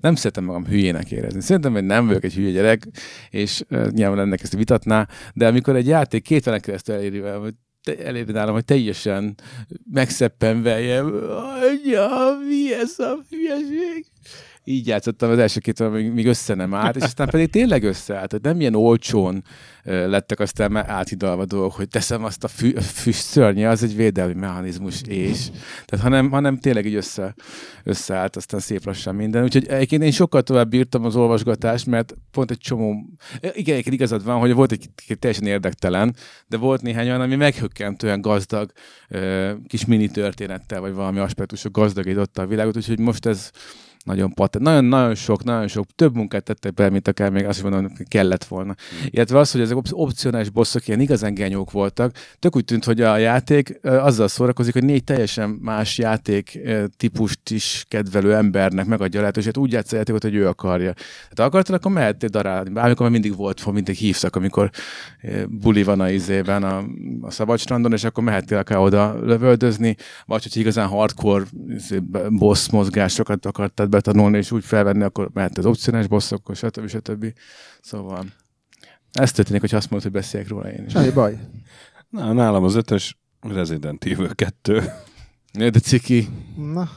Nem 0.00 0.14
szeretem 0.14 0.44
magam 0.44 0.66
hülyének 0.66 1.10
érezni. 1.10 1.40
Szerintem, 1.40 1.72
hogy 1.72 1.84
nem 1.84 2.06
vagyok 2.06 2.24
egy 2.24 2.34
hülye 2.34 2.50
gyerek, 2.50 2.86
és 3.30 3.62
uh, 3.70 3.90
nyilván 3.90 4.18
ennek 4.18 4.42
ezt 4.42 4.52
vitatná, 4.52 5.08
de 5.34 5.46
amikor 5.46 5.76
egy 5.76 5.86
játék 5.86 6.22
két 6.22 6.44
velen 6.44 6.60
keresztül 6.60 6.94
eléri, 6.94 7.18
hogy 7.18 7.54
eléri 7.98 8.32
nálam, 8.32 8.54
hogy 8.54 8.64
teljesen 8.64 9.34
megszeppenveljem, 9.90 11.06
anya, 11.06 12.08
mi 12.48 12.74
ez 12.74 12.98
a 12.98 13.18
hülyeség? 13.30 14.06
Így 14.64 14.86
játszottam 14.86 15.30
az 15.30 15.38
első 15.38 15.60
két 15.60 15.80
óra, 15.80 15.90
míg, 15.90 16.12
míg 16.12 16.26
össze 16.26 16.54
nem 16.54 16.74
állt, 16.74 16.96
és 16.96 17.02
aztán 17.02 17.28
pedig 17.28 17.50
tényleg 17.50 17.82
összeállt. 17.82 18.40
Nem 18.42 18.60
ilyen 18.60 18.74
olcsón 18.74 19.44
lettek 19.84 20.40
aztán 20.40 20.72
már 20.72 20.90
áthidalva 20.90 21.44
dolgok, 21.44 21.72
hogy 21.72 21.88
teszem 21.88 22.24
azt 22.24 22.44
a 22.44 22.48
fü- 22.48 22.82
füst 22.82 23.22
szörnye, 23.22 23.68
az 23.68 23.82
egy 23.82 23.96
védelmi 23.96 24.34
mechanizmus, 24.34 25.02
és. 25.06 25.46
Tehát 25.84 26.04
hanem, 26.04 26.30
hanem 26.30 26.58
tényleg 26.58 26.86
így 26.86 26.94
össze, 26.94 27.34
összeállt, 27.84 28.36
aztán 28.36 28.60
szép 28.60 28.84
lassan 28.84 29.14
minden. 29.14 29.42
Úgyhogy 29.42 29.66
egyébként 29.66 30.02
én 30.02 30.10
sokkal 30.10 30.42
tovább 30.42 30.68
bírtam 30.68 31.04
az 31.04 31.16
olvasgatást, 31.16 31.86
mert 31.86 32.14
pont 32.30 32.50
egy 32.50 32.58
csomó, 32.58 32.94
igen, 33.40 33.52
egyébként 33.54 33.94
igazad 33.94 34.24
van, 34.24 34.38
hogy 34.38 34.54
volt 34.54 34.72
egy 34.72 34.88
egy 35.06 35.18
teljesen 35.18 35.46
érdektelen, 35.46 36.16
de 36.46 36.56
volt 36.56 36.82
néhány 36.82 37.06
olyan, 37.06 37.20
ami 37.20 37.36
meghökkentően 37.36 38.20
gazdag, 38.20 38.72
kis 39.66 39.84
mini 39.84 40.08
történettel, 40.08 40.80
vagy 40.80 40.92
valami 40.92 41.18
aspektusok 41.18 41.72
gazdagította 41.72 42.42
a 42.42 42.46
világot, 42.46 42.76
úgyhogy 42.76 42.98
most 42.98 43.26
ez 43.26 43.50
nagyon 44.04 44.34
pat, 44.34 44.58
nagyon, 44.58 44.84
nagyon 44.84 45.14
sok, 45.14 45.44
nagyon 45.44 45.68
sok, 45.68 45.86
több 45.94 46.14
munkát 46.14 46.44
tettek 46.44 46.74
be, 46.74 46.90
mint 46.90 47.08
akár 47.08 47.30
még 47.30 47.44
azt 47.44 47.62
mondom, 47.62 47.92
kellett 48.08 48.44
volna. 48.44 48.70
Mm. 48.70 49.06
Illetve 49.06 49.38
az, 49.38 49.50
hogy 49.52 49.60
ezek 49.60 49.76
op- 49.76 49.90
opcionális 49.90 50.50
bosszok 50.50 50.88
ilyen 50.88 51.00
igazán 51.00 51.34
genyók 51.34 51.70
voltak, 51.70 52.12
tök 52.38 52.56
úgy 52.56 52.64
tűnt, 52.64 52.84
hogy 52.84 53.00
a 53.00 53.16
játék 53.16 53.78
azzal 53.82 54.28
szórakozik, 54.28 54.72
hogy 54.72 54.84
négy 54.84 55.04
teljesen 55.04 55.48
más 55.50 55.98
játék 55.98 56.58
típust 56.96 57.50
is 57.50 57.84
kedvelő 57.88 58.34
embernek 58.34 58.86
megadja 58.86 59.18
a 59.18 59.22
lehetőséget, 59.22 59.56
úgy 59.56 59.72
játsza 59.72 59.94
a 59.94 59.98
játékot, 59.98 60.22
hogy 60.22 60.34
ő 60.34 60.48
akarja. 60.48 60.94
Ha 61.36 61.42
akartad, 61.42 61.74
akkor 61.74 61.92
mehettél 61.92 62.28
darálni. 62.28 62.70
Bármikor 62.70 63.02
már 63.02 63.10
mindig 63.10 63.36
volt, 63.36 63.72
mindig 63.72 63.96
hívtak, 63.96 64.36
amikor 64.36 64.70
buli 65.48 65.82
van 65.82 66.00
a 66.00 66.10
izében 66.10 66.62
a, 66.62 66.84
a 67.20 67.30
szabad 67.30 67.58
strandon, 67.58 67.92
és 67.92 68.04
akkor 68.04 68.24
mehettél 68.24 68.58
akár 68.58 68.78
oda 68.78 69.24
lövöldözni, 69.24 69.96
vagy 70.26 70.42
hogyha 70.42 70.60
igazán 70.60 70.88
hardcore 70.88 71.44
izé, 71.68 71.98
boss 72.28 72.70
mozgásokat 72.70 73.46
akartad 73.46 73.88
betanulni, 73.92 74.36
és 74.36 74.50
úgy 74.52 74.64
felvenni, 74.64 75.02
akkor 75.02 75.30
mehet 75.32 75.58
az 75.58 75.66
opcionális 75.66 76.06
bosszokkal, 76.08 76.54
stb. 76.54 76.88
stb. 76.88 77.32
Szóval 77.80 78.24
ez 79.12 79.32
történik, 79.32 79.60
hogy 79.60 79.74
azt 79.74 79.90
mondod, 79.90 80.10
hogy 80.12 80.20
beszéljek 80.20 80.48
róla 80.48 80.70
én 80.72 80.84
is. 80.84 80.92
Semmi 80.92 81.10
baj. 81.10 81.38
Na, 82.08 82.32
nálam 82.32 82.64
az 82.64 82.74
ötös 82.74 83.18
Resident 83.40 84.04
Evil 84.04 84.34
2. 84.34 84.82
Ja, 85.52 85.70
De 85.70 85.78
ciki. 85.78 86.28
Na, 86.56 86.90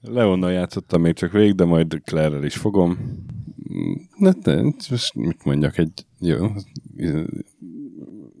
Leonnal 0.00 0.52
játszottam 0.52 1.00
még 1.00 1.14
csak 1.14 1.32
végig, 1.32 1.54
de 1.54 1.64
majd 1.64 2.00
Claire-rel 2.04 2.44
is 2.44 2.56
fogom. 2.56 2.98
Ne, 4.16 4.30
de, 4.30 4.62
most 4.90 5.14
mit 5.14 5.44
mondjak, 5.44 5.78
egy 5.78 6.06
jó, 6.18 6.52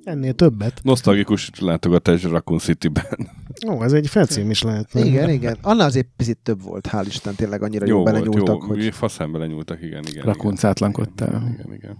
Ennél 0.04 0.32
többet. 0.34 0.80
nosztalgikus 0.82 1.50
látogatás 1.60 2.22
Raccoon 2.22 2.58
City-ben. 2.58 3.28
Ó, 3.66 3.82
ez 3.82 3.92
egy 3.92 4.06
felcím 4.06 4.50
is 4.50 4.62
lehet. 4.62 4.94
igen, 4.94 5.30
igen. 5.30 5.58
Annál 5.62 5.86
azért 5.86 6.06
picit 6.16 6.38
több 6.42 6.62
volt, 6.62 6.88
hál' 6.92 7.04
Isten, 7.06 7.34
tényleg 7.34 7.62
annyira 7.62 7.86
jó, 7.86 7.96
jó 7.96 8.02
volt, 8.02 8.12
belenyúltak, 8.12 8.62
jó, 8.62 8.66
hogy... 8.66 8.94
faszán 8.94 9.32
belenyúltak, 9.32 9.82
igen, 9.82 10.04
igen. 10.10 10.24
Rakuncátlankodtál. 10.24 11.28
Igen, 11.28 11.52
igen, 11.52 11.72
igen. 11.72 11.96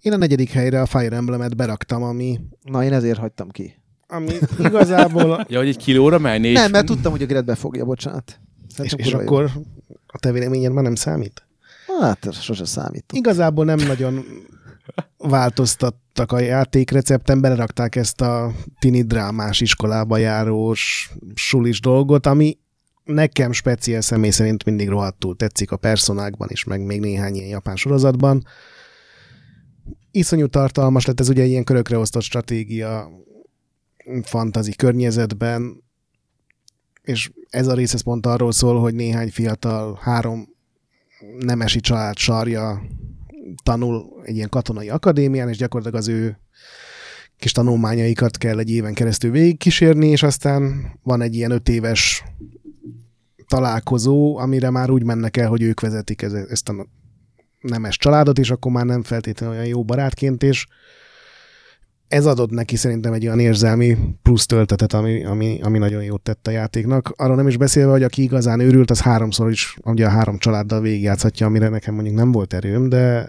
Én 0.00 0.12
a 0.12 0.16
negyedik 0.16 0.50
helyre 0.50 0.80
a 0.80 0.86
Fire 0.86 1.16
Emblem-et 1.16 1.56
beraktam, 1.56 2.02
ami, 2.02 2.40
Na, 2.62 2.84
én 2.84 2.92
ezért 2.92 3.18
hagytam 3.18 3.48
ki. 3.48 3.82
ami 4.08 4.32
igazából... 4.58 5.44
Ja, 5.48 5.58
hogy 5.58 5.68
egy 5.68 5.76
kilóra 5.76 6.18
menni, 6.18 6.48
és 6.48 6.58
Nem, 6.58 6.70
mert 6.70 6.86
tudtam, 6.86 7.10
hogy 7.12 7.22
a 7.22 7.26
Gret 7.26 7.44
befogja, 7.44 7.84
bocsánat. 7.84 8.40
és, 8.68 8.74
Szerintem 8.74 8.98
és 8.98 9.10
jó. 9.10 9.18
akkor 9.18 9.50
a 10.06 10.18
te 10.18 10.32
véleményed 10.32 10.72
már 10.72 10.84
nem 10.84 10.94
számít? 10.94 11.46
Hát, 12.00 12.32
sose 12.32 12.64
számít. 12.64 13.12
Igazából 13.12 13.64
nem 13.64 13.78
nagyon 13.78 14.24
változtattak 15.18 16.32
a 16.32 16.38
játékrecepten, 16.38 17.40
belerakták 17.40 17.96
ezt 17.96 18.20
a 18.20 18.52
tini 18.78 19.02
drámás 19.02 19.60
iskolába 19.60 20.16
járós 20.16 21.10
sulis 21.34 21.80
dolgot, 21.80 22.26
ami 22.26 22.58
nekem 23.04 23.52
speciál 23.52 24.00
személy 24.00 24.30
szerint 24.30 24.64
mindig 24.64 24.88
rohadtul 24.88 25.36
tetszik 25.36 25.70
a 25.70 25.76
personákban 25.76 26.48
is, 26.50 26.64
meg 26.64 26.84
még 26.84 27.00
néhány 27.00 27.34
ilyen 27.34 27.48
japán 27.48 27.76
sorozatban. 27.76 28.46
Iszonyú 30.10 30.46
tartalmas 30.46 31.06
lett, 31.06 31.20
ez 31.20 31.28
ugye 31.28 31.44
ilyen 31.44 31.64
körökre 31.64 31.98
osztott 31.98 32.22
stratégia 32.22 33.10
fantazi 34.22 34.74
környezetben, 34.74 35.84
és 37.02 37.30
ez 37.50 37.66
a 37.66 37.74
rész 37.74 37.94
ez 37.94 38.02
pont 38.02 38.26
arról 38.26 38.52
szól, 38.52 38.80
hogy 38.80 38.94
néhány 38.94 39.30
fiatal, 39.30 39.98
három 40.02 40.48
nemesi 41.38 41.80
család 41.80 42.16
sarja 42.16 42.82
tanul 43.62 44.22
egy 44.24 44.36
ilyen 44.36 44.48
katonai 44.48 44.88
akadémián, 44.88 45.48
és 45.48 45.56
gyakorlatilag 45.56 46.00
az 46.00 46.08
ő 46.08 46.38
kis 47.38 47.52
tanulmányaikat 47.52 48.36
kell 48.36 48.58
egy 48.58 48.70
éven 48.70 48.94
keresztül 48.94 49.30
végigkísérni, 49.30 50.06
és 50.06 50.22
aztán 50.22 50.92
van 51.02 51.20
egy 51.20 51.34
ilyen 51.34 51.50
öt 51.50 51.68
éves 51.68 52.24
találkozó, 53.48 54.36
amire 54.36 54.70
már 54.70 54.90
úgy 54.90 55.04
mennek 55.04 55.36
el, 55.36 55.48
hogy 55.48 55.62
ők 55.62 55.80
vezetik 55.80 56.22
ez- 56.22 56.32
ezt 56.32 56.68
a 56.68 56.86
nemes 57.60 57.96
családot, 57.96 58.38
és 58.38 58.50
akkor 58.50 58.72
már 58.72 58.84
nem 58.84 59.02
feltétlenül 59.02 59.54
olyan 59.54 59.66
jó 59.66 59.84
barátként, 59.84 60.42
és 60.42 60.66
ez 62.08 62.26
adott 62.26 62.50
neki 62.50 62.76
szerintem 62.76 63.12
egy 63.12 63.26
olyan 63.26 63.38
érzelmi 63.38 63.96
plusz 64.22 64.46
töltetet, 64.46 64.92
ami, 64.92 65.24
ami, 65.24 65.60
ami 65.62 65.78
nagyon 65.78 66.02
jót 66.02 66.22
tett 66.22 66.46
a 66.46 66.50
játéknak. 66.50 67.12
Arról 67.16 67.36
nem 67.36 67.48
is 67.48 67.56
beszélve, 67.56 67.92
hogy 67.92 68.02
aki 68.02 68.22
igazán 68.22 68.60
őrült, 68.60 68.90
az 68.90 69.00
háromszor 69.00 69.50
is, 69.50 69.76
ugye 69.84 70.06
a 70.06 70.10
három 70.10 70.38
családdal 70.38 70.80
végigjátszhatja, 70.80 71.46
amire 71.46 71.68
nekem 71.68 71.94
mondjuk 71.94 72.16
nem 72.16 72.32
volt 72.32 72.52
erőm, 72.52 72.88
de, 72.88 73.28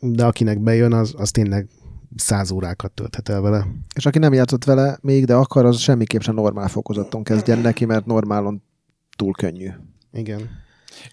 de 0.00 0.24
akinek 0.24 0.60
bejön, 0.60 0.92
az, 0.92 1.14
az 1.16 1.30
tényleg 1.30 1.68
száz 2.16 2.50
órákat 2.50 2.92
tölthet 2.92 3.28
el 3.28 3.40
vele. 3.40 3.66
És 3.94 4.06
aki 4.06 4.18
nem 4.18 4.32
játszott 4.32 4.64
vele 4.64 4.98
még, 5.00 5.24
de 5.24 5.34
akar, 5.34 5.64
az 5.64 5.78
semmiképp 5.78 6.20
sem 6.20 6.34
normál 6.34 6.68
fokozaton 6.68 7.22
kezdjen 7.22 7.58
neki, 7.58 7.84
mert 7.84 8.06
normálon 8.06 8.62
túl 9.16 9.32
könnyű. 9.32 9.68
Igen. 10.12 10.50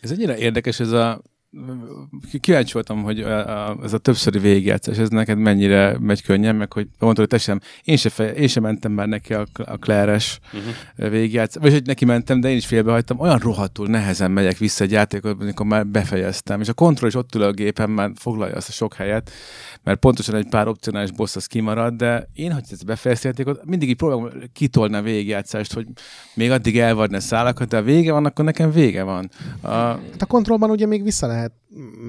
Ez 0.01 0.11
annyira 0.11 0.37
érdekes, 0.37 0.79
ez 0.79 0.91
a 0.91 1.21
kíváncsi 2.41 2.73
voltam, 2.73 3.03
hogy 3.03 3.19
ez 3.83 3.93
a 3.93 3.97
többszöri 3.97 4.39
végigjátszás, 4.39 4.97
ez 4.97 5.09
neked 5.09 5.37
mennyire 5.37 5.97
megy 5.99 6.23
könnyen, 6.23 6.55
meg 6.55 6.73
hogy 6.73 6.87
mondtad, 6.99 7.17
hogy 7.17 7.27
te 7.27 7.37
sem, 7.37 7.59
én 7.83 7.97
sem, 7.97 8.11
fe, 8.11 8.33
én 8.33 8.47
sem 8.47 8.63
mentem 8.63 8.91
már 8.91 9.07
neki 9.07 9.33
a, 9.33 9.45
a 9.53 9.77
Claire-es 9.77 10.39
uh-huh. 10.53 11.11
végigjátszás, 11.11 11.61
vagy 11.61 11.71
hogy 11.71 11.85
neki 11.85 12.05
mentem, 12.05 12.39
de 12.39 12.49
én 12.49 12.55
is 12.55 12.65
félbehagytam, 12.65 13.19
olyan 13.19 13.37
rohadtul 13.37 13.87
nehezen 13.87 14.31
megyek 14.31 14.57
vissza 14.57 14.83
egy 14.83 14.91
játékot, 14.91 15.41
amikor 15.41 15.65
már 15.65 15.87
befejeztem, 15.87 16.61
és 16.61 16.67
a 16.67 16.73
kontroll 16.73 17.09
is 17.09 17.15
ott 17.15 17.35
ül 17.35 17.43
a 17.43 17.51
gépen, 17.51 17.89
már 17.89 18.11
foglalja 18.15 18.55
azt 18.55 18.69
a 18.69 18.71
sok 18.71 18.93
helyet, 18.93 19.31
mert 19.83 19.99
pontosan 19.99 20.35
egy 20.35 20.49
pár 20.49 20.67
opcionális 20.67 21.11
boss 21.11 21.35
az 21.35 21.45
kimarad, 21.45 21.93
de 21.93 22.29
én, 22.33 22.51
hogy 22.51 22.63
ezt 22.71 22.85
befejeztem 22.85 23.31
játékot, 23.31 23.65
mindig 23.65 23.89
így 23.89 23.95
próbálom 23.95 24.29
kitolni 24.53 24.95
a 24.95 25.01
végigjátszást, 25.01 25.73
hogy 25.73 25.87
még 26.33 26.51
addig 26.51 26.79
elvadni 26.79 27.15
a 27.15 27.19
szálakat, 27.19 27.67
de 27.67 27.77
a 27.77 27.81
vége 27.81 28.11
van, 28.11 28.25
akkor 28.25 28.45
nekem 28.45 28.71
vége 28.71 29.03
van. 29.03 29.29
A, 29.61 29.67
Hát 29.69 30.21
a 30.21 30.25
kontrollban 30.25 30.69
ugye 30.69 30.85
még 30.85 31.03
vissza 31.03 31.27
lehet 31.27 31.42
lehet 31.43 31.53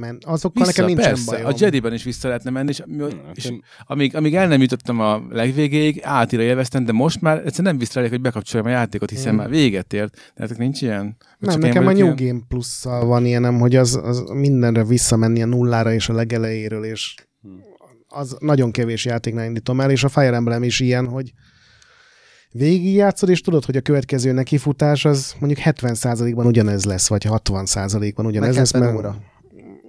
menni. 0.01 0.19
Azokkal 0.21 0.65
Vissza, 0.67 0.83
nekem 0.83 0.95
nincsen 0.95 1.13
persze, 1.15 1.31
bajom. 1.31 1.47
a 1.47 1.55
Jediben 1.59 1.93
is 1.93 2.05
vissza 2.05 2.27
lehetne 2.29 2.51
menni, 2.51 2.69
és, 2.69 2.83
Hát 3.27 3.37
és 3.37 3.53
amíg, 3.87 4.17
amíg 4.17 4.35
el 4.35 4.49
nem 4.49 4.61
jutottam 4.61 5.01
a 5.01 5.23
legvégéig, 5.31 6.01
átira 6.03 6.43
élveztem, 6.43 6.85
de 6.85 6.93
most 6.93 7.21
már 7.21 7.37
egyszerűen 7.37 7.75
nem 7.75 7.79
vissza 7.79 8.09
hogy 8.09 8.21
bekapcsoljam 8.21 8.69
a 8.69 8.73
játékot, 8.73 9.11
hiszen 9.11 9.33
Mm. 9.33 9.37
már 9.37 9.49
véget 9.49 9.93
ért. 9.93 10.33
Tehát 10.35 10.59
nincs 10.59 10.83
ilyen? 10.83 11.17
Vagy 11.39 11.49
Nem, 11.49 11.59
nekem 11.61 11.87
a 11.87 11.93
New 11.93 12.15
ilyen? 12.15 12.17
Game 12.17 12.41
Plus-szal 12.49 13.05
van 13.05 13.25
ilyenem, 13.27 13.59
hogy 13.59 13.77
az, 13.77 14.01
az 14.03 14.23
mindenre 14.33 14.85
visszamenni 14.85 15.43
a 15.43 15.47
nullára 15.47 15.93
és 15.93 16.09
a 16.09 16.13
legelejéről, 16.13 16.85
és 16.85 17.15
az 18.09 18.37
nagyon 18.41 18.71
kevés 18.71 19.05
játéknál 19.05 19.47
indítom 19.47 19.81
el, 19.81 19.91
és 19.91 20.05
a 20.05 20.09
Fire 20.09 20.35
Emblem 20.35 20.63
is 20.63 20.81
ilyen, 20.81 21.07
hogy 21.07 21.33
végigjátszod, 22.57 23.29
és 23.29 23.41
tudod, 23.41 23.65
hogy 23.65 23.77
a 23.77 23.81
következő 23.81 24.33
nekifutás 24.33 25.05
az 25.05 25.35
mondjuk 25.39 25.61
70%-ban 25.65 26.47
ugyanez 26.47 26.85
lesz, 26.85 27.09
vagy 27.09 27.27
60%-ban 27.29 28.27
ugyanez 28.27 28.57
lesz. 28.57 28.73
70 28.73 28.97
óra. 28.97 29.17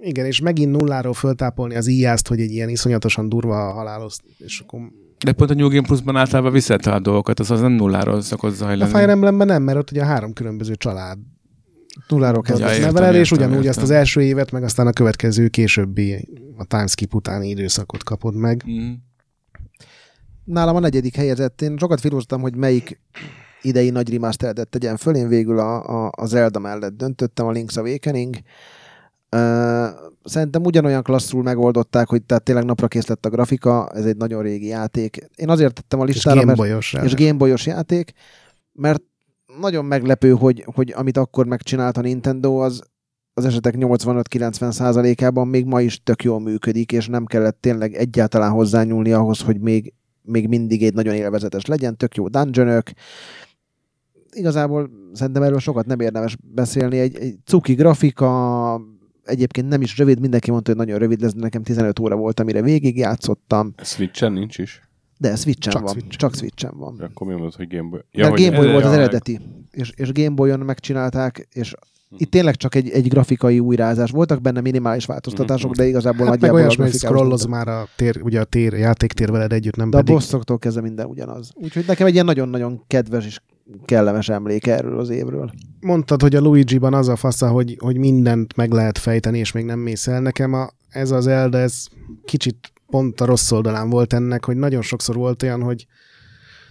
Igen, 0.00 0.26
és 0.26 0.40
megint 0.40 0.70
nulláról 0.70 1.14
föltápolni 1.14 1.76
az 1.76 1.86
íjást, 1.88 2.28
hogy 2.28 2.40
egy 2.40 2.50
ilyen 2.50 2.68
iszonyatosan 2.68 3.28
durva 3.28 3.72
halálos, 3.72 4.16
és 4.38 4.60
akkor 4.60 4.80
De 5.24 5.32
pont 5.32 5.50
a 5.50 5.54
New 5.54 5.68
Game 5.68 5.86
Plus-ban 5.86 6.16
általában 6.16 6.52
vissza 6.52 6.66
lehet 6.68 6.82
találni 6.82 7.04
dolgokat, 7.04 7.40
az, 7.40 7.50
az 7.50 7.60
nem 7.60 7.72
nulláról 7.72 8.20
szokott 8.20 8.50
a 8.50 8.54
zajlani. 8.54 8.90
Fire 8.90 9.10
Emblemben 9.10 9.46
nem, 9.46 9.62
mert 9.62 9.78
ott 9.78 9.90
ugye 9.90 10.04
három 10.04 10.32
különböző 10.32 10.74
család 10.74 11.18
Nulláról 12.08 12.42
Ja, 12.46 12.52
kezdesz. 12.52 12.76
értem, 12.76 12.94
neveled, 12.94 13.14
és 13.20 13.30
ugyanúgy 13.30 13.54
értem. 13.54 13.68
azt 13.68 13.82
az 13.82 13.90
első 13.90 14.22
évet, 14.22 14.50
meg 14.50 14.62
aztán 14.62 14.86
a 14.86 14.92
következő 14.92 15.48
későbbi, 15.48 16.28
a 16.56 16.64
timeskip 16.64 17.14
utáni 17.14 17.48
időszakot 17.48 18.02
kapod 18.04 18.34
meg. 18.34 18.64
Mm. 18.70 18.92
Nálam 20.46 20.76
a 20.76 20.80
negyedik 20.80 21.16
helyezett. 21.16 21.62
Én 21.62 21.76
sokat 21.78 22.00
filóztam, 22.00 22.40
hogy 22.40 22.56
melyik 22.56 23.00
idei 23.62 23.90
nagy 23.90 24.12
remasteredet 24.12 24.68
tegyen 24.68 24.96
föl. 24.96 25.14
Én 25.14 25.28
végül 25.28 25.58
a, 25.58 26.04
a, 26.04 26.12
a 26.16 26.26
Zelda 26.26 26.58
mellett 26.58 26.96
döntöttem, 26.96 27.46
a 27.46 27.52
Link's 27.52 27.78
Awakening. 27.78 28.36
Uh, 29.30 29.86
szerintem 30.24 30.64
ugyanolyan 30.64 31.02
klasszul 31.02 31.42
megoldották, 31.42 32.08
hogy 32.08 32.22
tehát 32.22 32.42
tényleg 32.42 32.64
napra 32.64 32.88
kész 32.88 33.06
lett 33.06 33.26
a 33.26 33.30
grafika, 33.30 33.88
ez 33.94 34.04
egy 34.04 34.16
nagyon 34.16 34.42
régi 34.42 34.66
játék. 34.66 35.28
Én 35.34 35.48
azért 35.48 35.74
tettem 35.74 36.00
a 36.00 36.04
És 36.04 36.14
listára, 36.14 36.44
mert 36.44 36.58
Gameboyos 36.58 36.92
és 37.02 37.14
Gameboyos 37.14 37.66
játék, 37.66 38.12
mert 38.72 39.02
nagyon 39.60 39.84
meglepő, 39.84 40.30
hogy, 40.30 40.64
hogy 40.74 40.92
amit 40.96 41.16
akkor 41.16 41.46
megcsinált 41.46 41.96
a 41.96 42.00
Nintendo, 42.00 42.56
az 42.56 42.82
az 43.38 43.44
esetek 43.44 43.74
85-90 43.78 44.70
százalékában 44.70 45.48
még 45.48 45.64
ma 45.64 45.80
is 45.80 46.02
tök 46.02 46.22
jól 46.22 46.40
működik, 46.40 46.92
és 46.92 47.06
nem 47.06 47.24
kellett 47.24 47.60
tényleg 47.60 47.94
egyáltalán 47.94 48.50
hozzányúlni 48.50 49.12
ahhoz, 49.12 49.40
hogy 49.40 49.60
még, 49.60 49.92
még 50.26 50.48
mindig 50.48 50.82
egy 50.82 50.94
nagyon 50.94 51.14
élvezetes 51.14 51.66
legyen, 51.66 51.96
tök 51.96 52.14
jó 52.14 52.28
dungeonök. 52.28 52.90
Igazából 54.32 54.90
szerintem 55.12 55.42
erről 55.42 55.58
sokat 55.58 55.86
nem 55.86 56.00
érdemes 56.00 56.36
beszélni. 56.54 56.98
Egy, 56.98 57.16
egy 57.16 57.36
cuki 57.44 57.74
grafika, 57.74 58.80
egyébként 59.24 59.68
nem 59.68 59.80
is 59.80 59.98
rövid, 59.98 60.20
mindenki 60.20 60.50
mondta, 60.50 60.70
hogy 60.70 60.80
nagyon 60.80 60.98
rövid 60.98 61.20
lesz, 61.20 61.34
de 61.34 61.40
nekem 61.40 61.62
15 61.62 61.98
óra 61.98 62.16
volt, 62.16 62.40
amire 62.40 62.62
végigjátszottam, 62.62 63.74
Switchen 63.82 64.32
nincs 64.32 64.58
is? 64.58 64.80
de 65.18 65.36
Switchen 65.36 65.72
Csak 65.72 65.82
van. 65.82 65.90
Switchen. 65.90 66.18
Csak 66.18 66.34
Switchen 66.34 66.76
van. 66.76 67.00
Akkor 67.00 67.26
mi 67.26 67.32
mondod, 67.32 67.54
hogy 67.54 67.68
Game 67.68 67.88
Boy? 67.88 68.00
Ja, 68.10 68.28
hogy- 68.28 68.44
Game 68.44 68.56
Boy 68.56 68.72
volt 68.72 68.84
az 68.84 68.92
eredeti, 68.92 69.40
és, 69.70 69.92
és 69.96 70.12
Game 70.12 70.34
Boy-on 70.34 70.60
megcsinálták, 70.60 71.48
és. 71.52 71.74
Itt 72.16 72.30
tényleg 72.30 72.56
csak 72.56 72.74
egy, 72.74 72.88
egy 72.90 73.08
grafikai 73.08 73.58
újrázás. 73.60 74.10
Voltak 74.10 74.40
benne 74.40 74.60
minimális 74.60 75.04
változtatások, 75.04 75.70
Mhm. 75.70 75.78
de 75.78 75.86
igazából 75.86 76.26
Hát 76.26 76.34
nagyjából 76.34 76.58
olyan, 76.58 76.70
a 76.78 76.82
hogy 76.82 76.92
scrolloz 76.92 77.44
már 77.44 77.68
a 77.68 77.88
tér, 77.96 78.20
ugye 78.22 78.40
a 78.40 78.44
tér, 78.44 78.72
játéktér 78.72 79.30
veled 79.30 79.52
együtt, 79.52 79.76
nem 79.76 79.90
De 79.90 79.96
a 79.96 80.00
pedig. 80.00 80.14
bosszoktól 80.14 80.58
kezdve 80.58 80.82
minden 80.82 81.06
ugyanaz. 81.06 81.50
Úgyhogy 81.54 81.84
nekem 81.86 82.06
egy 82.06 82.12
ilyen 82.12 82.24
nagyon-nagyon 82.24 82.82
kedves 82.86 83.26
és 83.26 83.40
kellemes 83.84 84.28
emlék 84.28 84.66
erről 84.66 84.98
az 84.98 85.08
évről. 85.10 85.50
Mondtad, 85.80 86.22
hogy 86.22 86.34
a 86.34 86.40
Luigi-ban 86.40 86.94
az 86.94 87.08
a 87.08 87.16
fasza, 87.16 87.48
hogy, 87.48 87.76
hogy 87.80 87.96
mindent 87.98 88.56
meg 88.56 88.72
lehet 88.72 88.98
fejteni, 88.98 89.38
és 89.38 89.52
még 89.52 89.64
nem 89.64 89.78
mész 89.78 90.06
el. 90.06 90.20
Nekem 90.20 90.52
a, 90.52 90.68
ez 90.88 91.10
az 91.10 91.22
Zelda, 91.24 91.58
ez 91.58 91.86
kicsit 92.24 92.72
pont 92.86 93.20
a 93.20 93.24
rossz 93.24 93.50
oldalán 93.52 93.90
volt 93.90 94.12
ennek, 94.12 94.44
hogy 94.44 94.56
nagyon 94.56 94.82
sokszor 94.82 95.14
volt 95.16 95.42
olyan, 95.42 95.62
hogy 95.62 95.86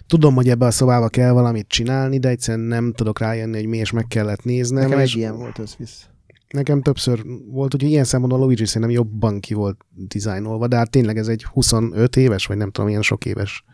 tudom, 0.06 0.34
hogy 0.34 0.48
ebbe 0.48 0.66
a 0.66 0.70
szobába 0.70 1.08
kell 1.08 1.30
valamit 1.30 1.68
csinálni, 1.68 2.18
de 2.18 2.28
egyszerűen 2.28 2.66
nem 2.66 2.92
tudok 2.92 3.18
rájönni, 3.18 3.56
hogy 3.56 3.66
mi, 3.66 3.76
és 3.76 3.90
meg 3.90 4.06
kellett 4.06 4.44
néznem. 4.44 4.82
Nekem 4.82 4.98
és 4.98 5.12
egy 5.12 5.18
ilyen 5.18 5.36
volt 5.36 5.58
összvisz. 5.58 6.08
Nekem 6.50 6.82
többször 6.82 7.22
volt, 7.50 7.72
hogy 7.72 7.82
ilyen 7.82 8.04
szempontból 8.04 8.42
a 8.42 8.44
Luigi 8.44 8.64
szerintem 8.64 8.90
jobban 8.90 9.40
ki 9.40 9.54
volt 9.54 9.76
dizájnolva, 9.94 10.66
de 10.66 10.76
hát 10.76 10.90
tényleg 10.90 11.18
ez 11.18 11.28
egy 11.28 11.44
25 11.44 12.16
éves, 12.16 12.46
vagy 12.46 12.56
nem 12.56 12.70
tudom, 12.70 12.90
ilyen 12.90 13.02
sok 13.02 13.24
éves 13.24 13.64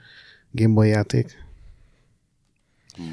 Game 0.50 0.74
Boy 0.74 0.88
játék. 0.88 1.41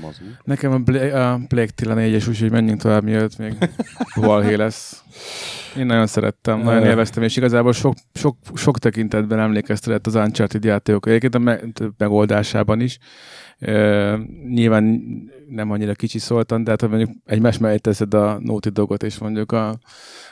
Mazú. 0.02 0.24
Nekem 0.44 0.72
a, 0.72 0.78
Bla- 0.78 1.14
a 1.14 1.40
Plague 1.48 1.72
Tale 1.76 2.08
4-es, 2.08 2.30
úgyhogy 2.30 2.52
menjünk 2.52 2.82
tovább, 2.82 3.04
mielőtt 3.04 3.38
még 3.38 3.58
Valhé 4.16 4.54
lesz. 4.54 5.04
Én 5.78 5.86
nagyon 5.86 6.08
szerettem, 6.08 6.60
nagyon 6.60 6.84
élveztem, 6.84 7.24
és 7.24 7.36
igazából 7.36 7.74
sok, 7.74 7.96
sok, 8.14 8.38
sok 8.54 8.80
tekintetben 8.80 9.40
emlékeztetett 9.40 10.08
az 10.08 10.16
Uncharted 10.16 10.64
játékok. 10.64 11.08
Egyébként 11.08 11.36
a 11.36 11.40
me- 11.40 11.64
megoldásában 11.98 12.80
is. 12.80 12.98
E, 13.60 14.16
nyilván 14.48 15.02
nem 15.50 15.72
annyira 15.72 15.94
kicsi 15.94 16.20
szóltan, 16.20 16.64
de 16.64 16.70
hát 16.70 16.82
ha 16.82 16.88
mondjuk 16.88 17.10
egymás 17.26 17.58
mellé 17.58 17.78
teszed 17.78 18.14
a 18.14 18.40
Naughty 18.40 18.70
Dogot, 18.70 19.04
és 19.04 19.18
mondjuk 19.18 19.52
a, 19.52 19.80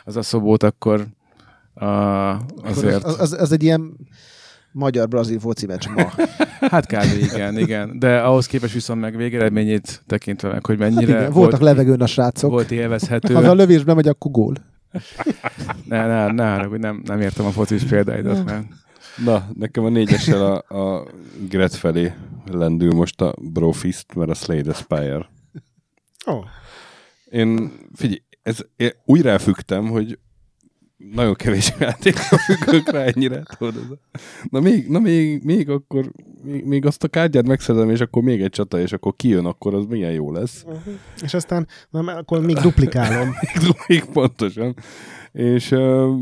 az 0.03 0.17
Asobót, 0.17 0.63
akkor 0.63 1.07
a, 1.73 1.85
azért... 2.63 3.03
Az, 3.03 3.19
az, 3.19 3.33
az, 3.33 3.51
egy 3.51 3.63
ilyen 3.63 3.97
magyar-brazil 4.77 5.39
foci 5.39 5.65
meccs 5.65 5.87
ma. 5.95 6.11
Hát 6.59 6.85
kb. 6.85 7.33
igen, 7.33 7.57
igen. 7.57 7.99
De 7.99 8.19
ahhoz 8.19 8.45
képest 8.45 8.73
viszont 8.73 9.01
meg 9.01 9.17
végeredményét 9.17 10.03
tekintve 10.07 10.51
meg, 10.51 10.65
hogy 10.65 10.77
mennyire 10.77 11.17
Igen, 11.17 11.31
voltak 11.31 11.59
levegőn 11.59 12.01
a 12.01 12.05
srácok. 12.07 12.51
volt 12.51 12.71
élvezhető. 12.71 13.33
Ha 13.33 13.39
a 13.39 13.53
lövésbe 13.53 13.93
megy, 13.93 14.07
akkor 14.07 14.31
gól. 14.31 14.55
Ne, 15.87 16.05
ne, 16.05 16.31
ne, 16.31 16.77
nem, 16.77 17.01
nem 17.05 17.21
értem 17.21 17.45
a 17.45 17.49
focis 17.49 17.83
példáidat, 17.83 18.45
mert 18.45 18.65
Na, 19.25 19.47
nekem 19.53 19.83
a 19.83 19.89
négyessel 19.89 20.45
a, 20.45 20.79
a 20.79 21.07
Gret 21.49 21.75
felé 21.75 22.13
lendül 22.51 22.91
most 22.91 23.21
a 23.21 23.33
Brofist, 23.41 24.15
mert 24.15 24.29
a 24.29 24.33
Slay 24.33 24.61
the 24.61 24.73
Spire. 24.73 25.29
Oh. 26.25 26.45
Én, 27.29 27.71
figyelj, 27.95 28.21
ez, 28.43 28.59
én 28.75 28.91
úgy 29.05 29.21
ráfügtem, 29.21 29.87
hogy 29.87 30.19
nagyon 30.97 31.33
kevés 31.33 31.73
játékra 31.79 32.37
függök 32.37 32.89
rá 32.89 33.03
ennyire. 33.03 33.43
Tudod, 33.57 33.99
na 34.49 34.59
még, 34.59 34.87
na 34.87 34.99
még, 34.99 35.43
még 35.43 35.69
akkor, 35.69 36.11
még, 36.43 36.65
még 36.65 36.85
azt 36.85 37.03
a 37.03 37.07
kártyát 37.07 37.47
megszedem, 37.47 37.89
és 37.89 37.99
akkor 37.99 38.23
még 38.23 38.41
egy 38.41 38.49
csata, 38.49 38.79
és 38.79 38.91
akkor 38.93 39.13
kijön, 39.15 39.45
akkor 39.45 39.73
az 39.73 39.85
milyen 39.85 40.11
jó 40.11 40.31
lesz. 40.31 40.65
És 41.21 41.33
aztán 41.33 41.67
na, 41.89 41.99
akkor 41.99 42.41
még 42.41 42.55
duplikálom. 42.55 43.29
még 43.87 44.03
pontosan. 44.05 44.75
És 45.31 45.71
uh, 45.71 46.15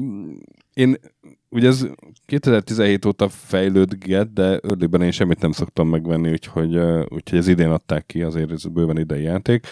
én, 0.73 0.97
ugye 1.49 1.67
ez 1.67 1.87
2017 2.25 3.05
óta 3.05 3.29
fejlődget, 3.29 4.33
de 4.33 4.59
örlében 4.61 5.01
én 5.01 5.11
semmit 5.11 5.41
nem 5.41 5.51
szoktam 5.51 5.87
megvenni, 5.87 6.31
úgyhogy, 6.31 6.77
uh, 6.77 7.05
úgyhogy 7.09 7.39
ez 7.39 7.47
idén 7.47 7.69
adták 7.69 8.05
ki, 8.05 8.21
azért 8.21 8.51
ez 8.51 8.65
bőven 8.65 8.99
idei 8.99 9.23
játék. 9.23 9.67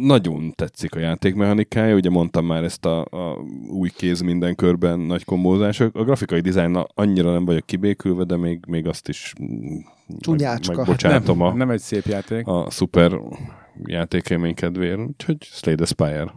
Nagyon 0.00 0.52
tetszik 0.54 0.94
a 0.94 0.98
játékmechanikája, 0.98 1.94
ugye 1.94 2.10
mondtam 2.10 2.46
már 2.46 2.64
ezt 2.64 2.84
a, 2.84 3.00
a 3.00 3.36
új 3.68 3.88
kéz 3.88 4.20
minden 4.20 4.54
körben 4.54 4.98
nagy 4.98 5.24
kombózások. 5.24 5.96
A 5.96 6.04
grafikai 6.04 6.40
dizájn 6.40 6.84
annyira 6.94 7.32
nem 7.32 7.44
vagyok 7.44 7.66
kibékülve, 7.66 8.24
de 8.24 8.36
még, 8.36 8.60
még 8.66 8.86
azt 8.86 9.08
is 9.08 9.32
mm, 9.42 9.78
Csúnyácska. 10.20 10.76
Meg, 10.76 10.76
megbocsátom 10.76 11.38
nem, 11.38 11.46
a, 11.46 11.54
nem 11.54 11.70
egy 11.70 11.80
szép 11.80 12.04
játék. 12.04 12.46
a 12.46 12.70
szuper 12.70 13.20
játékélmény 13.84 14.54
kedvéért. 14.54 14.98
Úgyhogy 14.98 15.36
Slay 15.40 15.74
the 15.74 15.84
Spire. 15.84 16.34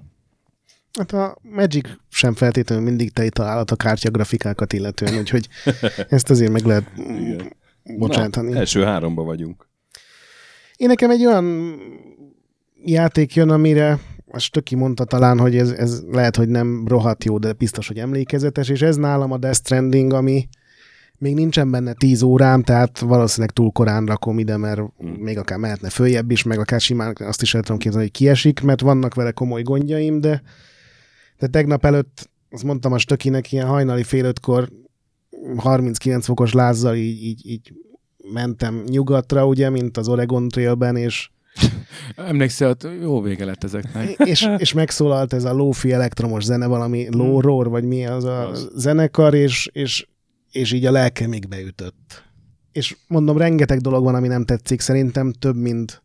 Hát 0.97 1.11
a 1.11 1.37
Magic 1.41 1.89
sem 2.09 2.33
feltétlenül 2.33 2.83
mindig 2.83 3.11
teli 3.11 3.29
találat 3.29 3.71
a 3.71 3.75
kártya 3.75 4.09
grafikákat 4.09 4.73
illetően, 4.73 5.17
úgyhogy 5.17 5.47
ezt 6.09 6.29
azért 6.29 6.51
meg 6.51 6.65
lehet 6.65 6.91
bocsátani. 7.99 8.51
Na, 8.51 8.57
első 8.57 8.83
háromba 8.83 9.23
vagyunk. 9.23 9.67
Én 10.75 10.87
nekem 10.87 11.09
egy 11.09 11.25
olyan 11.25 11.43
játék 12.85 13.35
jön, 13.35 13.49
amire 13.49 13.99
most 14.25 14.51
Töki 14.51 14.75
mondta 14.75 15.03
talán, 15.03 15.39
hogy 15.39 15.57
ez, 15.57 15.69
ez 15.69 16.03
lehet, 16.11 16.35
hogy 16.35 16.49
nem 16.49 16.87
rohadt 16.87 17.23
jó, 17.23 17.37
de 17.37 17.53
biztos, 17.53 17.87
hogy 17.87 17.97
emlékezetes, 17.99 18.69
és 18.69 18.81
ez 18.81 18.95
nálam 18.95 19.31
a 19.31 19.37
Death 19.37 19.57
Stranding, 19.57 20.13
ami 20.13 20.47
még 21.17 21.33
nincsen 21.33 21.71
benne 21.71 21.93
10 21.93 22.21
órám, 22.21 22.63
tehát 22.63 22.99
valószínűleg 22.99 23.55
túl 23.55 23.71
korán 23.71 24.05
rakom 24.05 24.39
ide, 24.39 24.57
mert 24.57 24.79
Mm. 24.79 25.09
még 25.09 25.37
akár 25.37 25.57
mehetne 25.57 25.89
följebb 25.89 26.31
is, 26.31 26.43
meg 26.43 26.59
akár 26.59 26.81
simán 26.81 27.15
azt 27.19 27.41
is 27.41 27.53
el 27.53 27.61
tudom 27.61 27.77
képzelni, 27.77 28.05
hogy 28.05 28.15
kiesik, 28.15 28.61
mert 28.61 28.81
vannak 28.81 29.13
vele 29.13 29.31
komoly 29.31 29.61
gondjaim, 29.61 30.21
de, 30.21 30.41
de 31.39 31.47
tegnap 31.47 31.85
előtt, 31.85 32.29
azt 32.49 32.63
mondtam 32.63 32.93
a 32.93 32.97
Stökinek, 32.97 33.51
ilyen 33.51 33.67
hajnali 33.67 34.03
fél 34.03 34.25
ötkor 34.25 34.69
39 35.57 36.25
fokos 36.25 36.53
lázzal 36.53 36.95
így, 36.95 37.23
így, 37.23 37.49
így 37.49 37.73
mentem 38.33 38.83
nyugatra, 38.87 39.47
ugye, 39.47 39.69
mint 39.69 39.97
az 39.97 40.07
Oregon 40.07 40.47
Trailben, 40.47 40.95
és 40.95 41.29
Emlékszel, 42.15 42.69
ott 42.69 42.87
jó 43.01 43.21
vége 43.21 43.45
lett 43.45 43.63
ezeknek. 43.63 44.09
és, 44.25 44.49
és 44.57 44.73
megszólalt 44.73 45.33
ez 45.33 45.43
a 45.43 45.53
lofi 45.53 45.91
elektromos 45.91 46.43
zene, 46.43 46.65
valami 46.65 47.07
low 47.11 47.41
roar, 47.41 47.69
vagy 47.69 47.83
mi 47.83 48.05
az 48.05 48.23
a 48.23 48.49
Az. 48.49 48.69
zenekar, 48.75 49.33
és, 49.33 49.69
és, 49.73 50.07
és 50.51 50.71
így 50.71 50.85
a 50.85 50.91
lelkemig 50.91 51.47
beütött. 51.47 52.23
És 52.71 52.97
mondom, 53.07 53.37
rengeteg 53.37 53.79
dolog 53.79 54.03
van, 54.03 54.15
ami 54.15 54.27
nem 54.27 54.45
tetszik, 54.45 54.79
szerintem 54.79 55.31
több, 55.31 55.55
mint 55.55 56.03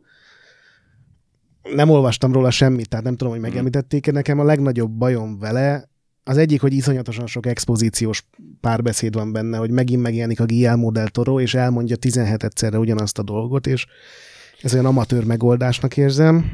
nem 1.75 1.91
olvastam 1.91 2.33
róla 2.33 2.51
semmit, 2.51 2.89
tehát 2.89 3.05
nem 3.05 3.17
tudom, 3.17 3.33
hogy 3.33 3.43
megemlítették 3.43 4.13
Nekem 4.13 4.39
a 4.39 4.45
legnagyobb 4.45 4.91
bajom 4.91 5.39
vele, 5.39 5.91
az 6.25 6.37
egyik, 6.37 6.61
hogy 6.61 6.73
iszonyatosan 6.73 7.27
sok 7.27 7.47
expozíciós 7.47 8.29
párbeszéd 8.61 9.15
van 9.15 9.33
benne, 9.33 9.57
hogy 9.57 9.71
megint 9.71 10.03
megjelenik 10.03 10.41
a 10.41 10.45
Guillermo 10.45 10.91
del 10.91 11.09
Toro, 11.09 11.41
és 11.41 11.55
elmondja 11.55 11.97
17 11.97 12.45
egyszerre 12.45 12.79
ugyanazt 12.79 13.19
a 13.19 13.23
dolgot, 13.23 13.67
és 13.67 13.87
ez 14.63 14.73
olyan 14.73 14.87
amatőr 14.87 15.25
megoldásnak 15.25 15.97
érzem. 15.97 16.51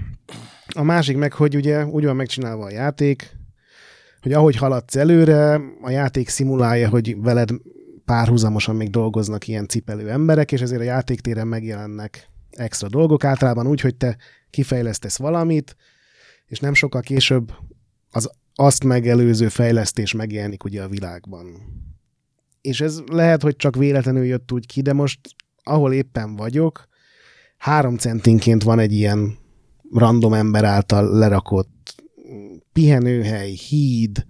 A 0.75 0.83
másik 0.83 1.17
meg, 1.17 1.33
hogy 1.33 1.57
ugye 1.57 1.85
úgy 1.85 2.05
van 2.05 2.17
megcsinálva 2.17 2.65
a 2.65 2.71
játék, 2.71 3.37
hogy 4.21 4.33
ahogy 4.33 4.57
haladsz 4.57 4.97
előre, 4.97 5.61
a 5.83 5.91
játék 5.91 6.29
szimulálja, 6.29 6.89
hogy 6.89 7.21
veled 7.21 7.51
párhuzamosan 8.05 8.77
még 8.77 8.91
dolgoznak 8.91 9.49
ilyen 9.49 9.69
cipelő 9.69 10.11
emberek, 10.11 10.53
és 10.53 10.61
ezért 10.61 10.81
a 10.81 10.85
játéktéren 10.85 11.47
megjelennek 11.47 12.31
extra 12.51 12.89
dolgok, 12.89 13.25
általában 13.25 13.67
úgy, 13.67 13.81
hogy 13.81 13.95
te 13.95 14.17
kifejlesztesz 14.51 15.19
valamit, 15.19 15.77
és 16.47 16.59
nem 16.59 16.75
sokkal 16.75 17.01
később 17.01 17.53
az 18.11 18.31
azt 18.55 18.85
megelőző 18.85 19.49
fejlesztés 19.49 20.13
megjelenik 20.13 20.65
ugye 20.65 20.83
a 20.83 20.89
világban. 20.89 21.47
És 22.61 22.81
ez 22.81 23.01
lehet, 23.07 23.43
hogy 23.43 23.57
csak 23.57 23.77
véletlenül 23.77 24.25
jött 24.25 24.53
úgy 24.53 24.67
ki, 24.67 24.81
de 24.81 24.93
most 24.93 25.21
ahol 25.63 25.93
éppen 25.93 26.37
vagyok, 26.37 26.89
három 27.57 27.97
centinként 27.97 28.63
van 28.63 28.79
egy 28.79 28.93
ilyen 28.93 29.39
random 29.93 30.33
ember 30.33 30.65
által 30.65 31.19
lerakott 31.19 31.95
pihenőhely, 32.73 33.51
híd, 33.51 34.25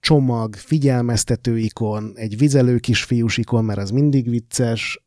csomag, 0.00 0.54
figyelmeztető 0.54 1.58
ikon, 1.58 2.12
egy 2.14 2.38
vizelő 2.38 2.78
kisfiús 2.78 3.36
ikon, 3.36 3.64
mert 3.64 3.78
az 3.78 3.90
mindig 3.90 4.28
vicces, 4.28 5.04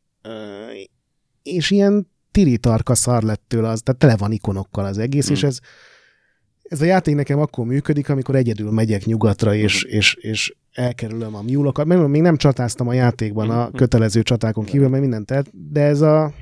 és 1.42 1.70
ilyen 1.70 2.08
tiritarka 2.30 2.94
szar 2.94 3.22
lett 3.22 3.42
tőle, 3.46 3.68
az, 3.68 3.80
tehát 3.80 4.00
tele 4.00 4.16
van 4.16 4.32
ikonokkal 4.32 4.84
az 4.84 4.98
egész, 4.98 5.26
hmm. 5.26 5.34
és 5.34 5.42
ez, 5.42 5.58
ez 6.62 6.80
a 6.80 6.84
játék 6.84 7.14
nekem 7.14 7.38
akkor 7.38 7.66
működik, 7.66 8.08
amikor 8.08 8.36
egyedül 8.36 8.70
megyek 8.70 9.04
nyugatra, 9.04 9.54
és, 9.54 9.82
hmm. 9.82 9.98
és, 9.98 10.14
és 10.14 10.54
elkerülöm 10.72 11.34
a 11.34 11.42
miúlokat. 11.42 11.86
Mert 11.86 12.06
még 12.06 12.22
nem 12.22 12.36
csatáztam 12.36 12.88
a 12.88 12.92
játékban 12.92 13.50
a 13.50 13.62
hmm. 13.62 13.72
kötelező 13.72 14.22
csatákon 14.22 14.64
kívül, 14.64 14.88
mert 14.88 15.02
mindent 15.02 15.26
telt, 15.26 15.72
de 15.72 15.80
ez 15.80 16.00
a... 16.00 16.32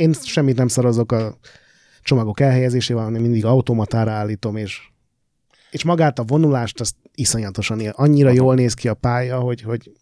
Én 0.00 0.12
semmit 0.12 0.56
nem 0.56 0.68
szarozok 0.68 1.12
a 1.12 1.38
csomagok 2.02 2.40
elhelyezésével, 2.40 3.04
hanem 3.04 3.20
mindig 3.20 3.44
automatára 3.44 4.10
állítom, 4.10 4.56
és, 4.56 4.80
és 5.70 5.84
magát 5.84 6.18
a 6.18 6.24
vonulást, 6.24 6.80
azt 6.80 6.94
iszonyatosan 7.14 7.80
él. 7.80 7.92
Annyira 7.96 8.28
Aha. 8.28 8.36
jól 8.36 8.54
néz 8.54 8.74
ki 8.74 8.88
a 8.88 8.94
pálya, 8.94 9.38
hogy, 9.38 9.62
hogy 9.62 9.92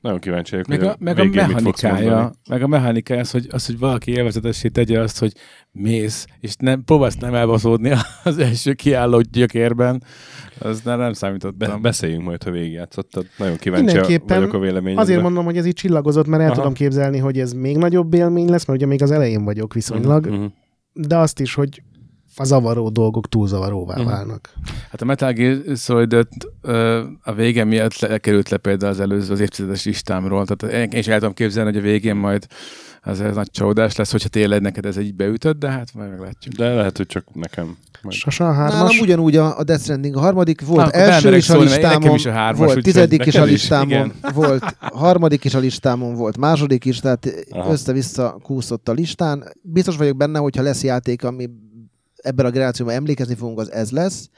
nagyon 0.00 0.18
kíváncsi 0.18 0.50
vagyok, 0.50 0.66
meg 0.66 0.82
a, 0.82 0.96
meg 0.98 1.18
a 1.18 1.24
mechanikája, 1.24 2.32
meg 2.48 2.62
a 2.62 2.66
mechanikája 2.66 3.20
az, 3.20 3.30
hogy, 3.30 3.46
az, 3.50 3.66
hogy 3.66 3.78
valaki 3.78 4.10
élvezetessé 4.10 4.68
tegye 4.68 5.00
azt, 5.00 5.18
hogy 5.18 5.32
mész, 5.72 6.26
és 6.40 6.54
nem, 6.58 6.84
próbálsz 6.84 7.16
nem 7.16 7.34
elbaszódni 7.34 7.92
az 8.24 8.38
első 8.38 8.72
kiálló 8.72 9.20
gyökérben, 9.20 10.02
az 10.58 10.80
nem, 10.80 10.98
nem 10.98 11.12
számítottam. 11.12 11.72
Be, 11.72 11.78
beszéljünk 11.80 12.24
majd, 12.24 12.42
ha 12.42 12.50
végigjátszottad. 12.50 13.26
Nagyon 13.38 13.56
kíváncsi 13.56 14.18
vagyok 14.26 14.52
a 14.52 14.58
véleményedre. 14.58 15.02
Azért 15.02 15.22
mondom, 15.22 15.44
hogy 15.44 15.56
ez 15.56 15.66
így 15.66 15.74
csillagozott, 15.74 16.26
mert 16.26 16.42
el 16.42 16.48
Aha. 16.48 16.56
tudom 16.56 16.72
képzelni, 16.72 17.18
hogy 17.18 17.38
ez 17.38 17.52
még 17.52 17.76
nagyobb 17.76 18.14
élmény 18.14 18.48
lesz, 18.48 18.66
mert 18.66 18.78
ugye 18.78 18.88
még 18.88 19.02
az 19.02 19.10
elején 19.10 19.44
vagyok 19.44 19.74
viszonylag, 19.74 20.24
uh-huh. 20.24 20.50
de 20.92 21.16
azt 21.16 21.40
is, 21.40 21.54
hogy 21.54 21.82
a 22.38 22.44
zavaró 22.44 22.88
dolgok 22.88 23.28
túl 23.28 23.48
zavaróvá 23.48 23.94
uh-huh. 23.94 24.10
válnak. 24.10 24.52
Hát 24.90 25.02
a 25.02 25.04
Metal 25.04 25.32
Gear 25.32 25.76
solid 25.76 26.28
a 27.22 27.32
vége 27.32 27.64
miatt 27.64 27.98
lekerült 27.98 28.48
le 28.48 28.56
például 28.56 28.92
az 28.92 29.00
előző 29.00 29.32
az 29.32 29.40
évtizedes 29.40 29.84
listámról. 29.84 30.46
Tehát 30.46 30.92
én 30.92 30.98
is 30.98 31.06
el 31.06 31.18
tudom 31.18 31.34
képzelni, 31.34 31.70
hogy 31.70 31.80
a 31.80 31.82
végén 31.82 32.16
majd 32.16 32.46
az 33.02 33.20
ez 33.20 33.34
nagy 33.34 33.50
csodás 33.50 33.96
lesz, 33.96 34.10
hogyha 34.10 34.28
tényleg 34.28 34.60
neked 34.60 34.86
ez 34.86 34.96
egy 34.96 35.14
beütött, 35.14 35.58
de 35.58 35.70
hát 35.70 35.94
majd 35.94 36.10
meglátjuk. 36.10 36.54
De 36.54 36.74
lehet, 36.74 36.96
hogy 36.96 37.06
csak 37.06 37.34
nekem. 37.34 37.76
Majd. 38.02 38.16
Sasa 38.16 38.52
hármas. 38.52 38.72
Nálam 38.72 38.98
ugyanúgy 39.00 39.36
a, 39.36 39.58
a 39.58 39.64
Death 39.64 39.82
Stranding 39.82 40.16
a 40.16 40.20
harmadik, 40.20 40.66
volt 40.66 40.84
Na, 40.84 40.90
első 40.90 41.36
is 41.36 41.50
a 41.50 41.58
listámon, 41.58 42.14
is 42.14 42.26
a 42.26 42.32
hármas, 42.32 42.66
volt 42.66 42.82
tizedik 42.82 43.26
is 43.26 43.34
a 43.34 43.44
listámon, 43.44 44.12
is, 44.24 44.32
volt 44.34 44.76
harmadik 44.80 45.44
is 45.44 45.54
a 45.54 45.58
listámon, 45.58 46.14
volt 46.14 46.36
második 46.36 46.84
is, 46.84 47.00
tehát 47.00 47.46
Aha. 47.50 47.72
össze-vissza 47.72 48.38
kúszott 48.42 48.88
a 48.88 48.92
listán. 48.92 49.44
Biztos 49.62 49.96
vagyok 49.96 50.16
benne, 50.16 50.38
hogyha 50.38 50.62
lesz 50.62 50.82
játék, 50.82 51.24
ami 51.24 51.48
ebben 52.22 52.46
a 52.46 52.50
generációban 52.50 52.94
emlékezni 52.94 53.34
fogunk, 53.34 53.58
az 53.58 53.72
ez 53.72 53.90
lesz. 53.90 54.28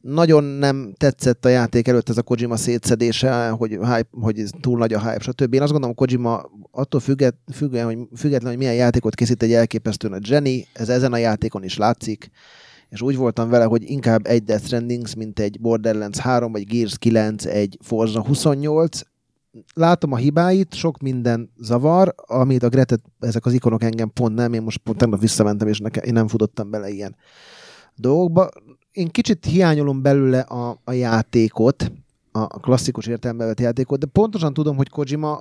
Nagyon 0.00 0.44
nem 0.44 0.94
tetszett 0.96 1.44
a 1.44 1.48
játék 1.48 1.88
előtt 1.88 2.08
ez 2.08 2.16
a 2.16 2.22
Kojima 2.22 2.56
szétszedése, 2.56 3.48
hogy, 3.48 3.70
hype, 3.70 4.08
hogy 4.10 4.44
túl 4.60 4.78
nagy 4.78 4.92
a 4.92 5.00
hype, 5.00 5.20
stb. 5.20 5.54
Én 5.54 5.62
azt 5.62 5.70
gondolom, 5.70 5.96
Kojima 5.96 6.50
attól 6.70 7.00
függet, 7.00 7.34
független, 7.52 7.84
hogy, 7.84 8.18
független, 8.18 8.50
hogy 8.50 8.58
milyen 8.58 8.74
játékot 8.74 9.14
készít, 9.14 9.42
egy 9.42 9.52
elképesztően 9.52 10.12
a 10.12 10.18
Jenny, 10.22 10.66
ez 10.72 10.88
ezen 10.88 11.12
a 11.12 11.16
játékon 11.16 11.64
is 11.64 11.76
látszik, 11.76 12.30
és 12.88 13.02
úgy 13.02 13.16
voltam 13.16 13.48
vele, 13.48 13.64
hogy 13.64 13.90
inkább 13.90 14.26
egy 14.26 14.44
Death 14.44 14.64
Strandings, 14.64 15.14
mint 15.14 15.38
egy 15.38 15.60
Borderlands 15.60 16.18
3, 16.18 16.52
vagy 16.52 16.66
Gears 16.66 16.98
9, 16.98 17.44
egy 17.44 17.78
Forza 17.82 18.22
28, 18.22 19.00
látom 19.74 20.12
a 20.12 20.16
hibáit, 20.16 20.74
sok 20.74 20.98
minden 20.98 21.50
zavar, 21.56 22.14
amit 22.26 22.62
a 22.62 22.68
Gretet, 22.68 23.00
ezek 23.20 23.46
az 23.46 23.52
ikonok 23.52 23.82
engem 23.82 24.10
pont 24.12 24.34
nem, 24.34 24.52
én 24.52 24.62
most 24.62 24.78
pont 24.78 24.98
tegnap 24.98 25.20
visszamentem, 25.20 25.68
és 25.68 25.78
nekem, 25.78 26.04
én 26.04 26.12
nem 26.12 26.28
futottam 26.28 26.70
bele 26.70 26.88
ilyen 26.88 27.16
dolgokba. 27.94 28.48
Én 28.92 29.08
kicsit 29.08 29.44
hiányolom 29.44 30.02
belőle 30.02 30.40
a, 30.40 30.80
a 30.84 30.92
játékot, 30.92 31.92
a 32.32 32.46
klasszikus 32.46 33.06
értelembe 33.06 33.44
vett 33.44 33.60
játékot, 33.60 33.98
de 33.98 34.06
pontosan 34.06 34.52
tudom, 34.52 34.76
hogy 34.76 34.88
Kojima 34.88 35.40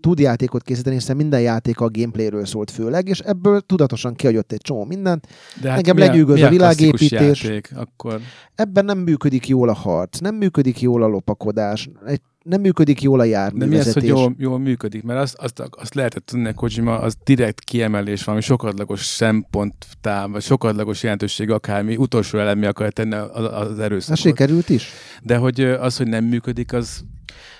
tud 0.00 0.18
játékot 0.18 0.62
készíteni, 0.62 0.94
hiszen 0.94 1.16
minden 1.16 1.40
játék 1.40 1.80
a 1.80 1.90
gameplayről 1.90 2.44
szólt 2.44 2.70
főleg, 2.70 3.08
és 3.08 3.18
ebből 3.18 3.60
tudatosan 3.60 4.14
kihagyott 4.14 4.52
egy 4.52 4.60
csomó 4.60 4.84
mindent. 4.84 5.26
De 5.60 5.68
hát 5.68 5.78
Engem 5.78 5.98
lenyűgöz 5.98 6.40
a, 6.40 6.46
a 6.46 6.50
világépítés. 6.50 7.42
Játék, 7.42 7.72
akkor... 7.74 8.20
Ebben 8.54 8.84
nem 8.84 8.98
működik 8.98 9.48
jól 9.48 9.68
a 9.68 9.74
harc, 9.74 10.18
nem 10.18 10.34
működik 10.34 10.80
jól 10.80 11.02
a 11.02 11.06
lopakodás, 11.06 11.90
egy 12.06 12.20
nem 12.42 12.60
működik 12.60 13.02
jól 13.02 13.20
a 13.20 13.24
járművezetés. 13.24 13.94
De 13.94 14.00
mi 14.00 14.10
az, 14.10 14.16
hogy 14.16 14.24
jól, 14.24 14.34
jól 14.38 14.58
működik? 14.58 15.02
Mert 15.02 15.20
azt, 15.20 15.34
azt, 15.34 15.62
azt 15.70 15.94
lehetett 15.94 16.26
tudni, 16.26 16.44
hogy 16.44 16.54
Kojima 16.54 16.98
az 16.98 17.16
direkt 17.24 17.64
kiemelés, 17.64 18.24
valami 18.24 18.42
sokadlagos 18.42 19.04
szemponttá, 19.04 20.26
vagy 20.26 20.42
sokadlagos 20.42 21.02
jelentőség 21.02 21.50
akármi, 21.50 21.96
utolsó 21.96 22.38
elemi 22.38 22.66
akar 22.66 22.92
tenni 22.92 23.14
az 23.14 23.78
erőszakot. 23.78 24.16
Ez 24.16 24.18
sikerült 24.18 24.68
is. 24.68 24.88
De 25.22 25.36
hogy 25.36 25.60
az, 25.60 25.96
hogy 25.96 26.06
nem 26.06 26.24
működik, 26.24 26.72
az 26.72 27.04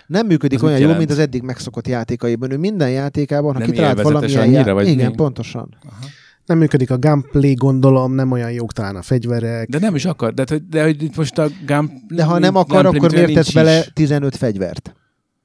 nem 0.07 0.27
működik 0.27 0.59
az 0.59 0.65
olyan 0.65 0.79
jól, 0.79 0.97
mint 0.97 1.11
az 1.11 1.19
eddig 1.19 1.43
megszokott 1.43 1.89
játékaiban. 1.89 2.51
Ő 2.51 2.57
minden 2.57 2.91
játékában, 2.91 3.55
ha 3.55 3.61
kitalált 3.61 4.03
valamilyen... 4.03 4.41
Annyira, 4.41 4.67
já... 4.67 4.73
vagy 4.73 4.89
Igen, 4.89 5.11
mi? 5.11 5.15
pontosan. 5.15 5.77
Aha 5.85 6.07
nem 6.51 6.59
működik 6.59 6.91
a 6.91 6.99
gameplay, 6.99 7.55
gondolom, 7.55 8.13
nem 8.13 8.31
olyan 8.31 8.53
jók 8.53 8.73
talán 8.73 8.97
a 8.97 9.03
fegyverek. 9.03 9.69
De 9.69 9.79
nem 9.79 9.95
is 9.95 10.05
akar, 10.05 10.35
de, 10.35 10.45
de 10.71 10.83
hogy 10.83 11.03
itt 11.03 11.17
most 11.17 11.39
a 11.39 11.49
gam, 11.67 11.91
De 12.09 12.25
ha 12.25 12.39
nem 12.39 12.57
akar, 12.57 12.87
akkor 12.87 13.13
miért 13.13 13.33
tesz 13.33 13.53
bele 13.53 13.85
15 13.93 14.37
fegyvert? 14.37 14.95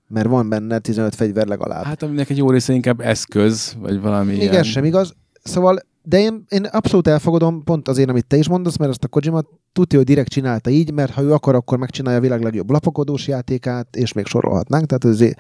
Mert 0.08 0.28
van 0.28 0.50
benne 0.50 0.80
15 0.80 1.16
fegyver 1.16 1.48
legalább. 1.48 1.84
Hát 1.84 2.04
aminek 2.04 2.30
egy 2.30 2.38
jó 2.38 2.50
része 2.50 2.74
inkább 2.74 3.00
eszköz, 3.00 3.76
vagy 3.80 4.02
valami 4.02 4.32
Még 4.32 4.42
ilyen. 4.42 4.56
ez 4.56 4.66
sem 4.66 4.84
igaz. 4.84 5.14
Szóval, 5.44 5.80
de 6.04 6.20
én, 6.20 6.46
én 6.50 6.64
abszolút 6.66 7.08
elfogadom, 7.08 7.64
pont 7.64 7.88
azért, 7.88 8.10
amit 8.10 8.26
te 8.26 8.38
is 8.38 8.48
mondasz, 8.48 8.78
mert 8.78 8.92
azt 8.92 9.04
a 9.04 9.08
Kojima 9.08 9.42
tudja, 9.74 9.98
hogy 9.98 10.08
direkt 10.08 10.30
csinálta 10.30 10.70
így, 10.70 10.94
mert 10.94 11.12
ha 11.12 11.22
ő 11.22 11.34
akar, 11.34 11.56
akkor 11.56 11.78
megcsinálja 11.78 12.20
a 12.20 12.22
világ 12.22 12.42
legjobb 12.42 12.70
lapokodós 12.70 13.28
játékát, 13.28 13.96
és 13.96 14.14
még 14.14 14.26
sorolhatnánk. 14.26 14.86
Tehát 14.86 15.04
azért 15.04 15.40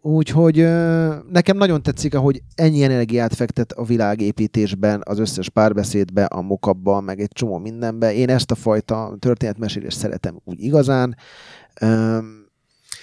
Úgyhogy 0.00 0.56
nekem 1.30 1.56
nagyon 1.56 1.82
tetszik, 1.82 2.14
ahogy 2.14 2.42
ennyi 2.54 2.82
energiát 2.82 3.34
fektet 3.34 3.72
a 3.72 3.84
világépítésben, 3.84 5.02
az 5.04 5.18
összes 5.18 5.48
párbeszédbe, 5.48 6.24
a 6.24 6.40
mokabba, 6.40 7.00
meg 7.00 7.20
egy 7.20 7.32
csomó 7.32 7.58
mindenbe. 7.58 8.14
Én 8.14 8.28
ezt 8.28 8.50
a 8.50 8.54
fajta 8.54 9.16
történetmesélést 9.18 9.96
szeretem 9.96 10.40
úgy 10.44 10.64
igazán. 10.64 11.16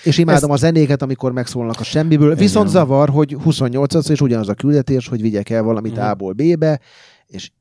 És 0.04 0.18
imádom 0.18 0.52
ezt... 0.52 0.64
a 0.64 0.66
zenéket, 0.66 1.02
amikor 1.02 1.32
megszólnak 1.32 1.80
a 1.80 1.84
semmiből. 1.84 2.36
Viszont 2.36 2.70
zavar, 2.70 3.10
hogy 3.10 3.38
28 3.44 4.10
és 4.10 4.22
ugyanaz 4.22 4.50
a 4.50 4.54
küldetés, 4.54 5.08
hogy 5.08 5.22
vigyek 5.22 5.50
el 5.50 5.64
valamit 5.64 5.92
uh-huh. 5.92 6.10
A-ból 6.10 6.34
B-be, 6.34 6.80
és 7.28 7.52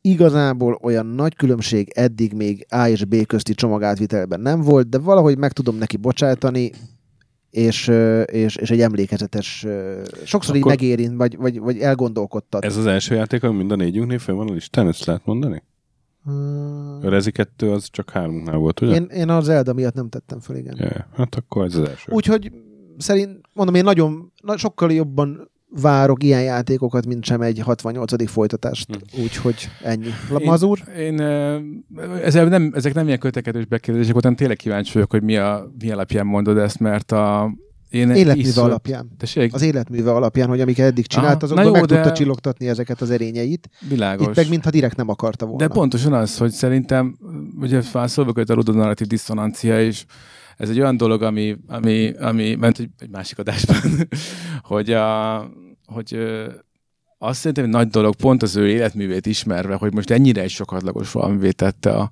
igazából 0.00 0.78
olyan 0.82 1.06
nagy 1.06 1.36
különbség 1.36 1.92
eddig 1.94 2.32
még 2.32 2.66
A 2.68 2.88
és 2.88 3.04
B 3.04 3.26
közti 3.26 3.54
csomagátvitelben 3.54 4.40
nem 4.40 4.60
volt, 4.60 4.88
de 4.88 4.98
valahogy 4.98 5.38
meg 5.38 5.52
tudom 5.52 5.76
neki 5.76 5.96
bocsájtani, 5.96 6.72
és, 7.56 7.88
és, 8.24 8.56
és 8.56 8.70
egy 8.70 8.80
emlékezetes, 8.80 9.66
sokszor 10.24 10.56
Akkor 10.56 10.56
így 10.56 10.64
megérint, 10.64 11.16
vagy, 11.16 11.36
vagy, 11.36 11.58
vagy 11.58 11.78
elgondolkodtat. 11.78 12.64
Ez 12.64 12.76
az 12.76 12.86
első 12.86 13.14
játék, 13.14 13.42
ami 13.42 13.56
mind 13.56 13.70
a 13.70 13.76
négyünknél 13.76 14.18
fel 14.18 14.34
van 14.34 14.48
a 14.48 14.52
listán, 14.52 14.88
ezt 14.88 15.04
lehet 15.04 15.24
mondani? 15.24 15.62
Hmm. 16.24 16.98
A 17.02 17.08
Rezi 17.08 17.30
2 17.30 17.70
az 17.70 17.88
csak 17.90 18.10
háromunknál 18.10 18.56
volt, 18.56 18.80
ugye? 18.80 18.94
Én, 18.94 19.04
én 19.04 19.28
az 19.28 19.44
Zelda 19.44 19.72
miatt 19.72 19.94
nem 19.94 20.08
tettem 20.08 20.40
föl, 20.40 20.56
igen. 20.56 20.76
Yeah, 20.78 21.04
hát 21.14 21.34
akkor 21.34 21.64
ez 21.64 21.74
az 21.74 21.88
első. 21.88 22.12
Úgyhogy 22.12 22.52
szerint, 22.98 23.40
mondom, 23.52 23.74
én 23.74 23.84
nagyon, 23.84 24.32
sokkal 24.56 24.92
jobban 24.92 25.50
várok 25.70 26.22
ilyen 26.22 26.42
játékokat, 26.42 27.06
mint 27.06 27.24
sem 27.24 27.40
egy 27.40 27.58
68. 27.58 28.30
folytatást. 28.30 28.88
Hm. 28.94 29.22
Úgyhogy 29.22 29.68
ennyi. 29.82 30.08
Mazur? 30.44 30.78
Én, 30.98 31.18
én 31.18 31.20
ezek, 32.22 32.48
nem, 32.48 32.72
ezek 32.74 32.94
nem 32.94 33.06
ilyen 33.06 33.18
kötekedős 33.18 33.64
bekérdések, 33.66 34.14
hanem 34.14 34.34
tényleg 34.36 34.56
kíváncsi 34.56 34.92
vagyok, 34.92 35.10
hogy 35.10 35.22
mi, 35.22 35.36
a, 35.36 35.70
mi 35.78 35.90
alapján 35.90 36.26
mondod 36.26 36.58
ezt, 36.58 36.78
mert 36.78 37.12
a, 37.12 37.52
én 37.90 38.10
Életműve 38.10 38.48
iszonyat- 38.48 38.70
alapján. 38.70 39.10
Tessék? 39.18 39.54
Az 39.54 39.62
életműve 39.62 40.12
alapján, 40.12 40.48
hogy 40.48 40.60
amiket 40.60 40.86
eddig 40.86 41.06
csinált, 41.06 41.42
azokban 41.42 41.70
meg 41.70 41.84
de- 41.84 41.94
tudta 41.94 42.12
csillogtatni 42.12 42.68
ezeket 42.68 43.00
az 43.00 43.10
erényeit. 43.10 43.68
Világos. 43.88 44.26
Itt 44.26 44.36
meg 44.36 44.48
mintha 44.48 44.70
direkt 44.70 44.96
nem 44.96 45.08
akarta 45.08 45.46
volna. 45.46 45.66
De 45.66 45.74
pontosan 45.74 46.12
az, 46.12 46.38
hogy 46.38 46.50
szerintem, 46.50 47.16
ugye 47.60 47.80
szóba 47.82 48.32
került 48.32 48.50
a 48.50 48.54
ludonarratív 48.54 49.06
diszonancia, 49.06 49.80
és 49.82 50.04
ez 50.56 50.70
egy 50.70 50.80
olyan 50.80 50.96
dolog, 50.96 51.22
ami, 51.22 51.56
ami, 51.66 52.12
ami 52.18 52.54
ment 52.54 52.78
egy, 52.78 53.10
másik 53.10 53.38
adásban, 53.38 54.08
hogy, 54.62 54.92
a, 54.92 55.38
hogy 55.86 56.18
azt 57.18 57.38
szerintem 57.38 57.64
egy 57.64 57.70
nagy 57.70 57.88
dolog, 57.88 58.14
pont 58.16 58.42
az 58.42 58.56
ő 58.56 58.68
életművét 58.68 59.26
ismerve, 59.26 59.74
hogy 59.74 59.94
most 59.94 60.10
ennyire 60.10 60.42
egy 60.42 60.50
sokadlagos 60.50 61.12
valamivé 61.12 61.50
tette 61.50 61.90
a, 61.90 62.10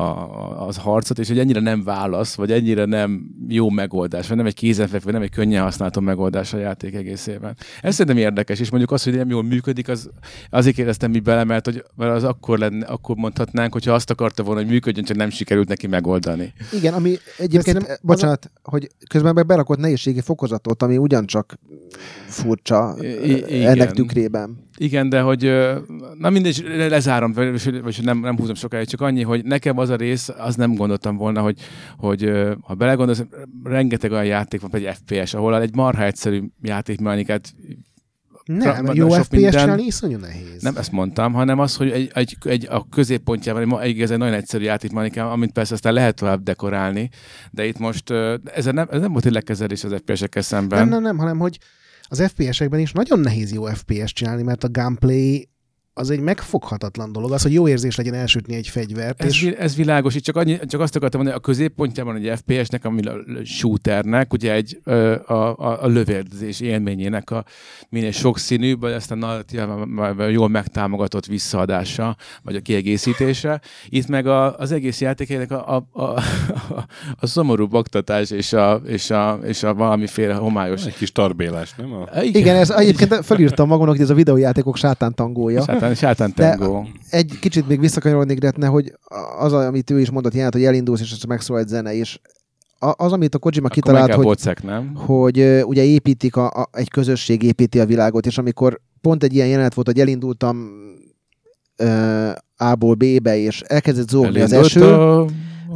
a, 0.00 0.66
az 0.66 0.76
harcot, 0.76 1.18
és 1.18 1.28
hogy 1.28 1.38
ennyire 1.38 1.60
nem 1.60 1.84
válasz, 1.84 2.34
vagy 2.34 2.52
ennyire 2.52 2.84
nem 2.84 3.30
jó 3.48 3.70
megoldás, 3.70 4.28
vagy 4.28 4.36
nem 4.36 4.46
egy 4.46 4.54
kézenfekvő, 4.54 5.04
vagy 5.04 5.12
nem 5.12 5.22
egy 5.22 5.30
könnyen 5.30 5.62
használható 5.62 6.00
megoldás 6.00 6.52
a 6.52 6.58
játék 6.58 6.94
egészében. 6.94 7.56
Ez 7.82 7.94
szerintem 7.94 8.22
érdekes, 8.22 8.60
és 8.60 8.70
mondjuk 8.70 8.92
az, 8.92 9.02
hogy 9.02 9.16
nem 9.16 9.30
jól 9.30 9.42
működik, 9.42 9.88
az 9.88 10.10
azért 10.50 10.76
kérdeztem 10.76 11.10
mi 11.10 11.20
bele, 11.20 11.44
mert, 11.44 11.64
hogy, 11.64 11.84
mert 11.96 12.12
az 12.12 12.24
akkor, 12.24 12.58
lenne, 12.58 12.86
akkor 12.86 13.16
mondhatnánk, 13.16 13.72
hogyha 13.72 13.92
azt 13.92 14.10
akarta 14.10 14.42
volna, 14.42 14.60
hogy 14.60 14.70
működjön, 14.70 15.04
csak 15.04 15.16
nem 15.16 15.30
sikerült 15.30 15.68
neki 15.68 15.86
megoldani. 15.86 16.52
Igen, 16.72 16.94
ami 16.94 17.16
egyébként, 17.38 17.76
az 17.76 17.98
bocsánat, 18.02 18.50
hogy 18.62 18.88
közben 19.08 19.34
meg 19.34 19.46
berakott 19.46 19.78
nehézségi 19.78 20.20
fokozatot, 20.20 20.82
ami 20.82 20.96
ugyancsak 20.96 21.58
furcsa 22.26 22.96
I- 23.00 23.06
i- 23.06 23.64
ennek 23.64 23.74
igen. 23.76 23.92
Tükrében. 24.46 24.68
Igen, 24.76 25.08
de 25.08 25.20
hogy, 25.20 25.52
na 26.18 26.30
mindegy, 26.30 26.64
lezárom, 26.88 27.32
vagy, 27.32 27.82
vagy 27.82 27.98
nem, 28.02 28.18
nem 28.18 28.36
húzom 28.36 28.54
sokáig, 28.54 28.86
csak 28.86 29.00
annyi, 29.00 29.22
hogy 29.22 29.44
nekem 29.44 29.78
az 29.78 29.88
a 29.88 29.96
rész, 29.96 30.28
az 30.38 30.56
nem 30.56 30.74
gondoltam 30.74 31.16
volna, 31.16 31.40
hogy, 31.40 31.58
hogy 31.96 32.32
ha 32.60 32.74
belegondolsz, 32.74 33.24
rengeteg 33.64 34.10
olyan 34.10 34.24
játék 34.24 34.60
van, 34.60 34.70
egy 34.74 34.94
FPS, 34.94 35.34
ahol 35.34 35.60
egy 35.60 35.74
marha 35.74 36.04
egyszerű 36.04 36.42
játékmechanikát 36.62 37.54
Nem, 38.44 38.86
Ra- 38.86 38.96
jó 38.96 39.08
FPS 39.10 39.30
minden- 39.30 39.52
csinálni 39.52 39.82
iszonyú 39.82 40.18
nehéz. 40.18 40.62
Nem 40.62 40.76
ezt 40.76 40.92
mondtam, 40.92 41.32
hanem 41.32 41.58
az, 41.58 41.76
hogy 41.76 41.90
egy, 41.90 42.10
egy, 42.14 42.36
egy 42.44 42.66
a 42.70 42.86
középpontjában 42.90 43.80
egy, 43.80 44.00
egy, 44.00 44.10
egy 44.10 44.18
nagyon 44.18 44.34
egyszerű 44.34 44.64
játékmechanika, 44.64 45.30
amit 45.30 45.52
persze 45.52 45.74
aztán 45.74 45.92
lehet 45.92 46.14
tovább 46.14 46.42
dekorálni, 46.42 47.10
de 47.50 47.66
itt 47.66 47.78
most 47.78 48.10
ez 48.54 48.64
nem, 48.64 48.88
ez 48.90 49.00
nem 49.00 49.12
volt 49.12 49.26
egy 49.26 49.32
lekezelés 49.32 49.84
az 49.84 49.94
FPS-ekkel 50.04 50.42
szemben. 50.42 50.78
Nem, 50.78 50.88
nem, 50.88 51.02
nem, 51.02 51.18
hanem 51.18 51.38
hogy 51.38 51.58
az 52.08 52.22
FPS-ekben 52.26 52.80
is 52.80 52.92
nagyon 52.92 53.20
nehéz 53.20 53.52
jó 53.52 53.64
FPS 53.64 54.12
csinálni, 54.12 54.42
mert 54.42 54.64
a 54.64 54.70
gameplay 54.70 55.48
az 55.98 56.10
egy 56.10 56.20
megfoghatatlan 56.20 57.12
dolog. 57.12 57.32
Az, 57.32 57.42
hogy 57.42 57.52
jó 57.52 57.68
érzés 57.68 57.96
legyen 57.96 58.14
elsütni 58.14 58.54
egy 58.54 58.68
fegyvert, 58.68 59.22
Ez, 59.22 59.28
és 59.28 59.44
ez 59.58 59.76
világos, 59.76 60.14
itt 60.14 60.22
csak, 60.22 60.36
annyi, 60.36 60.58
csak 60.66 60.80
azt 60.80 60.96
akartam 60.96 61.20
mondani, 61.20 61.40
hogy 61.40 61.50
a 61.50 61.52
középpontjában 61.52 62.16
egy 62.16 62.38
FPS-nek, 62.38 62.84
ami 62.84 63.00
a 63.06 63.14
shooternek, 63.44 64.32
ugye 64.32 64.52
egy 64.52 64.80
a, 64.84 65.32
a, 65.32 65.82
a 65.82 65.86
lövérzés 65.86 66.60
élményének 66.60 67.30
a 67.30 67.44
minél 67.88 68.10
sokszínűbb, 68.10 68.80
vagy 68.80 68.92
aztán 68.92 69.18
narratívában 69.18 70.30
jól 70.30 70.48
megtámogatott 70.48 71.26
visszaadása, 71.26 72.16
vagy 72.42 72.56
a 72.56 72.60
kiegészítése. 72.60 73.60
Itt 73.88 74.08
meg 74.08 74.26
a, 74.26 74.56
az 74.56 74.72
egész 74.72 75.00
játékének 75.00 75.50
a, 75.50 75.76
a, 75.76 75.86
a, 75.92 76.02
a, 76.02 76.22
a 77.20 77.26
szomorú 77.26 77.66
baktatás 77.66 78.30
és 78.30 78.52
a, 78.52 78.80
és, 78.86 79.10
a, 79.10 79.38
és 79.44 79.62
a 79.62 79.74
valamiféle 79.74 80.34
homályos. 80.34 80.86
Egy 80.86 80.96
kis 80.96 81.12
tarbélás, 81.12 81.74
nem? 81.74 81.92
A... 81.92 82.22
Igen, 82.22 82.56
ez 82.56 82.70
egyébként 82.70 83.24
felírtam 83.24 83.68
magamnak, 83.68 83.94
hogy 83.94 84.04
ez 84.04 84.10
a 84.10 84.14
videójátékok 84.14 84.76
sátán 84.76 85.14
tangója. 85.14 85.62
Sátán, 85.62 85.87
sátán 85.94 86.34
tengó. 86.34 86.86
Egy 87.10 87.38
kicsit 87.40 87.68
még 87.68 87.80
visszakanyarodnék 87.80 88.38
Gretne, 88.38 88.66
hogy 88.66 88.92
az, 89.38 89.52
amit 89.52 89.90
ő 89.90 90.00
is 90.00 90.10
mondott, 90.10 90.34
jelent, 90.34 90.54
hogy 90.54 90.64
elindulsz, 90.64 91.00
és 91.00 91.24
megszól 91.28 91.58
egy 91.58 91.68
zene, 91.68 91.94
és 91.94 92.18
az, 92.78 93.12
amit 93.12 93.34
a 93.34 93.38
Kojima 93.38 93.66
Akkor 93.66 93.82
kitalált, 93.82 94.14
hogy, 94.14 94.24
bocek, 94.24 94.62
nem? 94.62 94.94
hogy 94.94 95.62
ugye 95.64 95.82
építik, 95.84 96.36
a, 96.36 96.46
a, 96.46 96.68
egy 96.72 96.90
közösség 96.90 97.42
építi 97.42 97.80
a 97.80 97.86
világot, 97.86 98.26
és 98.26 98.38
amikor 98.38 98.80
pont 99.00 99.22
egy 99.24 99.34
ilyen 99.34 99.48
jelenet 99.48 99.74
volt, 99.74 99.86
hogy 99.86 100.00
elindultam 100.00 100.70
ö, 101.76 102.30
A-ból 102.56 102.94
B-be, 102.94 103.36
és 103.36 103.60
elkezdett 103.60 104.08
zógni 104.08 104.40
az 104.40 104.52
eső, 104.52 104.84
a- 104.94 105.26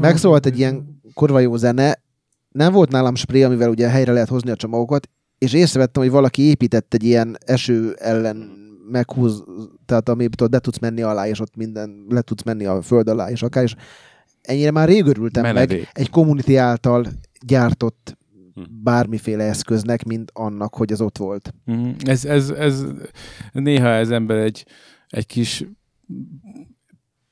megszólalt 0.00 0.46
egy 0.46 0.58
ilyen 0.58 1.00
kurva 1.14 1.38
jó 1.40 1.56
zene, 1.56 2.02
nem 2.48 2.72
volt 2.72 2.90
nálam 2.90 3.14
spray, 3.14 3.42
amivel 3.42 3.70
ugye 3.70 3.88
helyre 3.88 4.12
lehet 4.12 4.28
hozni 4.28 4.50
a 4.50 4.56
csomagokat, 4.56 5.08
és 5.38 5.52
észrevettem, 5.52 6.02
hogy 6.02 6.12
valaki 6.12 6.42
épített 6.42 6.94
egy 6.94 7.04
ilyen 7.04 7.36
eső 7.46 7.96
ellen 7.98 8.61
meghúz, 8.92 9.44
tehát 9.86 10.08
ami 10.08 10.24
ott 10.42 10.50
be 10.50 10.58
tudsz 10.58 10.78
menni 10.78 11.02
alá, 11.02 11.26
és 11.28 11.40
ott 11.40 11.56
minden, 11.56 12.06
le 12.08 12.20
tudsz 12.20 12.42
menni 12.42 12.64
a 12.64 12.82
föld 12.82 13.08
alá, 13.08 13.30
és 13.30 13.42
akár, 13.42 13.62
és 13.64 13.74
ennyire 14.40 14.70
már 14.70 14.88
rég 14.88 15.06
örültem 15.06 15.42
meg 15.42 15.52
Menedék. 15.54 15.88
egy 15.92 16.10
community 16.10 16.56
által 16.56 17.06
gyártott 17.46 18.16
Hm. 18.54 18.62
bármiféle 18.82 19.44
eszköznek, 19.44 20.04
mint 20.04 20.30
annak, 20.34 20.74
hogy 20.74 20.92
az 20.92 21.00
ott 21.00 21.18
volt. 21.18 21.54
Mhm. 21.64 21.88
Ez, 22.04 22.24
ez, 22.24 22.50
ez, 22.50 22.84
néha 23.52 23.88
ez 23.88 24.10
ember 24.10 24.36
egy, 24.36 24.66
egy 25.08 25.26
kis 25.26 25.64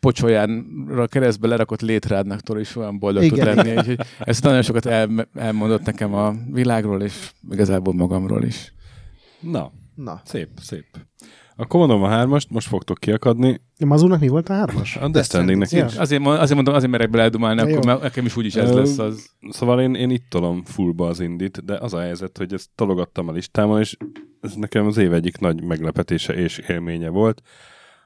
pocsolyánra 0.01 1.07
keresztbe 1.07 1.49
lerakott 1.49 1.81
létrádnaktól 1.81 2.61
is 2.61 2.77
olyan 2.77 2.99
boldog 2.99 3.23
tud 3.23 3.33
Igen. 3.33 3.55
lenni. 3.55 3.77
Úgyhogy 3.77 4.01
ezt 4.19 4.43
nagyon 4.43 4.63
sokat 4.63 4.87
el, 4.87 5.29
elmondott 5.35 5.85
nekem 5.85 6.15
a 6.15 6.35
világról, 6.51 7.03
és 7.03 7.33
igazából 7.51 7.95
magamról 7.95 8.45
is. 8.45 8.75
Na, 9.41 9.73
Na, 9.95 10.21
szép, 10.25 10.49
szép. 10.61 10.87
Akkor 11.61 11.81
mondom 11.81 12.03
a 12.03 12.09
hármast, 12.09 12.51
most 12.51 12.67
fogtok 12.69 12.99
kiakadni. 12.99 13.61
Mazúnak 13.87 14.21
mi 14.21 14.29
volt 14.29 14.49
a 14.49 14.53
hármas? 14.53 14.97
A 14.97 15.09
Death 15.09 15.27
Strandingnek 15.27 15.71
Ja. 15.71 15.85
is. 15.85 15.97
Azért, 15.97 16.27
azért 16.27 16.55
mondom, 16.55 16.75
azért 16.75 16.91
merek 16.91 17.11
beledumálni, 17.11 17.61
akkor 17.61 17.73
jó. 17.73 17.81
mert 17.85 18.03
nekem 18.03 18.25
is 18.25 18.37
úgyis 18.37 18.55
ez 18.55 18.73
lesz 18.73 18.99
az. 18.99 19.31
Szóval 19.51 19.81
én, 19.81 19.95
én 19.95 20.11
itt 20.11 20.25
tolom 20.29 20.65
fullba 20.65 21.07
az 21.07 21.21
indit, 21.21 21.65
de 21.65 21.77
az 21.77 21.95
a 21.95 22.01
helyzet, 22.01 22.39
hogy 22.39 22.53
ezt 22.53 22.69
tologattam 22.75 23.29
a 23.29 23.33
listámon, 23.33 23.81
és 23.81 23.97
ez 24.41 24.55
nekem 24.55 24.87
az 24.87 24.97
év 24.97 25.13
egyik 25.13 25.39
nagy 25.39 25.63
meglepetése 25.65 26.33
és 26.35 26.59
élménye 26.59 27.09
volt. 27.09 27.43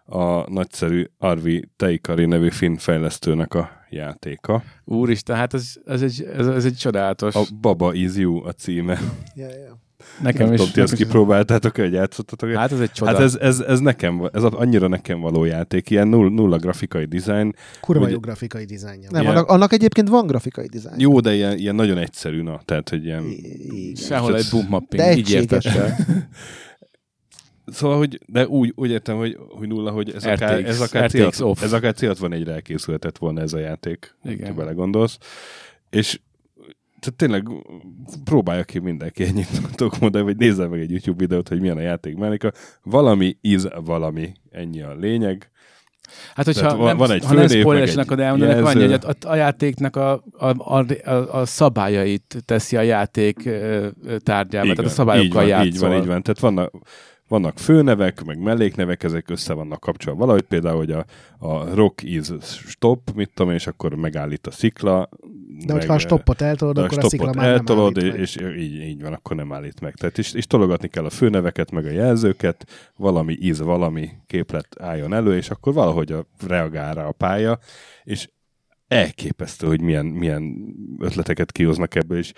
A 0.04 0.50
nagyszerű 0.50 1.04
Arvi 1.18 1.68
Teikari 1.76 2.24
nevű 2.24 2.50
finn 2.50 2.76
fejlesztőnek 2.76 3.54
a 3.54 3.70
játéka. 3.90 4.62
Úristen, 4.84 5.36
hát 5.36 5.54
ez, 5.54 5.72
ez, 5.84 6.02
egy, 6.02 6.28
ez, 6.36 6.46
ez 6.46 6.64
egy 6.64 6.76
csodálatos. 6.76 7.34
A 7.34 7.42
Baba 7.60 7.94
is 7.94 8.16
You 8.16 8.44
a 8.46 8.52
címe. 8.52 8.98
ja, 9.34 9.48
ja. 9.48 9.82
Nekem 10.22 10.44
Nem 10.44 10.54
is. 10.54 10.58
tudom, 10.58 10.74
ti 10.74 10.80
ezt 10.80 10.94
kipróbáltátok, 10.94 11.76
hogy 11.76 11.92
játszottatok? 11.92 12.50
Hát 12.50 12.72
ez 12.72 12.80
egy 12.80 12.92
csoda. 12.92 13.10
Hát 13.10 13.20
ez, 13.20 13.34
ez, 13.34 13.60
ez 13.60 13.80
nekem, 13.80 14.28
ez 14.32 14.42
annyira 14.42 14.88
nekem 14.88 15.20
való 15.20 15.44
játék, 15.44 15.90
ilyen 15.90 16.08
null, 16.08 16.30
nulla 16.30 16.56
grafikai 16.56 17.04
dizájn. 17.04 17.54
Kurva 17.80 18.08
jó 18.08 18.18
grafikai 18.18 18.64
dizájnja. 18.64 19.08
Nem, 19.10 19.26
annak, 19.26 19.48
annak 19.48 19.72
egyébként 19.72 20.08
van 20.08 20.26
grafikai 20.26 20.66
dizájn. 20.66 21.00
Jó, 21.00 21.20
de 21.20 21.34
ilyen, 21.34 21.58
ilyen 21.58 21.74
nagyon 21.74 21.98
egyszerű, 21.98 22.42
na, 22.42 22.60
tehát, 22.64 22.88
hogy 22.88 23.04
ilyen... 23.04 23.24
Igen. 23.24 23.94
Sehol 23.94 24.36
egy 24.36 24.46
boom 24.50 24.66
mapping. 24.68 25.02
De 25.02 25.16
Így. 25.16 25.46
Szóval, 27.66 27.96
hogy, 27.96 28.20
de 28.26 28.46
úgy, 28.46 28.72
úgy 28.76 28.90
értem, 28.90 29.16
hogy, 29.16 29.38
hogy 29.48 29.68
nulla, 29.68 29.90
hogy 29.90 30.10
ez 30.10 30.26
RTX, 30.28 30.42
akár, 30.42 30.64
ez 30.64 30.80
akár, 30.80 31.10
RTX 31.10 31.40
off. 31.40 31.62
ez 31.62 31.72
akár 31.72 31.94
célt 31.94 32.18
van 32.18 32.32
egyre 32.32 32.52
elkészülhetett 32.52 33.18
volna 33.18 33.40
ez 33.40 33.52
a 33.52 33.58
játék, 33.58 34.14
Igen. 34.24 34.48
ha 34.48 34.54
belegondolsz. 34.54 35.18
És 35.90 36.20
tehát 37.04 37.14
tényleg 37.16 37.48
próbálja 38.24 38.64
ki 38.64 38.78
mindenki 38.78 39.24
ennyit 39.24 39.48
tudok 39.74 39.98
mondani, 39.98 40.24
vagy 40.24 40.36
nézze 40.36 40.66
meg 40.66 40.80
egy 40.80 40.90
YouTube 40.90 41.16
videót, 41.18 41.48
hogy 41.48 41.60
milyen 41.60 41.76
a 41.76 41.80
játék 41.80 42.14
mechanika. 42.16 42.52
Valami 42.82 43.36
is 43.40 43.62
valami, 43.84 44.32
ennyi 44.50 44.82
a 44.82 44.94
lényeg. 44.94 45.48
Hát, 46.34 46.44
hogyha 46.44 46.60
Tehát 46.60 46.76
van- 46.76 46.86
nem, 46.86 46.96
van 46.96 47.10
egy 47.10 47.24
ha 47.24 47.34
nem 47.34 47.44
akkor 47.44 48.70
annyi, 48.70 48.80
jelző. 48.80 49.06
hogy 49.06 49.16
a, 49.22 49.28
a 49.28 49.34
játéknak 49.34 49.96
a, 49.96 50.12
a, 50.32 50.78
a, 50.78 50.86
a, 51.04 51.40
a 51.40 51.46
szabályait 51.46 52.42
teszi 52.44 52.76
a 52.76 52.80
játék 52.80 53.46
ö, 53.46 53.86
tárgyába, 54.18 54.72
tehát 54.74 54.90
a 54.90 54.94
szabályokkal 54.94 55.24
így 55.24 55.32
van, 55.32 55.46
játszol. 55.46 55.66
így 55.66 55.78
van, 55.78 55.92
így 55.92 56.06
van. 56.06 56.22
Tehát 56.22 56.38
vannak, 56.40 56.72
vannak 57.28 57.58
főnevek, 57.58 58.24
meg 58.24 58.38
melléknevek, 58.38 59.02
ezek 59.02 59.30
össze 59.30 59.52
vannak 59.52 59.80
kapcsolva 59.80 60.18
valahogy, 60.18 60.42
például, 60.42 60.76
hogy 60.76 60.90
a, 60.90 61.04
a 61.38 61.74
rock 61.74 62.02
is 62.02 62.26
stop, 62.48 63.10
mit 63.14 63.30
tudom 63.34 63.52
és 63.52 63.66
akkor 63.66 63.94
megállít 63.94 64.46
a 64.46 64.50
szikla. 64.50 65.08
De 65.66 65.72
hogyha 65.72 65.94
a 65.94 65.98
stoppot 65.98 66.40
eltolod, 66.40 66.74
de 66.74 66.80
a 66.80 66.84
akkor 66.84 67.04
a 67.04 67.08
szikla 67.08 67.32
már 67.34 67.48
eltolod, 67.48 67.94
nem 67.96 68.04
állít 68.04 68.12
meg. 68.12 68.22
és, 68.22 68.36
és 68.36 68.56
így, 68.58 68.80
így 68.80 69.02
van, 69.02 69.12
akkor 69.12 69.36
nem 69.36 69.52
állít 69.52 69.80
meg. 69.80 69.94
Tehát 69.94 70.18
és, 70.18 70.32
és 70.32 70.46
tologatni 70.46 70.88
kell 70.88 71.04
a 71.04 71.10
főneveket, 71.10 71.70
meg 71.70 71.84
a 71.84 71.90
jelzőket, 71.90 72.66
valami 72.96 73.36
íz, 73.40 73.60
valami 73.60 74.10
képlet 74.26 74.68
álljon 74.80 75.14
elő, 75.14 75.36
és 75.36 75.50
akkor 75.50 75.72
valahogy 75.72 76.12
a, 76.12 76.26
reagál 76.46 76.94
rá 76.94 77.04
a 77.06 77.12
pálya, 77.12 77.58
és 78.04 78.28
elképesztő, 78.88 79.66
hogy 79.66 79.80
milyen, 79.80 80.06
milyen 80.06 80.74
ötleteket 80.98 81.52
kihoznak 81.52 81.94
ebből, 81.94 82.18
és 82.18 82.32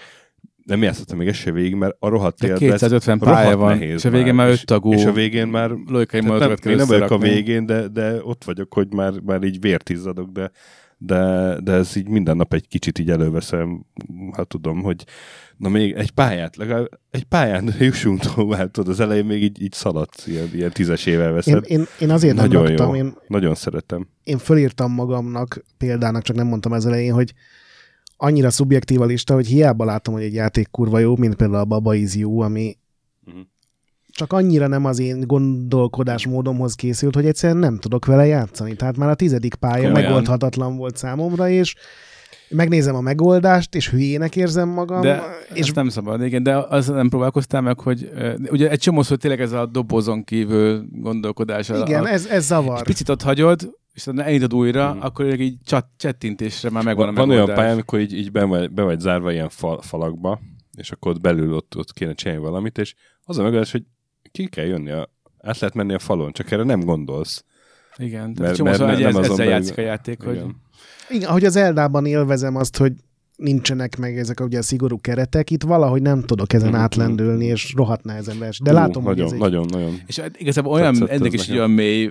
nem 0.67 0.83
játszottam 0.83 1.19
még 1.19 1.29
ezt 1.29 1.39
se 1.39 1.53
végig, 1.53 1.75
mert 1.75 1.97
a 1.99 2.09
rohadt 2.09 2.41
De 2.41 2.47
életben 2.47 2.73
ez 2.73 2.79
250 2.79 3.19
rohadt 3.19 3.37
pálya 3.37 3.57
van, 3.57 3.79
nehéz 3.79 3.95
és 3.95 4.05
a 4.05 4.11
végén 4.11 4.35
már 4.35 4.49
öt 4.49 4.65
tagú 4.65 4.93
És 4.93 5.05
a 5.05 5.13
végén 5.13 5.49
már 5.49 5.69
tehát 5.69 6.11
nem, 6.11 6.55
kell 6.55 6.71
én 6.71 6.77
nem 6.77 6.87
vagyok 6.87 7.11
a 7.11 7.19
végén, 7.19 7.67
de, 7.67 7.89
de 7.89 8.19
ott 8.23 8.45
vagyok, 8.45 8.75
hogy 8.75 8.93
már, 8.93 9.13
már 9.21 9.43
így 9.43 9.61
vért 9.61 9.91
izzadok, 9.91 10.31
de, 10.31 10.51
de, 10.99 11.57
de 11.61 11.73
ez 11.73 11.97
így 11.97 12.09
minden 12.09 12.37
nap 12.37 12.55
egy 12.55 12.69
kicsit 12.69 12.99
így 12.99 13.11
előveszem, 13.11 13.87
ha 14.33 14.45
tudom, 14.45 14.83
hogy 14.83 15.05
na 15.57 15.69
még 15.69 15.93
egy 15.93 16.11
pályát, 16.11 16.57
legalább 16.57 16.89
egy 17.11 17.25
pályán 17.25 17.75
jussunk 17.79 18.21
tovább, 18.21 18.71
tudod, 18.71 18.93
az 18.93 19.01
elején 19.01 19.25
még 19.25 19.43
így, 19.43 19.63
így 19.63 19.73
szaladsz, 19.73 20.27
ilyen, 20.27 20.49
ilyen 20.53 20.71
tízes 20.73 21.07
évvel 21.07 21.29
Én, 21.29 21.35
veszed. 21.35 21.65
én, 21.67 21.85
én 22.01 22.11
azért 22.11 22.35
nem 22.35 22.47
Nagyon 22.47 22.67
raktam, 22.67 22.89
jó. 22.89 22.95
én, 22.95 23.15
Nagyon 23.27 23.55
szeretem. 23.55 24.09
én 24.25 24.39
fölírtam 24.39 24.93
magamnak, 24.93 25.65
példának 25.79 26.23
csak 26.23 26.37
nem 26.37 26.47
mondtam 26.47 26.73
ez 26.73 26.85
elején, 26.85 27.13
hogy 27.13 27.33
annyira 28.17 28.51
szubjektív 28.51 29.01
a 29.01 29.05
lista, 29.05 29.35
hogy 29.35 29.47
hiába 29.47 29.85
látom, 29.85 30.15
hogy 30.15 30.23
egy 30.23 30.35
játék 30.35 30.69
kurva 30.71 30.99
jó, 30.99 31.17
mint 31.17 31.35
például 31.35 31.61
a 31.61 31.65
Baba 31.65 31.95
Is 31.95 32.15
You, 32.15 32.39
ami 32.41 32.77
Mhm. 33.25 33.37
csak 34.13 34.33
annyira 34.33 34.67
nem 34.67 34.85
az 34.85 34.99
én 34.99 35.21
gondolkodásmódomhoz 35.27 36.75
készült, 36.75 37.15
hogy 37.15 37.27
egyszerűen 37.27 37.59
nem 37.59 37.79
tudok 37.79 38.05
vele 38.07 38.27
játszani. 38.27 38.75
Tehát 38.77 38.97
már 38.97 39.09
a 39.09 39.15
tizedik 39.15 39.55
pálya 39.55 39.83
Komolyan? 39.87 40.03
megoldhatatlan 40.09 40.77
volt 40.77 40.97
számomra, 40.97 41.49
és 41.49 41.75
megnézem 42.49 42.95
a 42.95 43.01
megoldást, 43.01 43.75
és 43.75 43.91
hülyének 43.91 44.37
érzem 44.37 44.69
magam. 44.69 45.01
De 45.01 45.23
és 45.55 45.59
és 45.61 45.73
nem 45.73 45.89
szabad, 45.89 46.23
igen, 46.25 46.43
de 46.43 46.57
az 46.57 46.87
nem 46.87 47.09
próbálkoztál 47.09 47.61
meg, 47.61 47.81
hogy 47.81 48.11
ugye 48.51 48.71
egy 48.71 48.79
csomószor 48.79 49.17
tényleg 49.17 49.41
ez 49.41 49.53
a 49.53 49.67
dobozon 49.67 50.25
kívül 50.25 50.85
gondolkodás. 50.91 51.69
igen, 51.69 52.05
a, 52.05 52.09
ez, 52.09 52.27
ez 52.27 52.39
és 52.41 52.45
zavar. 52.47 52.83
picit 52.83 53.09
ott 53.09 53.23
hagyod, 53.23 53.71
és 53.97 54.07
utána 54.07 54.25
elindod 54.25 54.55
újra, 54.55 54.95
Mhm. 54.95 55.03
akkor 55.05 55.41
így 55.41 55.57
csat, 55.65 55.87
csettintésre 55.97 56.71
már 56.71 56.85
megvan 56.85 57.07
Van, 57.07 57.15
a 57.15 57.19
van 57.19 57.29
olyan 57.29 57.39
megoldás. 57.41 57.57
pálya, 57.57 57.73
amikor 57.73 58.01
így, 58.01 58.13
így 58.13 58.33
be, 58.33 58.45
vagy, 58.45 58.71
be 58.71 58.83
vagy 58.83 59.01
zárva 59.01 59.33
ilyen 59.33 59.49
fal, 59.49 59.83
falakba, 59.83 60.41
és 60.77 60.91
akkor 60.91 61.13
ott 61.13 61.21
belül 61.21 61.55
ott, 61.55 61.77
ott 61.77 61.93
kéne 61.93 62.13
csinálni 62.15 62.43
valamit, 62.43 62.79
és 62.79 62.95
az 63.23 63.39
a 63.39 63.43
megoldás, 63.43 63.73
hogy 63.73 63.83
ki 64.31 64.47
kell 64.49 64.65
jönni, 64.65 64.91
a, 64.91 65.11
át 65.41 65.59
lehet 65.59 65.75
menni 65.75 65.95
a 65.95 65.99
falon, 65.99 66.33
csak 66.33 66.51
erre 66.51 66.63
nem 66.63 66.81
gondolsz. 66.81 67.45
Igen, 67.97 68.21
tehát 68.21 68.39
Mert- 68.39 68.57
csomószor 68.57 68.87
mert 68.87 68.99
egy 68.99 69.05
nem 69.05 69.17
ez, 69.17 69.23
ezzel 69.25 69.37
belül- 69.37 69.53
játszik 69.53 69.79
a 69.79 69.81
játék, 69.81 70.23
hogy 70.23 70.35
Igen. 70.35 70.57
Igen, 71.09 71.29
ahogy 71.29 71.45
az 71.45 71.57
Eldában 71.57 72.07
élvezem 72.07 72.57
azt, 72.57 72.77
hogy 72.77 72.93
nincsenek 73.37 73.97
meg 73.97 74.19
ezek 74.19 74.41
a, 74.41 74.45
ugye 74.45 74.59
a 74.59 74.63
szigorú 74.63 75.01
keretek, 75.01 75.51
itt 75.51 75.63
valahogy 75.63 76.03
nem 76.03 76.23
tudok 76.23 76.53
ezen 76.53 76.69
Mhm. 76.69 76.77
átlendülni, 76.77 77.45
és 77.45 77.73
rohadt 77.77 78.05
nehezen 78.05 78.39
vers. 78.39 78.59
De 78.59 78.71
Ú, 78.71 78.75
látom, 78.75 79.05
hogy 79.05 79.17
nagyon, 79.17 79.27
ez 79.27 79.33
egy... 79.33 79.39
nagyon, 79.41 79.67
nagyon. 79.71 80.01
És 80.07 80.19
hát 80.19 80.41
igazából 80.41 80.73
olyan, 80.73 81.09
ennek 81.09 81.33
is 81.33 81.49
egy 81.49 81.57
olyan 81.57 81.71
mély 81.71 82.11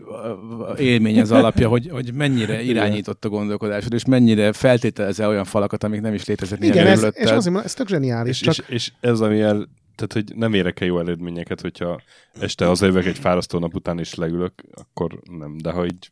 élmény 0.78 1.20
az 1.20 1.32
alapja, 1.32 1.68
hogy, 1.68 1.90
hogy 1.90 2.14
mennyire 2.14 2.62
irányított 2.62 3.26
a 3.26 3.30
gondolkodásod, 3.30 3.94
és 3.94 4.06
mennyire 4.06 4.54
feltételezze 4.54 5.28
olyan 5.28 5.44
falakat, 5.44 5.84
amik 5.84 6.02
nem 6.02 6.14
is 6.14 6.26
létezhetnének 6.26 6.76
Igen, 6.76 6.88
ez, 6.88 7.04
és 7.04 7.12
azért 7.24 7.44
mondom, 7.44 7.62
ez 7.64 7.74
tök 7.74 7.88
zseniális. 7.88 8.42
És, 8.42 8.46
Csak 8.46 8.58
és, 8.58 8.74
és, 8.76 8.92
ez, 9.00 9.20
ami 9.20 9.42
el, 9.42 9.70
tehát, 9.96 10.14
hogy 10.14 10.36
nem 10.36 10.54
érek 10.54 10.80
el 10.80 10.88
jó 10.88 11.00
eredményeket, 11.00 11.62
hogyha 11.62 12.02
este 12.40 12.66
hazajövök 12.66 13.06
egy 13.06 13.18
fárasztó 13.18 13.60
nap 13.60 13.76
után 13.76 14.00
is 14.00 14.14
leülök, 14.16 14.54
akkor 14.74 15.20
nem. 15.38 15.58
De 15.58 15.72
ha 15.72 15.86
így, 15.86 16.12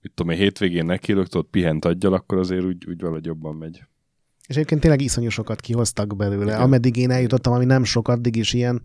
mit 0.00 0.12
tudom 0.14 0.32
én, 0.32 0.38
hétvégén 0.38 0.84
nekiülök, 0.84 1.26
tudod, 1.28 1.46
pihent 1.50 1.84
adjal, 1.84 2.12
akkor 2.12 2.38
azért 2.38 2.64
úgy, 2.64 2.86
úgy 2.88 3.00
valahogy 3.00 3.24
jobban 3.24 3.54
megy. 3.54 3.82
És 4.50 4.56
egyébként 4.56 4.80
tényleg 4.80 5.00
iszonyú 5.00 5.28
sokat 5.28 5.60
kihoztak 5.60 6.16
belőle. 6.16 6.50
Igen. 6.50 6.60
Ameddig 6.60 6.96
én 6.96 7.10
eljutottam, 7.10 7.52
ami 7.52 7.64
nem 7.64 7.84
sok, 7.84 8.08
addig 8.08 8.36
is 8.36 8.52
ilyen. 8.52 8.82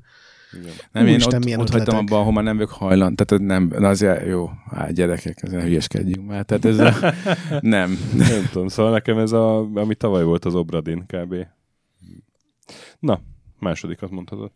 Igen. 0.53 0.73
Nem, 0.91 1.05
én 1.05 1.11
Úristen, 1.11 1.37
ott, 1.37 1.43
milyen 1.43 1.59
ott 1.59 1.69
hagytam 1.69 1.87
ötletek. 1.87 2.09
abban, 2.09 2.21
ahol 2.21 2.33
már 2.33 2.43
nem 2.43 2.55
vagyok 2.55 2.71
hajlan. 2.71 3.15
Tehát 3.15 3.43
nem, 3.43 3.71
na 3.79 3.87
azért 3.87 4.25
jó, 4.25 4.49
hát 4.69 4.93
gyerekek, 4.93 5.43
ezen 5.43 5.61
hülyeskedjünk 5.61 6.27
már. 6.27 6.45
Tehát 6.45 6.65
ez 6.65 6.79
a, 6.79 7.13
nem. 7.75 7.97
Nem 8.13 8.49
tudom, 8.51 8.67
szóval 8.67 8.91
nekem 8.91 9.17
ez 9.17 9.31
a, 9.31 9.59
ami 9.59 9.95
tavaly 9.95 10.23
volt 10.23 10.45
az 10.45 10.55
Obradin 10.55 11.05
kb. 11.07 11.35
Na, 12.99 13.21
másodikat 13.59 14.09
mondhatod. 14.09 14.51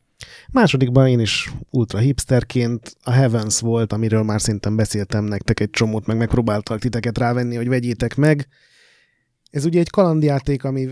Másodikban 0.52 1.08
én 1.08 1.20
is 1.20 1.52
ultra 1.70 2.00
hipsterként 2.00 2.98
a 3.04 3.12
Heavens 3.12 3.60
volt, 3.60 3.94
amiről 3.94 4.24
már 4.24 4.42
szerintem 4.42 4.76
beszéltem 4.76 5.24
nektek 5.24 5.60
egy 5.60 5.70
csomót, 5.70 6.06
meg 6.06 6.18
megpróbáltak 6.18 6.80
titeket 6.80 7.18
rávenni, 7.18 7.56
hogy 7.56 7.68
vegyétek 7.68 8.16
meg. 8.16 8.48
Ez 9.50 9.66
ugye 9.66 9.80
egy 9.80 9.90
kalandjáték, 9.90 10.64
ami... 10.64 10.88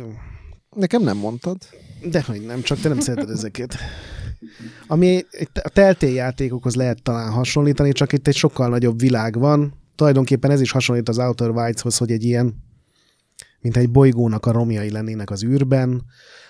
Nekem 0.76 1.04
nem 1.04 1.18
mondtad. 1.18 1.58
Dehogy 2.06 2.46
nem, 2.46 2.62
csak 2.62 2.80
te 2.80 2.90
nem 2.90 3.00
szereted 3.00 3.30
ezeket. 3.30 3.76
Ami 4.88 5.26
a 5.64 5.70
Telltale 5.70 6.12
játékokhoz 6.12 6.76
lehet 6.76 7.04
talán 7.04 7.32
hasonlítani, 7.32 7.92
csak 7.92 8.14
itt 8.14 8.28
egy 8.28 8.36
sokkal 8.36 8.70
nagyobb 8.70 9.00
világ 9.00 9.40
van. 9.40 9.74
Tulajdonképpen 9.96 10.52
ez 10.52 10.62
is 10.62 10.72
hasonlít 10.72 11.10
az 11.10 11.18
Outer 11.18 11.50
Wilds-hoz, 11.50 11.98
hogy 11.98 12.12
egy 12.12 12.24
ilyen, 12.24 12.56
mint 13.62 13.78
egy 13.78 13.92
bolygónak 13.92 14.46
a 14.46 14.52
romjai 14.52 14.90
lennének 14.90 15.30
az 15.30 15.44
űrben, 15.44 16.04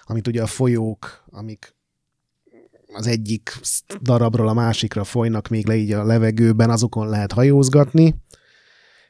amit 0.03 0.27
ugye 0.27 0.41
a 0.41 0.47
folyók, 0.47 1.23
amik 1.29 1.75
az 2.93 3.07
egyik 3.07 3.59
darabról 4.01 4.47
a 4.47 4.53
másikra 4.53 5.03
folynak 5.03 5.47
még 5.47 5.67
le 5.67 5.75
így 5.75 5.91
a 5.91 6.03
levegőben, 6.03 6.69
azokon 6.69 7.09
lehet 7.09 7.31
hajózgatni. 7.31 8.15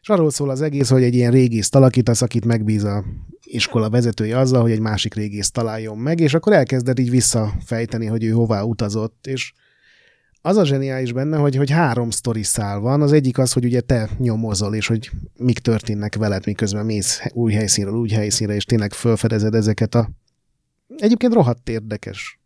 És 0.08 0.14
arról 0.14 0.32
szól 0.32 0.50
az 0.50 0.62
egész, 0.62 0.90
hogy 0.90 1.04
egy 1.04 1.14
ilyen 1.14 1.32
régészt 1.32 1.76
alakítasz, 1.76 2.22
akit 2.22 2.46
megbíz 2.46 2.84
a 2.84 3.04
iskola 3.44 3.90
vezetője 3.90 4.38
azzal, 4.38 4.62
hogy 4.62 4.72
egy 4.72 4.80
másik 4.80 5.14
régészt 5.14 5.54
találjon 5.54 5.98
meg, 5.98 6.20
és 6.20 6.34
akkor 6.34 6.54
elkezded 6.54 7.00
így 7.00 7.10
visszafejteni, 7.10 8.06
hogy 8.06 8.24
ő 8.24 8.30
hová 8.30 8.62
utazott, 8.62 9.28
és 9.28 9.54
az 10.42 10.58
a 10.58 10.66
zseniális 10.66 11.12
benne, 11.12 11.38
hogy, 11.38 11.56
hogy 11.56 11.70
három 11.70 12.10
sztori 12.10 12.44
szál 12.44 12.80
van. 12.80 13.02
Az 13.02 13.12
egyik 13.12 13.38
az, 13.38 13.54
hogy 13.54 13.66
ugye 13.66 13.82
te 13.82 14.10
nyomozol, 14.18 14.76
és 14.76 14.88
hogy 14.88 15.10
mik 15.36 15.60
történnek 15.60 16.16
veled, 16.16 16.46
miközben 16.46 16.86
mész 16.86 17.22
új 17.34 17.54
helyszínről 17.54 17.96
új 17.96 18.10
helyszínre, 18.10 18.56
és 18.56 18.66
tényleg 18.66 18.94
felfedezed 18.94 19.54
ezeket 19.54 19.96
a 19.96 20.10
egyébként 20.98 21.34
rohadt 21.34 21.70
érdekes 21.70 22.40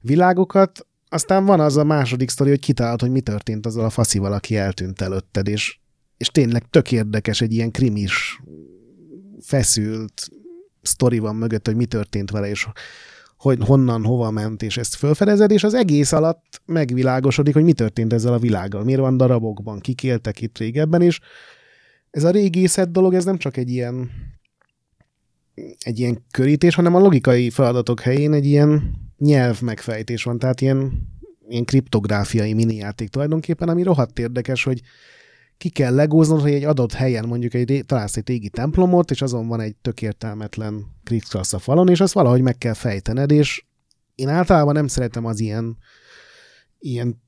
világokat. 0.00 0.86
Aztán 1.08 1.44
van 1.44 1.60
az 1.60 1.76
a 1.76 1.84
második 1.84 2.30
sztori, 2.30 2.50
hogy 2.50 2.60
kitalálod, 2.60 3.00
hogy 3.00 3.10
mi 3.10 3.20
történt 3.20 3.66
azzal 3.66 3.84
a 3.84 3.90
faszival, 3.90 4.32
aki 4.32 4.56
eltűnt 4.56 5.00
előtted, 5.00 5.48
és, 5.48 5.80
és 6.22 6.28
tényleg 6.28 6.64
tök 6.70 6.92
érdekes 6.92 7.40
egy 7.40 7.52
ilyen 7.52 7.70
krimis, 7.70 8.40
feszült 9.40 10.28
sztori 10.82 11.18
van 11.18 11.36
mögött, 11.36 11.66
hogy 11.66 11.76
mi 11.76 11.84
történt 11.84 12.30
vele, 12.30 12.48
és 12.48 12.66
hogy 13.36 13.58
honnan, 13.60 14.04
hova 14.04 14.30
ment, 14.30 14.62
és 14.62 14.76
ezt 14.76 14.94
felfedezed, 14.94 15.50
és 15.50 15.64
az 15.64 15.74
egész 15.74 16.12
alatt 16.12 16.62
megvilágosodik, 16.64 17.54
hogy 17.54 17.62
mi 17.62 17.72
történt 17.72 18.12
ezzel 18.12 18.32
a 18.32 18.38
világgal, 18.38 18.84
miért 18.84 19.00
van 19.00 19.16
darabokban, 19.16 19.80
kik 19.80 20.02
éltek 20.02 20.40
itt 20.40 20.58
régebben, 20.58 21.02
és 21.02 21.20
ez 22.10 22.24
a 22.24 22.30
régészet 22.30 22.90
dolog, 22.90 23.14
ez 23.14 23.24
nem 23.24 23.38
csak 23.38 23.56
egy 23.56 23.70
ilyen 23.70 24.10
egy 25.78 25.98
ilyen 25.98 26.24
körítés, 26.30 26.74
hanem 26.74 26.94
a 26.94 26.98
logikai 26.98 27.50
feladatok 27.50 28.00
helyén 28.00 28.32
egy 28.32 28.46
ilyen 28.46 28.94
nyelv 29.18 29.60
megfejtés 29.60 30.22
van, 30.22 30.38
tehát 30.38 30.60
ilyen, 30.60 31.08
ilyen 31.48 31.64
kriptográfiai 31.64 32.52
minijáték 32.52 33.08
tulajdonképpen, 33.08 33.68
ami 33.68 33.82
rohadt 33.82 34.18
érdekes, 34.18 34.64
hogy 34.64 34.82
ki 35.62 35.68
kell 35.68 35.94
legóznod, 35.94 36.40
hogy 36.40 36.52
egy 36.52 36.64
adott 36.64 36.92
helyen 36.92 37.24
mondjuk 37.24 37.54
egy, 37.54 37.84
találsz 37.86 38.16
egy 38.16 38.28
régi 38.28 38.48
templomot, 38.48 39.10
és 39.10 39.22
azon 39.22 39.48
van 39.48 39.60
egy 39.60 39.76
tök 39.76 40.02
értelmetlen 40.02 40.86
a 41.32 41.58
falon, 41.58 41.88
és 41.88 42.00
azt 42.00 42.12
valahogy 42.12 42.42
meg 42.42 42.58
kell 42.58 42.72
fejtened, 42.72 43.30
és 43.30 43.64
én 44.14 44.28
általában 44.28 44.74
nem 44.74 44.86
szeretem 44.86 45.24
az 45.24 45.40
ilyen, 45.40 45.76
ilyen 46.78 47.22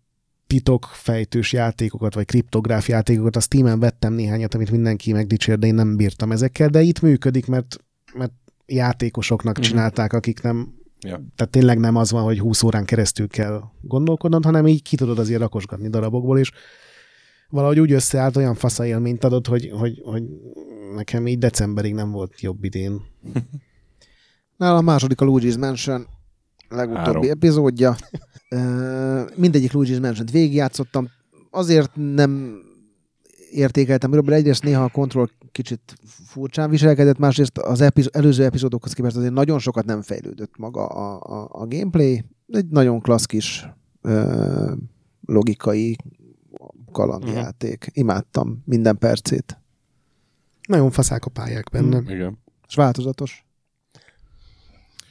titokfejtős 0.46 1.52
játékokat, 1.52 2.14
vagy 2.14 2.24
kriptográf 2.24 2.88
játékokat. 2.88 3.36
A 3.36 3.40
Steam-en 3.40 3.78
vettem 3.78 4.12
néhányat, 4.12 4.54
amit 4.54 4.70
mindenki 4.70 5.12
megdicsér, 5.12 5.58
de 5.58 5.66
én 5.66 5.74
nem 5.74 5.96
bírtam 5.96 6.32
ezekkel, 6.32 6.68
de 6.68 6.80
itt 6.80 7.00
működik, 7.00 7.46
mert, 7.46 7.76
mert 8.14 8.32
játékosoknak 8.66 9.56
Mhm. 9.56 9.66
csinálták, 9.66 10.12
akik 10.12 10.42
nem 10.42 10.74
Ja. 11.00 11.20
tehát 11.36 11.52
tényleg 11.52 11.78
nem 11.78 11.96
az 11.96 12.10
van, 12.10 12.22
hogy 12.22 12.38
20 12.38 12.62
órán 12.62 12.84
keresztül 12.84 13.28
kell 13.28 13.62
gondolkodnod, 13.80 14.44
hanem 14.44 14.66
így 14.66 14.82
ki 14.82 14.96
tudod 14.96 15.18
azért 15.18 15.40
rakosgatni 15.40 15.88
darabokból, 15.88 16.38
és 16.38 16.50
valahogy 17.48 17.80
úgy 17.80 17.92
összeállt, 17.92 18.36
olyan 18.36 18.54
fasza 18.54 18.86
élményt 18.86 19.24
adott, 19.24 19.46
hogy, 19.46 19.70
hogy, 19.70 20.00
hogy 20.04 20.22
nekem 20.94 21.26
így 21.26 21.38
decemberig 21.38 21.94
nem 21.94 22.10
volt 22.10 22.40
jobb 22.40 22.64
idén. 22.64 23.02
Nálam 24.56 24.76
a 24.76 24.90
második 24.90 25.20
a 25.20 25.26
Luigi's 25.26 25.58
Mansion 25.58 26.06
legutóbbi 26.68 27.06
Három. 27.06 27.22
epizódja. 27.22 27.96
Mindegyik 29.36 29.72
Luigi's 29.72 30.00
Mansion-t 30.00 30.30
végigjátszottam. 30.30 31.08
Azért 31.50 31.90
nem 31.94 32.62
értékeltem 33.50 34.12
örökben. 34.12 34.34
Egyrészt 34.34 34.62
néha 34.62 34.84
a 34.84 34.88
kontroll 34.88 35.28
kicsit 35.52 35.94
furcsán 36.26 36.70
viselkedett, 36.70 37.18
másrészt 37.18 37.58
az 37.58 37.80
epiz- 37.80 38.16
előző 38.16 38.44
epizódokhoz 38.44 38.92
képest 38.92 39.16
azért 39.16 39.32
nagyon 39.32 39.58
sokat 39.58 39.84
nem 39.84 40.02
fejlődött 40.02 40.56
maga 40.56 40.86
a, 40.86 41.20
a, 41.20 41.48
a 41.52 41.66
gameplay. 41.66 42.24
Egy 42.48 42.66
nagyon 42.66 43.00
klassz 43.00 43.24
kis 43.24 43.68
ö, 44.00 44.72
logikai 45.26 45.96
kalandjáték. 46.94 47.86
Imádtam 47.92 48.62
minden 48.64 48.98
percét. 48.98 49.58
Nagyon 50.66 50.90
faszák 50.90 51.24
a 51.24 51.30
pályák 51.30 51.68
benne. 51.72 52.00
Mm. 52.00 52.08
Igen. 52.08 52.38
És 52.68 52.74
változatos. 52.74 53.46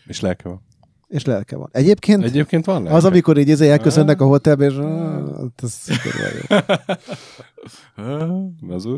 És 0.06 0.20
lelke 0.20 0.48
van. 0.50 0.62
És 1.08 1.26
lelke 1.26 1.56
van. 1.56 1.70
Egyébként 1.72 2.24
Egyébként 2.24 2.66
van 2.66 2.82
lelke. 2.82 2.98
az, 2.98 3.06
amikor 3.06 3.38
így 3.38 3.48
izé 3.48 3.70
elköszönnek 3.70 4.22
a 4.22 4.26
hotelbe, 4.26 4.66
és 4.66 4.74
ah, 4.76 5.52
ez 5.56 5.86
kurva 6.02 6.28
jó. 6.38 6.58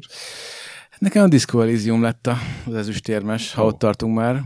Nekem 1.00 1.24
a 1.24 1.28
Disco 1.28 1.62
Elysium 1.62 2.02
lett 2.02 2.28
a- 2.28 2.38
az 2.66 2.74
ezüstérmes, 2.74 3.54
ha 3.54 3.66
ott 3.66 3.80
tartunk 3.80 4.16
már. 4.16 4.44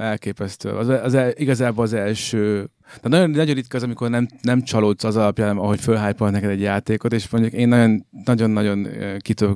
Elképesztő. 0.00 0.70
Az, 0.70 0.88
az, 0.88 1.14
el- 1.14 1.32
igazából 1.36 1.84
az 1.84 1.92
első 1.92 2.70
De 3.02 3.08
nagyon, 3.08 3.30
nagyon 3.30 3.54
ritka 3.54 3.76
az, 3.76 3.82
amikor 3.82 4.10
nem, 4.10 4.28
nem 4.42 4.62
csalódsz 4.62 5.04
az 5.04 5.16
alapján, 5.16 5.56
ahogy 5.56 5.80
fölhájpol 5.80 6.30
neked 6.30 6.50
egy 6.50 6.60
játékot, 6.60 7.12
és 7.12 7.28
mondjuk 7.30 7.52
én 7.52 7.68
nagyon, 7.68 8.06
nagyon-nagyon 8.24 8.88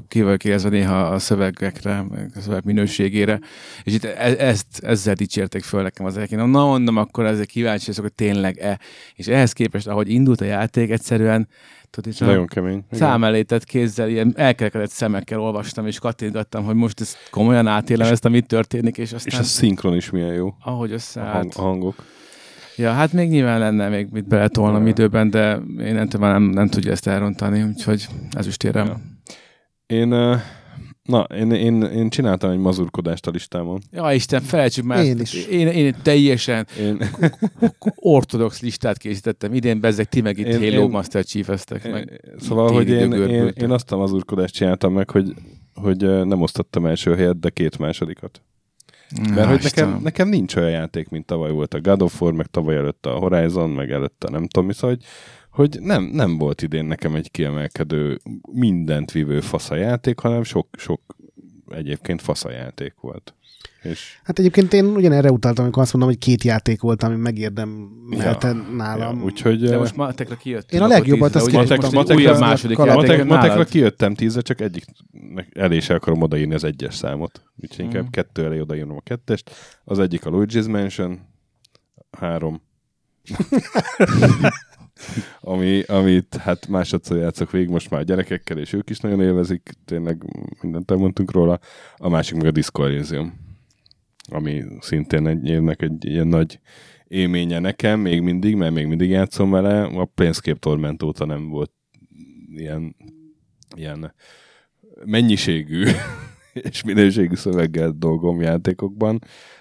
ki 0.09 0.23
vagyok 0.23 0.45
érezve 0.45 0.69
néha 0.69 1.01
a 1.01 1.19
szövegekre, 1.19 2.05
a 2.35 2.41
szöveg 2.41 2.65
minőségére, 2.65 3.41
és 3.85 3.95
itt 3.95 4.05
e- 4.05 4.37
ezt, 4.39 4.85
ezzel 4.85 5.15
dicsérték 5.15 5.63
föl 5.63 5.83
nekem 5.83 6.07
az 6.07 6.17
egyik. 6.17 6.37
Na 6.37 6.47
mondom, 6.47 6.97
akkor 6.97 7.27
ezek 7.27 7.47
kíváncsi 7.47 7.93
hogy 8.01 8.13
tényleg-e. 8.13 8.79
És 9.15 9.27
ehhez 9.27 9.53
képest, 9.53 9.87
ahogy 9.87 10.11
indult 10.11 10.41
a 10.41 10.45
játék, 10.45 10.91
egyszerűen 10.91 11.49
Tudod, 11.97 12.13
és 12.13 12.19
Nagyon 12.19 12.47
kemény. 12.47 12.85
Szám 12.91 13.25
elé 13.25 13.43
tett 13.43 13.65
kézzel, 13.65 14.09
ilyen 14.09 14.33
elkerekedett 14.37 14.91
szemekkel 14.91 15.41
olvastam, 15.41 15.87
és 15.87 15.99
kattintottam, 15.99 16.65
hogy 16.65 16.75
most 16.75 17.01
ezt 17.01 17.17
komolyan 17.31 17.67
átélem, 17.67 18.13
ezt, 18.13 18.25
amit 18.25 18.47
történik, 18.47 18.99
és 18.99 19.13
aztán... 19.13 19.33
És 19.33 19.39
a 19.39 19.43
szinkron 19.43 19.97
is 19.97 20.11
milyen 20.11 20.33
jó. 20.33 20.55
Ahogy 20.65 20.93
összeállt. 20.93 21.35
A, 21.35 21.37
hang, 21.37 21.53
a 21.57 21.61
hangok. 21.61 22.05
Ja, 22.77 22.93
hát 22.93 23.13
még 23.13 23.29
nyilván 23.29 23.59
lenne 23.59 23.89
még 23.89 24.09
mit 24.11 24.29
beletolnom 24.29 24.83
ja. 24.83 24.89
időben, 24.89 25.31
de 25.31 25.61
én 25.79 25.95
nem, 25.95 26.09
nem, 26.19 26.43
nem 26.43 26.69
tudja 26.69 26.91
ezt 26.93 27.07
elrontani, 27.07 27.63
úgyhogy 27.63 28.07
ez 28.31 28.47
is 28.47 28.57
térem. 28.57 28.87
Ja. 28.87 29.01
Én 29.87 30.13
uh 30.13 30.37
Na, 31.07 31.23
én, 31.23 31.51
én, 31.51 31.83
én 31.83 32.09
csináltam 32.09 32.51
egy 32.51 32.59
mazurkodást 32.59 33.27
a 33.27 33.31
listámon. 33.31 33.81
Ja, 33.91 34.13
Isten, 34.13 34.43
felejtsük 34.43 34.85
már. 34.85 35.05
Én 35.05 35.21
is. 35.21 35.47
Én, 35.47 35.67
én 35.67 35.95
teljesen 36.03 36.67
én... 36.79 37.11
ortodox 37.95 38.61
listát 38.61 38.99
készítettem. 38.99 39.55
Idén 39.55 39.81
bezzek, 39.81 40.09
ti 40.09 40.21
meg 40.21 40.39
itt 40.39 40.47
én, 40.47 40.59
Halo 40.59 40.83
én... 40.83 40.91
Master 40.91 41.25
Chief-eztek. 41.25 41.91
Meg 41.91 42.21
szóval, 42.39 42.73
hogy 42.73 42.89
én, 42.89 43.13
én, 43.13 43.53
én, 43.55 43.71
azt 43.71 43.93
a 43.93 43.97
mazurkodást 43.97 44.55
csináltam 44.55 44.93
meg, 44.93 45.11
hogy, 45.11 45.35
hogy 45.75 46.27
nem 46.27 46.43
osztottam 46.43 46.87
első 46.87 47.15
helyet, 47.15 47.39
de 47.39 47.51
két 47.51 47.79
másodikat. 47.79 48.41
Mert 49.35 49.49
hogy 49.49 49.63
nekem, 49.63 50.01
nekem 50.03 50.29
nincs 50.29 50.57
olyan 50.57 50.71
játék, 50.71 51.09
mint 51.09 51.27
tavaly 51.27 51.51
volt 51.51 51.75
a 51.75 51.81
God 51.81 52.03
of 52.03 52.21
War, 52.21 52.33
meg 52.33 52.47
tavaly 52.47 52.77
előtt 52.77 53.07
a 53.07 53.11
Horizon, 53.11 53.71
meg 53.71 53.91
előtt 53.91 54.25
a 54.25 54.31
nem 54.31 54.47
tudom 54.47 54.67
mi, 54.67 54.75
szóval, 54.75 54.97
hogy 54.97 55.05
hogy 55.57 55.79
nem, 55.81 56.03
nem 56.03 56.39
volt 56.39 56.63
idén 56.63 56.85
nekem 56.85 57.15
egy 57.15 57.31
kiemelkedő, 57.31 58.19
mindent 58.53 59.13
vívő 59.13 59.41
faszajáték, 59.41 60.19
hanem 60.19 60.43
sok, 60.43 60.69
sok 60.79 61.01
egyébként 61.69 62.23
faszajáték 62.23 62.95
volt. 63.01 63.35
És... 63.83 64.19
Hát 64.25 64.39
egyébként 64.39 64.73
én 64.73 64.85
ugyanerre 64.85 65.31
utaltam, 65.31 65.65
amikor 65.65 65.83
azt 65.83 65.93
mondom, 65.93 66.11
hogy 66.11 66.21
két 66.21 66.43
játék 66.43 66.81
volt, 66.81 67.03
ami 67.03 67.15
megérdemelte 67.15 68.49
ja, 68.49 68.67
nálam. 68.77 69.19
Ja, 69.19 69.25
úgyhogy, 69.25 69.61
De 69.61 69.79
most 69.79 69.97
matekra 69.97 70.37
kijött. 70.37 70.73
Én 70.73 70.83
a 70.83 70.87
legjobbat 70.87 71.35
azt 71.35 71.53
matek, 71.53 71.69
matek, 71.69 71.91
matek, 71.91 72.17
újabb 72.17 72.39
második 72.39 72.77
matek, 72.77 73.25
matekra 73.25 73.65
kijöttem 73.65 74.15
tízre, 74.15 74.41
csak 74.41 74.61
egyik 74.61 74.85
elé 75.53 75.81
se 75.81 75.95
akarom 75.95 76.23
odaírni 76.23 76.55
az 76.55 76.65
egyes 76.65 76.95
számot. 76.95 77.43
Úgyhogy 77.63 77.85
inkább 77.85 78.05
mm. 78.05 78.11
kettő 78.11 78.45
elé 78.45 78.61
odaírnom 78.61 78.97
a 78.97 79.03
kettest. 79.03 79.51
Az 79.85 79.99
egyik 79.99 80.27
a 80.27 80.31
Luigi's 80.31 80.71
Mansion, 80.71 81.21
három. 82.11 82.63
ami, 85.41 85.83
amit 85.83 86.37
hát 86.37 86.67
másodszor 86.67 87.17
játszok 87.17 87.51
végig 87.51 87.69
most 87.69 87.91
már 87.91 88.01
a 88.01 88.05
gyerekekkel, 88.05 88.59
és 88.59 88.73
ők 88.73 88.91
is 88.91 88.99
nagyon 88.99 89.21
élvezik, 89.21 89.71
tényleg 89.85 90.23
mindent 90.61 90.91
elmondtunk 90.91 91.33
róla. 91.33 91.59
A 91.97 92.09
másik 92.09 92.37
meg 92.37 92.47
a 92.47 92.51
Disco 92.51 92.85
Elysium, 92.85 93.41
ami 94.29 94.65
szintén 94.81 95.27
egy 95.27 95.49
évnek 95.49 95.83
egy 95.83 96.05
ilyen 96.05 96.27
nagy 96.27 96.61
élménye 97.09 97.59
nekem, 97.59 98.01
még 98.01 98.21
mindig, 98.21 98.57
mert 98.57 98.75
még 98.75 98.87
mindig 98.87 99.11
játszom 99.11 99.51
vele. 99.51 99.83
A 99.83 100.05
Planescape 100.05 100.59
Torment 100.59 101.03
óta 101.03 101.25
nem 101.25 101.49
volt 101.49 101.73
ilyen, 102.55 102.97
ilyen 103.77 104.15
mennyiségű 105.05 105.85
és 106.71 106.83
minőségű 106.83 107.35
szöveggel 107.35 107.95
dolgom 107.99 108.41
játékokban. 108.41 109.19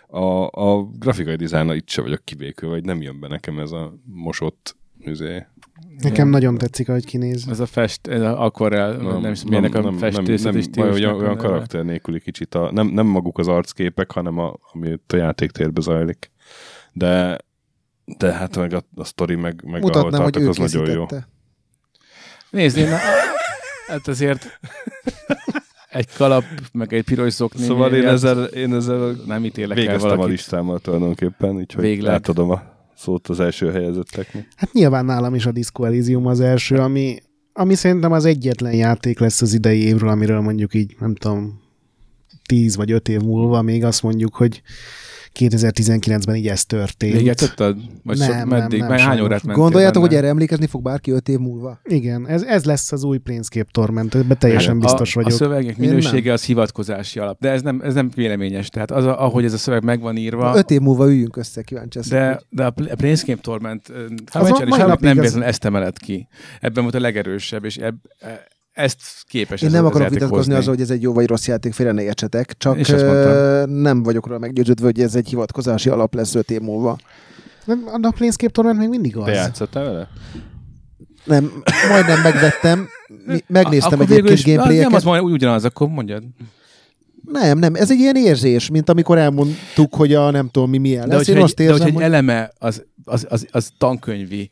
A, 0.07 0.47
a 0.47 0.84
grafikai 0.84 1.35
dizájna 1.35 1.76
itt 1.76 1.89
se 1.89 2.01
vagyok 2.01 2.23
kivékő, 2.23 2.67
vagy 2.67 2.84
nem 2.84 3.01
jön 3.01 3.19
be 3.19 3.27
nekem 3.27 3.59
ez 3.59 3.72
a 3.72 3.93
mosott 4.03 4.76
Üzé. 5.06 5.45
Nekem 5.98 6.27
nagyon 6.27 6.57
tetszik, 6.57 6.90
ahogy 6.90 7.06
kinéz. 7.06 7.48
Ez 7.49 7.60
a 7.60 7.65
fest, 7.65 8.07
ez 8.07 8.22
a 8.22 8.44
akvarel, 8.44 8.94
nem, 8.94 9.22
nem 9.22 9.32
is 9.32 9.44
milyenek 9.44 9.76
a 9.76 9.91
festészet 9.91 10.53
nem, 10.53 10.64
nem, 10.72 10.91
olyan, 10.91 11.15
olyan 11.15 11.38
karakter 11.38 11.86
nélküli 11.86 12.19
kicsit. 12.19 12.56
A, 12.56 12.72
nem, 12.72 12.88
nem 12.88 13.06
maguk 13.06 13.38
az 13.38 13.48
arcképek, 13.48 14.11
hanem 14.11 14.38
a, 14.38 14.56
ami 14.73 14.91
a 15.07 15.15
játéktérbe 15.15 15.82
zajlik. 15.82 16.32
De, 16.94 17.38
de 18.18 18.34
hát 18.34 18.57
meg 18.57 18.73
a, 18.73 18.84
a 18.95 19.03
sztori, 19.03 19.36
meg, 19.36 19.64
meg 19.65 19.82
Mutatnám, 19.82 20.22
ahol 20.22 20.30
tartok, 20.30 20.49
az 20.49 20.72
nagyon 20.73 20.90
jó. 20.90 21.06
Nézd, 22.49 22.77
én, 22.77 22.88
hát 23.88 24.07
azért 24.07 24.60
egy 25.90 26.14
kalap, 26.15 26.44
meg 26.72 26.94
egy 26.94 27.03
piros 27.03 27.34
szokni. 27.34 27.64
Szóval 27.64 27.94
én 27.94 28.07
ezzel, 28.07 28.44
én 28.44 28.73
ezzel 28.73 29.15
nem 29.26 29.45
ítélek 29.45 29.77
végeztem 29.77 30.11
el 30.11 30.19
a 30.19 30.26
listámmal 30.26 30.80
tulajdonképpen, 30.80 31.56
úgyhogy 31.56 31.84
Végleg. 31.84 32.14
átadom 32.14 32.49
a 32.49 32.74
szót 32.95 33.27
az 33.27 33.39
első 33.39 33.72
helyezetteknek. 33.72 34.47
Hát 34.55 34.73
nyilván 34.73 35.05
nálam 35.05 35.35
is 35.35 35.45
a 35.45 35.51
Disco 35.51 35.84
Elysium 35.84 36.26
az 36.26 36.39
első, 36.39 36.76
ami, 36.76 37.17
ami 37.53 37.76
szerintem 37.76 38.11
az 38.11 38.26
egyetlen 38.26 38.73
játék 38.73 39.19
lesz 39.19 39.41
az 39.41 39.53
idei 39.53 39.81
évről, 39.84 40.09
amiről 40.09 40.39
mondjuk 40.41 40.73
így, 40.73 40.95
nem 40.99 41.15
tudom, 41.15 41.61
tíz 42.45 42.76
vagy 42.76 42.91
öt 42.91 43.09
év 43.09 43.22
múlva 43.22 43.61
még 43.61 43.84
azt 43.84 44.03
mondjuk, 44.03 44.35
hogy 44.35 44.61
2019-ben 45.40 46.36
így 46.36 46.48
ez 46.48 46.66
történt. 46.66 47.14
Még 47.14 47.26
játszottad? 47.26 47.78
Vagy 48.03 48.18
nem, 48.18 48.40
sok, 48.40 48.49
meddig? 48.49 48.80
Nem, 48.80 48.90
nem, 48.90 48.98
hány 48.98 49.20
órát 49.20 49.44
mentél 49.44 49.64
Gondoljátok, 49.64 50.02
benne? 50.02 50.06
hogy 50.06 50.16
erre 50.16 50.28
emlékezni 50.28 50.68
fog 50.68 50.82
bárki 50.82 51.12
öt 51.12 51.30
év 51.30 51.38
múlva? 51.40 51.80
Igen, 51.84 52.28
ez, 52.28 52.44
ez 52.44 52.66
lesz 52.66 52.91
az 52.91 53.03
új 53.03 53.18
Planescape 53.18 53.70
Torment, 53.72 54.16
ebben 54.16 54.38
teljesen 54.40 54.74
hát, 54.74 54.82
biztos 54.82 55.16
a, 55.16 55.22
vagyok. 55.22 55.40
A 55.40 55.44
szövegek 55.44 55.78
minősége 55.78 56.34
az 56.34 56.44
hivatkozási 56.44 57.20
alap, 57.20 57.40
de 57.40 57.49
ez 57.49 57.62
nem, 57.62 57.82
ez 57.84 57.94
nem 57.94 58.10
véleményes. 58.16 58.70
Tehát 58.70 58.91
az, 58.91 59.06
ahogy 59.06 59.45
ez 59.45 59.53
a 59.53 59.57
szöveg 59.57 59.84
meg 59.84 60.02
van 60.02 60.18
írva... 60.18 60.56
Öt 60.56 60.72
év 60.72 60.80
múlva 60.80 61.07
üljünk 61.07 61.38
össze, 61.38 61.62
kíváncsi 61.62 61.99
De, 62.10 62.41
de 62.49 62.66
a 62.66 62.70
Planescape 62.70 63.41
Torment 63.41 63.91
hát 64.32 64.99
nem 64.99 65.16
véletlenül 65.16 65.44
ezt 65.44 65.66
emeled 65.66 65.98
ki. 65.98 66.28
Ebben 66.60 66.84
volt 66.84 66.95
a 66.95 66.99
legerősebb, 66.99 67.66
és 67.66 67.78
ebb, 67.78 67.95
ezt 68.76 69.02
képes 69.27 69.61
Én 69.61 69.69
nem 69.69 69.85
akarok 69.85 70.10
vitatkozni 70.10 70.53
azzal, 70.53 70.73
hogy 70.73 70.81
ez 70.84 70.89
egy 70.89 71.02
jó 71.02 71.14
vagy 71.14 71.27
rossz 71.27 71.47
játék, 71.47 71.73
félre 71.73 71.91
ne 71.91 72.02
értsetek, 72.02 72.57
csak 72.57 72.77
nem 73.65 74.03
vagyok 74.03 74.27
róla 74.27 74.39
meggyőződve, 74.39 74.85
hogy 74.85 74.99
ez 74.99 75.15
egy 75.15 75.30
hivatkozási 75.30 75.89
alap 75.89 76.14
lesz 76.14 76.35
öt 76.35 76.52
év 76.52 76.61
múlva. 76.61 76.97
Nem, 77.65 77.84
a 78.02 78.11
Planescape 78.15 78.52
Torment 78.52 78.80
még 78.80 78.89
mindig 78.89 79.18
az. 79.18 79.26
Te 79.26 79.31
játszottál 79.31 79.84
vele? 79.84 80.07
Nem, 81.23 81.64
majdnem 81.89 82.22
megvettem, 82.22 82.88
megnéztem 83.47 84.02
egyébként 84.02 84.43
gameplayeket. 84.43 84.88
Nem, 84.88 84.93
az 84.93 85.03
majd 85.03 85.22
úgy 85.22 85.31
ugyanaz, 85.31 85.65
akkor 85.65 85.88
mondjad. 85.88 86.23
Nem, 87.31 87.57
nem, 87.57 87.76
ez 87.76 87.91
egy 87.91 87.99
ilyen 87.99 88.15
érzés, 88.15 88.69
mint 88.69 88.89
amikor 88.89 89.18
elmondtuk, 89.18 89.95
hogy 89.95 90.14
a 90.14 90.31
nem 90.31 90.49
tudom 90.49 90.69
mi 90.69 90.77
milyen 90.77 91.07
lesz. 91.07 91.26
De 91.26 91.34
Én 91.34 91.41
azt 91.41 91.60
érzem, 91.60 91.77
de 91.77 91.84
hogy 91.84 91.95
egy 91.95 92.02
eleme 92.02 92.52
az, 92.57 92.84
az, 93.03 93.26
az, 93.30 93.47
az 93.52 93.72
tankönyvi, 93.77 94.49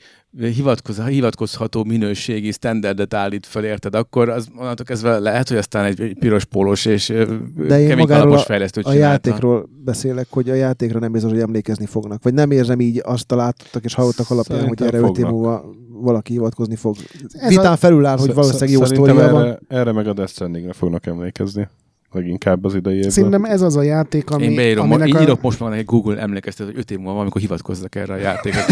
hivatkozható 1.06 1.84
minőségi 1.84 2.52
standardet 2.52 3.14
állít 3.14 3.46
fel, 3.46 3.64
érted? 3.64 3.96
Akkor 3.96 4.30
az 4.30 4.48
onnantól 4.58 4.86
kezdve 4.86 5.20
lehet, 5.20 5.48
hogy 5.48 5.58
aztán 5.58 5.86
egy, 5.86 6.02
egy 6.02 6.18
piros 6.20 6.46
pólós 6.46 6.86
és 6.86 7.14
De 7.56 7.80
én 7.80 7.98
magáról 7.98 8.38
a, 8.38 8.70
a 8.82 8.94
játékról 8.94 9.70
beszélek, 9.84 10.28
hogy 10.30 10.50
a 10.50 10.54
játékra 10.54 11.00
nem 11.00 11.12
biztos, 11.12 11.32
hogy 11.32 11.40
emlékezni 11.40 11.86
fognak. 11.86 12.24
Vagy 12.24 12.34
nem 12.34 12.52
érzem 12.52 12.80
így 12.80 13.02
azt 13.04 13.32
a 13.32 13.36
látottak 13.36 13.84
és 13.84 13.94
hallottak 13.94 14.30
alapján, 14.30 14.60
Szerintem 14.60 14.88
hogy 14.88 14.96
erre 14.96 15.08
öt 15.08 15.18
év 15.18 15.26
múlva 15.26 15.66
valaki 15.90 16.32
hivatkozni 16.32 16.76
fog. 16.76 16.96
Ez 17.32 17.50
Vitán 17.50 17.74
a... 17.74 17.76
felül 17.76 18.06
áll, 18.06 18.18
hogy 18.18 18.34
valószínűleg 18.34 18.70
jó 18.70 18.86
sztoria 18.86 19.32
van. 19.32 19.60
Erre 19.68 19.92
meg 19.92 20.08
a 20.08 20.14
Death 20.14 20.32
Strandingre 20.32 20.74
fognak 20.74 21.06
emlékezni 21.06 21.68
leginkább 22.14 22.66
az 22.66 22.76
idei 22.76 22.96
évben. 22.96 23.10
Szerintem 23.10 23.44
ez 23.44 23.62
az 23.62 23.76
a 23.76 23.82
játék, 23.82 24.30
ami... 24.30 24.44
Én 24.44 24.56
beírom, 24.56 24.92
én 24.92 25.22
írok 25.22 25.42
most 25.42 25.60
már 25.60 25.72
egy 25.72 25.86
Google 25.86 26.18
emlékeztet, 26.18 26.66
hogy 26.66 26.78
öt 26.78 26.92
év 26.92 26.98
múlva 26.98 27.20
amikor 27.20 27.42
hivatkozzak 27.42 27.96
erre 27.96 28.14
a 28.14 28.18
játékot. 28.18 28.66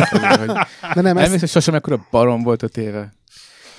De 0.94 1.02
nem, 1.02 1.18
ez... 1.18 1.50
sosem 1.50 1.76
ekkora 1.76 2.06
barom 2.12 2.44
volt 2.44 2.64
a 2.64 2.68
téve. 2.68 3.14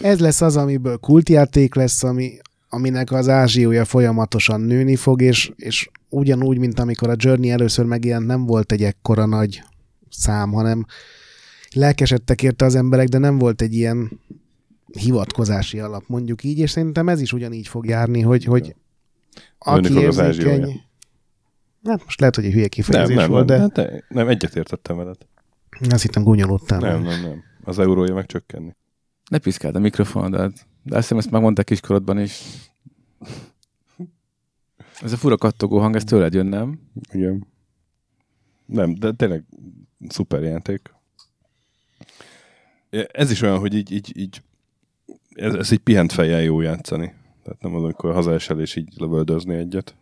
Ez 0.01 0.19
lesz 0.19 0.41
az, 0.41 0.57
amiből 0.57 0.97
kultjáték 0.97 1.75
lesz, 1.75 2.03
ami, 2.03 2.33
aminek 2.69 3.13
az 3.13 3.29
ázsiója 3.29 3.85
folyamatosan 3.85 4.61
nőni 4.61 4.97
fog, 4.97 5.23
és, 5.23 5.53
és 5.57 5.89
ugyanúgy, 6.09 6.59
mint 6.59 6.79
amikor 6.79 7.11
a 7.11 7.15
Journey 7.17 7.51
először 7.51 7.85
megjelent, 7.85 8.27
nem 8.27 8.47
volt 8.47 8.73
egy 8.73 8.83
ekkora 8.83 9.27
nagy 9.27 9.63
szám, 10.11 10.53
hanem 10.53 10.87
lelkesedtek 11.75 12.43
érte 12.43 12.65
az 12.65 12.75
emberek, 12.75 13.09
de 13.09 13.19
nem 13.19 13.39
volt 13.39 13.63
egy 13.63 13.75
ilyen 13.75 14.21
hivatkozási 14.99 15.79
alap, 15.79 16.05
mondjuk 16.07 16.45
így, 16.45 16.59
és 16.59 16.71
szerintem 16.71 17.09
ez 17.09 17.21
is 17.21 17.33
ugyanígy 17.33 17.69
fog 17.69 17.87
járni, 17.87 18.21
hogy, 18.21 18.45
hogy 18.45 18.75
aki 19.59 19.99
érzékeny... 19.99 20.83
Hát 21.85 22.05
most 22.05 22.21
lehet, 22.21 22.35
hogy 22.35 22.45
egy 22.45 22.53
hülye 22.53 22.69
kifejezés 22.69 23.17
nem, 23.17 23.25
nem, 23.25 23.31
volt, 23.31 23.47
de... 23.47 23.59
Hát 23.59 23.73
de... 23.73 24.05
Nem, 24.09 24.29
egyetértettem 24.29 24.97
veled. 24.97 25.17
Azt 25.91 26.03
hittem 26.03 26.23
gúnyolódtál. 26.23 26.79
Nem, 26.79 27.03
nem, 27.03 27.21
nem. 27.23 27.43
Az 27.65 27.79
eurója 27.79 28.15
meg 28.15 28.27
csökkenni. 28.27 28.77
Ne 29.31 29.39
piszkáld 29.39 29.77
a 29.77 29.79
mikrofonodat. 29.79 30.67
De 30.83 30.97
azt 30.97 31.03
hiszem, 31.03 31.19
ezt 31.19 31.31
megmondták 31.31 31.65
kiskorodban 31.65 32.19
is. 32.19 32.43
Ez 35.03 35.13
a 35.13 35.17
fura 35.17 35.37
kattogó 35.37 35.79
hang, 35.79 35.97
ez 35.97 36.05
tőled 36.05 36.35
jön, 36.35 36.47
nem? 36.47 36.81
Igen. 37.13 37.47
Nem, 38.67 38.95
de 38.95 39.13
tényleg 39.13 39.45
szuper 40.09 40.43
játék. 40.43 40.95
Ez 42.91 43.31
is 43.31 43.43
olyan, 43.43 43.59
hogy 43.59 43.75
így, 43.75 43.93
így, 43.93 44.17
így 44.17 44.43
ez, 45.35 45.55
ez 45.55 45.73
egy 45.73 45.79
pihent 45.79 46.13
fejjel 46.13 46.43
jó 46.43 46.61
játszani. 46.61 47.13
Tehát 47.45 47.63
nem 47.63 47.75
az, 47.75 47.83
amikor 47.83 48.13
hazaesel 48.13 48.61
és 48.61 48.77
így 48.77 48.89
lövöldözni 48.97 49.55
egyet. 49.55 49.95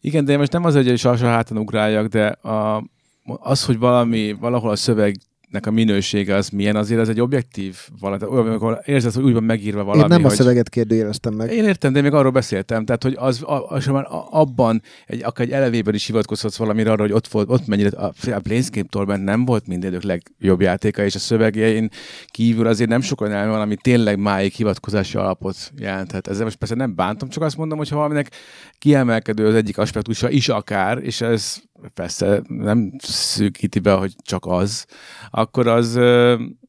Igen, 0.00 0.24
de 0.24 0.36
most 0.36 0.52
nem 0.52 0.64
az, 0.64 0.74
hogy 0.74 0.86
is 0.86 1.04
alsó 1.04 1.26
háton 1.26 1.58
ugráljak, 1.58 2.06
de 2.06 2.26
a, 2.26 2.84
az, 3.24 3.64
hogy 3.64 3.78
valami, 3.78 4.32
valahol 4.32 4.70
a 4.70 4.76
szöveg 4.76 5.16
nek 5.50 5.66
a 5.66 5.70
minősége 5.70 6.34
az 6.34 6.48
milyen, 6.48 6.76
azért 6.76 7.00
ez 7.00 7.08
egy 7.08 7.20
objektív 7.20 7.76
valami, 8.00 8.24
olyan, 8.24 8.46
amikor 8.46 8.80
érzed, 8.84 9.12
hogy 9.12 9.24
úgy 9.24 9.32
van 9.32 9.44
megírva 9.44 9.84
valami, 9.84 10.02
Én 10.02 10.08
nem 10.08 10.22
hogy... 10.22 10.32
a 10.32 10.34
szöveget 10.34 10.68
kérdőjeleztem 10.68 11.34
meg. 11.34 11.52
Én 11.52 11.64
értem, 11.64 11.92
de 11.92 12.00
még 12.00 12.12
arról 12.12 12.30
beszéltem, 12.30 12.84
tehát 12.84 13.02
hogy 13.02 13.14
az, 13.18 13.44
az 13.68 13.86
már 13.86 14.06
abban, 14.30 14.82
egy, 15.06 15.22
akár 15.22 15.46
egy 15.46 15.52
elevében 15.52 15.94
is 15.94 16.06
hivatkozhatsz 16.06 16.56
valamire 16.56 16.90
arra, 16.90 17.02
hogy 17.02 17.12
ott, 17.12 17.26
volt, 17.26 17.50
ott 17.50 17.66
mennyire, 17.66 17.98
a, 17.98 18.12
a 18.26 18.40
Planescape 18.42 18.88
Torment 18.90 19.24
nem 19.24 19.44
volt 19.44 19.66
mindegyik 19.66 20.02
legjobb 20.02 20.60
játéka, 20.60 21.04
és 21.04 21.14
a 21.14 21.18
szövegén 21.18 21.88
kívül 22.26 22.66
azért 22.66 22.90
nem 22.90 23.00
sokan 23.00 23.32
el 23.32 23.48
van, 23.48 23.60
ami 23.60 23.76
tényleg 23.76 24.18
máig 24.18 24.52
hivatkozási 24.52 25.16
alapot 25.16 25.72
jelenthet. 25.78 26.28
Ezzel 26.28 26.44
most 26.44 26.56
persze 26.56 26.74
nem 26.74 26.94
bántom, 26.94 27.28
csak 27.28 27.42
azt 27.42 27.56
mondom, 27.56 27.78
hogy 27.78 27.88
ha 27.88 27.96
valaminek 27.96 28.30
kiemelkedő 28.78 29.46
az 29.46 29.54
egyik 29.54 29.78
aspektusa 29.78 30.30
is 30.30 30.48
akár, 30.48 30.98
és 31.02 31.20
ez 31.20 31.56
persze 31.94 32.42
nem 32.48 32.92
szűkíti 33.02 33.78
be, 33.78 33.92
hogy 33.92 34.14
csak 34.22 34.46
az, 34.46 34.86
akkor 35.30 35.66
az, 35.66 35.98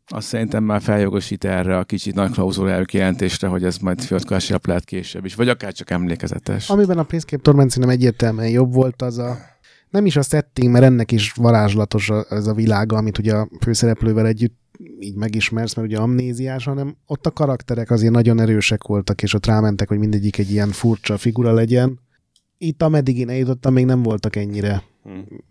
azt 0.08 0.28
szerintem 0.28 0.64
már 0.64 0.82
feljogosít 0.82 1.46
erre 1.46 1.78
a 1.78 1.84
kicsit 1.84 2.16
nagy 2.16 2.32
klauzuláló 2.32 2.84
kijelentésre, 2.84 3.48
hogy 3.48 3.64
ez 3.64 3.78
majd 3.78 4.02
fiatkolási 4.02 4.54
lehet 4.64 4.86
később 4.86 5.26
is, 5.26 5.36
vagy 5.36 5.50
akár 5.50 5.74
csak 5.74 5.90
emlékezetes. 5.90 6.70
Amiben 6.70 6.98
a 6.98 7.04
Planescape 7.04 7.42
Torment 7.42 7.70
szerintem 7.70 7.98
egyértelműen 7.98 8.50
jobb 8.50 8.74
volt, 8.74 9.02
az 9.02 9.18
a 9.18 9.38
nem 9.90 10.06
is 10.06 10.16
a 10.16 10.22
setting, 10.22 10.72
mert 10.72 10.84
ennek 10.84 11.12
is 11.12 11.32
varázslatos 11.32 12.10
ez 12.30 12.48
a 12.48 12.54
világa, 12.54 12.98
amit 12.98 13.18
ugye 13.18 13.34
a 13.34 13.50
főszereplővel 13.62 14.28
együtt 14.28 14.60
így 15.00 15.16
megismersz, 15.16 15.76
mert 15.76 15.88
ugye 15.88 15.98
amnéziás, 15.98 16.64
hanem 16.66 16.96
ott 17.06 17.26
a 17.26 17.32
karakterek 17.32 17.92
azért 17.92 18.14
nagyon 18.14 18.40
erősek 18.40 18.84
voltak, 18.84 19.22
és 19.22 19.34
ott 19.34 19.46
rámentek, 19.46 19.88
hogy 19.88 19.98
mindegyik 19.98 20.38
egy 20.38 20.52
ilyen 20.52 20.70
furcsa 20.70 21.18
figura 21.18 21.54
legyen. 21.54 22.00
Itt, 22.58 22.82
ameddig 22.82 23.18
én 23.18 23.30
eljutottam, 23.30 23.74
még 23.74 23.86
nem 23.86 24.04
voltak 24.04 24.36
ennyire. 24.36 24.84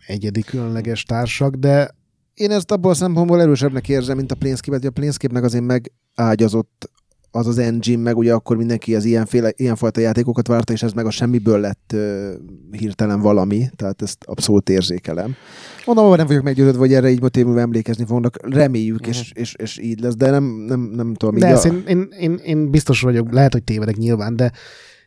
Egyedi, 0.07 0.43
különleges 0.43 1.03
társak, 1.03 1.55
de 1.55 1.91
én 2.35 2.51
ezt 2.51 2.71
abból 2.71 2.91
a 2.91 2.95
szempontból 2.95 3.41
erősebbnek 3.41 3.89
érzem, 3.89 4.17
mint 4.17 4.33
a 4.33 4.35
Planescape, 4.35 4.77
hogy 4.77 4.87
a 4.87 4.91
Planescape-nek 4.91 5.45
azért 5.45 5.65
megágyazott 5.65 6.91
az 7.31 7.47
az 7.47 7.59
engine, 7.59 8.03
meg 8.03 8.17
ugye 8.17 8.33
akkor 8.33 8.57
mindenki 8.57 8.95
az 8.95 9.05
ilyenféle, 9.05 9.53
ilyenfajta 9.57 10.01
játékokat 10.01 10.47
várta, 10.47 10.73
és 10.73 10.83
ez 10.83 10.93
meg 10.93 11.07
a 11.07 11.11
semmiből 11.11 11.61
lett 11.61 11.91
uh, 11.95 12.31
hirtelen 12.71 13.21
valami, 13.21 13.67
tehát 13.77 14.03
ezt 14.03 14.25
abszolút 14.25 14.69
érzékelem. 14.69 15.35
Mondom, 15.87 16.09
hogy 16.09 16.17
nem 16.17 16.27
vagyok 16.27 16.43
meggyőződve, 16.43 16.79
hogy 16.79 16.93
erre 16.93 17.11
így 17.11 17.21
motivul 17.21 17.61
emlékezni 17.61 18.05
fognak, 18.05 18.55
reméljük, 18.55 19.07
és, 19.07 19.33
és, 19.35 19.55
és, 19.55 19.79
így 19.79 20.01
lesz, 20.01 20.17
de 20.17 20.31
nem, 20.31 20.45
nem, 20.45 20.81
nem 20.81 21.15
tudom. 21.15 21.39
De 21.39 21.55
a... 21.55 21.67
én, 21.67 21.83
én, 21.87 22.09
én, 22.19 22.35
én, 22.45 22.71
biztos 22.71 23.01
vagyok, 23.01 23.33
lehet, 23.33 23.53
hogy 23.53 23.65
tévedek 23.65 23.97
nyilván, 23.97 24.37
de 24.37 24.53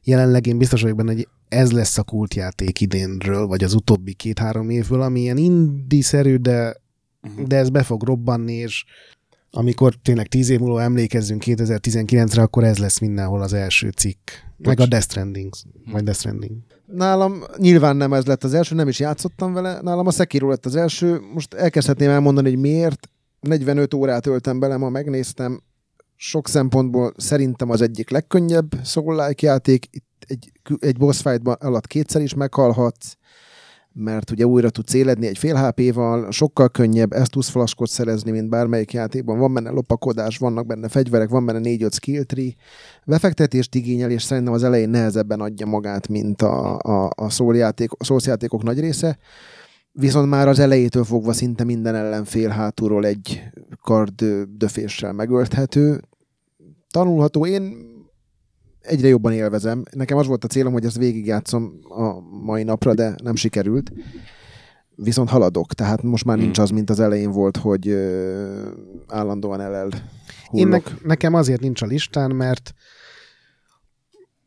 jelenleg 0.04 0.48
én 0.48 0.58
biztos 0.58 0.82
vagyok 0.82 0.98
benne, 0.98 1.14
hogy 1.14 1.28
ez 1.48 1.72
lesz 1.72 1.98
a 1.98 2.04
kultjáték 2.04 2.82
idénről, 2.82 3.48
vagy 3.48 3.64
az 3.64 3.74
utóbbi 3.74 4.14
két-három 4.14 4.70
évből, 4.70 5.02
ami 5.02 5.20
ilyen 5.20 5.38
indiszerű, 5.38 6.36
de, 6.36 6.76
uh-huh. 7.22 7.48
de 7.48 7.56
ez 7.56 7.70
be 7.70 7.84
fog 7.84 8.04
robbanni, 8.04 8.54
és 8.54 8.86
amikor 9.56 9.94
tényleg 10.02 10.28
tíz 10.28 10.50
év 10.50 10.60
múlva 10.60 10.82
emlékezzünk 10.82 11.44
2019-re, 11.46 12.42
akkor 12.42 12.64
ez 12.64 12.78
lesz 12.78 13.00
mindenhol 13.00 13.42
az 13.42 13.54
első 13.54 13.90
cikk. 13.90 14.30
Bocs. 14.58 14.68
Meg 14.68 14.80
a 14.80 14.86
Death 14.86 15.06
Stranding. 15.06 15.54
Vagy 15.92 16.04
Death 16.04 16.20
Stranding. 16.20 16.52
Nálam 16.86 17.44
nyilván 17.58 17.96
nem 17.96 18.14
ez 18.14 18.26
lett 18.26 18.44
az 18.44 18.54
első, 18.54 18.76
nem 18.76 18.88
is 18.88 19.00
játszottam 19.00 19.54
vele. 19.54 19.82
Nálam 19.82 20.08
a 20.08 20.12
Sekiro 20.12 20.50
lett 20.50 20.66
az 20.66 20.76
első. 20.76 21.20
Most 21.34 21.54
elkezdhetném 21.54 22.10
elmondani, 22.10 22.50
hogy 22.50 22.60
miért. 22.60 23.10
45 23.40 23.94
órát 23.94 24.28
öltem 24.28 24.60
bele, 24.60 24.78
ma 24.78 24.90
megnéztem. 24.90 25.62
Sok 26.26 26.48
szempontból 26.48 27.14
szerintem 27.18 27.70
az 27.70 27.82
egyik 27.82 28.10
legkönnyebb 28.10 28.74
Soul-like 28.84 29.46
játék. 29.46 29.86
Itt 29.92 30.26
egy, 30.28 30.52
egy 30.80 30.98
boss 30.98 31.22
fight 31.22 31.48
alatt 31.48 31.88
kétszer 31.88 32.22
is 32.22 32.34
meghalhatsz 32.34 33.16
mert 33.96 34.32
ugye 34.32 34.46
újra 34.46 34.70
tudsz 34.70 34.94
éledni 34.94 35.28
egy 35.28 35.38
fél 35.38 35.56
HP-val, 35.56 36.32
sokkal 36.32 36.70
könnyebb, 36.70 37.12
ezt 37.12 37.32
tudsz 37.32 37.50
flaskot 37.50 37.90
szerezni, 37.90 38.32
mint 38.32 38.50
bármelyik 38.50 38.94
játékban. 38.94 39.40
Van 39.40 39.54
benne 39.54 39.70
lopakodás, 39.70 40.38
vannak 40.38 40.66
benne 40.66 40.88
fegyverek, 40.88 41.30
van 41.30 41.46
benne 41.46 41.60
4-5 41.64 41.94
skill 41.94 42.24
tree. 42.24 42.52
Befektetést 43.06 43.76
igényel, 43.76 44.12
és 44.12 44.24
szerintem 44.24 44.54
az 44.54 44.64
elején 44.64 44.90
nehezebben 44.90 45.40
adja 45.40 45.66
magát, 45.66 46.08
mint 46.08 46.42
a, 46.42 46.78
a, 46.78 47.10
a 47.16 47.30
szójátékok 48.00 48.64
nagy 48.64 48.80
része. 48.80 49.18
Viszont 49.92 50.30
már 50.30 50.48
az 50.48 50.60
elejétől 50.60 51.04
fogva 51.04 51.34
szinte 51.34 51.64
minden 51.64 51.96
ellenfél 51.96 52.50
hátulról 52.50 53.06
egy 53.06 53.44
kard 53.82 54.24
döféssel 54.58 55.14
megölthető. 55.14 56.02
Tanulható. 56.94 57.46
Én 57.46 57.92
egyre 58.82 59.08
jobban 59.08 59.34
élvezem. 59.34 59.84
Nekem 59.92 60.18
az 60.18 60.28
volt 60.28 60.44
a 60.44 60.48
célom, 60.48 60.74
hogy 60.74 60.86
ezt 60.86 60.98
végigjátszom 60.98 61.80
a 61.90 62.20
mai 62.44 62.64
napra, 62.64 62.94
de 62.94 63.16
nem 63.24 63.36
sikerült. 63.36 63.92
Viszont 64.96 65.30
haladok, 65.30 65.74
tehát 65.74 66.02
most 66.02 66.26
már 66.26 66.38
nincs 66.38 66.56
hmm. 66.56 66.64
az, 66.64 66.70
mint 66.70 66.90
az 66.90 67.00
elején 67.00 67.32
volt, 67.32 67.58
hogy 67.58 67.88
ö, 67.88 68.70
állandóan 69.08 69.62
elel 69.62 69.90
Én 70.52 70.68
ne, 70.68 70.80
nekem 71.04 71.34
azért 71.34 71.62
nincs 71.62 71.82
a 71.82 71.86
listán, 71.86 72.32
mert 72.32 72.74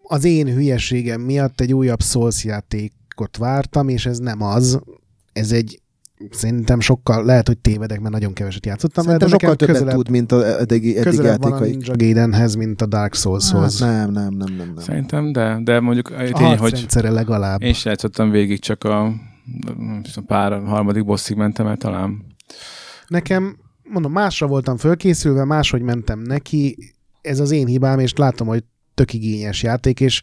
az 0.02 0.24
én 0.24 0.54
hülyeségem 0.54 1.20
miatt 1.20 1.60
egy 1.60 1.74
újabb 1.74 2.02
Souls 2.02 2.44
játékot 2.44 3.36
vártam, 3.36 3.88
és 3.88 4.06
ez 4.06 4.18
nem 4.18 4.42
az. 4.42 4.80
Ez 5.32 5.52
egy 5.52 5.80
Szerintem 6.30 6.80
sokkal, 6.80 7.24
lehet, 7.24 7.46
hogy 7.46 7.58
tévedek, 7.58 8.00
mert 8.00 8.12
nagyon 8.12 8.32
keveset 8.32 8.66
játszottam. 8.66 9.04
Szerintem 9.04 9.28
sokkal 9.28 9.56
többet 9.56 9.74
közelebb, 9.74 9.94
tud, 9.94 10.10
mint 10.10 10.32
a 10.32 10.60
eddigi, 10.60 10.98
eddig 10.98 11.20
játékai. 11.20 11.50
van 11.50 11.62
a 11.62 11.64
Ninja 11.64 11.94
Gaidenhez, 11.96 12.54
mint 12.54 12.82
a 12.82 12.86
Dark 12.86 13.14
Souls-hoz. 13.14 13.80
Hát 13.80 13.90
nem, 13.90 14.10
nem, 14.10 14.34
nem, 14.34 14.54
nem, 14.56 14.66
nem. 14.66 14.84
Szerintem, 14.84 15.32
de, 15.32 15.60
de 15.62 15.80
mondjuk 15.80 16.10
a 16.10 16.32
tény, 16.32 16.56
hogy 16.56 16.86
legalább. 16.92 17.62
én 17.62 17.72
sem 17.72 17.90
játszottam 17.90 18.30
végig, 18.30 18.60
csak 18.60 18.84
a, 18.84 19.04
a 20.14 20.22
pár 20.26 20.62
harmadik 20.64 21.04
bosszig 21.04 21.36
mentem 21.36 21.66
el 21.66 21.76
talán. 21.76 22.24
Nekem, 23.06 23.56
mondom, 23.82 24.12
másra 24.12 24.46
voltam 24.46 24.76
fölkészülve, 24.76 25.44
máshogy 25.44 25.82
mentem 25.82 26.20
neki. 26.20 26.76
Ez 27.20 27.40
az 27.40 27.50
én 27.50 27.66
hibám, 27.66 27.98
és 27.98 28.12
látom, 28.14 28.46
hogy 28.46 28.64
tök 28.94 29.12
igényes 29.12 29.62
játék, 29.62 30.00
és 30.00 30.22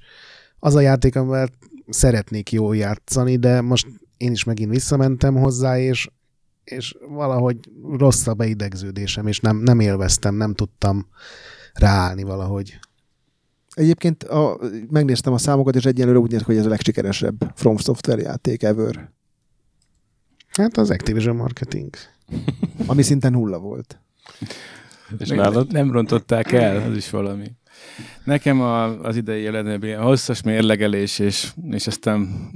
az 0.60 0.76
a 0.76 0.80
játék, 0.80 1.16
amivel 1.16 1.50
szeretnék 1.90 2.52
jól 2.52 2.76
játszani, 2.76 3.36
de 3.36 3.62
most 3.62 3.88
én 4.24 4.32
is 4.32 4.44
megint 4.44 4.70
visszamentem 4.70 5.36
hozzá, 5.36 5.80
és, 5.80 6.08
és 6.64 6.96
valahogy 7.08 7.58
rossz 7.98 8.28
a 8.28 8.34
beidegződésem, 8.34 9.28
és 9.28 9.40
nem, 9.40 9.58
nem 9.58 9.80
élveztem, 9.80 10.36
nem 10.36 10.54
tudtam 10.54 11.08
ráállni 11.74 12.24
valahogy. 12.24 12.80
Egyébként 13.74 14.24
a, 14.24 14.60
megnéztem 14.90 15.34
a 15.34 15.38
számokat, 15.38 15.76
és 15.76 15.86
egyelőre 15.86 16.20
úgy 16.20 16.32
néz 16.32 16.42
hogy 16.42 16.58
ez 16.58 16.66
a 16.66 16.70
legsikeresebb 16.70 17.52
From 17.56 17.78
Software 17.78 18.22
játék 18.22 18.64
ever. 18.64 19.12
Hát 20.48 20.78
az 20.78 20.90
Activision 20.90 21.36
Marketing. 21.36 21.90
Ami 22.86 23.02
szinte 23.02 23.30
nulla 23.30 23.60
volt. 23.60 24.00
És 25.18 25.30
nálad? 25.30 25.72
Nem 25.72 25.92
rontották 25.92 26.52
el, 26.52 26.90
az 26.90 26.96
is 26.96 27.10
valami. 27.10 27.52
Nekem 28.24 28.62
a, 28.62 29.00
az 29.00 29.16
idei 29.16 29.42
jelenetben 29.42 30.02
hosszas 30.02 30.42
mérlegelés, 30.42 31.20
és, 31.20 31.54
és 31.70 31.88
aztán 31.88 32.52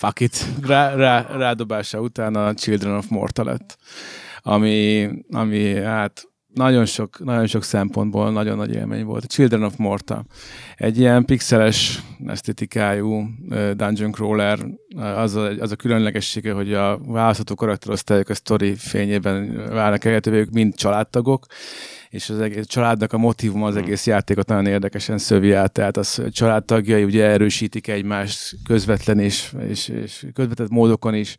fuck 0.00 0.20
it, 0.20 0.46
rá, 0.66 0.94
rá, 0.94 1.26
rádobása 1.36 2.00
után 2.00 2.34
a 2.34 2.54
Children 2.54 2.96
of 2.96 3.08
Morta 3.08 3.44
lett, 3.44 3.76
ami, 4.42 5.08
ami 5.30 5.74
hát 5.74 6.28
nagyon 6.54 6.84
sok, 6.84 7.24
nagyon 7.24 7.46
sok 7.46 7.64
szempontból 7.64 8.30
nagyon 8.30 8.56
nagy 8.56 8.74
élmény 8.74 9.04
volt. 9.04 9.24
A 9.24 9.26
Children 9.26 9.62
of 9.62 9.76
Morta. 9.76 10.24
Egy 10.76 10.98
ilyen 10.98 11.24
pixeles 11.24 12.02
esztetikájú 12.26 13.28
dungeon 13.76 14.12
crawler, 14.12 14.58
az 14.96 15.34
a, 15.34 15.48
az 15.48 15.72
a 15.72 15.76
különlegessége, 15.76 16.52
hogy 16.52 16.74
a 16.74 16.98
választható 16.98 17.54
karakterosztályok 17.54 18.28
a 18.28 18.34
sztori 18.34 18.74
fényében 18.74 19.66
válnak 19.68 20.04
elérhetővé, 20.04 20.38
ők 20.38 20.50
mind 20.50 20.74
családtagok, 20.74 21.46
és 22.10 22.30
az 22.30 22.40
egész 22.40 22.66
családnak 22.66 23.12
a 23.12 23.18
motivum 23.18 23.62
az 23.62 23.74
hmm. 23.74 23.82
egész 23.82 24.06
játékot 24.06 24.48
nagyon 24.48 24.66
érdekesen 24.66 25.18
szövi 25.18 25.52
át, 25.52 25.72
tehát 25.72 25.96
az 25.96 26.22
családtagjai 26.30 27.04
ugye 27.04 27.24
erősítik 27.24 27.88
egymást 27.88 28.56
közvetlen 28.64 29.18
és, 29.18 29.52
és, 29.68 29.88
és 29.88 30.26
közvetett 30.32 30.68
módokon 30.68 31.14
is, 31.14 31.36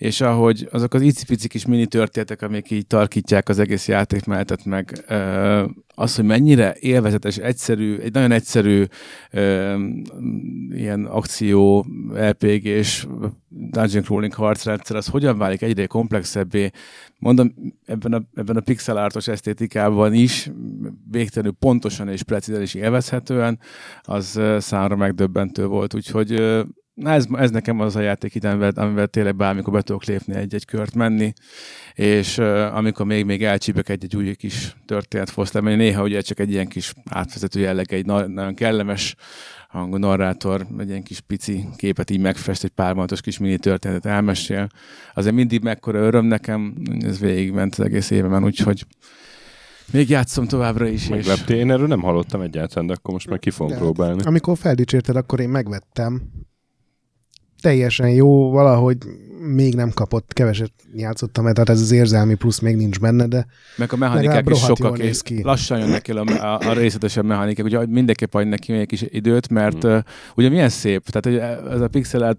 és 0.00 0.20
ahogy 0.20 0.68
azok 0.70 0.94
az 0.94 1.02
icipici 1.02 1.48
kis 1.48 1.66
mini 1.66 1.86
történetek, 1.86 2.42
amik 2.42 2.70
így 2.70 2.86
tarkítják 2.86 3.48
az 3.48 3.58
egész 3.58 3.88
játékmenetet 3.88 4.64
meg, 4.64 5.04
az, 5.94 6.16
hogy 6.16 6.24
mennyire 6.24 6.76
élvezetes, 6.78 7.36
egyszerű, 7.36 7.98
egy 7.98 8.12
nagyon 8.12 8.30
egyszerű 8.30 8.84
ilyen 10.70 11.04
akció, 11.04 11.86
RPG 12.28 12.64
és 12.64 13.06
dungeon 13.48 14.02
crawling 14.02 14.34
harcrendszer, 14.34 14.96
az 14.96 15.06
hogyan 15.06 15.38
válik 15.38 15.62
egyre 15.62 15.86
komplexebbé, 15.86 16.70
mondom, 17.18 17.54
ebben 17.86 18.12
a, 18.12 18.22
ebben 18.34 18.56
a 18.56 18.60
pixel 18.60 18.96
artos 18.96 19.28
esztétikában 19.28 20.14
is 20.14 20.50
végtelenül 21.10 21.56
pontosan 21.58 22.08
és 22.08 22.22
precízen 22.22 22.60
és 22.60 22.74
élvezhetően, 22.74 23.58
az 24.02 24.40
számra 24.58 24.96
megdöbbentő 24.96 25.66
volt, 25.66 25.94
úgyhogy 25.94 26.62
Na 27.00 27.10
ez, 27.10 27.26
ez 27.32 27.50
nekem 27.50 27.80
az 27.80 27.96
a 27.96 28.00
játék 28.00 28.34
itt, 28.34 28.44
amivel, 28.44 28.72
amivel 28.74 29.06
tényleg 29.06 29.36
bármikor 29.36 29.72
be 29.72 29.82
tudok 29.82 30.04
lépni 30.04 30.34
egy-egy 30.34 30.64
kört 30.64 30.94
menni, 30.94 31.32
és 31.94 32.38
uh, 32.38 32.76
amikor 32.76 33.06
még, 33.06 33.24
még 33.24 33.44
elcsípek 33.44 33.88
egy-egy 33.88 34.16
új 34.16 34.34
kis 34.34 34.76
történet 34.86 35.30
fosztál, 35.30 35.62
néha 35.62 36.02
ugye 36.02 36.20
csak 36.20 36.38
egy 36.38 36.50
ilyen 36.50 36.66
kis 36.68 36.94
átvezető 37.10 37.60
jelleg, 37.60 37.92
egy 37.92 38.06
na- 38.06 38.26
nagyon 38.26 38.54
kellemes 38.54 39.14
hangú 39.68 39.96
narrátor, 39.96 40.66
egy 40.78 40.88
ilyen 40.88 41.02
kis 41.02 41.20
pici 41.20 41.68
képet 41.76 42.10
így 42.10 42.20
megfest, 42.20 42.64
egy 42.64 42.70
pár 42.70 43.06
kis 43.20 43.38
mini 43.38 43.58
történetet 43.58 44.06
elmesél. 44.06 44.68
Azért 45.14 45.34
mindig 45.34 45.62
mekkora 45.62 45.98
öröm 45.98 46.24
nekem, 46.24 46.74
ez 47.00 47.18
végigment 47.18 47.74
az 47.74 47.84
egész 47.84 48.10
évben, 48.10 48.44
úgyhogy 48.44 48.86
még 49.92 50.08
játszom 50.08 50.46
továbbra 50.46 50.86
is. 50.86 51.02
És... 51.02 51.08
Megleptél? 51.08 51.56
Én 51.56 51.70
erről 51.70 51.86
nem 51.86 52.00
hallottam 52.00 52.40
egyáltalán, 52.40 52.86
de 52.86 52.92
akkor 52.92 53.12
most 53.12 53.28
meg 53.28 53.38
ki 53.38 53.50
fogom 53.50 53.72
De- 53.72 53.78
próbálni. 53.78 54.22
Amikor 54.24 54.58
feldicsérted, 54.58 55.16
akkor 55.16 55.40
én 55.40 55.48
megvettem. 55.48 56.22
Teljesen 57.60 58.10
jó, 58.10 58.50
valahogy 58.50 58.96
még 59.54 59.74
nem 59.74 59.90
kapott, 59.90 60.32
keveset 60.32 60.72
játszottam, 60.94 61.44
mert 61.44 61.54
tehát 61.54 61.70
ez 61.70 61.80
az 61.80 61.90
érzelmi 61.90 62.34
plusz 62.34 62.58
még 62.58 62.76
nincs 62.76 63.00
benne, 63.00 63.26
de 63.26 63.46
Meg 63.76 63.92
a 63.92 63.96
mechanikák 63.96 64.48
is 64.50 64.58
sokak, 64.58 64.98
és 64.98 65.22
ki. 65.22 65.42
lassan 65.42 65.78
jönnek 65.78 66.08
el 66.08 66.16
a, 66.16 66.54
a, 66.54 66.68
a 66.68 66.72
részletesebb 66.72 67.24
mechanikák, 67.24 67.64
ugye 67.64 67.86
mindenképp 67.86 68.34
adj 68.34 68.48
neki 68.48 68.72
még 68.72 68.80
egy 68.80 68.86
kis 68.86 69.04
időt, 69.08 69.48
mert 69.48 69.82
Hmm. 69.82 69.92
uh, 69.92 70.02
ugye 70.36 70.48
milyen 70.48 70.68
szép, 70.68 71.08
tehát 71.08 71.40
hogy 71.40 71.50
ez 71.72 71.80
a 71.80 71.88
pixel 71.88 72.36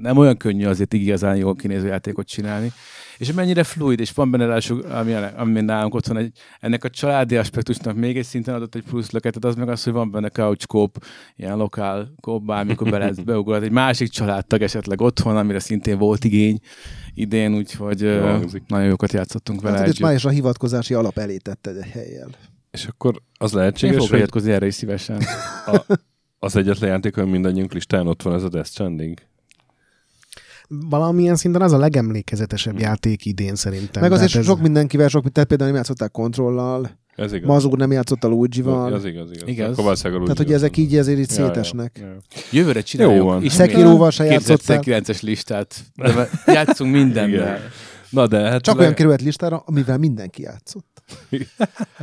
nem 0.00 0.16
olyan 0.16 0.36
könnyű 0.36 0.66
azért 0.66 0.92
igazán 0.92 1.36
jól 1.36 1.54
kinéző 1.54 1.86
játékot 1.86 2.26
csinálni, 2.26 2.72
és 3.18 3.32
mennyire 3.32 3.62
fluid, 3.64 4.00
és 4.00 4.12
van 4.12 4.30
benne 4.30 4.44
ráadásul, 4.44 4.80
ami, 4.80 5.14
ami 5.36 5.60
nálunk 5.60 5.94
otthon 5.94 6.16
egy, 6.16 6.32
ennek 6.60 6.84
a 6.84 6.90
családi 6.90 7.36
aspektusnak 7.36 7.96
még 7.96 8.16
egy 8.16 8.24
szinten 8.24 8.54
adott 8.54 8.74
egy 8.74 8.82
plusz 8.82 9.10
löketet, 9.10 9.44
az 9.44 9.54
meg 9.54 9.68
az, 9.68 9.82
hogy 9.82 9.92
van 9.92 10.10
benne 10.10 10.28
couch 10.28 10.66
coop, 10.66 11.04
ilyen 11.36 11.56
lokál 11.56 12.12
coop, 12.20 12.44
bármikor 12.44 12.90
be 12.90 13.12
beugolhat 13.24 13.62
egy 13.62 13.70
másik 13.70 14.08
családtag 14.08 14.62
esetleg 14.62 15.00
otthon, 15.00 15.36
amire 15.36 15.58
szintén 15.58 15.98
volt 15.98 16.24
igény 16.24 16.58
idén, 17.14 17.54
úgyhogy 17.54 18.00
Jó 18.00 18.08
uh, 18.08 18.30
hangzik. 18.30 18.62
nagyon 18.66 18.86
jókat 18.86 19.12
játszottunk 19.12 19.60
vele 19.60 19.78
Hát, 19.78 19.88
és 19.88 19.98
már 19.98 20.14
is 20.14 20.24
a 20.24 20.28
hivatkozási 20.28 20.94
alap 20.94 21.18
elé 21.18 21.36
tetted 21.36 21.76
egy 21.76 21.90
helyjel. 21.90 22.28
És 22.70 22.86
akkor 22.86 23.22
az 23.38 23.52
Én 23.52 23.58
lehetséges, 23.58 24.06
fogok 24.06 24.32
hogy 24.32 24.48
erre 24.48 24.66
is 24.66 24.74
szívesen. 24.74 25.22
a, 25.66 25.84
az 26.38 26.56
egyetlen 26.56 26.90
játék, 26.90 27.16
ami 27.16 27.30
mindannyiunk 27.30 27.72
listán 27.72 28.06
ott 28.06 28.22
van, 28.22 28.34
ez 28.34 28.42
a 28.42 28.48
Death 28.48 28.68
Stranding. 28.68 29.18
Valamilyen 30.68 31.36
szinten 31.36 31.62
az 31.62 31.72
a 31.72 31.78
legemlékezetesebb 31.78 32.78
játék 32.78 33.24
idén 33.24 33.54
szerintem. 33.54 34.02
Meg 34.02 34.12
azért 34.12 34.30
Tehát 34.30 34.46
sok 34.46 34.60
mindenkivel, 34.60 35.08
sok, 35.08 35.32
tehát 35.32 35.48
például 35.48 35.70
nem 35.70 35.78
játszották 35.78 36.10
kontrollal, 36.10 36.90
Ez 37.16 37.32
igaz. 37.32 37.48
Mazur 37.48 37.78
nem 37.78 37.92
játszott 37.92 38.24
a 38.24 38.28
Luigi-val. 38.28 38.92
Az 38.92 39.04
igaz, 39.04 39.30
igaz. 39.32 39.48
Igaz. 39.48 39.78
A 39.78 39.94
Tehát, 40.02 40.36
hogy 40.36 40.52
ezek 40.52 40.76
így 40.76 40.96
ezért 40.96 41.18
így 41.18 41.30
Ja, 41.36 41.40
ja, 41.42 41.46
szétesnek. 41.46 41.98
ja. 42.00 42.16
Jövőre 42.50 42.80
csináljuk. 42.80 43.16
Jó 43.16 43.24
van. 43.24 43.42
ismét 43.42 43.68
Sekiroval 43.68 44.10
se 44.10 44.24
játszottál. 44.24 44.80
2009-es 44.84 45.22
listát. 45.22 45.74
De 45.94 46.28
játszunk 46.46 46.92
mindennel. 46.92 47.58
Na 48.10 48.26
de 48.26 48.38
hát 48.50 48.62
Csak 48.62 48.74
le- 48.74 48.80
olyan 48.80 48.94
került 48.94 49.22
listára, 49.22 49.62
amivel 49.66 49.98
mindenki 49.98 50.42
játszott. 50.42 51.02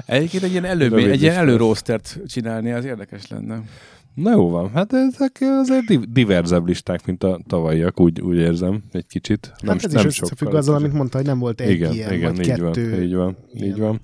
Egyébként 0.05 0.43
egy 0.43 0.51
ilyen, 0.51 0.65
elő, 0.65 0.87
Rövid 0.87 1.09
egy 1.09 1.21
ilyen 1.21 1.35
előrósztert 1.35 2.19
csinálni, 2.27 2.71
az 2.71 2.85
érdekes 2.85 3.27
lenne. 3.27 3.61
Na 4.15 4.31
jó 4.31 4.49
van, 4.49 4.69
hát 4.71 4.93
ezek 4.93 5.37
azért 5.41 5.85
div- 5.85 6.11
diverzebb 6.11 6.67
listák, 6.67 7.05
mint 7.05 7.23
a 7.23 7.39
tavalyiak, 7.47 7.99
úgy, 7.99 8.21
úgy 8.21 8.37
érzem, 8.37 8.83
egy 8.91 9.07
kicsit. 9.07 9.51
Nem, 9.61 9.73
hát 9.75 9.85
ez 9.85 9.93
nem 9.93 10.07
is 10.07 10.21
összefügg 10.21 10.53
azzal, 10.53 10.75
amit 10.75 10.93
mondta, 10.93 11.17
hogy 11.17 11.25
nem 11.25 11.39
volt 11.39 11.61
egy 11.61 11.69
igen, 11.69 11.93
ilyen, 11.93 12.13
igen, 12.13 12.35
vagy 12.35 12.47
így 12.47 12.53
kettő. 12.53 12.89
van, 12.89 13.01
így 13.01 13.15
van, 13.15 13.37
ilyen. 13.51 13.67
így 13.67 13.79
van. 13.79 14.01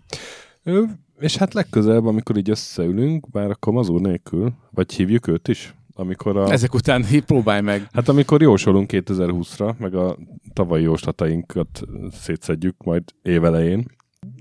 Ö, 0.63 0.83
és 1.19 1.37
hát 1.37 1.53
legközelebb, 1.53 2.05
amikor 2.05 2.37
így 2.37 2.49
összeülünk, 2.49 3.29
bár 3.29 3.49
akkor 3.49 3.73
mazur 3.73 4.01
nélkül, 4.01 4.53
vagy 4.69 4.93
hívjuk 4.93 5.27
őt 5.27 5.47
is, 5.47 5.75
amikor 5.93 6.37
a... 6.37 6.51
Ezek 6.51 6.73
után 6.73 7.05
próbálj 7.25 7.61
meg. 7.61 7.87
Hát 7.91 8.09
amikor 8.09 8.41
jósolunk 8.41 8.89
2020-ra, 8.93 9.77
meg 9.77 9.95
a 9.95 10.17
tavalyi 10.53 10.83
jóslatainkat 10.83 11.81
szétszedjük 12.11 12.83
majd 12.83 13.03
évelején, 13.21 13.85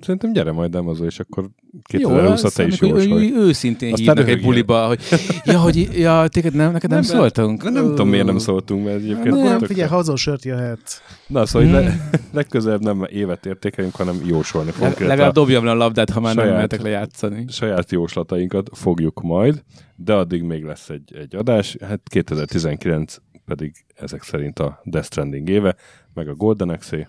szerintem 0.01 0.33
gyere 0.33 0.53
majd 0.53 0.75
Amazon, 0.75 1.07
és 1.07 1.21
akkor 1.21 1.51
2020-at 1.93 2.55
te 2.55 2.67
is 2.67 2.83
ő- 2.83 3.35
Őszintén 3.37 3.93
Aztán 3.93 4.17
hívnak 4.17 4.29
egy 4.35 4.43
buliba, 4.43 4.87
hogy 4.87 5.01
ja, 5.45 5.59
hogy 5.59 5.89
ja, 5.99 6.29
téged 6.29 6.55
nem, 6.55 6.73
neked 6.73 6.91
nem, 6.91 6.99
Nem, 7.01 7.09
szóltunk? 7.09 7.63
Nem, 7.63 7.73
nem 7.73 7.85
tudom, 7.85 8.09
miért 8.09 8.27
nem 8.27 8.39
szóltunk, 8.39 8.85
mert 8.85 8.97
egyébként... 8.97 9.35
Nem, 9.43 9.59
tök- 9.59 9.67
figyelj, 9.71 9.89
hazon 9.89 10.17
sört 10.17 10.45
jöhet. 10.45 11.03
Na, 11.27 11.47
szóval 11.47 11.69
Hmm. 11.69 11.79
le, 11.79 12.11
legközelebb 12.33 12.81
nem 12.83 13.07
évet 13.11 13.47
értékelünk, 13.47 13.95
hanem 13.95 14.21
jósolni 14.25 14.71
fogunk. 14.71 14.99
Le- 14.99 15.07
Legalább 15.07 15.33
dobjam 15.33 15.65
le 15.65 15.71
a 15.71 15.75
labdát, 15.75 16.11
ha 16.11 16.21
már 16.21 16.35
nem 16.35 16.45
Saját. 16.45 16.57
mehetek 16.57 16.83
le 16.83 16.89
játszani. 16.89 17.45
saját 17.49 17.91
jóslatainkat 17.91 18.71
fogjuk 18.73 19.21
majd, 19.23 19.63
de 19.97 20.15
addig 20.15 20.43
még 20.43 20.65
lesz 20.65 20.89
egy, 20.89 21.15
egy 21.21 21.37
adás, 21.37 21.77
hát 21.81 22.01
2019 22.05 23.17
pedig 23.45 23.73
ezek 23.97 24.23
szerint 24.23 24.59
a 24.59 24.81
Death 24.85 25.07
Stranding 25.07 25.49
éve, 25.49 25.75
meg 26.15 26.29
a 26.29 26.35
Golden 26.35 26.69
Axe 26.69 27.09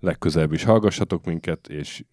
legközelebb 0.00 0.52
is 0.52 0.62
hallgassatok 0.62 1.24
minket, 1.24 1.68
és 1.68 2.04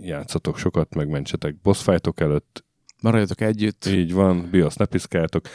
játszatok 0.00 0.58
sokat, 0.58 0.94
meg 0.94 1.08
mentsetek 1.08 1.60
boss 1.60 1.88
előtt, 2.14 2.64
Maradjatok 3.02 3.40
együtt, 3.40 3.84
így 3.86 4.12
van, 4.12 4.50
BIOS 4.50 4.74
ne 4.74 4.84
piszkáltok, 4.84 5.48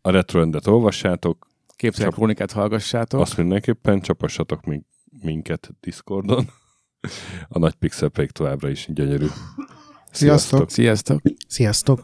a 0.00 0.10
Retroendet 0.10 0.66
olvassátok, 0.66 1.46
képzelek 1.76 2.08
Csak- 2.08 2.18
krónikát 2.18 2.52
hallgassátok. 2.52 3.20
azt 3.20 3.36
mindenképpen 3.36 4.00
csapassatok 4.00 4.64
min- 4.64 4.86
minket 5.22 5.74
Discordon, 5.80 6.46
a 7.48 7.58
nagy 7.58 7.74
pixel 7.74 8.08
pedig 8.08 8.30
továbbra 8.30 8.68
is 8.68 8.88
gyönyörű. 8.92 9.26
Sziasztok! 10.10 10.70
Sziasztok! 10.70 11.20
Sziasztok! 11.48 12.02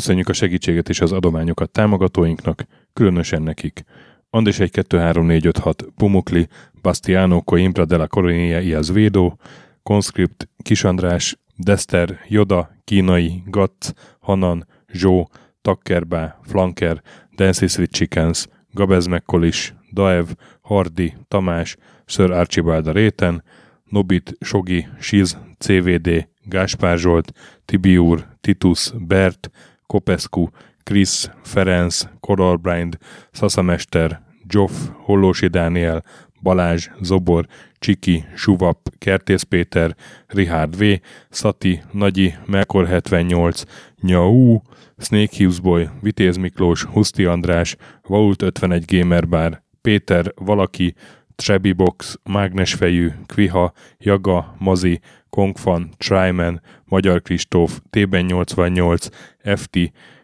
Köszönjük 0.00 0.28
a 0.28 0.32
segítséget 0.32 0.88
és 0.88 1.00
az 1.00 1.12
adományokat 1.12 1.70
támogatóinknak, 1.70 2.64
különösen 2.92 3.42
nekik. 3.42 3.84
Andis 4.30 4.58
1 4.58 4.70
2 4.70 4.98
3 4.98 5.26
4 5.26 5.46
5 5.46 5.58
6 5.58 5.84
Pumukli, 5.96 6.48
Bastiano 6.82 7.42
Coimbra 7.42 7.84
de 7.84 7.96
la 7.96 8.06
Coronia 8.06 8.60
Iaz 8.60 8.92
Védó, 8.92 9.38
Conscript, 9.82 10.48
Kisandrás, 10.62 11.38
Dester, 11.56 12.18
Joda, 12.28 12.70
Kínai, 12.84 13.42
Gatz, 13.46 13.92
Hanan, 14.20 14.66
Zsó, 14.92 15.30
Takkerbá, 15.62 16.38
Flanker, 16.42 17.02
Dancy 17.36 17.66
Sweet 17.66 17.90
Chickens, 17.90 18.48
Gabez 18.70 19.06
Mekkolis, 19.06 19.74
Daev, 19.92 20.26
Hardi, 20.60 21.14
Tamás, 21.28 21.76
Sir 22.06 22.30
Archibald 22.30 22.86
a 22.86 22.92
Réten, 22.92 23.42
Nobit, 23.84 24.36
Sogi, 24.40 24.86
Siz, 24.98 25.38
CVD, 25.58 26.28
Gáspár 26.42 26.98
Zsolt, 26.98 27.32
Tibiur, 27.64 28.26
Titus, 28.40 28.92
Bert, 29.06 29.50
Kopescu, 29.90 30.46
Krisz, 30.82 31.30
Ferenc, 31.42 32.02
Koralbrind, 32.20 32.98
Szaszamester, 33.30 34.22
Joff, 34.46 34.72
Hollósi 34.92 35.46
Dániel, 35.46 36.02
Balázs, 36.42 36.88
Zobor, 37.00 37.46
Csiki, 37.78 38.24
Suvap, 38.34 38.78
Kertész 38.98 39.42
Péter, 39.42 39.96
Richard 40.26 40.76
V, 40.76 40.84
Szati, 41.30 41.82
Nagyi, 41.92 42.34
Melkor 42.46 42.86
78, 42.86 43.62
Nyau, 44.00 44.60
Snake 44.98 45.36
Hughes 45.36 45.60
Boy, 45.60 45.88
Vitéz 46.00 46.36
Miklós, 46.36 46.84
Huszti 46.84 47.24
András, 47.24 47.76
Vault 48.02 48.42
51 48.42 48.84
Gamer 48.86 49.28
Bar, 49.28 49.62
Péter, 49.80 50.32
Valaki, 50.36 50.94
Trebi 51.40 51.72
Box, 51.72 52.18
Mágnesfejű, 52.22 53.10
Kviha, 53.26 53.72
Jaga, 53.98 54.54
Mazi, 54.58 55.00
Kongfan, 55.30 55.90
Tryman, 55.96 56.60
Magyar 56.84 57.22
Kristóf, 57.22 57.80
Tében 57.90 58.24
88, 58.24 59.08
FT, 59.44 59.78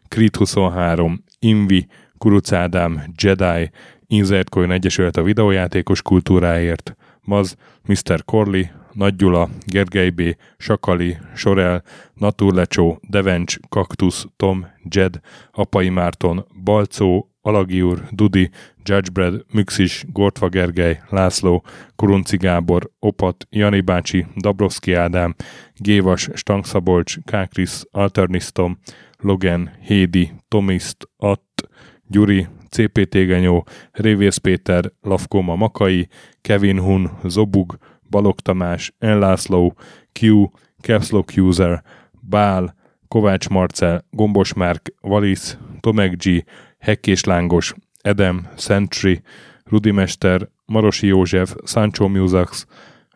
Krit 0.09 0.37
23, 0.37 1.25
Invi, 1.39 1.87
Kuruc 2.19 2.53
Ádám, 2.53 3.03
Jedi, 3.23 3.71
Insert 4.07 4.49
Coin 4.49 4.71
Egyesület 4.71 5.17
a 5.17 5.23
videójátékos 5.23 6.03
kultúráért, 6.03 6.97
Maz, 7.21 7.57
Mr. 7.87 8.25
Corley, 8.25 8.63
Nagy 8.93 9.17
Gyula, 9.17 9.49
Gergely 9.67 10.11
B., 10.11 10.37
Sakali, 10.57 11.19
Sorel, 11.35 11.83
Naturlecsó, 12.15 13.01
Devencs, 13.09 13.57
Kaktusz, 13.69 14.27
Tom, 14.37 14.67
Jed, 14.91 15.21
Apai 15.53 15.89
Márton, 15.89 16.47
Balcó, 16.65 17.31
Alagi 17.47 17.83
úr, 17.83 18.09
Dudi, 18.11 18.51
Judgebred, 18.83 19.45
Müxis, 19.53 20.05
Gortva 20.13 20.49
Gergely, 20.49 20.99
László, 21.09 21.63
Kurunci 21.97 22.37
Gábor, 22.37 22.91
Opat, 22.99 23.47
Jani 23.51 23.81
bácsi, 23.81 24.27
Dabrowski 24.37 24.93
Ádám, 24.93 25.35
Gévas, 25.75 26.29
Stangszabolcs, 26.35 27.17
Kákris, 27.25 27.83
Alternisztom, 27.91 28.79
Logan, 29.19 29.71
Hédi, 29.81 30.33
Tomiszt, 30.49 31.09
Att, 31.17 31.69
Gyuri, 32.09 32.47
CPT 32.71 33.15
Genyó, 33.15 33.65
Révész 33.93 34.37
Péter, 34.37 34.93
Lavkoma 35.01 35.55
Makai, 35.55 36.09
Kevin 36.41 36.79
Hun, 36.79 37.11
Zobug, 37.25 37.79
Balog 38.11 38.41
Tamás, 38.41 38.95
Enlászló, 38.99 39.75
Q, 40.13 40.51
Capslock 40.81 41.33
User, 41.37 41.83
Bál, 42.21 42.75
Kovács 43.09 43.49
Marcel, 43.49 44.05
Gombos 44.11 44.55
Márk, 44.55 44.95
Valisz, 45.01 45.59
Tomek 45.81 46.17
G, 46.17 46.45
Hekkés 46.87 47.25
Lángos, 47.25 47.75
Edem, 48.03 48.49
Sentry, 48.57 49.23
Rudimester, 49.65 50.49
Marosi 50.67 51.07
József, 51.07 51.55
Sancho 51.65 52.09
Musax, 52.09 52.67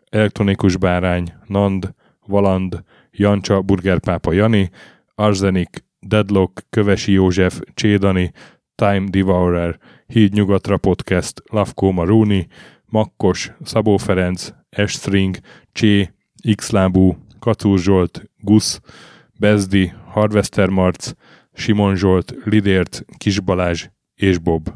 Elektronikus 0.09 0.77
Bárány, 0.77 1.33
Nand, 1.47 1.93
Valand, 2.27 2.83
Jancsa, 3.11 3.61
Burgerpápa 3.61 4.33
Jani, 4.33 4.69
Arzenik, 5.15 5.83
Deadlock, 5.99 6.63
Kövesi 6.69 7.11
József, 7.11 7.59
Csédani, 7.73 8.31
Time 8.75 9.07
Devourer, 9.09 9.79
Híd 10.07 10.33
Nyugatra 10.33 10.77
Podcast, 10.77 11.41
Lavkó 11.51 11.91
Maruni, 11.91 12.47
Makkos, 12.85 13.51
Szabó 13.63 13.97
Ferenc, 13.97 14.49
Estring, 14.69 15.37
Csé, 15.71 16.13
Xlábú, 16.55 17.17
Kacúr 17.39 17.79
Zsolt, 17.79 18.29
Gusz, 18.37 18.79
Bezdi, 19.39 19.93
Harvester 20.07 20.69
Marc, 20.69 21.11
Simon 21.53 21.95
Zsolt, 21.95 22.33
Lidért, 22.43 23.05
Kis 23.17 23.39
Balázs 23.39 23.87
és 24.15 24.37
Bob. 24.37 24.73